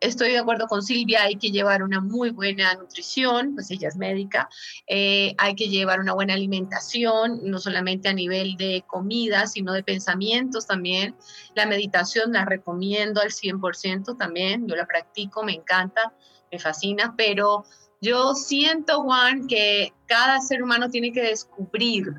estoy 0.00 0.30
de 0.30 0.38
acuerdo 0.38 0.66
con 0.66 0.82
Silvia, 0.82 1.22
hay 1.22 1.36
que 1.36 1.50
llevar 1.50 1.82
una 1.82 2.00
muy 2.00 2.30
buena 2.30 2.74
nutrición, 2.74 3.54
pues 3.54 3.70
ella 3.70 3.88
es 3.88 3.96
médica, 3.96 4.48
eh, 4.86 5.34
hay 5.38 5.54
que 5.54 5.68
llevar 5.68 6.00
una 6.00 6.14
buena 6.14 6.34
alimentación, 6.34 7.40
no 7.44 7.58
solamente 7.58 8.08
a 8.08 8.14
nivel 8.14 8.56
de 8.56 8.82
comida, 8.86 9.46
sino 9.46 9.72
de 9.72 9.82
pensamientos 9.82 10.66
también. 10.66 11.14
La 11.54 11.66
meditación 11.66 12.32
la 12.32 12.44
recomiendo 12.44 13.20
al 13.20 13.30
100% 13.30 14.16
también, 14.16 14.66
yo 14.66 14.74
la 14.74 14.86
practico, 14.86 15.42
me 15.42 15.52
encanta, 15.52 16.14
me 16.50 16.58
fascina, 16.58 17.14
pero 17.16 17.64
yo 18.00 18.34
siento, 18.34 19.02
Juan, 19.02 19.46
que 19.46 19.92
cada 20.06 20.40
ser 20.40 20.62
humano 20.62 20.88
tiene 20.88 21.12
que 21.12 21.22
descubrir 21.22 22.14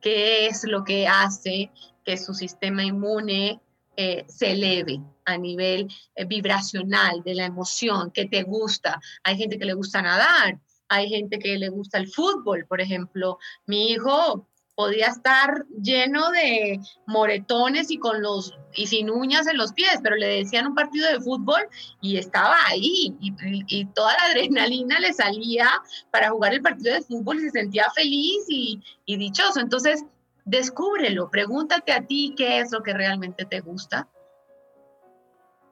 qué 0.00 0.46
es 0.46 0.64
lo 0.64 0.84
que 0.84 1.08
hace 1.08 1.70
que 2.04 2.16
su 2.18 2.34
sistema 2.34 2.84
inmune 2.84 3.60
eh, 3.96 4.24
se 4.28 4.52
eleve 4.52 5.00
a 5.24 5.38
nivel 5.38 5.88
eh, 6.14 6.24
vibracional 6.24 7.22
de 7.22 7.34
la 7.34 7.46
emoción, 7.46 8.10
que 8.10 8.26
te 8.26 8.42
gusta. 8.42 9.00
Hay 9.22 9.36
gente 9.36 9.58
que 9.58 9.64
le 9.64 9.74
gusta 9.74 10.02
nadar, 10.02 10.60
hay 10.88 11.08
gente 11.08 11.38
que 11.38 11.56
le 11.58 11.68
gusta 11.68 11.98
el 11.98 12.08
fútbol, 12.08 12.66
por 12.66 12.80
ejemplo. 12.80 13.38
Mi 13.66 13.92
hijo 13.92 14.48
podía 14.74 15.06
estar 15.06 15.64
lleno 15.80 16.30
de 16.30 16.80
moretones 17.06 17.90
y 17.90 17.98
con 17.98 18.22
los 18.22 18.52
y 18.74 18.88
sin 18.88 19.08
uñas 19.08 19.46
en 19.46 19.56
los 19.56 19.72
pies, 19.72 20.00
pero 20.02 20.16
le 20.16 20.26
decían 20.26 20.66
un 20.66 20.74
partido 20.74 21.08
de 21.08 21.20
fútbol 21.20 21.68
y 22.00 22.16
estaba 22.16 22.56
ahí 22.66 23.14
y, 23.20 23.84
toda 23.94 24.12
la 24.14 24.24
adrenalina 24.24 24.98
le 24.98 25.12
salía 25.12 25.68
para 26.10 26.30
jugar 26.30 26.54
el 26.54 26.62
partido 26.62 26.94
de 26.94 27.02
fútbol 27.02 27.38
y 27.38 27.42
se 27.42 27.50
sentía 27.50 27.86
feliz 27.94 28.44
y, 28.48 28.82
y 29.06 29.16
dichoso. 29.16 29.60
Entonces, 29.60 30.04
descúbrelo, 30.44 31.30
pregúntate 31.30 31.92
a 31.92 32.06
ti 32.06 32.34
qué 32.36 32.60
es 32.60 32.72
lo 32.72 32.82
que 32.82 32.92
realmente 32.92 33.44
te 33.44 33.60
gusta 33.60 34.08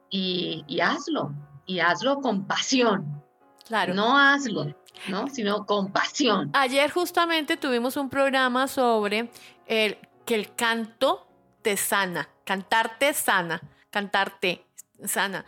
y, 0.09 0.79
hazlo, 0.79 1.33
y 1.65 1.79
hazlo 1.79 2.21
con 2.21 2.45
pasión. 2.45 3.23
Claro. 3.65 3.93
No 3.95 4.17
hazlo, 4.17 4.75
¿no? 5.07 5.27
Sino 5.27 5.65
con 5.65 5.91
pasión. 5.91 6.51
Ayer 6.53 6.91
justamente 6.91 7.57
tuvimos 7.57 7.97
un 7.97 8.09
programa 8.09 8.67
sobre 8.67 9.31
el, 9.65 9.97
que 10.25 10.35
el 10.35 10.53
canto 10.53 11.27
te 11.63 11.77
sana, 11.77 12.29
cantarte 12.43 13.13
sana, 13.13 13.61
cantarte 13.89 14.65
sana. 15.05 15.45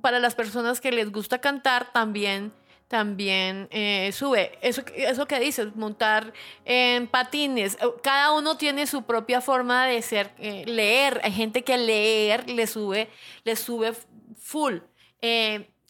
Para 0.00 0.20
las 0.20 0.34
personas 0.34 0.80
que 0.80 0.92
les 0.92 1.10
gusta 1.10 1.40
cantar 1.40 1.92
también 1.92 2.52
también 2.88 3.68
eh, 3.70 4.10
sube. 4.12 4.58
Eso, 4.60 4.82
eso 4.94 5.26
que 5.26 5.40
dices, 5.40 5.74
montar 5.74 6.32
en 6.64 7.08
patines. 7.08 7.74
Eh, 7.74 7.86
cada 8.02 8.32
uno 8.32 8.56
tiene 8.56 8.86
su 8.86 9.02
propia 9.02 9.40
forma 9.40 9.86
de 9.86 10.02
ser, 10.02 10.32
eh, 10.38 10.64
leer. 10.66 11.20
Hay 11.24 11.32
gente 11.32 11.62
que 11.64 11.76
leer 11.78 12.48
le 12.48 12.66
sube, 12.66 13.08
le 13.44 13.56
sube 13.56 13.92
full. 14.38 14.78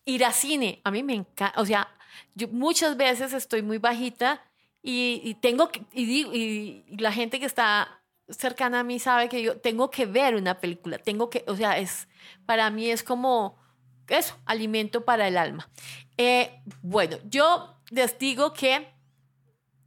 ir 0.05 0.25
a 0.25 0.33
cine, 0.33 0.81
a 0.85 0.91
mí 0.91 1.03
me 1.03 1.15
encanta. 1.15 1.61
O 1.61 1.67
sea, 1.67 1.89
yo 2.35 2.49
muchas 2.49 2.97
veces 2.97 3.33
estoy 3.33 3.63
muy 3.63 3.79
bajita 3.79 4.43
y, 4.83 5.35
tengo 5.41 5.69
que, 5.71 5.83
y, 5.93 6.85
y 6.89 6.97
la 6.99 7.13
gente 7.13 7.41
que 7.41 7.47
está 7.47 8.01
cercana 8.29 8.81
a 8.81 8.85
mí 8.85 8.99
sabe 8.99 9.29
que 9.29 9.43
yo 9.43 9.59
tengo 9.61 9.91
que 9.91 10.07
ver 10.07 10.37
una 10.37 10.61
película. 10.61 10.99
Tengo 10.99 11.29
que, 11.31 11.45
o 11.49 11.57
sea, 11.57 11.79
es, 11.79 12.09
para 12.47 12.71
mí 12.71 12.91
es 12.91 13.03
como 13.03 13.59
eso, 14.09 14.37
alimento 14.47 15.05
para 15.05 15.29
el 15.29 15.37
alma. 15.37 15.69
Eh, 16.17 16.61
bueno, 16.83 17.19
yo 17.25 17.81
les 17.91 18.19
digo 18.19 18.53
que 18.53 18.89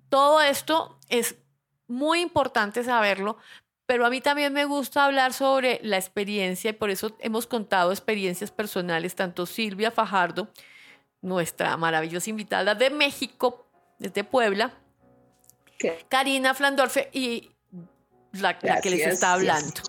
todo 0.10 0.42
esto 0.42 1.00
es 1.10 1.36
muy 1.88 2.22
importante 2.22 2.84
saberlo, 2.84 3.38
pero 3.86 4.06
a 4.06 4.10
mí 4.10 4.22
también 4.22 4.54
me 4.54 4.66
gusta 4.66 5.06
hablar 5.06 5.34
sobre 5.34 5.80
la 5.82 5.98
experiencia 5.98 6.70
y 6.70 6.74
por 6.74 6.92
eso 6.92 7.16
hemos 7.20 7.48
contado 7.48 7.92
experiencias 7.92 8.52
personales, 8.52 9.16
tanto 9.16 9.46
Silvia 9.46 9.90
Fajardo, 9.90 10.48
nuestra 11.22 11.76
maravillosa 11.78 12.30
invitada 12.30 12.76
de 12.76 12.90
México, 12.92 13.68
desde 13.98 14.24
Puebla, 14.24 14.74
Karina 16.08 16.54
Flandorfe 16.54 17.10
y 17.14 17.52
la, 18.34 18.58
que 18.60 18.90
les 18.90 19.08
está 19.08 19.34
hablando. 19.34 19.82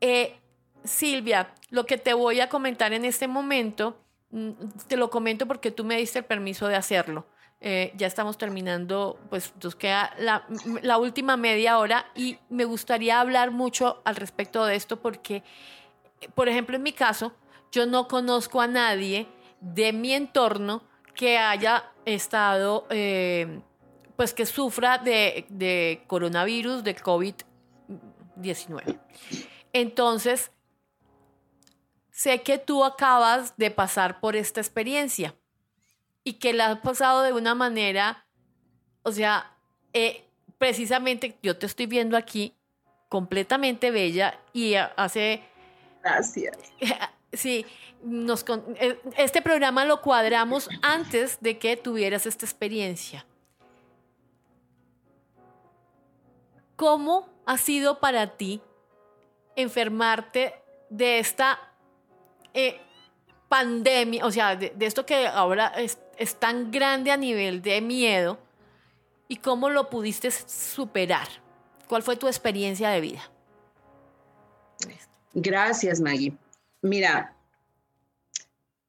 Eh, 0.00 0.36
Silvia, 0.84 1.54
lo 1.70 1.86
que 1.86 1.98
te 1.98 2.14
voy 2.14 2.40
a 2.40 2.48
comentar 2.48 2.92
en 2.92 3.04
este 3.04 3.28
momento, 3.28 3.96
mm, 4.30 4.50
te 4.88 4.96
lo 4.96 5.10
comento 5.10 5.46
porque 5.46 5.70
tú 5.70 5.84
me 5.84 5.96
diste 5.96 6.20
el 6.20 6.24
permiso 6.24 6.68
de 6.68 6.76
hacerlo. 6.76 7.26
Eh, 7.60 7.92
ya 7.96 8.08
estamos 8.08 8.38
terminando, 8.38 9.20
pues 9.30 9.52
nos 9.62 9.76
queda 9.76 10.12
la, 10.18 10.44
la, 10.82 10.98
última 10.98 11.36
media 11.36 11.78
hora 11.78 12.06
y 12.16 12.38
me 12.48 12.64
gustaría 12.64 13.20
hablar 13.20 13.52
mucho 13.52 14.02
al 14.04 14.16
respecto 14.16 14.64
de 14.64 14.74
esto 14.74 15.00
porque, 15.00 15.44
por 16.34 16.48
ejemplo, 16.48 16.74
en 16.74 16.82
mi 16.82 16.92
caso, 16.92 17.32
yo 17.70 17.86
no 17.86 18.08
conozco 18.08 18.60
a 18.60 18.66
nadie 18.66 19.28
de 19.60 19.92
mi 19.92 20.12
entorno 20.12 20.82
que 21.14 21.38
haya 21.38 21.84
estado, 22.04 22.88
eh, 22.90 23.60
pues 24.16 24.34
que 24.34 24.44
sufra 24.44 24.98
de, 24.98 25.46
de 25.48 26.02
coronavirus, 26.08 26.82
de 26.82 26.96
COVID-19. 26.96 28.98
Entonces, 29.72 30.50
sé 32.12 32.42
que 32.42 32.58
tú 32.58 32.84
acabas 32.84 33.56
de 33.56 33.70
pasar 33.70 34.20
por 34.20 34.36
esta 34.36 34.60
experiencia 34.60 35.34
y 36.22 36.34
que 36.34 36.52
la 36.52 36.66
has 36.66 36.78
pasado 36.78 37.22
de 37.22 37.32
una 37.32 37.54
manera, 37.56 38.24
o 39.02 39.10
sea, 39.10 39.56
eh, 39.92 40.24
precisamente 40.58 41.36
yo 41.42 41.58
te 41.58 41.66
estoy 41.66 41.86
viendo 41.86 42.16
aquí 42.16 42.54
completamente 43.08 43.90
bella 43.90 44.38
y 44.52 44.74
hace... 44.74 45.42
Gracias. 46.00 46.56
Sí, 47.34 47.64
nos, 48.02 48.44
eh, 48.78 49.00
este 49.16 49.40
programa 49.40 49.86
lo 49.86 50.02
cuadramos 50.02 50.68
antes 50.82 51.38
de 51.40 51.56
que 51.56 51.78
tuvieras 51.78 52.26
esta 52.26 52.44
experiencia. 52.44 53.24
¿Cómo 56.76 57.30
ha 57.46 57.56
sido 57.56 58.00
para 58.00 58.36
ti 58.36 58.60
enfermarte 59.56 60.54
de 60.90 61.20
esta 61.20 61.71
eh, 62.54 62.80
pandemia, 63.48 64.24
o 64.24 64.30
sea, 64.30 64.56
de, 64.56 64.72
esto 64.80 65.04
que 65.06 65.26
ahora 65.26 65.68
es, 65.76 65.98
es, 66.16 66.36
tan 66.36 66.70
grande 66.70 67.10
a 67.10 67.16
nivel 67.16 67.62
de 67.62 67.80
miedo, 67.80 68.38
y 69.28 69.36
cómo 69.36 69.70
lo 69.70 69.88
pudiste 69.88 70.30
superar? 70.30 71.28
¿Cuál 71.88 72.02
fue 72.02 72.16
tu 72.16 72.26
experiencia 72.26 72.90
de 72.90 73.00
vida? 73.00 73.22
Gracias, 75.34 76.00
Maggie. 76.00 76.36
Mira, 76.82 77.34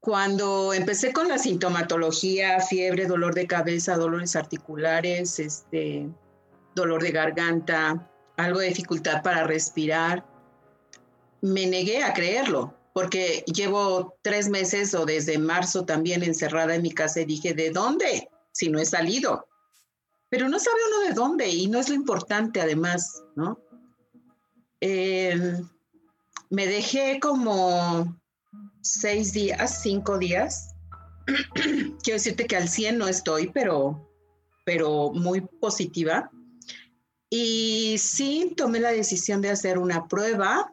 cuando 0.01 0.73
empecé 0.73 1.13
con 1.13 1.29
la 1.29 1.37
sintomatología, 1.37 2.59
fiebre, 2.59 3.05
dolor 3.05 3.33
de 3.33 3.47
cabeza, 3.47 3.95
dolores 3.95 4.35
articulares, 4.35 5.39
este, 5.39 6.09
dolor 6.75 7.01
de 7.01 7.11
garganta, 7.11 8.09
algo 8.35 8.59
de 8.59 8.67
dificultad 8.67 9.21
para 9.21 9.45
respirar, 9.45 10.25
me 11.39 11.67
negué 11.67 12.03
a 12.03 12.13
creerlo, 12.13 12.73
porque 12.93 13.43
llevo 13.47 14.17
tres 14.21 14.49
meses 14.49 14.93
o 14.93 15.05
desde 15.05 15.37
marzo 15.39 15.83
también 15.83 16.23
encerrada 16.23 16.75
en 16.75 16.83
mi 16.83 16.91
casa 16.91 17.21
y 17.21 17.25
dije, 17.25 17.53
¿de 17.53 17.71
dónde? 17.71 18.29
Si 18.51 18.69
no 18.69 18.79
he 18.79 18.85
salido. 18.85 19.47
Pero 20.29 20.47
no 20.47 20.59
sabe 20.59 20.77
uno 20.89 21.07
de 21.07 21.13
dónde 21.13 21.49
y 21.49 21.67
no 21.67 21.79
es 21.79 21.89
lo 21.89 21.95
importante 21.95 22.61
además, 22.61 23.23
¿no? 23.35 23.59
Eh, 24.79 25.59
me 26.49 26.67
dejé 26.67 27.19
como 27.19 28.15
seis 28.81 29.33
días, 29.33 29.81
cinco 29.81 30.17
días. 30.17 30.75
Quiero 31.55 32.17
decirte 32.17 32.45
que 32.45 32.57
al 32.57 32.69
100 32.69 32.97
no 32.97 33.07
estoy, 33.07 33.49
pero, 33.49 34.09
pero 34.65 35.11
muy 35.13 35.41
positiva. 35.41 36.29
Y 37.29 37.95
sí, 37.97 38.53
tomé 38.55 38.79
la 38.79 38.91
decisión 38.91 39.41
de 39.41 39.49
hacer 39.49 39.77
una 39.77 40.07
prueba. 40.07 40.72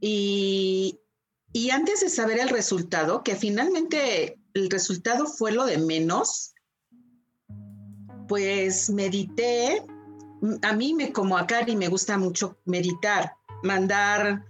Y, 0.00 1.00
y 1.52 1.70
antes 1.70 2.00
de 2.00 2.08
saber 2.08 2.38
el 2.38 2.48
resultado, 2.48 3.22
que 3.22 3.36
finalmente 3.36 4.38
el 4.54 4.70
resultado 4.70 5.26
fue 5.26 5.52
lo 5.52 5.64
de 5.66 5.78
menos, 5.78 6.54
pues 8.28 8.90
medité. 8.90 9.84
A 10.62 10.72
mí, 10.72 10.94
me, 10.94 11.12
como 11.12 11.36
a 11.36 11.46
Cari, 11.46 11.76
me 11.76 11.88
gusta 11.88 12.16
mucho 12.16 12.58
meditar 12.64 13.34
mandar 13.62 14.44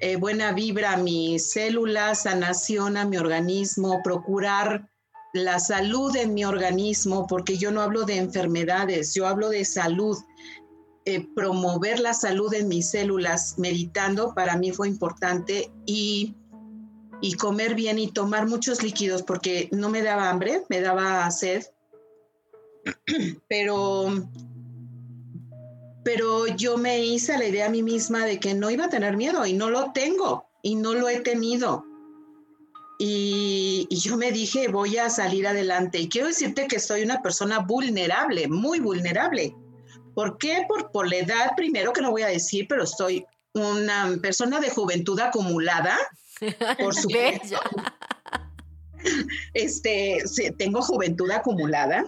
eh, 0.00 0.16
buena 0.16 0.52
vibra 0.52 0.92
a 0.92 0.96
mis 0.96 1.50
células, 1.50 2.22
sanación 2.22 2.96
a 2.96 3.04
mi 3.04 3.16
organismo, 3.16 4.02
procurar 4.02 4.88
la 5.32 5.58
salud 5.58 6.14
en 6.16 6.34
mi 6.34 6.44
organismo, 6.44 7.26
porque 7.26 7.56
yo 7.56 7.70
no 7.70 7.80
hablo 7.80 8.04
de 8.04 8.16
enfermedades, 8.16 9.14
yo 9.14 9.26
hablo 9.26 9.48
de 9.48 9.64
salud. 9.64 10.16
Eh, 11.06 11.26
promover 11.34 12.00
la 12.00 12.14
salud 12.14 12.52
en 12.54 12.68
mis 12.68 12.90
células 12.90 13.58
meditando 13.58 14.32
para 14.34 14.56
mí 14.56 14.72
fue 14.72 14.88
importante 14.88 15.70
y, 15.84 16.34
y 17.20 17.34
comer 17.34 17.74
bien 17.74 17.98
y 17.98 18.10
tomar 18.10 18.46
muchos 18.46 18.82
líquidos 18.82 19.22
porque 19.22 19.68
no 19.70 19.90
me 19.90 20.00
daba 20.00 20.30
hambre, 20.30 20.62
me 20.70 20.80
daba 20.80 21.30
sed, 21.30 21.66
pero 23.48 24.08
pero 26.04 26.46
yo 26.46 26.76
me 26.76 27.04
hice 27.04 27.36
la 27.38 27.48
idea 27.48 27.66
a 27.66 27.70
mí 27.70 27.82
misma 27.82 28.26
de 28.26 28.38
que 28.38 28.54
no 28.54 28.70
iba 28.70 28.84
a 28.84 28.90
tener 28.90 29.16
miedo 29.16 29.44
y 29.46 29.54
no 29.54 29.70
lo 29.70 29.92
tengo 29.92 30.46
y 30.62 30.76
no 30.76 30.94
lo 30.94 31.08
he 31.08 31.20
tenido. 31.20 31.84
Y, 32.98 33.88
yo 33.90 34.16
me 34.16 34.30
dije, 34.30 34.68
voy 34.68 34.98
a 34.98 35.10
salir 35.10 35.46
adelante. 35.46 35.98
Y 35.98 36.08
quiero 36.08 36.28
decirte 36.28 36.68
que 36.68 36.78
soy 36.78 37.02
una 37.02 37.22
persona 37.22 37.58
vulnerable, 37.58 38.48
muy 38.48 38.80
vulnerable. 38.80 39.54
¿Por 40.14 40.38
qué? 40.38 40.64
Por, 40.68 40.90
por 40.92 41.08
la 41.08 41.16
edad, 41.16 41.52
primero 41.56 41.92
que 41.92 42.00
no 42.00 42.10
voy 42.10 42.22
a 42.22 42.28
decir, 42.28 42.66
pero 42.68 42.86
soy 42.86 43.24
una 43.54 44.16
persona 44.20 44.60
de 44.60 44.70
juventud 44.70 45.18
acumulada. 45.20 45.96
Por 46.78 46.94
supuesto. 46.94 47.58
este, 49.54 50.22
tengo 50.58 50.82
juventud 50.82 51.30
acumulada. 51.30 52.04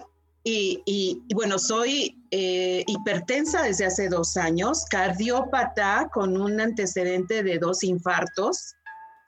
Y, 0.49 1.21
bueno, 1.35 1.59
soy 1.59 2.23
eh, 2.31 2.81
hipertensa 2.87 3.63
desde 3.63 3.85
hace 3.85 4.07
dos 4.07 4.37
años, 4.37 4.85
cardiópata 4.89 6.09
con 6.13 6.39
un 6.39 6.61
antecedente 6.61 7.43
de 7.43 7.59
dos 7.59 7.83
infartos. 7.83 8.73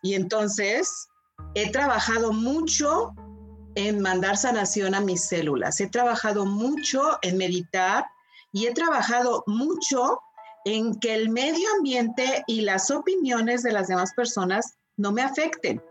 Y 0.02 0.14
entonces 0.14 1.10
he 1.56 1.72
trabajado 1.72 2.32
mucho 2.32 3.14
en 3.76 4.00
mandar 4.00 4.38
sanación 4.38 4.96
a 4.96 5.02
mis 5.02 5.26
células. 5.26 5.82
He 5.82 5.88
trabajado 5.88 6.46
mucho 6.46 7.20
en 7.22 7.36
meditar 7.36 8.06
y 8.52 8.68
he 8.68 8.74
trabajado 8.74 9.44
mucho 9.48 10.20
en 10.66 11.00
que 11.00 11.14
el 11.14 11.30
medio 11.30 11.68
ambiente 11.78 12.44
y 12.48 12.62
las 12.62 12.92
opiniones 12.92 13.64
de 13.64 13.72
las 13.72 13.88
demás 13.88 14.14
personas 14.14 14.76
no 14.98 15.12
me 15.12 15.22
afecten. 15.22 15.82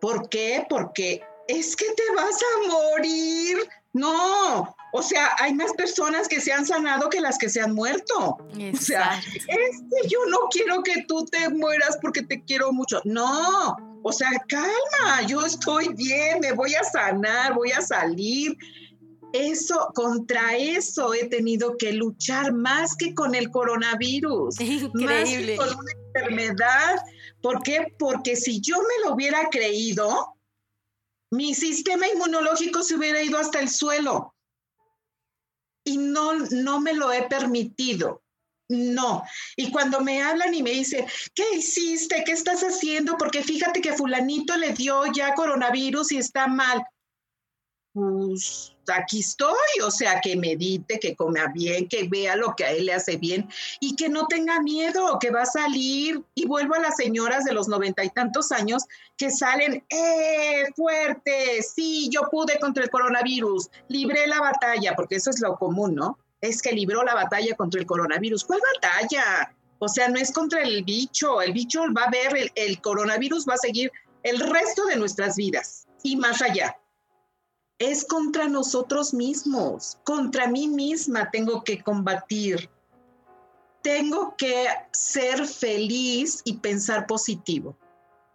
¿Por 0.00 0.28
qué? 0.28 0.66
Porque 0.68 1.22
es 1.48 1.74
que 1.74 1.86
te 1.86 2.14
vas 2.14 2.38
a 2.42 2.68
morir 2.68 3.58
no, 3.92 4.72
o 4.92 5.02
sea, 5.02 5.34
hay 5.40 5.52
más 5.52 5.72
personas 5.72 6.28
que 6.28 6.40
se 6.40 6.52
han 6.52 6.64
sanado 6.64 7.08
que 7.08 7.20
las 7.20 7.38
que 7.38 7.48
se 7.48 7.60
han 7.60 7.74
muerto. 7.74 8.38
O 8.38 8.76
sea, 8.78 9.20
es 9.34 9.80
que 9.80 10.08
yo 10.08 10.20
no 10.28 10.38
quiero 10.50 10.82
que 10.82 11.04
tú 11.08 11.24
te 11.24 11.48
mueras 11.48 11.98
porque 12.00 12.22
te 12.22 12.44
quiero 12.44 12.72
mucho. 12.72 13.00
No, 13.04 13.76
o 14.02 14.12
sea, 14.12 14.30
calma, 14.48 15.26
yo 15.26 15.44
estoy 15.44 15.88
bien, 15.94 16.38
me 16.40 16.52
voy 16.52 16.74
a 16.74 16.84
sanar, 16.84 17.54
voy 17.54 17.72
a 17.72 17.82
salir. 17.82 18.56
Eso, 19.32 19.90
contra 19.94 20.56
eso 20.56 21.14
he 21.14 21.28
tenido 21.28 21.76
que 21.76 21.92
luchar 21.92 22.52
más 22.52 22.96
que 22.96 23.14
con 23.14 23.34
el 23.34 23.50
coronavirus. 23.50 24.60
Increíble. 24.60 25.56
Más 25.56 25.66
que 25.66 25.74
con 25.74 25.80
una 25.80 25.92
enfermedad. 26.06 26.96
¿Por 27.40 27.62
qué? 27.62 27.94
Porque 27.98 28.36
si 28.36 28.60
yo 28.60 28.78
me 28.78 29.04
lo 29.04 29.14
hubiera 29.14 29.48
creído, 29.50 30.36
mi 31.30 31.54
sistema 31.54 32.08
inmunológico 32.08 32.82
se 32.82 32.96
hubiera 32.96 33.22
ido 33.22 33.38
hasta 33.38 33.60
el 33.60 33.68
suelo. 33.68 34.34
Y 35.84 35.96
no, 35.96 36.34
no 36.34 36.80
me 36.80 36.92
lo 36.92 37.12
he 37.12 37.22
permitido. 37.22 38.22
No. 38.68 39.24
Y 39.56 39.72
cuando 39.72 40.00
me 40.00 40.22
hablan 40.22 40.54
y 40.54 40.62
me 40.62 40.70
dicen, 40.70 41.04
¿qué 41.34 41.44
hiciste? 41.56 42.22
¿Qué 42.24 42.32
estás 42.32 42.62
haciendo? 42.62 43.16
Porque 43.16 43.42
fíjate 43.42 43.80
que 43.80 43.94
fulanito 43.94 44.56
le 44.56 44.72
dio 44.72 45.02
ya 45.12 45.34
coronavirus 45.34 46.12
y 46.12 46.18
está 46.18 46.46
mal. 46.46 46.84
Pues 47.92 48.76
aquí 48.92 49.20
estoy, 49.20 49.56
o 49.82 49.90
sea, 49.90 50.20
que 50.20 50.36
medite, 50.36 51.00
que 51.00 51.16
coma 51.16 51.48
bien, 51.52 51.88
que 51.88 52.08
vea 52.08 52.36
lo 52.36 52.54
que 52.54 52.64
a 52.64 52.70
él 52.70 52.86
le 52.86 52.94
hace 52.94 53.16
bien 53.16 53.48
y 53.80 53.96
que 53.96 54.08
no 54.08 54.26
tenga 54.26 54.60
miedo, 54.60 55.18
que 55.20 55.30
va 55.30 55.42
a 55.42 55.46
salir 55.46 56.22
y 56.34 56.46
vuelvo 56.46 56.74
a 56.74 56.80
las 56.80 56.96
señoras 56.96 57.44
de 57.44 57.52
los 57.52 57.68
noventa 57.68 58.04
y 58.04 58.10
tantos 58.10 58.52
años 58.52 58.84
que 59.16 59.30
salen, 59.30 59.84
¡eh, 59.90 60.64
fuerte! 60.76 61.62
Sí, 61.62 62.08
yo 62.10 62.22
pude 62.30 62.58
contra 62.60 62.84
el 62.84 62.90
coronavirus, 62.90 63.70
libré 63.88 64.26
la 64.26 64.40
batalla, 64.40 64.94
porque 64.94 65.16
eso 65.16 65.30
es 65.30 65.40
lo 65.40 65.56
común, 65.56 65.94
¿no? 65.94 66.18
Es 66.40 66.62
que 66.62 66.72
libró 66.72 67.02
la 67.02 67.14
batalla 67.14 67.54
contra 67.56 67.80
el 67.80 67.86
coronavirus. 67.86 68.44
¿Cuál 68.44 68.60
batalla? 68.74 69.54
O 69.78 69.88
sea, 69.88 70.08
no 70.08 70.18
es 70.18 70.32
contra 70.32 70.62
el 70.62 70.84
bicho, 70.84 71.42
el 71.42 71.52
bicho 71.52 71.82
va 71.96 72.04
a 72.04 72.10
ver, 72.10 72.36
el, 72.36 72.52
el 72.54 72.80
coronavirus 72.80 73.46
va 73.48 73.54
a 73.54 73.58
seguir 73.58 73.90
el 74.22 74.38
resto 74.38 74.84
de 74.86 74.96
nuestras 74.96 75.36
vidas 75.36 75.86
y 76.02 76.16
más 76.16 76.40
allá 76.42 76.79
es 77.80 78.04
contra 78.04 78.46
nosotros 78.46 79.12
mismos, 79.14 79.98
contra 80.04 80.46
mí 80.46 80.68
misma 80.68 81.30
tengo 81.30 81.64
que 81.64 81.82
combatir. 81.82 82.70
Tengo 83.82 84.36
que 84.36 84.66
ser 84.92 85.46
feliz 85.46 86.42
y 86.44 86.58
pensar 86.58 87.06
positivo. 87.06 87.74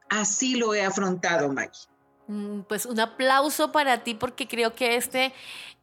Así 0.10 0.56
lo 0.56 0.74
he 0.74 0.84
afrontado, 0.84 1.54
Maggie. 1.54 1.88
Mm, 2.28 2.62
pues 2.62 2.88
un 2.88 3.00
aplauso 3.00 3.72
para 3.72 4.04
ti 4.04 4.16
porque 4.16 4.48
creo 4.48 4.74
que 4.74 4.96
este, 4.96 5.32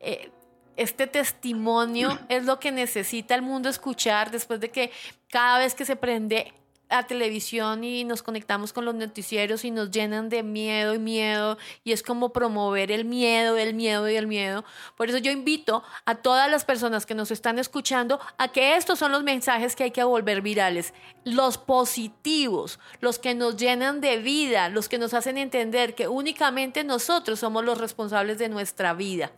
eh, 0.00 0.32
este 0.76 1.06
testimonio 1.06 2.18
es 2.28 2.44
lo 2.44 2.58
que 2.58 2.72
necesita 2.72 3.36
el 3.36 3.42
mundo 3.42 3.68
escuchar 3.68 4.32
después 4.32 4.58
de 4.58 4.72
que 4.72 4.90
cada 5.30 5.60
vez 5.60 5.76
que 5.76 5.84
se 5.84 5.94
prende 5.94 6.52
a 6.92 7.06
televisión 7.06 7.84
y 7.84 8.04
nos 8.04 8.22
conectamos 8.22 8.72
con 8.72 8.84
los 8.84 8.94
noticieros 8.94 9.64
y 9.64 9.70
nos 9.70 9.90
llenan 9.90 10.28
de 10.28 10.42
miedo 10.42 10.94
y 10.94 10.98
miedo 10.98 11.58
y 11.84 11.92
es 11.92 12.02
como 12.02 12.32
promover 12.32 12.92
el 12.92 13.04
miedo, 13.04 13.56
el 13.56 13.74
miedo 13.74 14.08
y 14.08 14.16
el 14.16 14.26
miedo. 14.26 14.64
Por 14.96 15.08
eso 15.08 15.18
yo 15.18 15.30
invito 15.30 15.82
a 16.04 16.16
todas 16.16 16.50
las 16.50 16.64
personas 16.64 17.06
que 17.06 17.14
nos 17.14 17.30
están 17.30 17.58
escuchando 17.58 18.20
a 18.38 18.48
que 18.48 18.76
estos 18.76 18.98
son 18.98 19.12
los 19.12 19.22
mensajes 19.22 19.74
que 19.74 19.84
hay 19.84 19.90
que 19.90 20.04
volver 20.04 20.42
virales, 20.42 20.94
los 21.24 21.58
positivos, 21.58 22.78
los 23.00 23.18
que 23.18 23.34
nos 23.34 23.56
llenan 23.56 24.00
de 24.00 24.18
vida, 24.18 24.68
los 24.68 24.88
que 24.88 24.98
nos 24.98 25.14
hacen 25.14 25.38
entender 25.38 25.94
que 25.94 26.08
únicamente 26.08 26.84
nosotros 26.84 27.40
somos 27.40 27.64
los 27.64 27.78
responsables 27.78 28.38
de 28.38 28.48
nuestra 28.48 28.94
vida. 28.94 29.32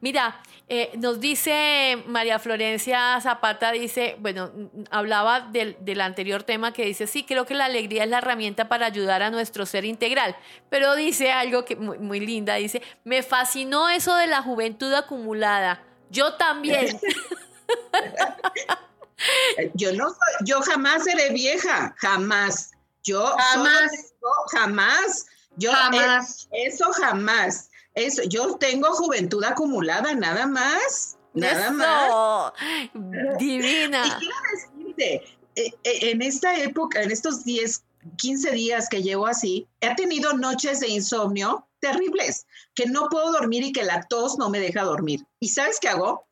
Mira, 0.00 0.40
eh, 0.68 0.90
nos 0.98 1.20
dice 1.20 2.02
María 2.06 2.40
Florencia 2.40 3.20
Zapata, 3.20 3.70
dice, 3.70 4.16
bueno, 4.18 4.50
hablaba 4.90 5.40
del, 5.40 5.76
del 5.80 6.00
anterior 6.00 6.42
tema 6.42 6.72
que 6.72 6.84
dice, 6.92 7.06
sí, 7.06 7.24
creo 7.24 7.46
que 7.46 7.54
la 7.54 7.66
alegría 7.66 8.04
es 8.04 8.10
la 8.10 8.18
herramienta 8.18 8.68
para 8.68 8.86
ayudar 8.86 9.22
a 9.22 9.30
nuestro 9.30 9.66
ser 9.66 9.84
integral, 9.84 10.36
pero 10.70 10.94
dice 10.94 11.32
algo 11.32 11.64
que 11.64 11.76
muy, 11.76 11.98
muy 11.98 12.20
linda, 12.20 12.54
dice, 12.54 12.82
me 13.04 13.22
fascinó 13.22 13.88
eso 13.88 14.14
de 14.16 14.26
la 14.26 14.42
juventud 14.42 14.92
acumulada. 14.92 15.82
Yo 16.10 16.34
también. 16.34 17.00
yo 19.74 19.92
no 19.92 20.14
yo 20.44 20.60
jamás 20.60 21.04
seré 21.04 21.30
vieja, 21.30 21.94
jamás. 21.98 22.72
Yo 23.02 23.34
jamás, 23.36 24.14
jamás. 24.52 25.26
Yo 25.56 25.72
jamás. 25.72 26.48
eso 26.52 26.92
jamás. 26.92 27.70
Eso, 27.94 28.22
yo 28.24 28.56
tengo 28.56 28.92
juventud 28.92 29.42
acumulada, 29.44 30.14
nada 30.14 30.46
más. 30.46 31.18
Nada 31.34 31.70
más. 31.70 32.52
Divina. 33.38 34.06
Y 34.06 34.10
quiero 34.10 34.36
decirte, 34.52 35.14
eh, 35.14 35.24
eh, 35.24 35.41
en 35.54 36.22
esta 36.22 36.56
época, 36.58 37.02
en 37.02 37.10
estos 37.10 37.44
10, 37.44 37.82
15 38.16 38.50
días 38.52 38.88
que 38.88 39.02
llevo 39.02 39.26
así, 39.26 39.68
he 39.80 39.94
tenido 39.94 40.32
noches 40.34 40.80
de 40.80 40.88
insomnio 40.88 41.68
terribles, 41.80 42.46
que 42.74 42.86
no 42.86 43.08
puedo 43.08 43.32
dormir 43.32 43.64
y 43.64 43.72
que 43.72 43.84
la 43.84 44.02
tos 44.02 44.38
no 44.38 44.50
me 44.50 44.60
deja 44.60 44.84
dormir. 44.84 45.26
¿Y 45.40 45.48
sabes 45.48 45.78
qué 45.80 45.88
hago? 45.88 46.28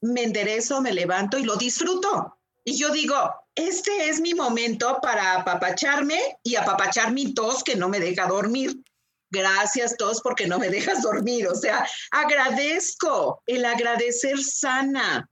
Me 0.00 0.22
enderezo, 0.22 0.80
me 0.80 0.92
levanto 0.92 1.38
y 1.38 1.44
lo 1.44 1.56
disfruto. 1.56 2.38
Y 2.64 2.76
yo 2.76 2.90
digo, 2.90 3.16
este 3.54 4.08
es 4.08 4.20
mi 4.20 4.34
momento 4.34 4.98
para 5.02 5.34
apapacharme 5.34 6.18
y 6.42 6.56
apapachar 6.56 7.12
mi 7.12 7.34
tos 7.34 7.62
que 7.62 7.76
no 7.76 7.88
me 7.88 8.00
deja 8.00 8.26
dormir. 8.26 8.82
Gracias 9.30 9.96
todos 9.96 10.20
porque 10.22 10.46
no 10.46 10.58
me 10.58 10.70
dejas 10.70 11.02
dormir. 11.02 11.46
O 11.46 11.54
sea, 11.54 11.86
agradezco. 12.10 13.42
El 13.46 13.64
agradecer 13.64 14.42
sana. 14.42 15.28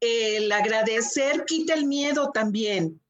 El 0.00 0.50
agradecer 0.50 1.44
quita 1.44 1.74
el 1.74 1.86
miedo 1.86 2.30
también. 2.32 3.00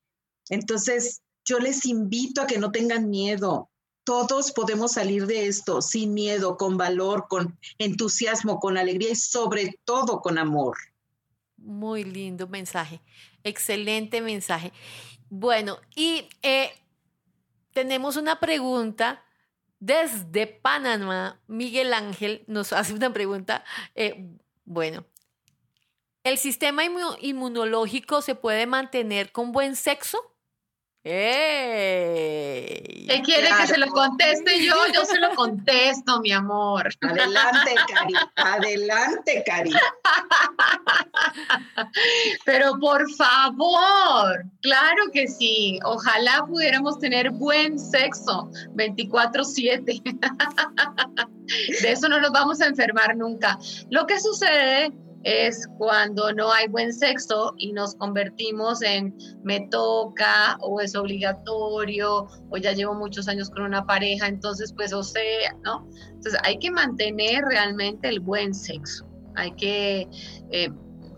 Entonces, 0.48 1.22
yo 1.44 1.58
les 1.58 1.86
invito 1.86 2.42
a 2.42 2.46
que 2.46 2.58
no 2.58 2.72
tengan 2.72 3.08
miedo. 3.08 3.70
Todos 4.04 4.52
podemos 4.52 4.92
salir 4.92 5.26
de 5.26 5.46
esto 5.46 5.82
sin 5.82 6.14
miedo, 6.14 6.56
con 6.56 6.76
valor, 6.76 7.26
con 7.28 7.58
entusiasmo, 7.78 8.58
con 8.58 8.76
alegría 8.76 9.10
y 9.10 9.16
sobre 9.16 9.78
todo 9.84 10.20
con 10.20 10.38
amor. 10.38 10.76
Muy 11.56 12.04
lindo 12.04 12.48
mensaje. 12.48 13.00
Excelente 13.44 14.20
mensaje. 14.20 14.72
Bueno, 15.28 15.78
y 15.94 16.28
eh, 16.42 16.70
tenemos 17.72 18.16
una 18.16 18.40
pregunta 18.40 19.22
desde 19.80 20.46
Panamá, 20.46 21.40
Miguel 21.46 21.94
Ángel 21.94 22.44
nos 22.46 22.72
hace 22.74 22.92
una 22.92 23.12
pregunta. 23.12 23.64
Eh, 23.94 24.28
bueno, 24.64 25.04
¿el 26.24 26.38
sistema 26.38 26.82
inmunológico 27.20 28.22
se 28.22 28.34
puede 28.34 28.66
mantener 28.66 29.32
con 29.32 29.52
buen 29.52 29.76
sexo? 29.76 30.18
¡Ey! 31.02 33.06
¿Qué 33.08 33.22
quiere 33.22 33.48
que 33.58 33.68
se 33.68 33.78
lo 33.78 33.86
conteste 33.86 34.62
yo? 34.62 34.74
Yo 34.92 35.06
se 35.06 35.18
lo 35.18 35.34
contesto, 35.34 36.20
mi 36.20 36.30
amor. 36.30 36.90
Adelante, 37.00 37.74
Cari. 37.88 38.12
Adelante, 38.36 39.42
Cari. 39.46 39.72
Pero 42.44 42.78
por 42.78 43.10
favor, 43.14 44.44
claro 44.60 45.04
que 45.14 45.26
sí. 45.26 45.78
Ojalá 45.84 46.44
pudiéramos 46.46 46.98
tener 46.98 47.30
buen 47.30 47.78
sexo 47.78 48.50
24/7. 48.74 50.02
De 51.82 51.92
eso 51.92 52.10
no 52.10 52.20
nos 52.20 52.30
vamos 52.30 52.60
a 52.60 52.66
enfermar 52.66 53.16
nunca. 53.16 53.58
Lo 53.88 54.06
que 54.06 54.20
sucede 54.20 54.92
es 55.22 55.68
cuando 55.76 56.32
no 56.32 56.50
hay 56.50 56.66
buen 56.68 56.92
sexo 56.92 57.54
y 57.58 57.72
nos 57.72 57.94
convertimos 57.94 58.82
en 58.82 59.14
me 59.42 59.60
toca 59.68 60.56
o 60.60 60.80
es 60.80 60.94
obligatorio 60.94 62.26
o 62.50 62.56
ya 62.56 62.72
llevo 62.72 62.94
muchos 62.94 63.28
años 63.28 63.50
con 63.50 63.62
una 63.62 63.84
pareja, 63.84 64.28
entonces 64.28 64.72
pues 64.72 64.92
o 64.92 65.02
sea, 65.02 65.54
¿no? 65.64 65.86
Entonces 66.08 66.40
hay 66.44 66.58
que 66.58 66.70
mantener 66.70 67.44
realmente 67.44 68.08
el 68.08 68.20
buen 68.20 68.54
sexo, 68.54 69.06
hay 69.34 69.52
que 69.52 70.08
eh, 70.50 70.70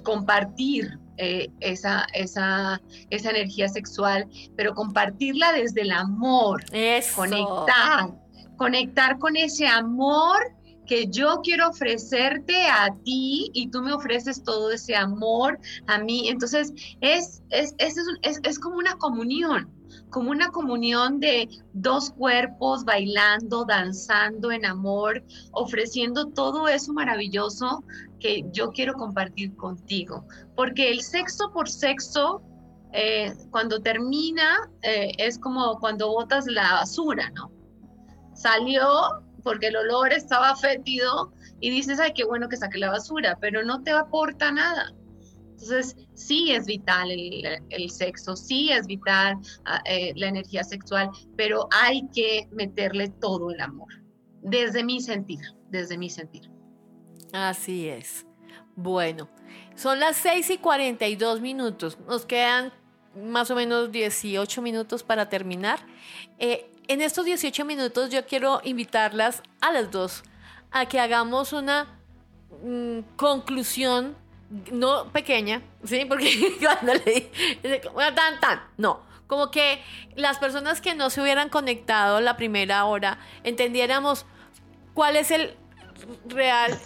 compartir 0.03 0.99
eh, 1.19 1.49
esa, 1.61 2.07
esa, 2.15 2.81
esa 3.11 3.31
energía 3.31 3.69
sexual, 3.69 4.29
pero 4.57 4.75
compartirla 4.75 5.53
desde 5.53 5.83
el 5.83 5.93
amor, 5.93 6.65
conectar, 7.15 8.11
conectar 8.57 9.19
con 9.19 9.37
ese 9.37 9.67
amor 9.69 10.39
que 10.93 11.07
yo 11.07 11.41
quiero 11.43 11.71
ofrecerte 11.71 12.67
a 12.67 12.95
ti 13.03 13.51
y 13.55 13.71
tú 13.71 13.81
me 13.81 13.95
ofreces 13.95 14.45
todo 14.45 14.71
ese 14.71 14.95
amor 14.95 15.59
a 15.87 15.97
mí. 15.97 16.29
Entonces, 16.29 16.71
es, 17.01 17.43
es, 17.49 17.75
es, 17.79 17.97
es, 18.43 18.59
como 18.59 18.77
una 18.77 18.99
comunión, 18.99 19.71
como 20.11 20.31
una 20.31 20.51
comunión 20.51 21.19
de 21.19 21.49
dos 21.73 22.11
cuerpos 22.11 22.85
bailando, 22.85 23.65
danzando 23.65 24.53
en 24.53 24.67
amor, 24.67 25.25
ofreciendo 25.53 26.27
todo 26.27 26.69
eso 26.69 26.93
maravilloso 26.93 27.85
que 28.21 28.45
yo 28.53 28.71
quiero 28.71 28.93
compartir 28.93 29.57
contigo. 29.57 30.27
Porque 30.55 30.91
el 30.91 31.01
sexo 31.01 31.53
por 31.55 31.71
sexo, 31.71 32.43
eh, 32.93 33.33
cuando 33.51 33.81
termina, 33.81 34.69
eh, 34.83 35.13
es 35.17 35.39
como 35.39 35.81
cuando 35.81 36.09
botas 36.09 36.45
la 36.47 36.75
basura, 36.75 37.31
¿no? 37.31 37.51
Salió, 38.35 39.22
porque 39.43 39.69
el 39.69 39.77
olor 39.77 40.13
estaba 40.13 40.55
fétido 40.57 41.33
y 41.61 41.71
dices, 41.71 42.01
ay, 42.01 42.13
qué 42.15 42.25
bueno 42.25 42.49
que 42.49 42.57
saque 42.57 42.79
la 42.79 42.91
basura, 42.91 43.39
pero 43.41 43.63
no 43.65 43.83
te 43.83 43.91
aporta 43.91 44.51
nada. 44.51 44.95
Entonces, 45.63 45.97
sí 46.15 46.51
es 46.51 46.67
vital 46.67 47.11
el, 47.11 47.91
sexo, 47.91 48.35
sí 48.35 48.73
es 48.73 48.87
vital 48.87 49.37
ah, 49.65 49.81
eh, 49.85 50.13
la 50.17 50.27
energía 50.27 50.65
sexual, 50.65 51.11
pero 51.37 51.69
hay 51.71 52.09
que 52.13 52.49
meterle 52.51 53.11
todo 53.21 53.53
el 53.53 53.61
amor, 53.61 53.93
desde 54.43 54.83
mi 54.83 55.01
sentir, 55.01 55.41
desde 55.69 55.97
mi 55.97 56.11
sentir. 56.11 56.51
Así 57.33 57.89
es. 57.89 58.27
Bueno, 58.75 59.29
son 59.77 60.01
las 60.01 60.17
6 60.17 60.51
y 60.51 60.59
42 60.59 61.41
minutos, 61.41 61.97
nos 62.09 62.27
quedan 62.27 62.73
más 63.15 63.51
o 63.51 63.55
menos 63.55 63.93
18 63.93 64.63
minutos 64.63 65.05
para 65.05 65.29
terminar. 65.29 65.79
Eh, 66.39 66.72
en 66.93 67.01
estos 67.01 67.25
18 67.25 67.65
minutos 67.65 68.11
yo 68.11 68.27
quiero 68.27 68.61
invitarlas 68.65 69.43
a 69.61 69.73
las 69.73 69.91
dos 69.91 70.23
a 70.71 70.87
que 70.87 71.01
hagamos 71.01 71.53
una 71.53 71.99
mm, 72.63 73.01
conclusión, 73.17 74.17
no 74.71 75.11
pequeña, 75.11 75.63
¿sí? 75.85 76.05
Porque 76.05 76.57
cuando 76.61 76.95
le 76.95 77.31
tan, 78.15 78.41
tan, 78.41 78.63
no. 78.77 79.01
Como 79.27 79.51
que 79.51 79.83
las 80.15 80.39
personas 80.39 80.83
que 80.83 80.95
no 80.95 81.09
se 81.09 81.23
hubieran 81.23 81.49
conectado 81.49 82.21
la 82.21 82.37
primera 82.37 82.85
hora 82.85 83.19
entendiéramos 83.45 84.27
cuál 84.93 85.17
es 85.17 85.31
el 85.31 85.57
real, 86.27 86.79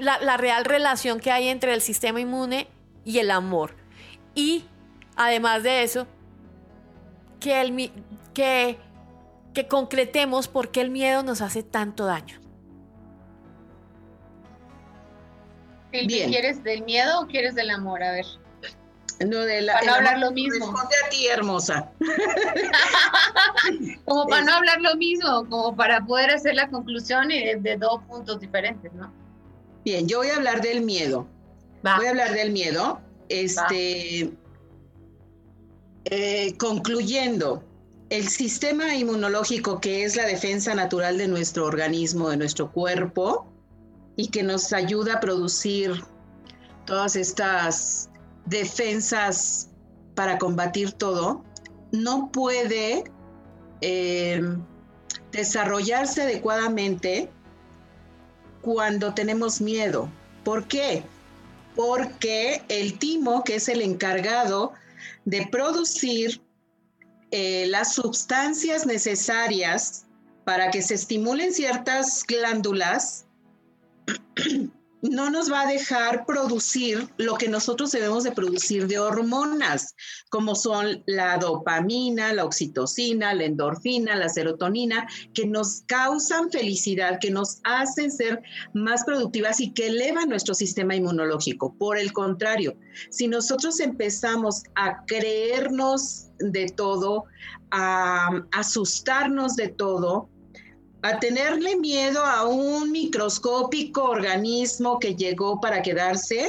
la, 0.00 0.36
real 0.36 0.64
relación 0.64 1.20
que 1.20 1.30
hay 1.30 1.48
entre 1.48 1.74
el 1.74 1.80
sistema 1.80 2.20
inmune 2.20 2.66
y 3.04 3.18
el 3.20 3.30
amor. 3.30 3.76
Y 4.34 4.64
además 5.14 5.62
de 5.62 5.84
eso, 5.84 6.08
que, 7.38 7.60
el, 7.60 7.92
que, 8.32 8.78
que 9.54 9.68
concretemos 9.68 10.48
por 10.48 10.70
qué 10.70 10.82
el 10.82 10.90
miedo 10.90 11.22
nos 11.22 11.40
hace 11.40 11.62
tanto 11.62 12.04
daño. 12.04 12.40
¿Quieres 15.90 16.62
del 16.64 16.82
miedo 16.82 17.20
o 17.20 17.26
quieres 17.26 17.54
del 17.54 17.70
amor? 17.70 18.02
A 18.02 18.10
ver. 18.10 18.26
No, 19.24 19.38
de 19.38 19.62
la, 19.62 19.74
para 19.74 19.86
no 19.86 19.94
hablar 19.94 20.18
lo 20.18 20.32
mismo. 20.32 20.66
Responde 20.66 20.96
a 21.06 21.08
ti, 21.08 21.28
hermosa. 21.28 21.92
como 24.04 24.26
para 24.26 24.42
no 24.42 24.54
hablar 24.54 24.80
lo 24.80 24.96
mismo, 24.96 25.48
como 25.48 25.76
para 25.76 26.04
poder 26.04 26.30
hacer 26.30 26.56
la 26.56 26.68
conclusión 26.68 27.28
de, 27.28 27.76
dos 27.78 28.02
puntos 28.08 28.40
diferentes, 28.40 28.92
¿no? 28.92 29.12
Bien, 29.84 30.08
yo 30.08 30.18
voy 30.18 30.30
a 30.30 30.36
hablar 30.36 30.60
del 30.62 30.80
miedo. 30.80 31.28
Voy 31.82 32.06
a 32.06 32.10
hablar 32.10 32.32
del 32.32 32.50
miedo. 32.50 33.00
Este, 33.28 34.32
eh, 36.06 36.56
concluyendo, 36.58 37.62
el 38.14 38.28
sistema 38.28 38.94
inmunológico, 38.94 39.80
que 39.80 40.04
es 40.04 40.14
la 40.14 40.24
defensa 40.24 40.72
natural 40.72 41.18
de 41.18 41.26
nuestro 41.26 41.66
organismo, 41.66 42.30
de 42.30 42.36
nuestro 42.36 42.70
cuerpo, 42.70 43.52
y 44.14 44.28
que 44.28 44.44
nos 44.44 44.72
ayuda 44.72 45.14
a 45.14 45.20
producir 45.20 46.04
todas 46.86 47.16
estas 47.16 48.08
defensas 48.46 49.68
para 50.14 50.38
combatir 50.38 50.92
todo, 50.92 51.42
no 51.90 52.30
puede 52.30 53.02
eh, 53.80 54.40
desarrollarse 55.32 56.22
adecuadamente 56.22 57.28
cuando 58.60 59.12
tenemos 59.12 59.60
miedo. 59.60 60.08
¿Por 60.44 60.68
qué? 60.68 61.02
Porque 61.74 62.62
el 62.68 62.96
timo, 62.96 63.42
que 63.42 63.56
es 63.56 63.68
el 63.68 63.82
encargado 63.82 64.72
de 65.24 65.48
producir 65.48 66.43
eh, 67.36 67.66
las 67.66 67.94
sustancias 67.94 68.86
necesarias 68.86 70.06
para 70.44 70.70
que 70.70 70.82
se 70.82 70.94
estimulen 70.94 71.52
ciertas 71.52 72.22
glándulas, 72.22 73.26
no 75.10 75.28
nos 75.28 75.52
va 75.52 75.62
a 75.62 75.66
dejar 75.66 76.24
producir 76.24 77.08
lo 77.18 77.34
que 77.34 77.48
nosotros 77.48 77.92
debemos 77.92 78.24
de 78.24 78.32
producir 78.32 78.86
de 78.86 78.98
hormonas, 78.98 79.94
como 80.30 80.54
son 80.54 81.02
la 81.06 81.36
dopamina, 81.36 82.32
la 82.32 82.44
oxitocina, 82.44 83.34
la 83.34 83.44
endorfina, 83.44 84.16
la 84.16 84.30
serotonina, 84.30 85.06
que 85.34 85.46
nos 85.46 85.82
causan 85.86 86.50
felicidad, 86.50 87.18
que 87.20 87.30
nos 87.30 87.60
hacen 87.64 88.10
ser 88.10 88.42
más 88.72 89.04
productivas 89.04 89.60
y 89.60 89.72
que 89.72 89.88
elevan 89.88 90.30
nuestro 90.30 90.54
sistema 90.54 90.96
inmunológico. 90.96 91.74
Por 91.76 91.98
el 91.98 92.12
contrario, 92.12 92.74
si 93.10 93.28
nosotros 93.28 93.80
empezamos 93.80 94.62
a 94.74 95.04
creernos 95.04 96.28
de 96.38 96.66
todo, 96.74 97.24
a 97.70 98.42
asustarnos 98.52 99.56
de 99.56 99.68
todo, 99.68 100.30
a 101.04 101.20
tenerle 101.20 101.76
miedo 101.76 102.24
a 102.24 102.46
un 102.46 102.90
microscópico 102.90 104.04
organismo 104.04 104.98
que 104.98 105.14
llegó 105.14 105.60
para 105.60 105.82
quedarse, 105.82 106.48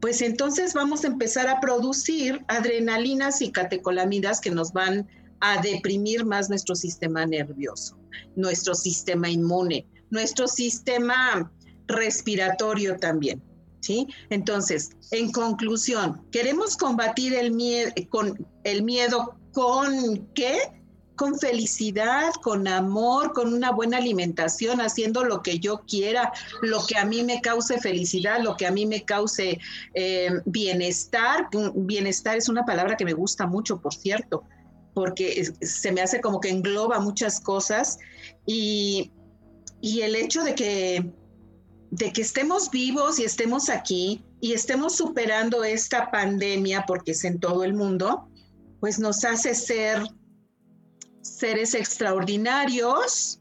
pues 0.00 0.22
entonces 0.22 0.72
vamos 0.72 1.04
a 1.04 1.08
empezar 1.08 1.46
a 1.46 1.60
producir 1.60 2.42
adrenalinas 2.48 3.42
y 3.42 3.52
catecolamidas 3.52 4.40
que 4.40 4.50
nos 4.50 4.72
van 4.72 5.06
a 5.40 5.60
deprimir 5.60 6.24
más 6.24 6.48
nuestro 6.48 6.74
sistema 6.74 7.26
nervioso, 7.26 7.98
nuestro 8.34 8.74
sistema 8.74 9.28
inmune, 9.28 9.86
nuestro 10.08 10.48
sistema 10.48 11.52
respiratorio 11.86 12.96
también. 12.96 13.42
¿Sí? 13.80 14.08
Entonces, 14.30 14.90
en 15.12 15.30
conclusión, 15.32 16.26
queremos 16.32 16.78
combatir 16.78 17.34
el 17.34 17.52
miedo 17.52 17.92
con 18.08 18.46
el 18.64 18.82
miedo 18.82 19.36
con 19.52 20.26
qué? 20.34 20.77
Con 21.18 21.38
felicidad, 21.38 22.32
con 22.42 22.68
amor, 22.68 23.32
con 23.32 23.52
una 23.52 23.72
buena 23.72 23.98
alimentación, 23.98 24.80
haciendo 24.80 25.24
lo 25.24 25.42
que 25.42 25.58
yo 25.58 25.80
quiera, 25.80 26.32
lo 26.62 26.86
que 26.86 26.96
a 26.96 27.04
mí 27.04 27.24
me 27.24 27.42
cause 27.42 27.78
felicidad, 27.80 28.40
lo 28.40 28.56
que 28.56 28.66
a 28.66 28.70
mí 28.70 28.86
me 28.86 29.04
cause 29.04 29.58
eh, 29.94 30.30
bienestar. 30.46 31.48
Bienestar 31.74 32.38
es 32.38 32.48
una 32.48 32.64
palabra 32.64 32.96
que 32.96 33.04
me 33.04 33.12
gusta 33.12 33.46
mucho, 33.46 33.80
por 33.80 33.92
cierto, 33.92 34.44
porque 34.94 35.52
se 35.60 35.92
me 35.92 36.00
hace 36.00 36.20
como 36.20 36.40
que 36.40 36.50
engloba 36.50 37.00
muchas 37.00 37.40
cosas 37.40 37.98
y, 38.46 39.10
y 39.80 40.02
el 40.02 40.14
hecho 40.14 40.44
de 40.44 40.54
que, 40.54 41.12
de 41.90 42.12
que 42.12 42.22
estemos 42.22 42.70
vivos 42.70 43.18
y 43.18 43.24
estemos 43.24 43.68
aquí 43.70 44.24
y 44.40 44.52
estemos 44.52 44.94
superando 44.94 45.64
esta 45.64 46.12
pandemia, 46.12 46.84
porque 46.86 47.10
es 47.10 47.24
en 47.24 47.40
todo 47.40 47.64
el 47.64 47.74
mundo, 47.74 48.28
pues 48.78 49.00
nos 49.00 49.24
hace 49.24 49.56
ser 49.56 50.00
seres 51.38 51.74
extraordinarios 51.74 53.40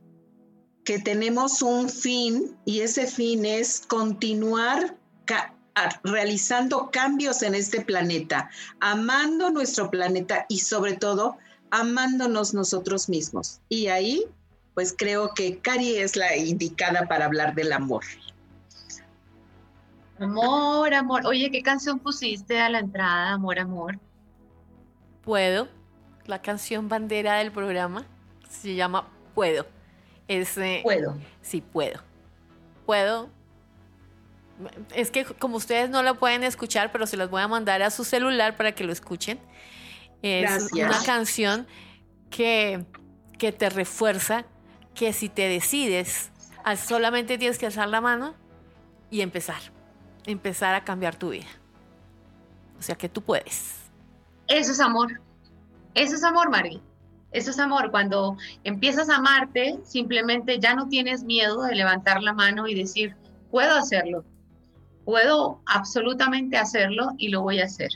que 0.85 0.99
tenemos 0.99 1.61
un 1.61 1.89
fin 1.89 2.55
y 2.65 2.81
ese 2.81 3.07
fin 3.07 3.45
es 3.45 3.81
continuar 3.87 4.95
realizando 6.03 6.89
cambios 6.91 7.43
en 7.43 7.53
este 7.53 7.81
planeta, 7.81 8.49
amando 8.79 9.49
nuestro 9.49 9.91
planeta 9.91 10.45
y 10.49 10.59
sobre 10.59 10.93
todo 10.93 11.37
amándonos 11.71 12.53
nosotros 12.53 13.09
mismos. 13.09 13.59
Y 13.69 13.87
ahí, 13.87 14.25
pues 14.73 14.95
creo 14.97 15.33
que 15.33 15.59
Cari 15.59 15.97
es 15.97 16.15
la 16.15 16.35
indicada 16.35 17.07
para 17.07 17.25
hablar 17.25 17.53
del 17.53 17.73
amor. 17.73 18.03
Amor, 20.19 20.93
amor. 20.93 21.27
Oye, 21.27 21.51
¿qué 21.51 21.61
canción 21.61 21.99
pusiste 21.99 22.59
a 22.59 22.69
la 22.69 22.79
entrada, 22.79 23.33
amor, 23.33 23.59
amor? 23.59 23.99
Puedo 25.21 25.76
la 26.27 26.41
canción 26.41 26.89
bandera 26.89 27.37
del 27.37 27.51
programa. 27.51 28.05
Se 28.49 28.75
llama 28.75 29.07
Puedo. 29.33 29.65
Es, 30.27 30.57
eh, 30.57 30.81
puedo. 30.83 31.17
Sí, 31.41 31.61
puedo. 31.61 32.01
Puedo. 32.85 33.29
Es 34.93 35.11
que 35.11 35.25
como 35.25 35.57
ustedes 35.57 35.89
no 35.89 36.03
la 36.03 36.15
pueden 36.15 36.43
escuchar, 36.43 36.91
pero 36.91 37.05
se 37.05 37.17
las 37.17 37.29
voy 37.29 37.41
a 37.41 37.47
mandar 37.47 37.81
a 37.81 37.89
su 37.91 38.03
celular 38.03 38.57
para 38.57 38.73
que 38.73 38.83
lo 38.83 38.91
escuchen. 38.91 39.39
Es 40.21 40.71
una 40.73 41.01
canción 41.03 41.67
que, 42.29 42.83
que 43.37 43.51
te 43.51 43.69
refuerza 43.69 44.45
que 44.95 45.13
si 45.13 45.29
te 45.29 45.47
decides, 45.47 46.31
solamente 46.75 47.37
tienes 47.37 47.57
que 47.57 47.67
alzar 47.67 47.87
la 47.87 48.01
mano 48.01 48.33
y 49.11 49.21
empezar. 49.21 49.61
Empezar 50.25 50.75
a 50.75 50.83
cambiar 50.83 51.15
tu 51.15 51.29
vida. 51.29 51.47
O 52.79 52.81
sea 52.81 52.95
que 52.95 53.07
tú 53.07 53.21
puedes. 53.21 53.75
Eso 54.47 54.71
es 54.71 54.79
amor. 54.79 55.21
Eso 55.97 56.13
es 56.13 56.23
amor, 56.23 56.51
Mari. 56.51 56.79
Eso 57.31 57.49
es 57.49 57.57
amor. 57.57 57.89
Cuando 57.89 58.37
empiezas 58.63 59.09
a 59.09 59.15
amarte, 59.15 59.79
simplemente 59.83 60.59
ya 60.59 60.75
no 60.75 60.87
tienes 60.87 61.23
miedo 61.23 61.63
de 61.63 61.73
levantar 61.73 62.21
la 62.21 62.33
mano 62.33 62.67
y 62.67 62.75
decir, 62.75 63.15
puedo 63.49 63.75
hacerlo. 63.75 64.23
Puedo 65.05 65.59
absolutamente 65.65 66.55
hacerlo 66.55 67.13
y 67.17 67.29
lo 67.29 67.41
voy 67.41 67.61
a 67.61 67.65
hacer. 67.65 67.89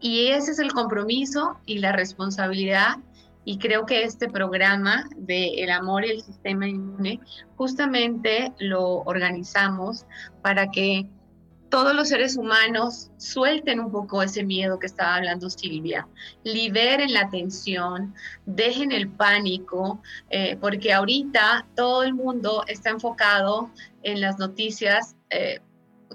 Y 0.00 0.26
ese 0.28 0.50
es 0.50 0.58
el 0.58 0.72
compromiso 0.72 1.60
y 1.66 1.78
la 1.78 1.92
responsabilidad. 1.92 2.96
Y 3.44 3.58
creo 3.58 3.86
que 3.86 4.02
este 4.02 4.28
programa 4.28 5.08
de 5.16 5.62
El 5.62 5.70
amor 5.70 6.04
y 6.04 6.10
el 6.10 6.22
sistema 6.22 6.66
inmune 6.66 7.20
justamente 7.54 8.52
lo 8.58 9.02
organizamos 9.04 10.04
para 10.42 10.68
que 10.72 11.08
todos 11.68 11.94
los 11.94 12.08
seres 12.08 12.36
humanos 12.36 13.10
suelten 13.18 13.80
un 13.80 13.90
poco 13.90 14.22
ese 14.22 14.44
miedo 14.44 14.78
que 14.78 14.86
estaba 14.86 15.16
hablando 15.16 15.50
Silvia, 15.50 16.08
liberen 16.44 17.12
la 17.12 17.28
tensión, 17.30 18.14
dejen 18.46 18.92
el 18.92 19.08
pánico, 19.08 20.00
eh, 20.30 20.56
porque 20.60 20.92
ahorita 20.92 21.66
todo 21.76 22.02
el 22.02 22.14
mundo 22.14 22.64
está 22.66 22.90
enfocado 22.90 23.70
en 24.02 24.20
las 24.20 24.38
noticias 24.38 25.16
eh, 25.30 25.60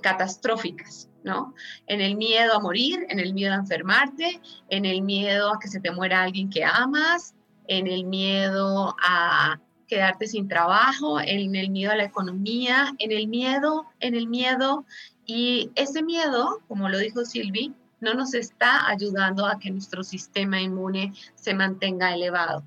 catastróficas, 0.01 1.09
¿no? 1.23 1.53
En 1.87 2.01
el 2.01 2.15
miedo 2.15 2.55
a 2.55 2.59
morir, 2.59 3.05
en 3.09 3.19
el 3.19 3.33
miedo 3.33 3.53
a 3.53 3.57
enfermarte, 3.57 4.41
en 4.69 4.85
el 4.85 5.01
miedo 5.01 5.53
a 5.53 5.59
que 5.59 5.67
se 5.67 5.79
te 5.79 5.91
muera 5.91 6.23
alguien 6.23 6.49
que 6.49 6.63
amas, 6.63 7.35
en 7.67 7.87
el 7.87 8.05
miedo 8.05 8.95
a 9.01 9.59
quedarte 9.87 10.27
sin 10.27 10.47
trabajo, 10.47 11.19
en 11.19 11.55
el 11.55 11.69
miedo 11.69 11.91
a 11.91 11.95
la 11.95 12.05
economía, 12.05 12.93
en 12.97 13.11
el 13.11 13.27
miedo, 13.27 13.85
en 13.99 14.15
el 14.15 14.27
miedo 14.27 14.85
y 15.25 15.71
ese 15.75 16.03
miedo, 16.03 16.61
como 16.67 16.89
lo 16.89 16.97
dijo 16.97 17.25
Silvi, 17.25 17.73
no 18.01 18.13
nos 18.13 18.33
está 18.33 18.87
ayudando 18.89 19.45
a 19.45 19.59
que 19.59 19.71
nuestro 19.71 20.03
sistema 20.03 20.61
inmune 20.61 21.13
se 21.35 21.53
mantenga 21.53 22.13
elevado. 22.13 22.63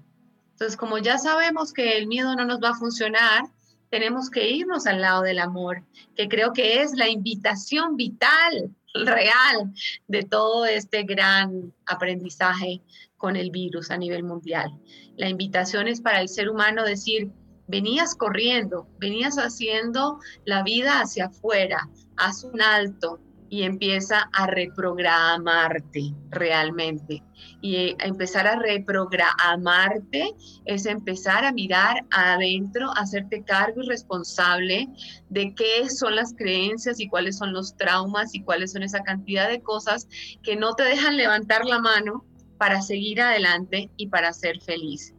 Entonces, 0.52 0.76
como 0.76 0.96
ya 0.96 1.18
sabemos 1.18 1.74
que 1.74 1.98
el 1.98 2.06
miedo 2.06 2.34
no 2.34 2.46
nos 2.46 2.58
va 2.60 2.70
a 2.70 2.74
funcionar, 2.74 3.44
tenemos 3.90 4.30
que 4.30 4.50
irnos 4.50 4.86
al 4.86 5.02
lado 5.02 5.22
del 5.22 5.38
amor, 5.38 5.84
que 6.16 6.28
creo 6.28 6.54
que 6.54 6.80
es 6.80 6.92
la 6.96 7.08
invitación 7.08 7.96
vital, 7.96 8.74
real, 8.94 9.72
de 10.08 10.22
todo 10.22 10.64
este 10.64 11.02
gran 11.02 11.74
aprendizaje 11.84 12.80
con 13.18 13.36
el 13.36 13.50
virus 13.50 13.90
a 13.90 13.98
nivel 13.98 14.22
mundial. 14.22 14.70
La 15.16 15.28
invitación 15.28 15.88
es 15.88 16.00
para 16.00 16.22
el 16.22 16.30
ser 16.30 16.48
humano 16.48 16.84
decir, 16.84 17.30
venías 17.66 18.14
corriendo, 18.14 18.88
venías 18.98 19.36
haciendo 19.36 20.18
la 20.44 20.62
vida 20.62 21.00
hacia 21.00 21.26
afuera, 21.26 21.88
haz 22.16 22.44
un 22.44 22.60
alto, 22.60 23.20
y 23.48 23.62
empieza 23.62 24.28
a 24.32 24.46
reprogramarte 24.46 26.14
realmente. 26.30 27.22
Y 27.60 27.94
empezar 28.00 28.46
a 28.46 28.58
reprogramarte 28.58 30.34
es 30.64 30.86
empezar 30.86 31.44
a 31.44 31.52
mirar 31.52 32.04
adentro, 32.10 32.90
hacerte 32.96 33.44
cargo 33.44 33.82
y 33.82 33.88
responsable 33.88 34.88
de 35.28 35.54
qué 35.54 35.88
son 35.88 36.16
las 36.16 36.34
creencias 36.34 36.98
y 37.00 37.08
cuáles 37.08 37.38
son 37.38 37.52
los 37.52 37.76
traumas 37.76 38.34
y 38.34 38.42
cuáles 38.42 38.72
son 38.72 38.82
esa 38.82 39.00
cantidad 39.02 39.48
de 39.48 39.62
cosas 39.62 40.08
que 40.42 40.56
no 40.56 40.74
te 40.74 40.84
dejan 40.84 41.16
levantar 41.16 41.64
la 41.64 41.80
mano 41.80 42.24
para 42.58 42.82
seguir 42.82 43.20
adelante 43.20 43.90
y 43.96 44.08
para 44.08 44.32
ser 44.32 44.60
feliz. 44.60 45.14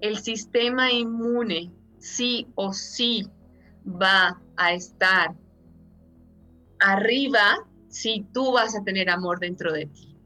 El 0.00 0.18
sistema 0.18 0.92
inmune 0.92 1.72
sí 1.98 2.46
o 2.54 2.72
sí 2.72 3.26
va 3.86 4.40
a 4.56 4.72
estar 4.72 5.34
arriba 6.80 7.66
si 7.88 8.26
tú 8.32 8.52
vas 8.52 8.76
a 8.76 8.84
tener 8.84 9.08
amor 9.08 9.38
dentro 9.40 9.72
de 9.72 9.86
ti. 9.86 10.16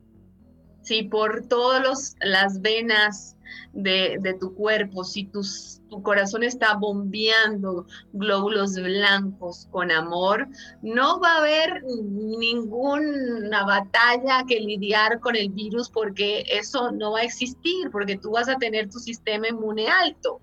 Si 0.82 1.04
por 1.04 1.46
todas 1.46 2.16
las 2.20 2.60
venas 2.62 3.36
de, 3.72 4.36
tu 4.40 4.54
cuerpo, 4.54 5.04
si 5.04 5.24
tu 5.24 6.02
corazón 6.02 6.42
está 6.42 6.74
bombeando 6.74 7.86
glóbulos 8.12 8.74
blancos 8.74 9.68
con 9.70 9.90
amor, 9.90 10.48
no 10.82 11.20
va 11.20 11.34
a 11.34 11.38
haber 11.38 11.84
ninguna 11.84 13.64
batalla 13.64 14.44
que 14.48 14.60
lidiar 14.60 15.20
con 15.20 15.36
el 15.36 15.50
virus 15.50 15.90
porque 15.90 16.44
eso 16.48 16.90
no 16.92 17.12
va 17.12 17.20
a 17.20 17.24
existir, 17.24 17.90
porque 17.92 18.16
tú 18.16 18.32
vas 18.32 18.48
a 18.48 18.56
tener 18.56 18.88
tu 18.90 18.98
sistema 18.98 19.48
inmune 19.48 19.86
alto. 19.86 20.40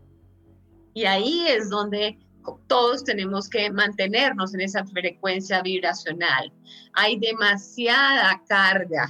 Y 0.93 1.05
ahí 1.05 1.45
es 1.47 1.69
donde 1.69 2.17
todos 2.67 3.03
tenemos 3.03 3.49
que 3.49 3.69
mantenernos 3.71 4.53
en 4.53 4.61
esa 4.61 4.85
frecuencia 4.85 5.61
vibracional. 5.61 6.51
Hay 6.93 7.19
demasiada 7.19 8.41
carga 8.47 9.07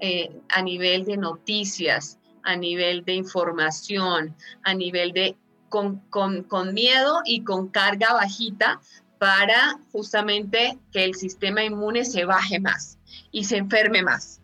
eh, 0.00 0.40
a 0.48 0.62
nivel 0.62 1.04
de 1.04 1.16
noticias, 1.16 2.18
a 2.44 2.56
nivel 2.56 3.04
de 3.04 3.14
información, 3.14 4.34
a 4.64 4.74
nivel 4.74 5.12
de 5.12 5.36
con, 5.68 6.00
con 6.08 6.72
miedo 6.72 7.20
y 7.24 7.44
con 7.44 7.68
carga 7.68 8.14
bajita 8.14 8.80
para 9.18 9.80
justamente 9.92 10.78
que 10.92 11.04
el 11.04 11.14
sistema 11.14 11.64
inmune 11.64 12.04
se 12.04 12.24
baje 12.24 12.60
más 12.60 12.98
y 13.30 13.44
se 13.44 13.56
enferme 13.56 14.02
más. 14.02 14.40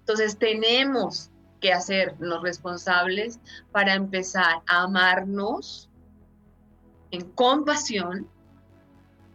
Entonces 0.00 0.38
tenemos 0.38 1.30
que 1.60 1.72
hacernos 1.72 2.42
responsables 2.42 3.38
para 3.70 3.94
empezar 3.94 4.62
a 4.66 4.82
amarnos, 4.82 5.89
en 7.10 7.30
compasión 7.32 8.28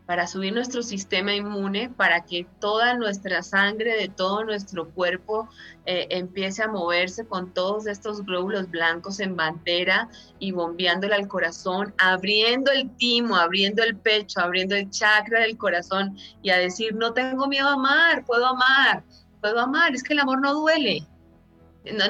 para 0.05 0.27
subir 0.27 0.53
nuestro 0.53 0.83
sistema 0.83 1.33
inmune, 1.33 1.89
para 1.89 2.21
que 2.21 2.45
toda 2.59 2.95
nuestra 2.95 3.41
sangre 3.41 3.95
de 3.95 4.07
todo 4.07 4.43
nuestro 4.43 4.89
cuerpo 4.89 5.49
eh, 5.85 6.07
empiece 6.11 6.61
a 6.61 6.67
moverse 6.67 7.25
con 7.25 7.53
todos 7.53 7.87
estos 7.87 8.23
glóbulos 8.23 8.69
blancos 8.69 9.19
en 9.19 9.35
bandera 9.35 10.09
y 10.37 10.51
bombeándole 10.51 11.15
al 11.15 11.27
corazón, 11.27 11.93
abriendo 11.97 12.71
el 12.71 12.89
timo, 12.97 13.35
abriendo 13.35 13.83
el 13.83 13.95
pecho, 13.95 14.39
abriendo 14.39 14.75
el 14.75 14.89
chakra 14.91 15.41
del 15.41 15.57
corazón 15.57 16.17
y 16.43 16.51
a 16.51 16.57
decir, 16.57 16.93
no 16.93 17.13
tengo 17.13 17.47
miedo 17.47 17.67
a 17.67 17.73
amar, 17.73 18.25
puedo 18.25 18.45
amar, 18.45 19.03
puedo 19.41 19.59
amar, 19.59 19.95
es 19.95 20.03
que 20.03 20.13
el 20.13 20.19
amor 20.19 20.39
no 20.39 20.53
duele. 20.53 21.03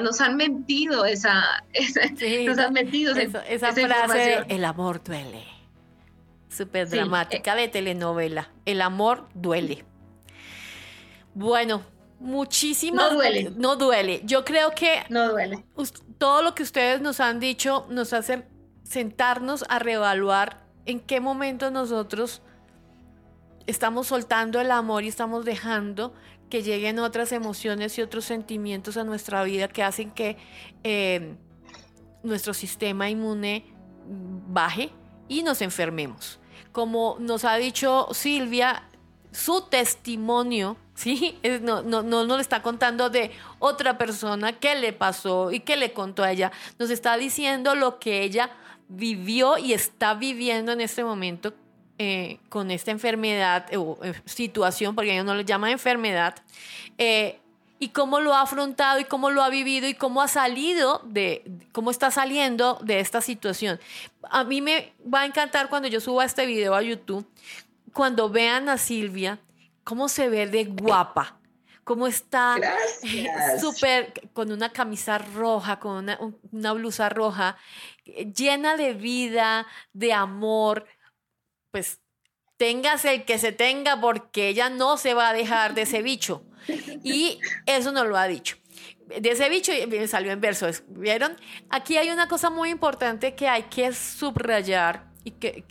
Nos 0.02 0.22
han 0.22 0.36
mentido 0.36 1.04
esa, 1.04 1.64
nos 2.46 2.58
han 2.58 2.72
mentido 2.72 3.14
esa, 3.14 3.40
esa 3.46 3.72
frase, 3.72 4.44
el 4.48 4.64
amor 4.64 5.02
duele 5.02 5.55
súper 6.56 6.88
dramática 6.88 7.54
de 7.54 7.68
telenovela. 7.68 8.50
El 8.64 8.82
amor 8.82 9.28
duele. 9.34 9.84
Bueno, 11.34 11.82
muchísimas. 12.18 13.10
No 13.10 13.14
duele. 13.14 13.52
No 13.56 13.76
duele. 13.76 14.22
Yo 14.24 14.44
creo 14.44 14.70
que. 14.70 15.04
No 15.08 15.30
duele. 15.30 15.64
Todo 16.18 16.42
lo 16.42 16.54
que 16.54 16.62
ustedes 16.62 17.00
nos 17.00 17.20
han 17.20 17.40
dicho 17.40 17.86
nos 17.90 18.12
hace 18.12 18.46
sentarnos 18.82 19.64
a 19.68 19.78
reevaluar 19.78 20.64
en 20.86 21.00
qué 21.00 21.20
momento 21.20 21.70
nosotros 21.70 22.40
estamos 23.66 24.06
soltando 24.06 24.60
el 24.60 24.70
amor 24.70 25.04
y 25.04 25.08
estamos 25.08 25.44
dejando 25.44 26.14
que 26.48 26.62
lleguen 26.62 27.00
otras 27.00 27.32
emociones 27.32 27.98
y 27.98 28.02
otros 28.02 28.24
sentimientos 28.24 28.96
a 28.96 29.04
nuestra 29.04 29.42
vida 29.42 29.66
que 29.68 29.82
hacen 29.82 30.12
que 30.12 30.36
eh, 30.84 31.34
nuestro 32.22 32.54
sistema 32.54 33.10
inmune 33.10 33.64
baje 34.48 34.90
y 35.28 35.42
nos 35.42 35.60
enfermemos 35.60 36.38
como 36.76 37.16
nos 37.20 37.46
ha 37.46 37.56
dicho 37.56 38.06
Silvia, 38.12 38.82
su 39.32 39.62
testimonio, 39.62 40.76
¿sí? 40.94 41.38
No, 41.62 41.80
no, 41.80 42.02
no 42.02 42.26
nos 42.26 42.38
está 42.38 42.60
contando 42.60 43.08
de 43.08 43.30
otra 43.60 43.96
persona 43.96 44.52
qué 44.52 44.74
le 44.74 44.92
pasó 44.92 45.50
y 45.52 45.60
qué 45.60 45.78
le 45.78 45.94
contó 45.94 46.22
a 46.22 46.32
ella. 46.32 46.52
Nos 46.78 46.90
está 46.90 47.16
diciendo 47.16 47.74
lo 47.74 47.98
que 47.98 48.20
ella 48.20 48.50
vivió 48.88 49.56
y 49.56 49.72
está 49.72 50.12
viviendo 50.12 50.70
en 50.72 50.82
este 50.82 51.02
momento 51.02 51.54
eh, 51.96 52.40
con 52.50 52.70
esta 52.70 52.90
enfermedad 52.90 53.74
o 53.74 53.98
eh, 54.02 54.12
situación, 54.26 54.94
porque 54.94 55.12
ella 55.12 55.24
no 55.24 55.34
le 55.34 55.46
llama 55.46 55.70
enfermedad. 55.70 56.34
Eh, 56.98 57.40
y 57.78 57.88
cómo 57.88 58.20
lo 58.20 58.34
ha 58.34 58.42
afrontado 58.42 58.98
y 59.00 59.04
cómo 59.04 59.30
lo 59.30 59.42
ha 59.42 59.48
vivido 59.48 59.86
y 59.88 59.94
cómo 59.94 60.22
ha 60.22 60.28
salido 60.28 61.02
de, 61.04 61.44
cómo 61.72 61.90
está 61.90 62.10
saliendo 62.10 62.78
de 62.82 63.00
esta 63.00 63.20
situación. 63.20 63.78
A 64.22 64.44
mí 64.44 64.62
me 64.62 64.94
va 65.12 65.20
a 65.20 65.26
encantar 65.26 65.68
cuando 65.68 65.88
yo 65.88 66.00
suba 66.00 66.24
este 66.24 66.46
video 66.46 66.74
a 66.74 66.82
YouTube, 66.82 67.26
cuando 67.92 68.30
vean 68.30 68.68
a 68.68 68.78
Silvia, 68.78 69.38
cómo 69.84 70.08
se 70.08 70.28
ve 70.28 70.46
de 70.46 70.64
guapa, 70.64 71.38
cómo 71.84 72.06
está 72.06 72.56
súper, 73.60 74.12
con 74.32 74.50
una 74.50 74.70
camisa 74.70 75.18
roja, 75.18 75.78
con 75.78 75.96
una, 75.96 76.18
una 76.50 76.72
blusa 76.72 77.08
roja, 77.08 77.56
llena 78.04 78.76
de 78.76 78.94
vida, 78.94 79.66
de 79.92 80.12
amor, 80.12 80.86
pues 81.70 82.00
téngase 82.56 83.14
el 83.14 83.24
que 83.24 83.38
se 83.38 83.52
tenga 83.52 84.00
porque 84.00 84.48
ella 84.48 84.70
no 84.70 84.96
se 84.96 85.12
va 85.12 85.28
a 85.28 85.32
dejar 85.34 85.74
de 85.74 85.82
ese 85.82 86.02
bicho. 86.02 86.42
Y 87.02 87.38
eso 87.66 87.92
no 87.92 88.04
lo 88.04 88.16
ha 88.16 88.26
dicho. 88.26 88.56
De 89.20 89.30
ese 89.30 89.48
bicho 89.48 89.72
salió 90.08 90.32
en 90.32 90.40
verso, 90.40 90.66
¿vieron? 90.88 91.36
Aquí 91.70 91.96
hay 91.96 92.10
una 92.10 92.26
cosa 92.28 92.50
muy 92.50 92.70
importante 92.70 93.34
que 93.34 93.48
hay 93.48 93.64
que 93.64 93.92
subrayar 93.92 95.06
y 95.22 95.30
que, 95.32 95.62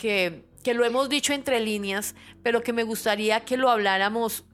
que, 0.62 0.74
lo 0.74 0.84
hemos 0.84 1.08
dicho 1.08 1.32
entre 1.32 1.60
líneas, 1.60 2.14
pero 2.42 2.62
que 2.62 2.72
me 2.72 2.82
gustaría 2.82 3.40
que 3.40 3.56
lo 3.56 3.70
habláramos 3.70 4.44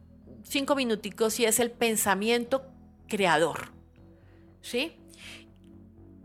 cinco 0.43 0.75
minuticos 0.75 1.39
y 1.41 1.45
es 1.45 1.61
el 1.61 1.71
pensamiento 1.71 2.67
creador. 3.09 3.73
¿Sí? 4.61 4.97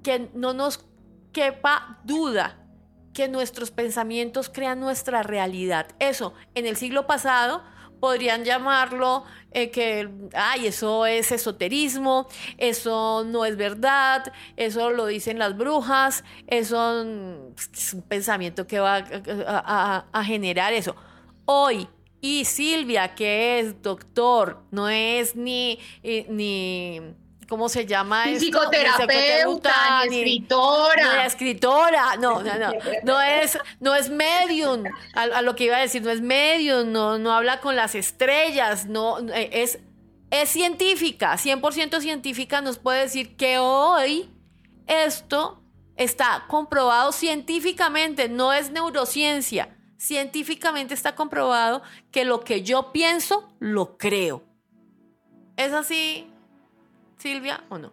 Que 0.04 0.30
no 0.34 0.54
nos 0.54 0.86
quepa 1.32 2.02
duda 2.04 2.68
que 3.14 3.28
nuestros 3.28 3.72
pensamientos 3.72 4.50
crean 4.50 4.80
nuestra 4.80 5.24
realidad. 5.24 5.88
Eso, 6.00 6.34
en 6.54 6.66
el 6.66 6.76
siglo 6.76 7.08
pasado 7.08 7.64
podrían 8.00 8.44
llamarlo 8.44 9.24
eh, 9.52 9.72
que, 9.72 10.10
ay, 10.34 10.68
eso 10.68 11.06
es 11.06 11.32
esoterismo, 11.32 12.28
eso 12.58 13.24
no 13.26 13.46
es 13.46 13.58
verdad, 13.58 14.32
eso 14.56 14.92
lo 14.92 15.08
dicen 15.08 15.40
las 15.40 15.58
brujas, 15.58 16.24
eso 16.48 17.02
es 17.74 17.94
un 17.94 18.02
pensamiento 18.04 18.68
que 18.68 18.80
va 18.80 18.98
a, 18.98 20.24
generar 20.24 20.74
eso. 20.74 20.96
Hoy, 21.46 21.88
y 22.22 22.46
Silvia, 22.46 23.16
que 23.16 23.60
es 23.60 23.82
doctor, 23.82 24.64
no 24.72 24.90
es 24.90 25.36
ni, 25.36 25.80
eh, 26.04 26.26
ni 26.30 27.02
¿cómo 27.48 27.70
se 27.70 27.86
llama 27.86 28.30
esto? 28.30 28.46
Psicoterapeuta, 28.46 30.06
ni, 30.10 30.18
escritora. 30.18 31.22
Ni 31.22 31.26
escritora, 31.26 32.16
no, 32.18 32.44
no, 32.44 32.58
no, 32.58 32.72
no 33.04 33.22
es, 33.22 33.58
no 33.80 33.96
es 33.96 34.10
medium, 34.10 34.84
a, 35.14 35.42
lo 35.42 35.56
que 35.56 35.66
iba 35.66 35.78
a 35.78 35.82
decir, 35.82 36.02
no 36.02 36.12
es 36.12 36.22
medium, 36.22 36.92
no, 36.92 37.18
no 37.18 37.34
habla 37.34 37.60
con 37.62 37.76
las 37.76 37.96
estrellas, 37.96 38.86
no, 38.88 39.20
eh, 39.30 39.50
es, 39.52 39.80
es 40.30 40.50
científica, 40.50 41.34
100% 41.34 42.00
científica, 42.02 42.62
nos 42.62 42.78
puede 42.78 43.02
decir 43.02 43.36
que 43.36 43.58
hoy 43.60 44.30
esto 44.88 45.64
está 45.96 46.46
comprobado 46.48 47.12
científicamente, 47.12 48.30
no 48.30 48.54
es 48.54 48.72
neurociencia, 48.72 49.76
científicamente 49.98 50.94
está 50.94 51.16
comprobado 51.16 51.82
que 52.12 52.26
lo 52.26 52.42
que 52.42 52.62
yo 52.62 52.92
pienso, 52.92 53.52
lo 53.60 53.98
creo. 53.98 54.44
¿Es 55.58 55.74
así, 55.74 56.32
Silvia, 57.18 57.64
o 57.70 57.78
no? 57.78 57.92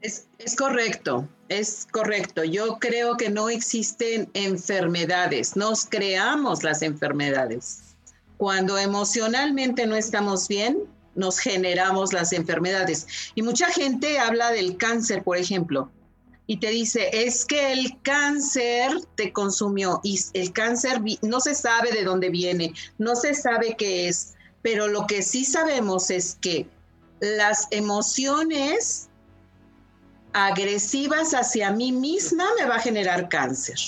Es, 0.00 0.26
correcto, 0.56 1.28
es 1.48 1.86
correcto. 1.92 2.42
Yo 2.42 2.78
creo 2.80 3.16
que 3.16 3.30
no 3.30 3.48
existen 3.48 4.28
enfermedades, 4.34 5.54
nos 5.54 5.86
creamos 5.86 6.64
las 6.64 6.82
enfermedades. 6.82 7.94
Cuando 8.36 8.76
emocionalmente 8.78 9.86
no 9.86 9.94
estamos 9.94 10.48
bien, 10.48 10.78
nos 11.14 11.38
generamos 11.38 12.12
las 12.12 12.32
enfermedades. 12.32 13.06
Y 13.36 13.42
mucha 13.42 13.68
gente 13.68 14.18
habla 14.18 14.50
del 14.50 14.76
cáncer, 14.76 15.22
por 15.22 15.36
ejemplo. 15.36 15.90
y 16.48 16.56
te 16.58 16.70
dice, 16.70 17.08
es 17.12 17.44
que 17.44 17.72
el 17.72 18.00
cáncer 18.02 18.90
te 19.14 19.32
consumió 19.32 20.00
y 20.02 20.20
el 20.34 20.52
cáncer 20.52 21.00
no 21.22 21.40
se 21.40 21.54
sabe 21.54 21.92
de 21.92 22.02
dónde 22.04 22.30
viene, 22.30 22.74
no 22.98 23.14
se 23.14 23.34
sabe 23.34 23.76
qué 23.78 24.08
es, 24.08 24.34
pero 24.60 24.88
lo 24.88 25.06
que 25.06 25.22
sí 25.22 25.44
sabemos 25.44 26.10
es 26.10 26.36
que 26.40 26.66
las 27.22 27.68
emociones 27.70 29.08
agresivas 30.32 31.34
hacia 31.34 31.70
mí 31.70 31.92
misma 31.92 32.44
me 32.58 32.66
va 32.66 32.76
a 32.76 32.80
generar 32.80 33.28
cáncer. 33.28 33.78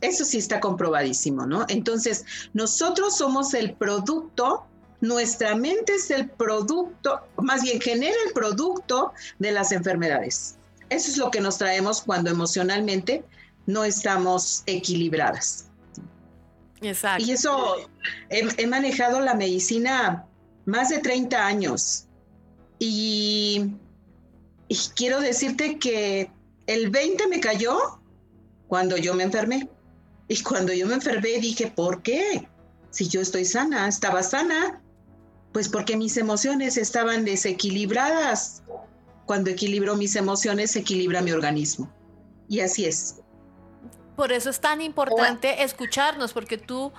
Eso 0.00 0.24
sí 0.24 0.38
está 0.38 0.60
comprobadísimo, 0.60 1.44
¿no? 1.44 1.66
Entonces, 1.68 2.24
nosotros 2.52 3.18
somos 3.18 3.52
el 3.52 3.74
producto, 3.74 4.64
nuestra 5.00 5.56
mente 5.56 5.94
es 5.94 6.10
el 6.12 6.30
producto, 6.30 7.20
más 7.36 7.62
bien 7.62 7.80
genera 7.80 8.16
el 8.26 8.32
producto 8.32 9.12
de 9.40 9.50
las 9.50 9.72
enfermedades. 9.72 10.56
Eso 10.88 11.10
es 11.10 11.16
lo 11.16 11.32
que 11.32 11.40
nos 11.40 11.58
traemos 11.58 12.02
cuando 12.02 12.30
emocionalmente 12.30 13.24
no 13.66 13.82
estamos 13.82 14.62
equilibradas. 14.66 15.66
Exacto. 16.80 17.24
Y 17.24 17.32
eso, 17.32 17.76
he, 18.30 18.66
manejado 18.68 19.20
la 19.20 19.34
medicina 19.34 20.26
más 20.64 20.90
de 20.90 20.98
30 20.98 21.44
años. 21.44 22.07
Y, 22.78 23.72
y 24.68 24.76
quiero 24.94 25.20
decirte 25.20 25.78
que 25.78 26.30
el 26.66 26.90
20 26.90 27.26
me 27.28 27.40
cayó 27.40 28.00
cuando 28.68 28.96
yo 28.96 29.14
me 29.14 29.24
enfermé. 29.24 29.68
Y 30.28 30.42
cuando 30.42 30.72
yo 30.72 30.86
me 30.86 30.94
enfermé 30.94 31.38
dije, 31.40 31.72
¿por 31.74 32.02
qué? 32.02 32.46
Si 32.90 33.08
yo 33.08 33.20
estoy 33.20 33.44
sana, 33.44 33.88
estaba 33.88 34.22
sana, 34.22 34.80
pues 35.52 35.68
porque 35.68 35.96
mis 35.96 36.16
emociones 36.16 36.76
estaban 36.76 37.24
desequilibradas. 37.24 38.62
Cuando 39.26 39.50
equilibro 39.50 39.96
mis 39.96 40.16
emociones, 40.16 40.76
equilibra 40.76 41.22
mi 41.22 41.32
organismo. 41.32 41.90
Y 42.48 42.60
así 42.60 42.84
es. 42.84 43.16
Por 44.16 44.32
eso 44.32 44.50
es 44.50 44.60
tan 44.60 44.80
importante 44.80 45.62
escucharnos, 45.62 46.32
porque 46.32 46.58
tú 46.58 46.92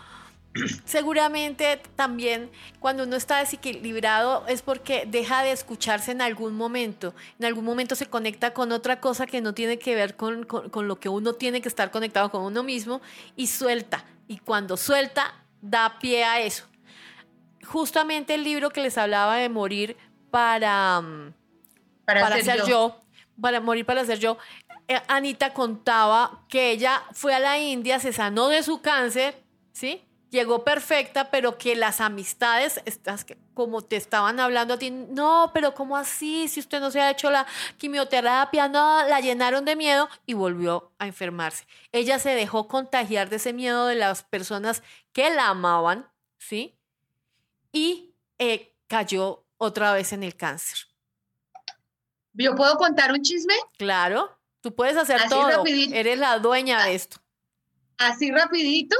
seguramente 0.85 1.81
también 1.95 2.49
cuando 2.79 3.03
uno 3.03 3.15
está 3.15 3.39
desequilibrado 3.39 4.45
es 4.47 4.61
porque 4.61 5.05
deja 5.07 5.43
de 5.43 5.51
escucharse 5.51 6.11
en 6.11 6.21
algún 6.21 6.55
momento. 6.55 7.13
En 7.39 7.45
algún 7.45 7.65
momento 7.65 7.95
se 7.95 8.07
conecta 8.07 8.53
con 8.53 8.71
otra 8.71 8.99
cosa 8.99 9.25
que 9.25 9.41
no 9.41 9.53
tiene 9.53 9.79
que 9.79 9.95
ver 9.95 10.15
con, 10.15 10.43
con 10.45 10.87
lo 10.87 10.99
que 10.99 11.09
uno 11.09 11.33
tiene 11.33 11.61
que 11.61 11.69
estar 11.69 11.91
conectado 11.91 12.31
con 12.31 12.43
uno 12.43 12.63
mismo 12.63 13.01
y 13.35 13.47
suelta. 13.47 14.05
Y 14.27 14.39
cuando 14.39 14.77
suelta, 14.77 15.33
da 15.61 15.97
pie 15.99 16.23
a 16.23 16.41
eso. 16.41 16.65
Justamente 17.65 18.35
el 18.35 18.43
libro 18.43 18.69
que 18.69 18.81
les 18.81 18.97
hablaba 18.97 19.37
de 19.37 19.49
morir 19.49 19.97
para 20.31 21.01
mm, 21.01 21.33
para, 22.13 22.41
ser, 22.41 22.65
yo. 22.65 23.01
para 23.39 23.61
morir 23.61 23.85
para 23.85 24.05
ser 24.05 24.19
yo. 24.19 24.37
Eh, 24.87 24.99
Anita 25.07 25.53
contaba 25.53 26.43
que 26.47 26.71
ella 26.71 27.03
fue 27.13 27.35
a 27.35 27.39
la 27.39 27.59
India, 27.59 27.99
se 27.99 28.13
sanó 28.13 28.49
de 28.49 28.63
su 28.63 28.81
cáncer, 28.81 29.43
¿sí? 29.71 30.01
Llegó 30.29 30.63
perfecta, 30.63 31.31
pero 31.31 31.57
que 31.57 31.75
las 31.75 32.01
amistades, 32.01 32.81
estas 32.85 33.25
como 33.55 33.81
te 33.81 33.95
estaban 33.95 34.39
hablando 34.39 34.75
a 34.75 34.79
ti, 34.79 34.91
no, 34.91 35.51
pero 35.53 35.73
¿cómo 35.73 35.97
así? 35.97 36.47
Si 36.47 36.59
usted 36.59 36.79
no 36.79 36.91
se 36.91 37.01
ha 37.01 37.09
hecho 37.09 37.31
la 37.31 37.47
quimioterapia, 37.77 38.67
no, 38.67 39.07
la 39.07 39.19
llenaron 39.21 39.65
de 39.65 39.75
miedo 39.75 40.07
y 40.25 40.35
volvió 40.35 40.91
a 40.99 41.07
enfermarse. 41.07 41.65
Ella 41.91 42.19
se 42.19 42.29
dejó 42.29 42.67
contagiar 42.67 43.29
de 43.29 43.37
ese 43.37 43.53
miedo 43.53 43.87
de 43.87 43.95
las 43.95 44.23
personas 44.23 44.83
que 45.13 45.29
la 45.31 45.49
amaban, 45.49 46.07
¿sí? 46.37 46.77
Y 47.71 48.13
eh, 48.37 48.75
cayó 48.87 49.45
otra 49.57 49.93
vez 49.93 50.13
en 50.13 50.23
el 50.23 50.35
cáncer. 50.35 50.79
¿Yo 52.33 52.55
puedo 52.55 52.77
contar 52.77 53.11
un 53.11 53.21
chisme? 53.21 53.55
Claro, 53.77 54.39
tú 54.61 54.73
puedes 54.73 54.95
hacer 54.95 55.21
todo. 55.27 55.63
Eres 55.65 56.17
la 56.17 56.39
dueña 56.39 56.85
de 56.85 56.95
esto. 56.95 57.17
¿Así 57.97 58.31
rapidito? 58.31 58.95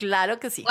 Claro 0.00 0.40
que 0.40 0.48
sí. 0.48 0.64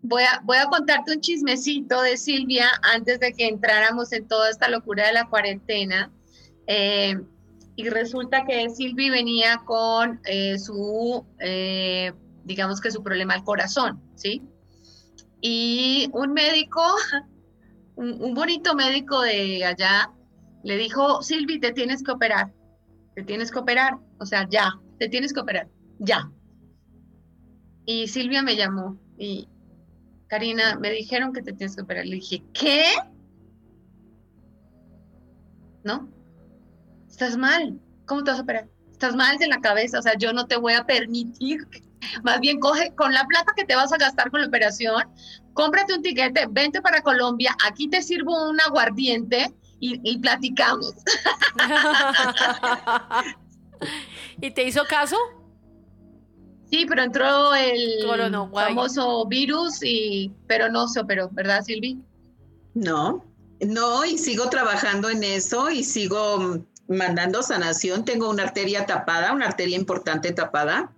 Voy 0.00 0.22
a, 0.22 0.40
voy 0.42 0.56
a, 0.56 0.64
contarte 0.64 1.12
un 1.12 1.20
chismecito 1.20 2.00
de 2.00 2.16
Silvia 2.16 2.66
antes 2.82 3.20
de 3.20 3.34
que 3.34 3.46
entráramos 3.46 4.10
en 4.14 4.26
toda 4.26 4.48
esta 4.48 4.70
locura 4.70 5.06
de 5.06 5.12
la 5.12 5.28
cuarentena. 5.28 6.10
Eh, 6.66 7.14
y 7.76 7.88
resulta 7.90 8.46
que 8.46 8.70
Silvia 8.70 9.12
venía 9.12 9.60
con 9.66 10.20
eh, 10.24 10.58
su, 10.58 11.26
eh, 11.40 12.14
digamos 12.44 12.80
que 12.80 12.90
su 12.90 13.02
problema 13.02 13.34
al 13.34 13.44
corazón, 13.44 14.02
¿sí? 14.14 14.42
Y 15.42 16.08
un 16.14 16.32
médico, 16.32 16.82
un 17.96 18.32
bonito 18.32 18.74
médico 18.74 19.20
de 19.20 19.62
allá, 19.62 20.10
le 20.62 20.78
dijo, 20.78 21.22
Silvi, 21.22 21.60
te 21.60 21.72
tienes 21.72 22.02
que 22.02 22.12
operar, 22.12 22.50
te 23.14 23.24
tienes 23.24 23.50
que 23.50 23.58
operar, 23.58 23.98
o 24.18 24.24
sea, 24.24 24.46
ya, 24.48 24.72
te 24.98 25.08
tienes 25.10 25.34
que 25.34 25.40
operar, 25.40 25.68
ya. 25.98 26.30
Y 27.92 28.06
Silvia 28.06 28.40
me 28.40 28.54
llamó 28.54 28.96
y, 29.18 29.48
Karina, 30.28 30.76
me 30.76 30.92
dijeron 30.92 31.32
que 31.32 31.42
te 31.42 31.52
tienes 31.52 31.74
que 31.74 31.82
operar. 31.82 32.06
Le 32.06 32.14
dije, 32.14 32.40
¿qué? 32.52 32.84
¿No? 35.82 36.08
Estás 37.08 37.36
mal. 37.36 37.80
¿Cómo 38.06 38.22
te 38.22 38.30
vas 38.30 38.38
a 38.38 38.44
operar? 38.44 38.68
Estás 38.92 39.16
mal 39.16 39.38
de 39.38 39.48
la 39.48 39.60
cabeza, 39.60 39.98
o 39.98 40.02
sea, 40.02 40.16
yo 40.16 40.32
no 40.32 40.46
te 40.46 40.56
voy 40.56 40.74
a 40.74 40.86
permitir. 40.86 41.66
Más 42.22 42.38
bien, 42.38 42.60
coge 42.60 42.94
con 42.94 43.12
la 43.12 43.24
plata 43.24 43.54
que 43.56 43.64
te 43.64 43.74
vas 43.74 43.92
a 43.92 43.96
gastar 43.96 44.30
con 44.30 44.40
la 44.40 44.46
operación, 44.46 45.02
cómprate 45.52 45.92
un 45.92 46.02
tiquete, 46.02 46.46
vente 46.48 46.80
para 46.80 47.02
Colombia, 47.02 47.56
aquí 47.66 47.88
te 47.88 48.02
sirvo 48.02 48.50
un 48.50 48.60
aguardiente 48.60 49.52
y, 49.80 50.16
platicamos. 50.18 50.94
¿Y 54.40 54.52
te 54.52 54.62
hizo 54.62 54.84
caso? 54.84 55.16
Sí, 56.70 56.86
pero 56.88 57.02
entró 57.02 57.54
el 57.54 58.06
famoso 58.52 59.26
virus 59.26 59.82
y 59.82 60.32
pero 60.46 60.68
no 60.68 60.86
se 60.86 61.00
operó, 61.00 61.28
¿verdad, 61.32 61.62
Silvi? 61.62 61.98
No, 62.74 63.24
no, 63.60 64.04
y 64.04 64.16
sigo 64.16 64.48
trabajando 64.48 65.10
en 65.10 65.24
eso 65.24 65.68
y 65.70 65.82
sigo 65.82 66.64
mandando 66.86 67.42
sanación. 67.42 68.04
Tengo 68.04 68.30
una 68.30 68.44
arteria 68.44 68.86
tapada, 68.86 69.32
una 69.32 69.46
arteria 69.46 69.76
importante 69.76 70.32
tapada. 70.32 70.92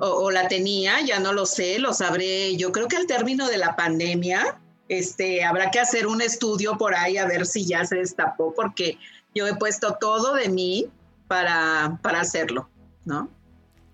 O, 0.00 0.06
o, 0.06 0.30
la 0.30 0.48
tenía, 0.48 1.00
ya 1.00 1.18
no 1.18 1.32
lo 1.32 1.46
sé, 1.46 1.78
lo 1.78 1.94
sabré. 1.94 2.56
Yo 2.56 2.72
creo 2.72 2.88
que 2.88 2.98
al 2.98 3.06
término 3.06 3.48
de 3.48 3.56
la 3.56 3.74
pandemia, 3.74 4.60
este, 4.88 5.42
habrá 5.42 5.70
que 5.70 5.80
hacer 5.80 6.06
un 6.06 6.20
estudio 6.20 6.76
por 6.76 6.94
ahí 6.94 7.16
a 7.16 7.26
ver 7.26 7.46
si 7.46 7.64
ya 7.64 7.86
se 7.86 7.96
destapó, 7.96 8.52
porque 8.54 8.98
yo 9.34 9.46
he 9.46 9.54
puesto 9.54 9.96
todo 9.98 10.34
de 10.34 10.50
mí 10.50 10.86
para, 11.26 11.98
para 12.02 12.20
hacerlo, 12.20 12.68
¿no? 13.06 13.30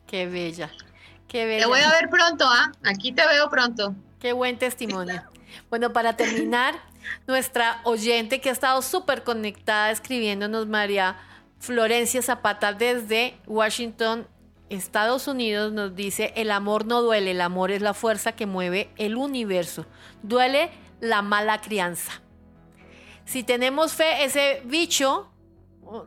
Qué 0.06 0.26
bella, 0.26 0.70
qué. 1.35 1.59
Te 1.59 1.66
voy 1.66 1.81
a 1.81 1.90
ver 1.90 2.09
pronto, 2.09 2.47
¿ah? 2.47 2.73
Aquí 2.85 3.12
te 3.12 3.27
veo 3.27 3.48
pronto. 3.51 3.94
Qué 4.20 4.32
buen 4.32 4.59
testimonio. 4.59 5.23
Bueno, 5.69 5.93
para 5.93 6.16
terminar, 6.16 6.74
nuestra 7.27 7.81
oyente 7.85 8.40
que 8.40 8.48
ha 8.48 8.52
estado 8.52 8.81
súper 8.82 9.24
conectada 9.24 9.90
escribiéndonos, 9.90 10.66
María 10.66 11.16
Florencia 11.59 12.23
Zapata 12.23 12.73
desde 12.73 13.35
Washington, 13.47 14.27
Estados 14.70 15.28
Unidos, 15.28 15.73
nos 15.73 15.94
dice, 15.94 16.32
el 16.36 16.51
amor 16.51 16.86
no 16.86 17.02
duele, 17.02 17.32
el 17.32 17.40
amor 17.40 17.70
es 17.70 17.82
la 17.82 17.94
fuerza 17.94 18.32
que 18.32 18.47
mueve 18.47 18.90
el 18.97 19.16
universo. 19.16 19.86
Duele 20.23 20.70
la 21.01 21.23
mala 21.23 21.61
crianza. 21.61 22.23
Si 23.24 23.43
tenemos 23.43 23.93
fe, 23.93 24.24
ese 24.24 24.62
bicho 24.65 25.31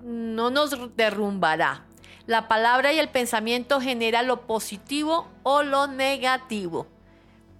no 0.04 0.50
nos 0.50 0.96
derrumbará. 0.96 1.86
La 2.28 2.50
palabra 2.50 2.92
y 2.92 3.00
el 3.00 3.08
pensamiento 3.08 3.80
genera 3.80 4.22
lo 4.22 4.42
positivo 4.42 5.28
o 5.44 5.64
lo 5.64 5.88
negativo. 5.88 6.86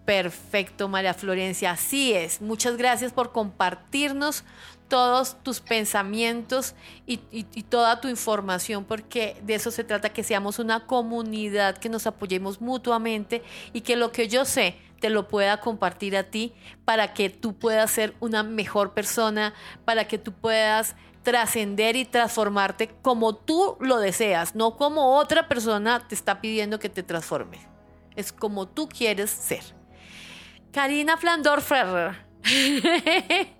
Perfecto, 0.06 0.90
María 0.90 1.14
Florencia, 1.14 1.72
así 1.72 2.14
es. 2.14 2.42
Muchas 2.42 2.78
gracias 2.78 3.14
por 3.14 3.32
compartirnos 3.32 4.44
todos 4.90 5.42
tus 5.44 5.60
pensamientos 5.60 6.76
y, 7.06 7.18
toda 7.64 8.02
tu 8.02 8.08
información, 8.08 8.86
porque 8.86 9.38
de 9.44 9.56
eso 9.56 9.72
se 9.72 9.84
trata, 9.84 10.10
que 10.10 10.24
seamos 10.24 10.60
una 10.60 10.86
comunidad, 10.86 11.78
que 11.78 11.90
nos 11.90 12.08
apoyemos 12.08 12.62
mutuamente 12.62 13.44
y 13.74 13.82
que 13.82 13.96
lo 13.96 14.12
que 14.12 14.28
yo 14.28 14.46
sé 14.46 14.78
te 15.00 15.10
lo 15.10 15.28
pueda 15.28 15.60
compartir 15.60 16.18
a 16.18 16.24
ti 16.24 16.54
para 16.86 17.14
que 17.14 17.30
tú 17.30 17.54
puedas 17.54 17.92
ser 17.92 18.16
una 18.20 18.44
mejor 18.44 18.94
persona, 18.94 19.54
para 19.86 20.08
que 20.08 20.18
tú 20.18 20.34
puedas 20.34 20.96
trascender 21.28 21.98
y 21.98 22.06
transformarte 22.06 22.88
como 23.02 23.36
tú 23.36 23.76
lo 23.82 24.00
deseas, 24.00 24.56
no 24.56 24.78
como 24.78 25.18
otra 25.18 25.50
persona 25.50 26.08
te 26.08 26.16
está 26.16 26.40
pidiendo 26.40 26.80
que 26.80 26.88
te 26.88 27.04
transformes. 27.04 27.60
Es 28.16 28.32
como 28.32 28.66
tú 28.66 28.88
quieres 28.88 29.30
ser. 29.30 29.62
Karina 30.72 31.18
Flandorfer. 31.18 32.26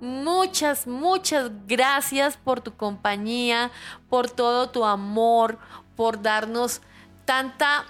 Muchas, 0.00 0.88
muchas 0.88 1.52
gracias 1.68 2.36
por 2.36 2.60
tu 2.60 2.76
compañía, 2.76 3.70
por 4.08 4.28
todo 4.28 4.68
tu 4.70 4.84
amor, 4.84 5.58
por 5.94 6.22
darnos 6.22 6.80
tanta, 7.24 7.84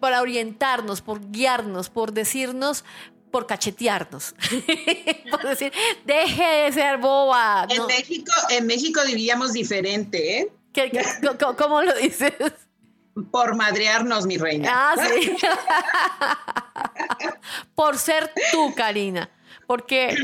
para 0.00 0.22
orientarnos, 0.22 1.02
por 1.02 1.30
guiarnos, 1.30 1.88
por 1.88 2.10
decirnos, 2.10 2.84
por 3.30 3.46
cachetearnos, 3.46 4.34
por 5.30 5.42
decir, 5.42 5.72
deje 6.04 6.44
de 6.44 6.72
ser 6.72 6.98
boba. 6.98 7.66
En, 7.68 7.86
México, 7.86 8.32
en 8.50 8.66
México 8.66 9.04
diríamos 9.04 9.52
diferente, 9.52 10.40
¿eh? 10.40 10.52
cómo 11.56 11.82
lo 11.82 11.94
dices? 11.94 12.32
Por 13.30 13.56
madrearnos, 13.56 14.26
mi 14.26 14.36
reina. 14.36 14.68
Ah, 14.70 14.94
sí. 15.08 15.34
Por 17.74 17.96
ser 17.96 18.30
tú, 18.52 18.74
Karina. 18.74 19.30
Porque 19.66 20.14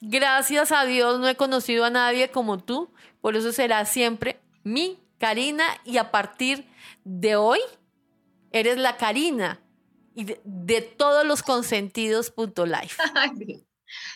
gracias 0.00 0.70
a 0.70 0.84
Dios 0.84 1.18
no 1.18 1.28
he 1.28 1.34
conocido 1.34 1.84
a 1.84 1.90
nadie 1.90 2.30
como 2.30 2.58
tú. 2.58 2.92
Por 3.20 3.34
eso 3.34 3.52
será 3.52 3.84
siempre 3.86 4.38
mi 4.62 5.00
Karina. 5.18 5.64
Y 5.84 5.98
a 5.98 6.12
partir 6.12 6.68
de 7.02 7.34
hoy, 7.34 7.58
eres 8.52 8.78
la 8.78 8.96
Karina 8.96 9.60
y 10.18 10.24
de, 10.24 10.82
todos 10.82 11.24
los 11.24 11.42
consentidos. 11.42 12.32
Life. 12.36 12.96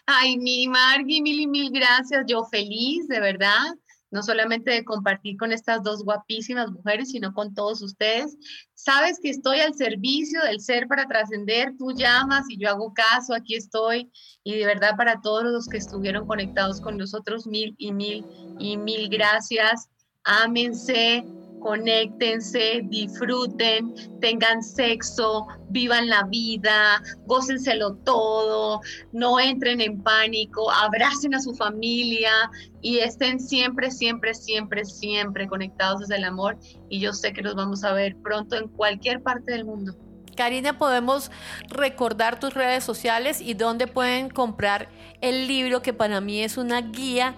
Ay, 0.07 0.37
mi 0.37 0.66
Margui, 0.66 1.23
mil 1.23 1.41
y 1.41 1.47
mil 1.47 1.70
gracias. 1.70 2.24
Yo 2.27 2.45
feliz, 2.45 3.07
de 3.09 3.20
verdad 3.20 3.74
no 4.12 4.23
solamente 4.23 4.70
de 4.70 4.85
compartir 4.85 5.39
con 5.39 5.53
estas 5.53 5.83
dos 5.83 6.05
guapísimas 6.05 6.70
mujeres, 6.70 7.11
sino 7.11 7.33
con 7.33 7.55
todos 7.55 7.81
ustedes. 7.81 8.37
Sabes 8.74 9.19
que 9.20 9.31
estoy 9.31 9.61
al 9.61 9.74
servicio 9.74 10.41
del 10.43 10.61
ser 10.61 10.87
para 10.87 11.07
trascender, 11.07 11.73
tú 11.79 11.93
llamas 11.93 12.45
y 12.51 12.59
yo 12.59 12.69
hago 12.69 12.93
caso, 12.93 13.35
aquí 13.35 13.55
estoy. 13.55 14.12
Y 14.45 14.59
de 14.59 14.66
verdad 14.66 14.97
para 14.99 15.23
todos 15.23 15.45
los 15.45 15.66
que 15.66 15.79
estuvieron 15.79 16.27
conectados 16.27 16.81
con 16.81 16.99
nosotros, 16.99 17.47
mil 17.47 17.74
y 17.79 17.93
mil 17.93 18.27
y 18.59 18.77
mil 18.77 19.09
gracias. 19.09 19.89
Ámense, 20.24 21.24
conéctense, 21.62 22.82
disfruten, 22.84 23.94
tengan 24.20 24.62
sexo, 24.62 25.47
vivan 25.70 26.09
la 26.09 26.24
vida, 26.24 27.02
gócenselo 27.26 27.94
todo, 28.05 28.80
no 29.12 29.39
entren 29.40 29.80
en 29.80 30.02
pánico, 30.02 30.70
abracen 30.70 31.34
a 31.34 31.40
su 31.40 31.55
familia 31.55 32.32
y 32.80 32.98
estén 32.98 33.40
siempre, 33.40 33.90
siempre, 33.90 34.34
siempre, 34.34 34.84
siempre 34.84 35.47
conectados 35.47 36.01
desde 36.01 36.16
el 36.16 36.24
amor. 36.24 36.59
Y 36.89 37.01
yo 37.01 37.12
sé 37.12 37.32
que 37.32 37.43
nos 37.43 37.55
vamos 37.55 37.84
a 37.84 37.93
ver 37.93 38.16
pronto 38.22 38.56
en 38.56 38.68
cualquier 38.68 39.22
parte 39.22 39.52
del 39.52 39.64
mundo. 39.64 39.94
Karina, 40.36 40.78
podemos 40.78 41.30
recordar 41.68 42.40
tus 42.40 42.55
redes 42.55 42.84
sociales 42.84 43.40
y 43.40 43.55
dónde 43.55 43.86
pueden 43.86 44.30
comprar 44.30 44.89
el 45.20 45.47
libro 45.47 45.82
que 45.82 45.93
para 45.93 46.20
mí 46.20 46.43
es 46.43 46.56
una 46.56 46.80
guía 46.80 47.36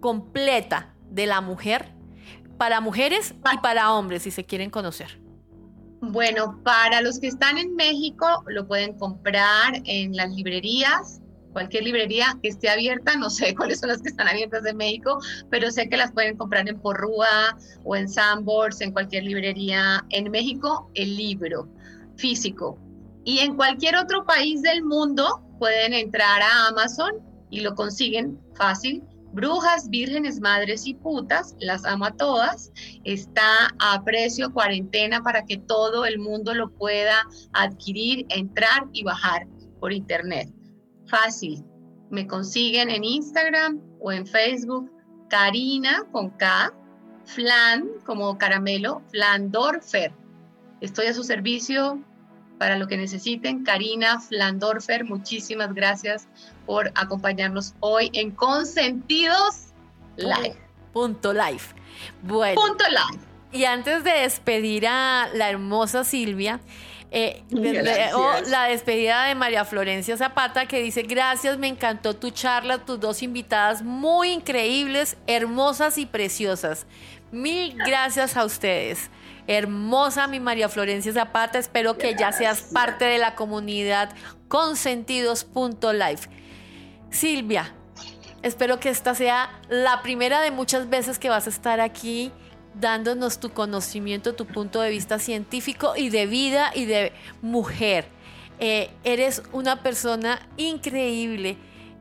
completa 0.00 0.94
de 1.10 1.26
la 1.26 1.40
mujer 1.40 1.97
para 2.58 2.80
mujeres 2.80 3.34
y 3.54 3.58
para 3.58 3.92
hombres, 3.92 4.22
si 4.22 4.30
se 4.30 4.44
quieren 4.44 4.68
conocer. 4.68 5.20
Bueno, 6.00 6.60
para 6.62 7.00
los 7.00 7.18
que 7.18 7.28
están 7.28 7.58
en 7.58 7.74
México, 7.74 8.44
lo 8.46 8.66
pueden 8.66 8.96
comprar 8.98 9.80
en 9.84 10.14
las 10.14 10.30
librerías, 10.30 11.20
cualquier 11.52 11.84
librería 11.84 12.38
que 12.42 12.48
esté 12.48 12.68
abierta, 12.68 13.16
no 13.16 13.30
sé 13.30 13.54
cuáles 13.56 13.80
son 13.80 13.88
las 13.88 14.02
que 14.02 14.10
están 14.10 14.28
abiertas 14.28 14.64
en 14.66 14.76
México, 14.76 15.18
pero 15.50 15.70
sé 15.70 15.88
que 15.88 15.96
las 15.96 16.12
pueden 16.12 16.36
comprar 16.36 16.68
en 16.68 16.78
Porrúa 16.78 17.56
o 17.84 17.96
en 17.96 18.08
Sambors, 18.08 18.80
en 18.80 18.92
cualquier 18.92 19.24
librería 19.24 20.04
en 20.10 20.30
México, 20.30 20.90
el 20.94 21.16
libro 21.16 21.68
físico. 22.16 22.78
Y 23.24 23.40
en 23.40 23.56
cualquier 23.56 23.96
otro 23.96 24.24
país 24.24 24.62
del 24.62 24.84
mundo 24.84 25.42
pueden 25.58 25.92
entrar 25.92 26.42
a 26.42 26.68
Amazon 26.68 27.14
y 27.50 27.60
lo 27.60 27.74
consiguen 27.74 28.38
fácil 28.54 29.02
Brujas, 29.32 29.88
vírgenes, 29.90 30.40
madres 30.40 30.86
y 30.86 30.94
putas, 30.94 31.54
las 31.60 31.84
amo 31.84 32.06
a 32.06 32.12
todas. 32.12 32.72
Está 33.04 33.68
a 33.78 34.02
precio 34.02 34.52
cuarentena 34.52 35.22
para 35.22 35.44
que 35.44 35.58
todo 35.58 36.06
el 36.06 36.18
mundo 36.18 36.54
lo 36.54 36.70
pueda 36.70 37.26
adquirir, 37.52 38.26
entrar 38.30 38.86
y 38.92 39.04
bajar 39.04 39.46
por 39.80 39.92
internet. 39.92 40.50
Fácil. 41.06 41.64
Me 42.10 42.26
consiguen 42.26 42.90
en 42.90 43.04
Instagram 43.04 43.80
o 44.00 44.12
en 44.12 44.26
Facebook. 44.26 44.90
Karina 45.28 46.06
con 46.10 46.30
K, 46.30 46.72
Flan 47.24 47.86
como 48.06 48.38
caramelo, 48.38 49.02
Flandorfer. 49.10 50.12
Estoy 50.80 51.06
a 51.06 51.14
su 51.14 51.22
servicio 51.22 52.02
para 52.58 52.76
lo 52.76 52.86
que 52.88 52.96
necesiten. 52.96 53.64
Karina 53.64 54.20
Flandorfer, 54.20 55.04
muchísimas 55.04 55.74
gracias 55.74 56.28
por 56.66 56.90
acompañarnos 56.94 57.74
hoy 57.80 58.10
en 58.12 58.32
Consentidos 58.32 59.68
Live. 60.16 60.56
Punto 60.92 61.32
live. 61.32 61.62
Bueno. 62.22 62.60
Punto 62.60 62.84
live. 62.88 63.22
Y 63.52 63.64
antes 63.64 64.04
de 64.04 64.10
despedir 64.10 64.86
a 64.86 65.28
la 65.32 65.48
hermosa 65.48 66.04
Silvia, 66.04 66.60
eh, 67.10 67.42
la 67.50 68.64
despedida 68.64 69.24
de 69.24 69.34
María 69.34 69.64
Florencia 69.64 70.16
Zapata 70.18 70.66
que 70.66 70.82
dice, 70.82 71.02
gracias, 71.02 71.56
me 71.56 71.68
encantó 71.68 72.14
tu 72.14 72.30
charla, 72.30 72.84
tus 72.84 73.00
dos 73.00 73.22
invitadas 73.22 73.82
muy 73.82 74.30
increíbles, 74.30 75.16
hermosas 75.26 75.96
y 75.96 76.04
preciosas. 76.04 76.86
Mil 77.30 77.74
gracias 77.76 78.36
a 78.36 78.44
ustedes. 78.44 79.10
Hermosa 79.48 80.26
mi 80.26 80.40
María 80.40 80.68
Florencia 80.68 81.10
Zapata, 81.10 81.58
espero 81.58 81.96
que 81.96 82.14
ya 82.14 82.32
seas 82.32 82.60
parte 82.60 83.06
de 83.06 83.16
la 83.16 83.34
comunidad 83.34 84.10
consentidos.life. 84.46 86.28
Silvia, 87.08 87.74
espero 88.42 88.78
que 88.78 88.90
esta 88.90 89.14
sea 89.14 89.58
la 89.70 90.02
primera 90.02 90.42
de 90.42 90.50
muchas 90.50 90.90
veces 90.90 91.18
que 91.18 91.30
vas 91.30 91.46
a 91.46 91.50
estar 91.50 91.80
aquí 91.80 92.30
dándonos 92.74 93.40
tu 93.40 93.48
conocimiento, 93.54 94.34
tu 94.34 94.44
punto 94.44 94.82
de 94.82 94.90
vista 94.90 95.18
científico 95.18 95.94
y 95.96 96.10
de 96.10 96.26
vida 96.26 96.70
y 96.74 96.84
de 96.84 97.14
mujer. 97.40 98.06
Eh, 98.60 98.90
eres 99.02 99.42
una 99.52 99.82
persona 99.82 100.46
increíble, 100.58 101.56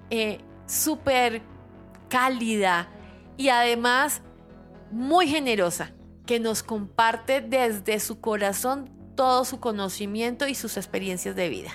eh, 0.09 0.39
súper 0.65 1.41
cálida 2.09 2.89
y 3.37 3.47
además 3.47 4.21
muy 4.91 5.29
generosa 5.29 5.93
que 6.27 6.39
nos 6.39 6.61
comparte 6.61 7.41
desde 7.41 7.99
su 7.99 8.19
corazón 8.19 8.91
todo 9.15 9.43
su 9.45 9.59
conocimiento 9.59 10.47
y 10.47 10.53
sus 10.53 10.77
experiencias 10.77 11.35
de 11.35 11.49
vida. 11.49 11.71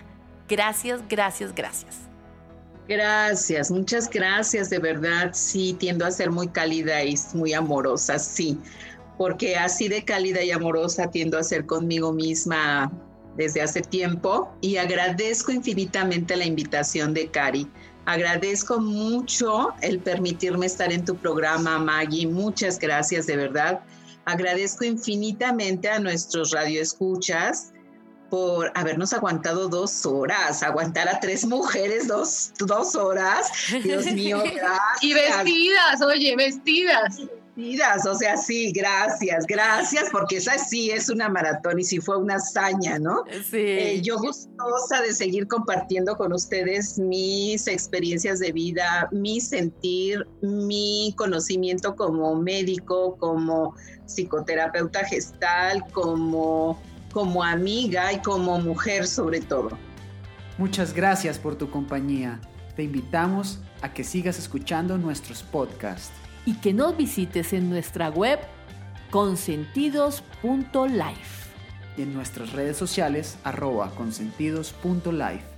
Gracias, 0.49 1.01
gracias, 1.09 1.53
gracias. 1.53 1.97
Gracias, 2.89 3.70
muchas 3.70 4.09
gracias, 4.09 4.70
de 4.70 4.79
verdad, 4.79 5.31
sí, 5.33 5.74
tiendo 5.79 6.05
a 6.05 6.11
ser 6.11 6.31
muy 6.31 6.49
cálida 6.49 7.03
y 7.03 7.15
muy 7.35 7.53
amorosa, 7.53 8.19
sí, 8.19 8.59
porque 9.19 9.57
así 9.57 9.89
de 9.89 10.05
cálida 10.05 10.43
y 10.43 10.51
amorosa 10.51 11.11
tiendo 11.11 11.39
a 11.39 11.43
ser 11.43 11.66
conmigo 11.66 12.12
misma 12.12 12.91
desde 13.37 13.62
hace 13.62 13.81
tiempo 13.83 14.53
y 14.61 14.77
agradezco 14.77 15.53
infinitamente 15.53 16.37
la 16.37 16.45
invitación 16.45 17.15
de 17.15 17.29
Cari. 17.31 17.69
Agradezco 18.05 18.81
mucho 18.81 19.69
el 19.81 20.01
permitirme 20.01 20.66
estar 20.66 20.93
en 20.93 21.05
tu 21.05 21.16
programa, 21.16 21.79
Maggie. 21.79 22.27
Muchas 22.27 22.79
gracias, 22.79 23.27
de 23.27 23.37
verdad. 23.37 23.81
Agradezco 24.24 24.85
infinitamente 24.85 25.89
a 25.89 25.99
nuestros 25.99 26.53
radioescuchas 26.53 27.73
por 28.31 28.73
habernos 28.74 29.12
aguantado 29.12 29.69
dos 29.69 30.07
horas, 30.07 30.62
aguantar 30.62 31.09
a 31.09 31.20
tres 31.20 31.44
mujeres 31.44 32.09
dos, 32.09 32.53
dos 32.59 32.94
horas. 32.94 33.51
Dios 33.82 34.07
mío, 34.07 34.39
gracias. 34.55 35.03
Y 35.03 35.12
vestidas, 35.12 36.03
oye, 36.03 36.36
vestidas 36.36 37.23
o 37.57 38.15
sea, 38.15 38.37
sí, 38.37 38.73
gracias, 38.73 39.47
gracias, 39.47 40.09
porque 40.11 40.37
esa 40.37 40.57
sí 40.57 40.91
es 40.91 41.11
una 41.11 41.29
maratón 41.29 41.79
y 41.79 41.85
sí 41.85 42.01
fue 42.01 42.16
una 42.16 42.37
hazaña, 42.37 42.99
¿no? 42.99 43.24
Sí. 43.51 43.59
Eh, 43.59 44.01
yo 44.03 44.19
gustosa 44.19 45.03
de 45.03 45.12
seguir 45.12 45.47
compartiendo 45.47 46.16
con 46.16 46.33
ustedes 46.33 46.99
mis 46.99 47.66
experiencias 47.66 48.39
de 48.39 48.53
vida, 48.53 49.09
mi 49.12 49.41
sentir, 49.41 50.27
mi 50.41 51.15
conocimiento 51.19 51.95
como 51.95 52.35
médico, 52.37 53.16
como 53.19 53.74
psicoterapeuta 54.07 55.05
gestal, 55.05 55.85
como, 55.93 56.81
como 57.12 57.43
amiga 57.45 58.12
y 58.15 58.23
como 58.23 58.61
mujer 58.61 59.07
sobre 59.07 59.41
todo. 59.41 59.77
Muchas 60.57 60.95
gracias 60.95 61.39
por 61.39 61.57
tu 61.57 61.70
compañía. 61.70 62.41
Te 62.77 62.83
invitamos 62.83 63.61
a 63.83 63.93
que 63.93 64.05
sigas 64.05 64.39
escuchando 64.39 64.97
nuestros 64.97 65.43
podcasts 65.43 66.22
y 66.44 66.55
que 66.55 66.73
nos 66.73 66.97
visites 66.97 67.52
en 67.52 67.70
nuestra 67.70 68.10
web 68.10 68.40
consentidos.life 69.10 71.43
y 71.97 72.02
en 72.02 72.14
nuestras 72.14 72.52
redes 72.52 72.77
sociales 72.77 73.39
arroba 73.44 73.90
consentidos.life. 73.94 75.52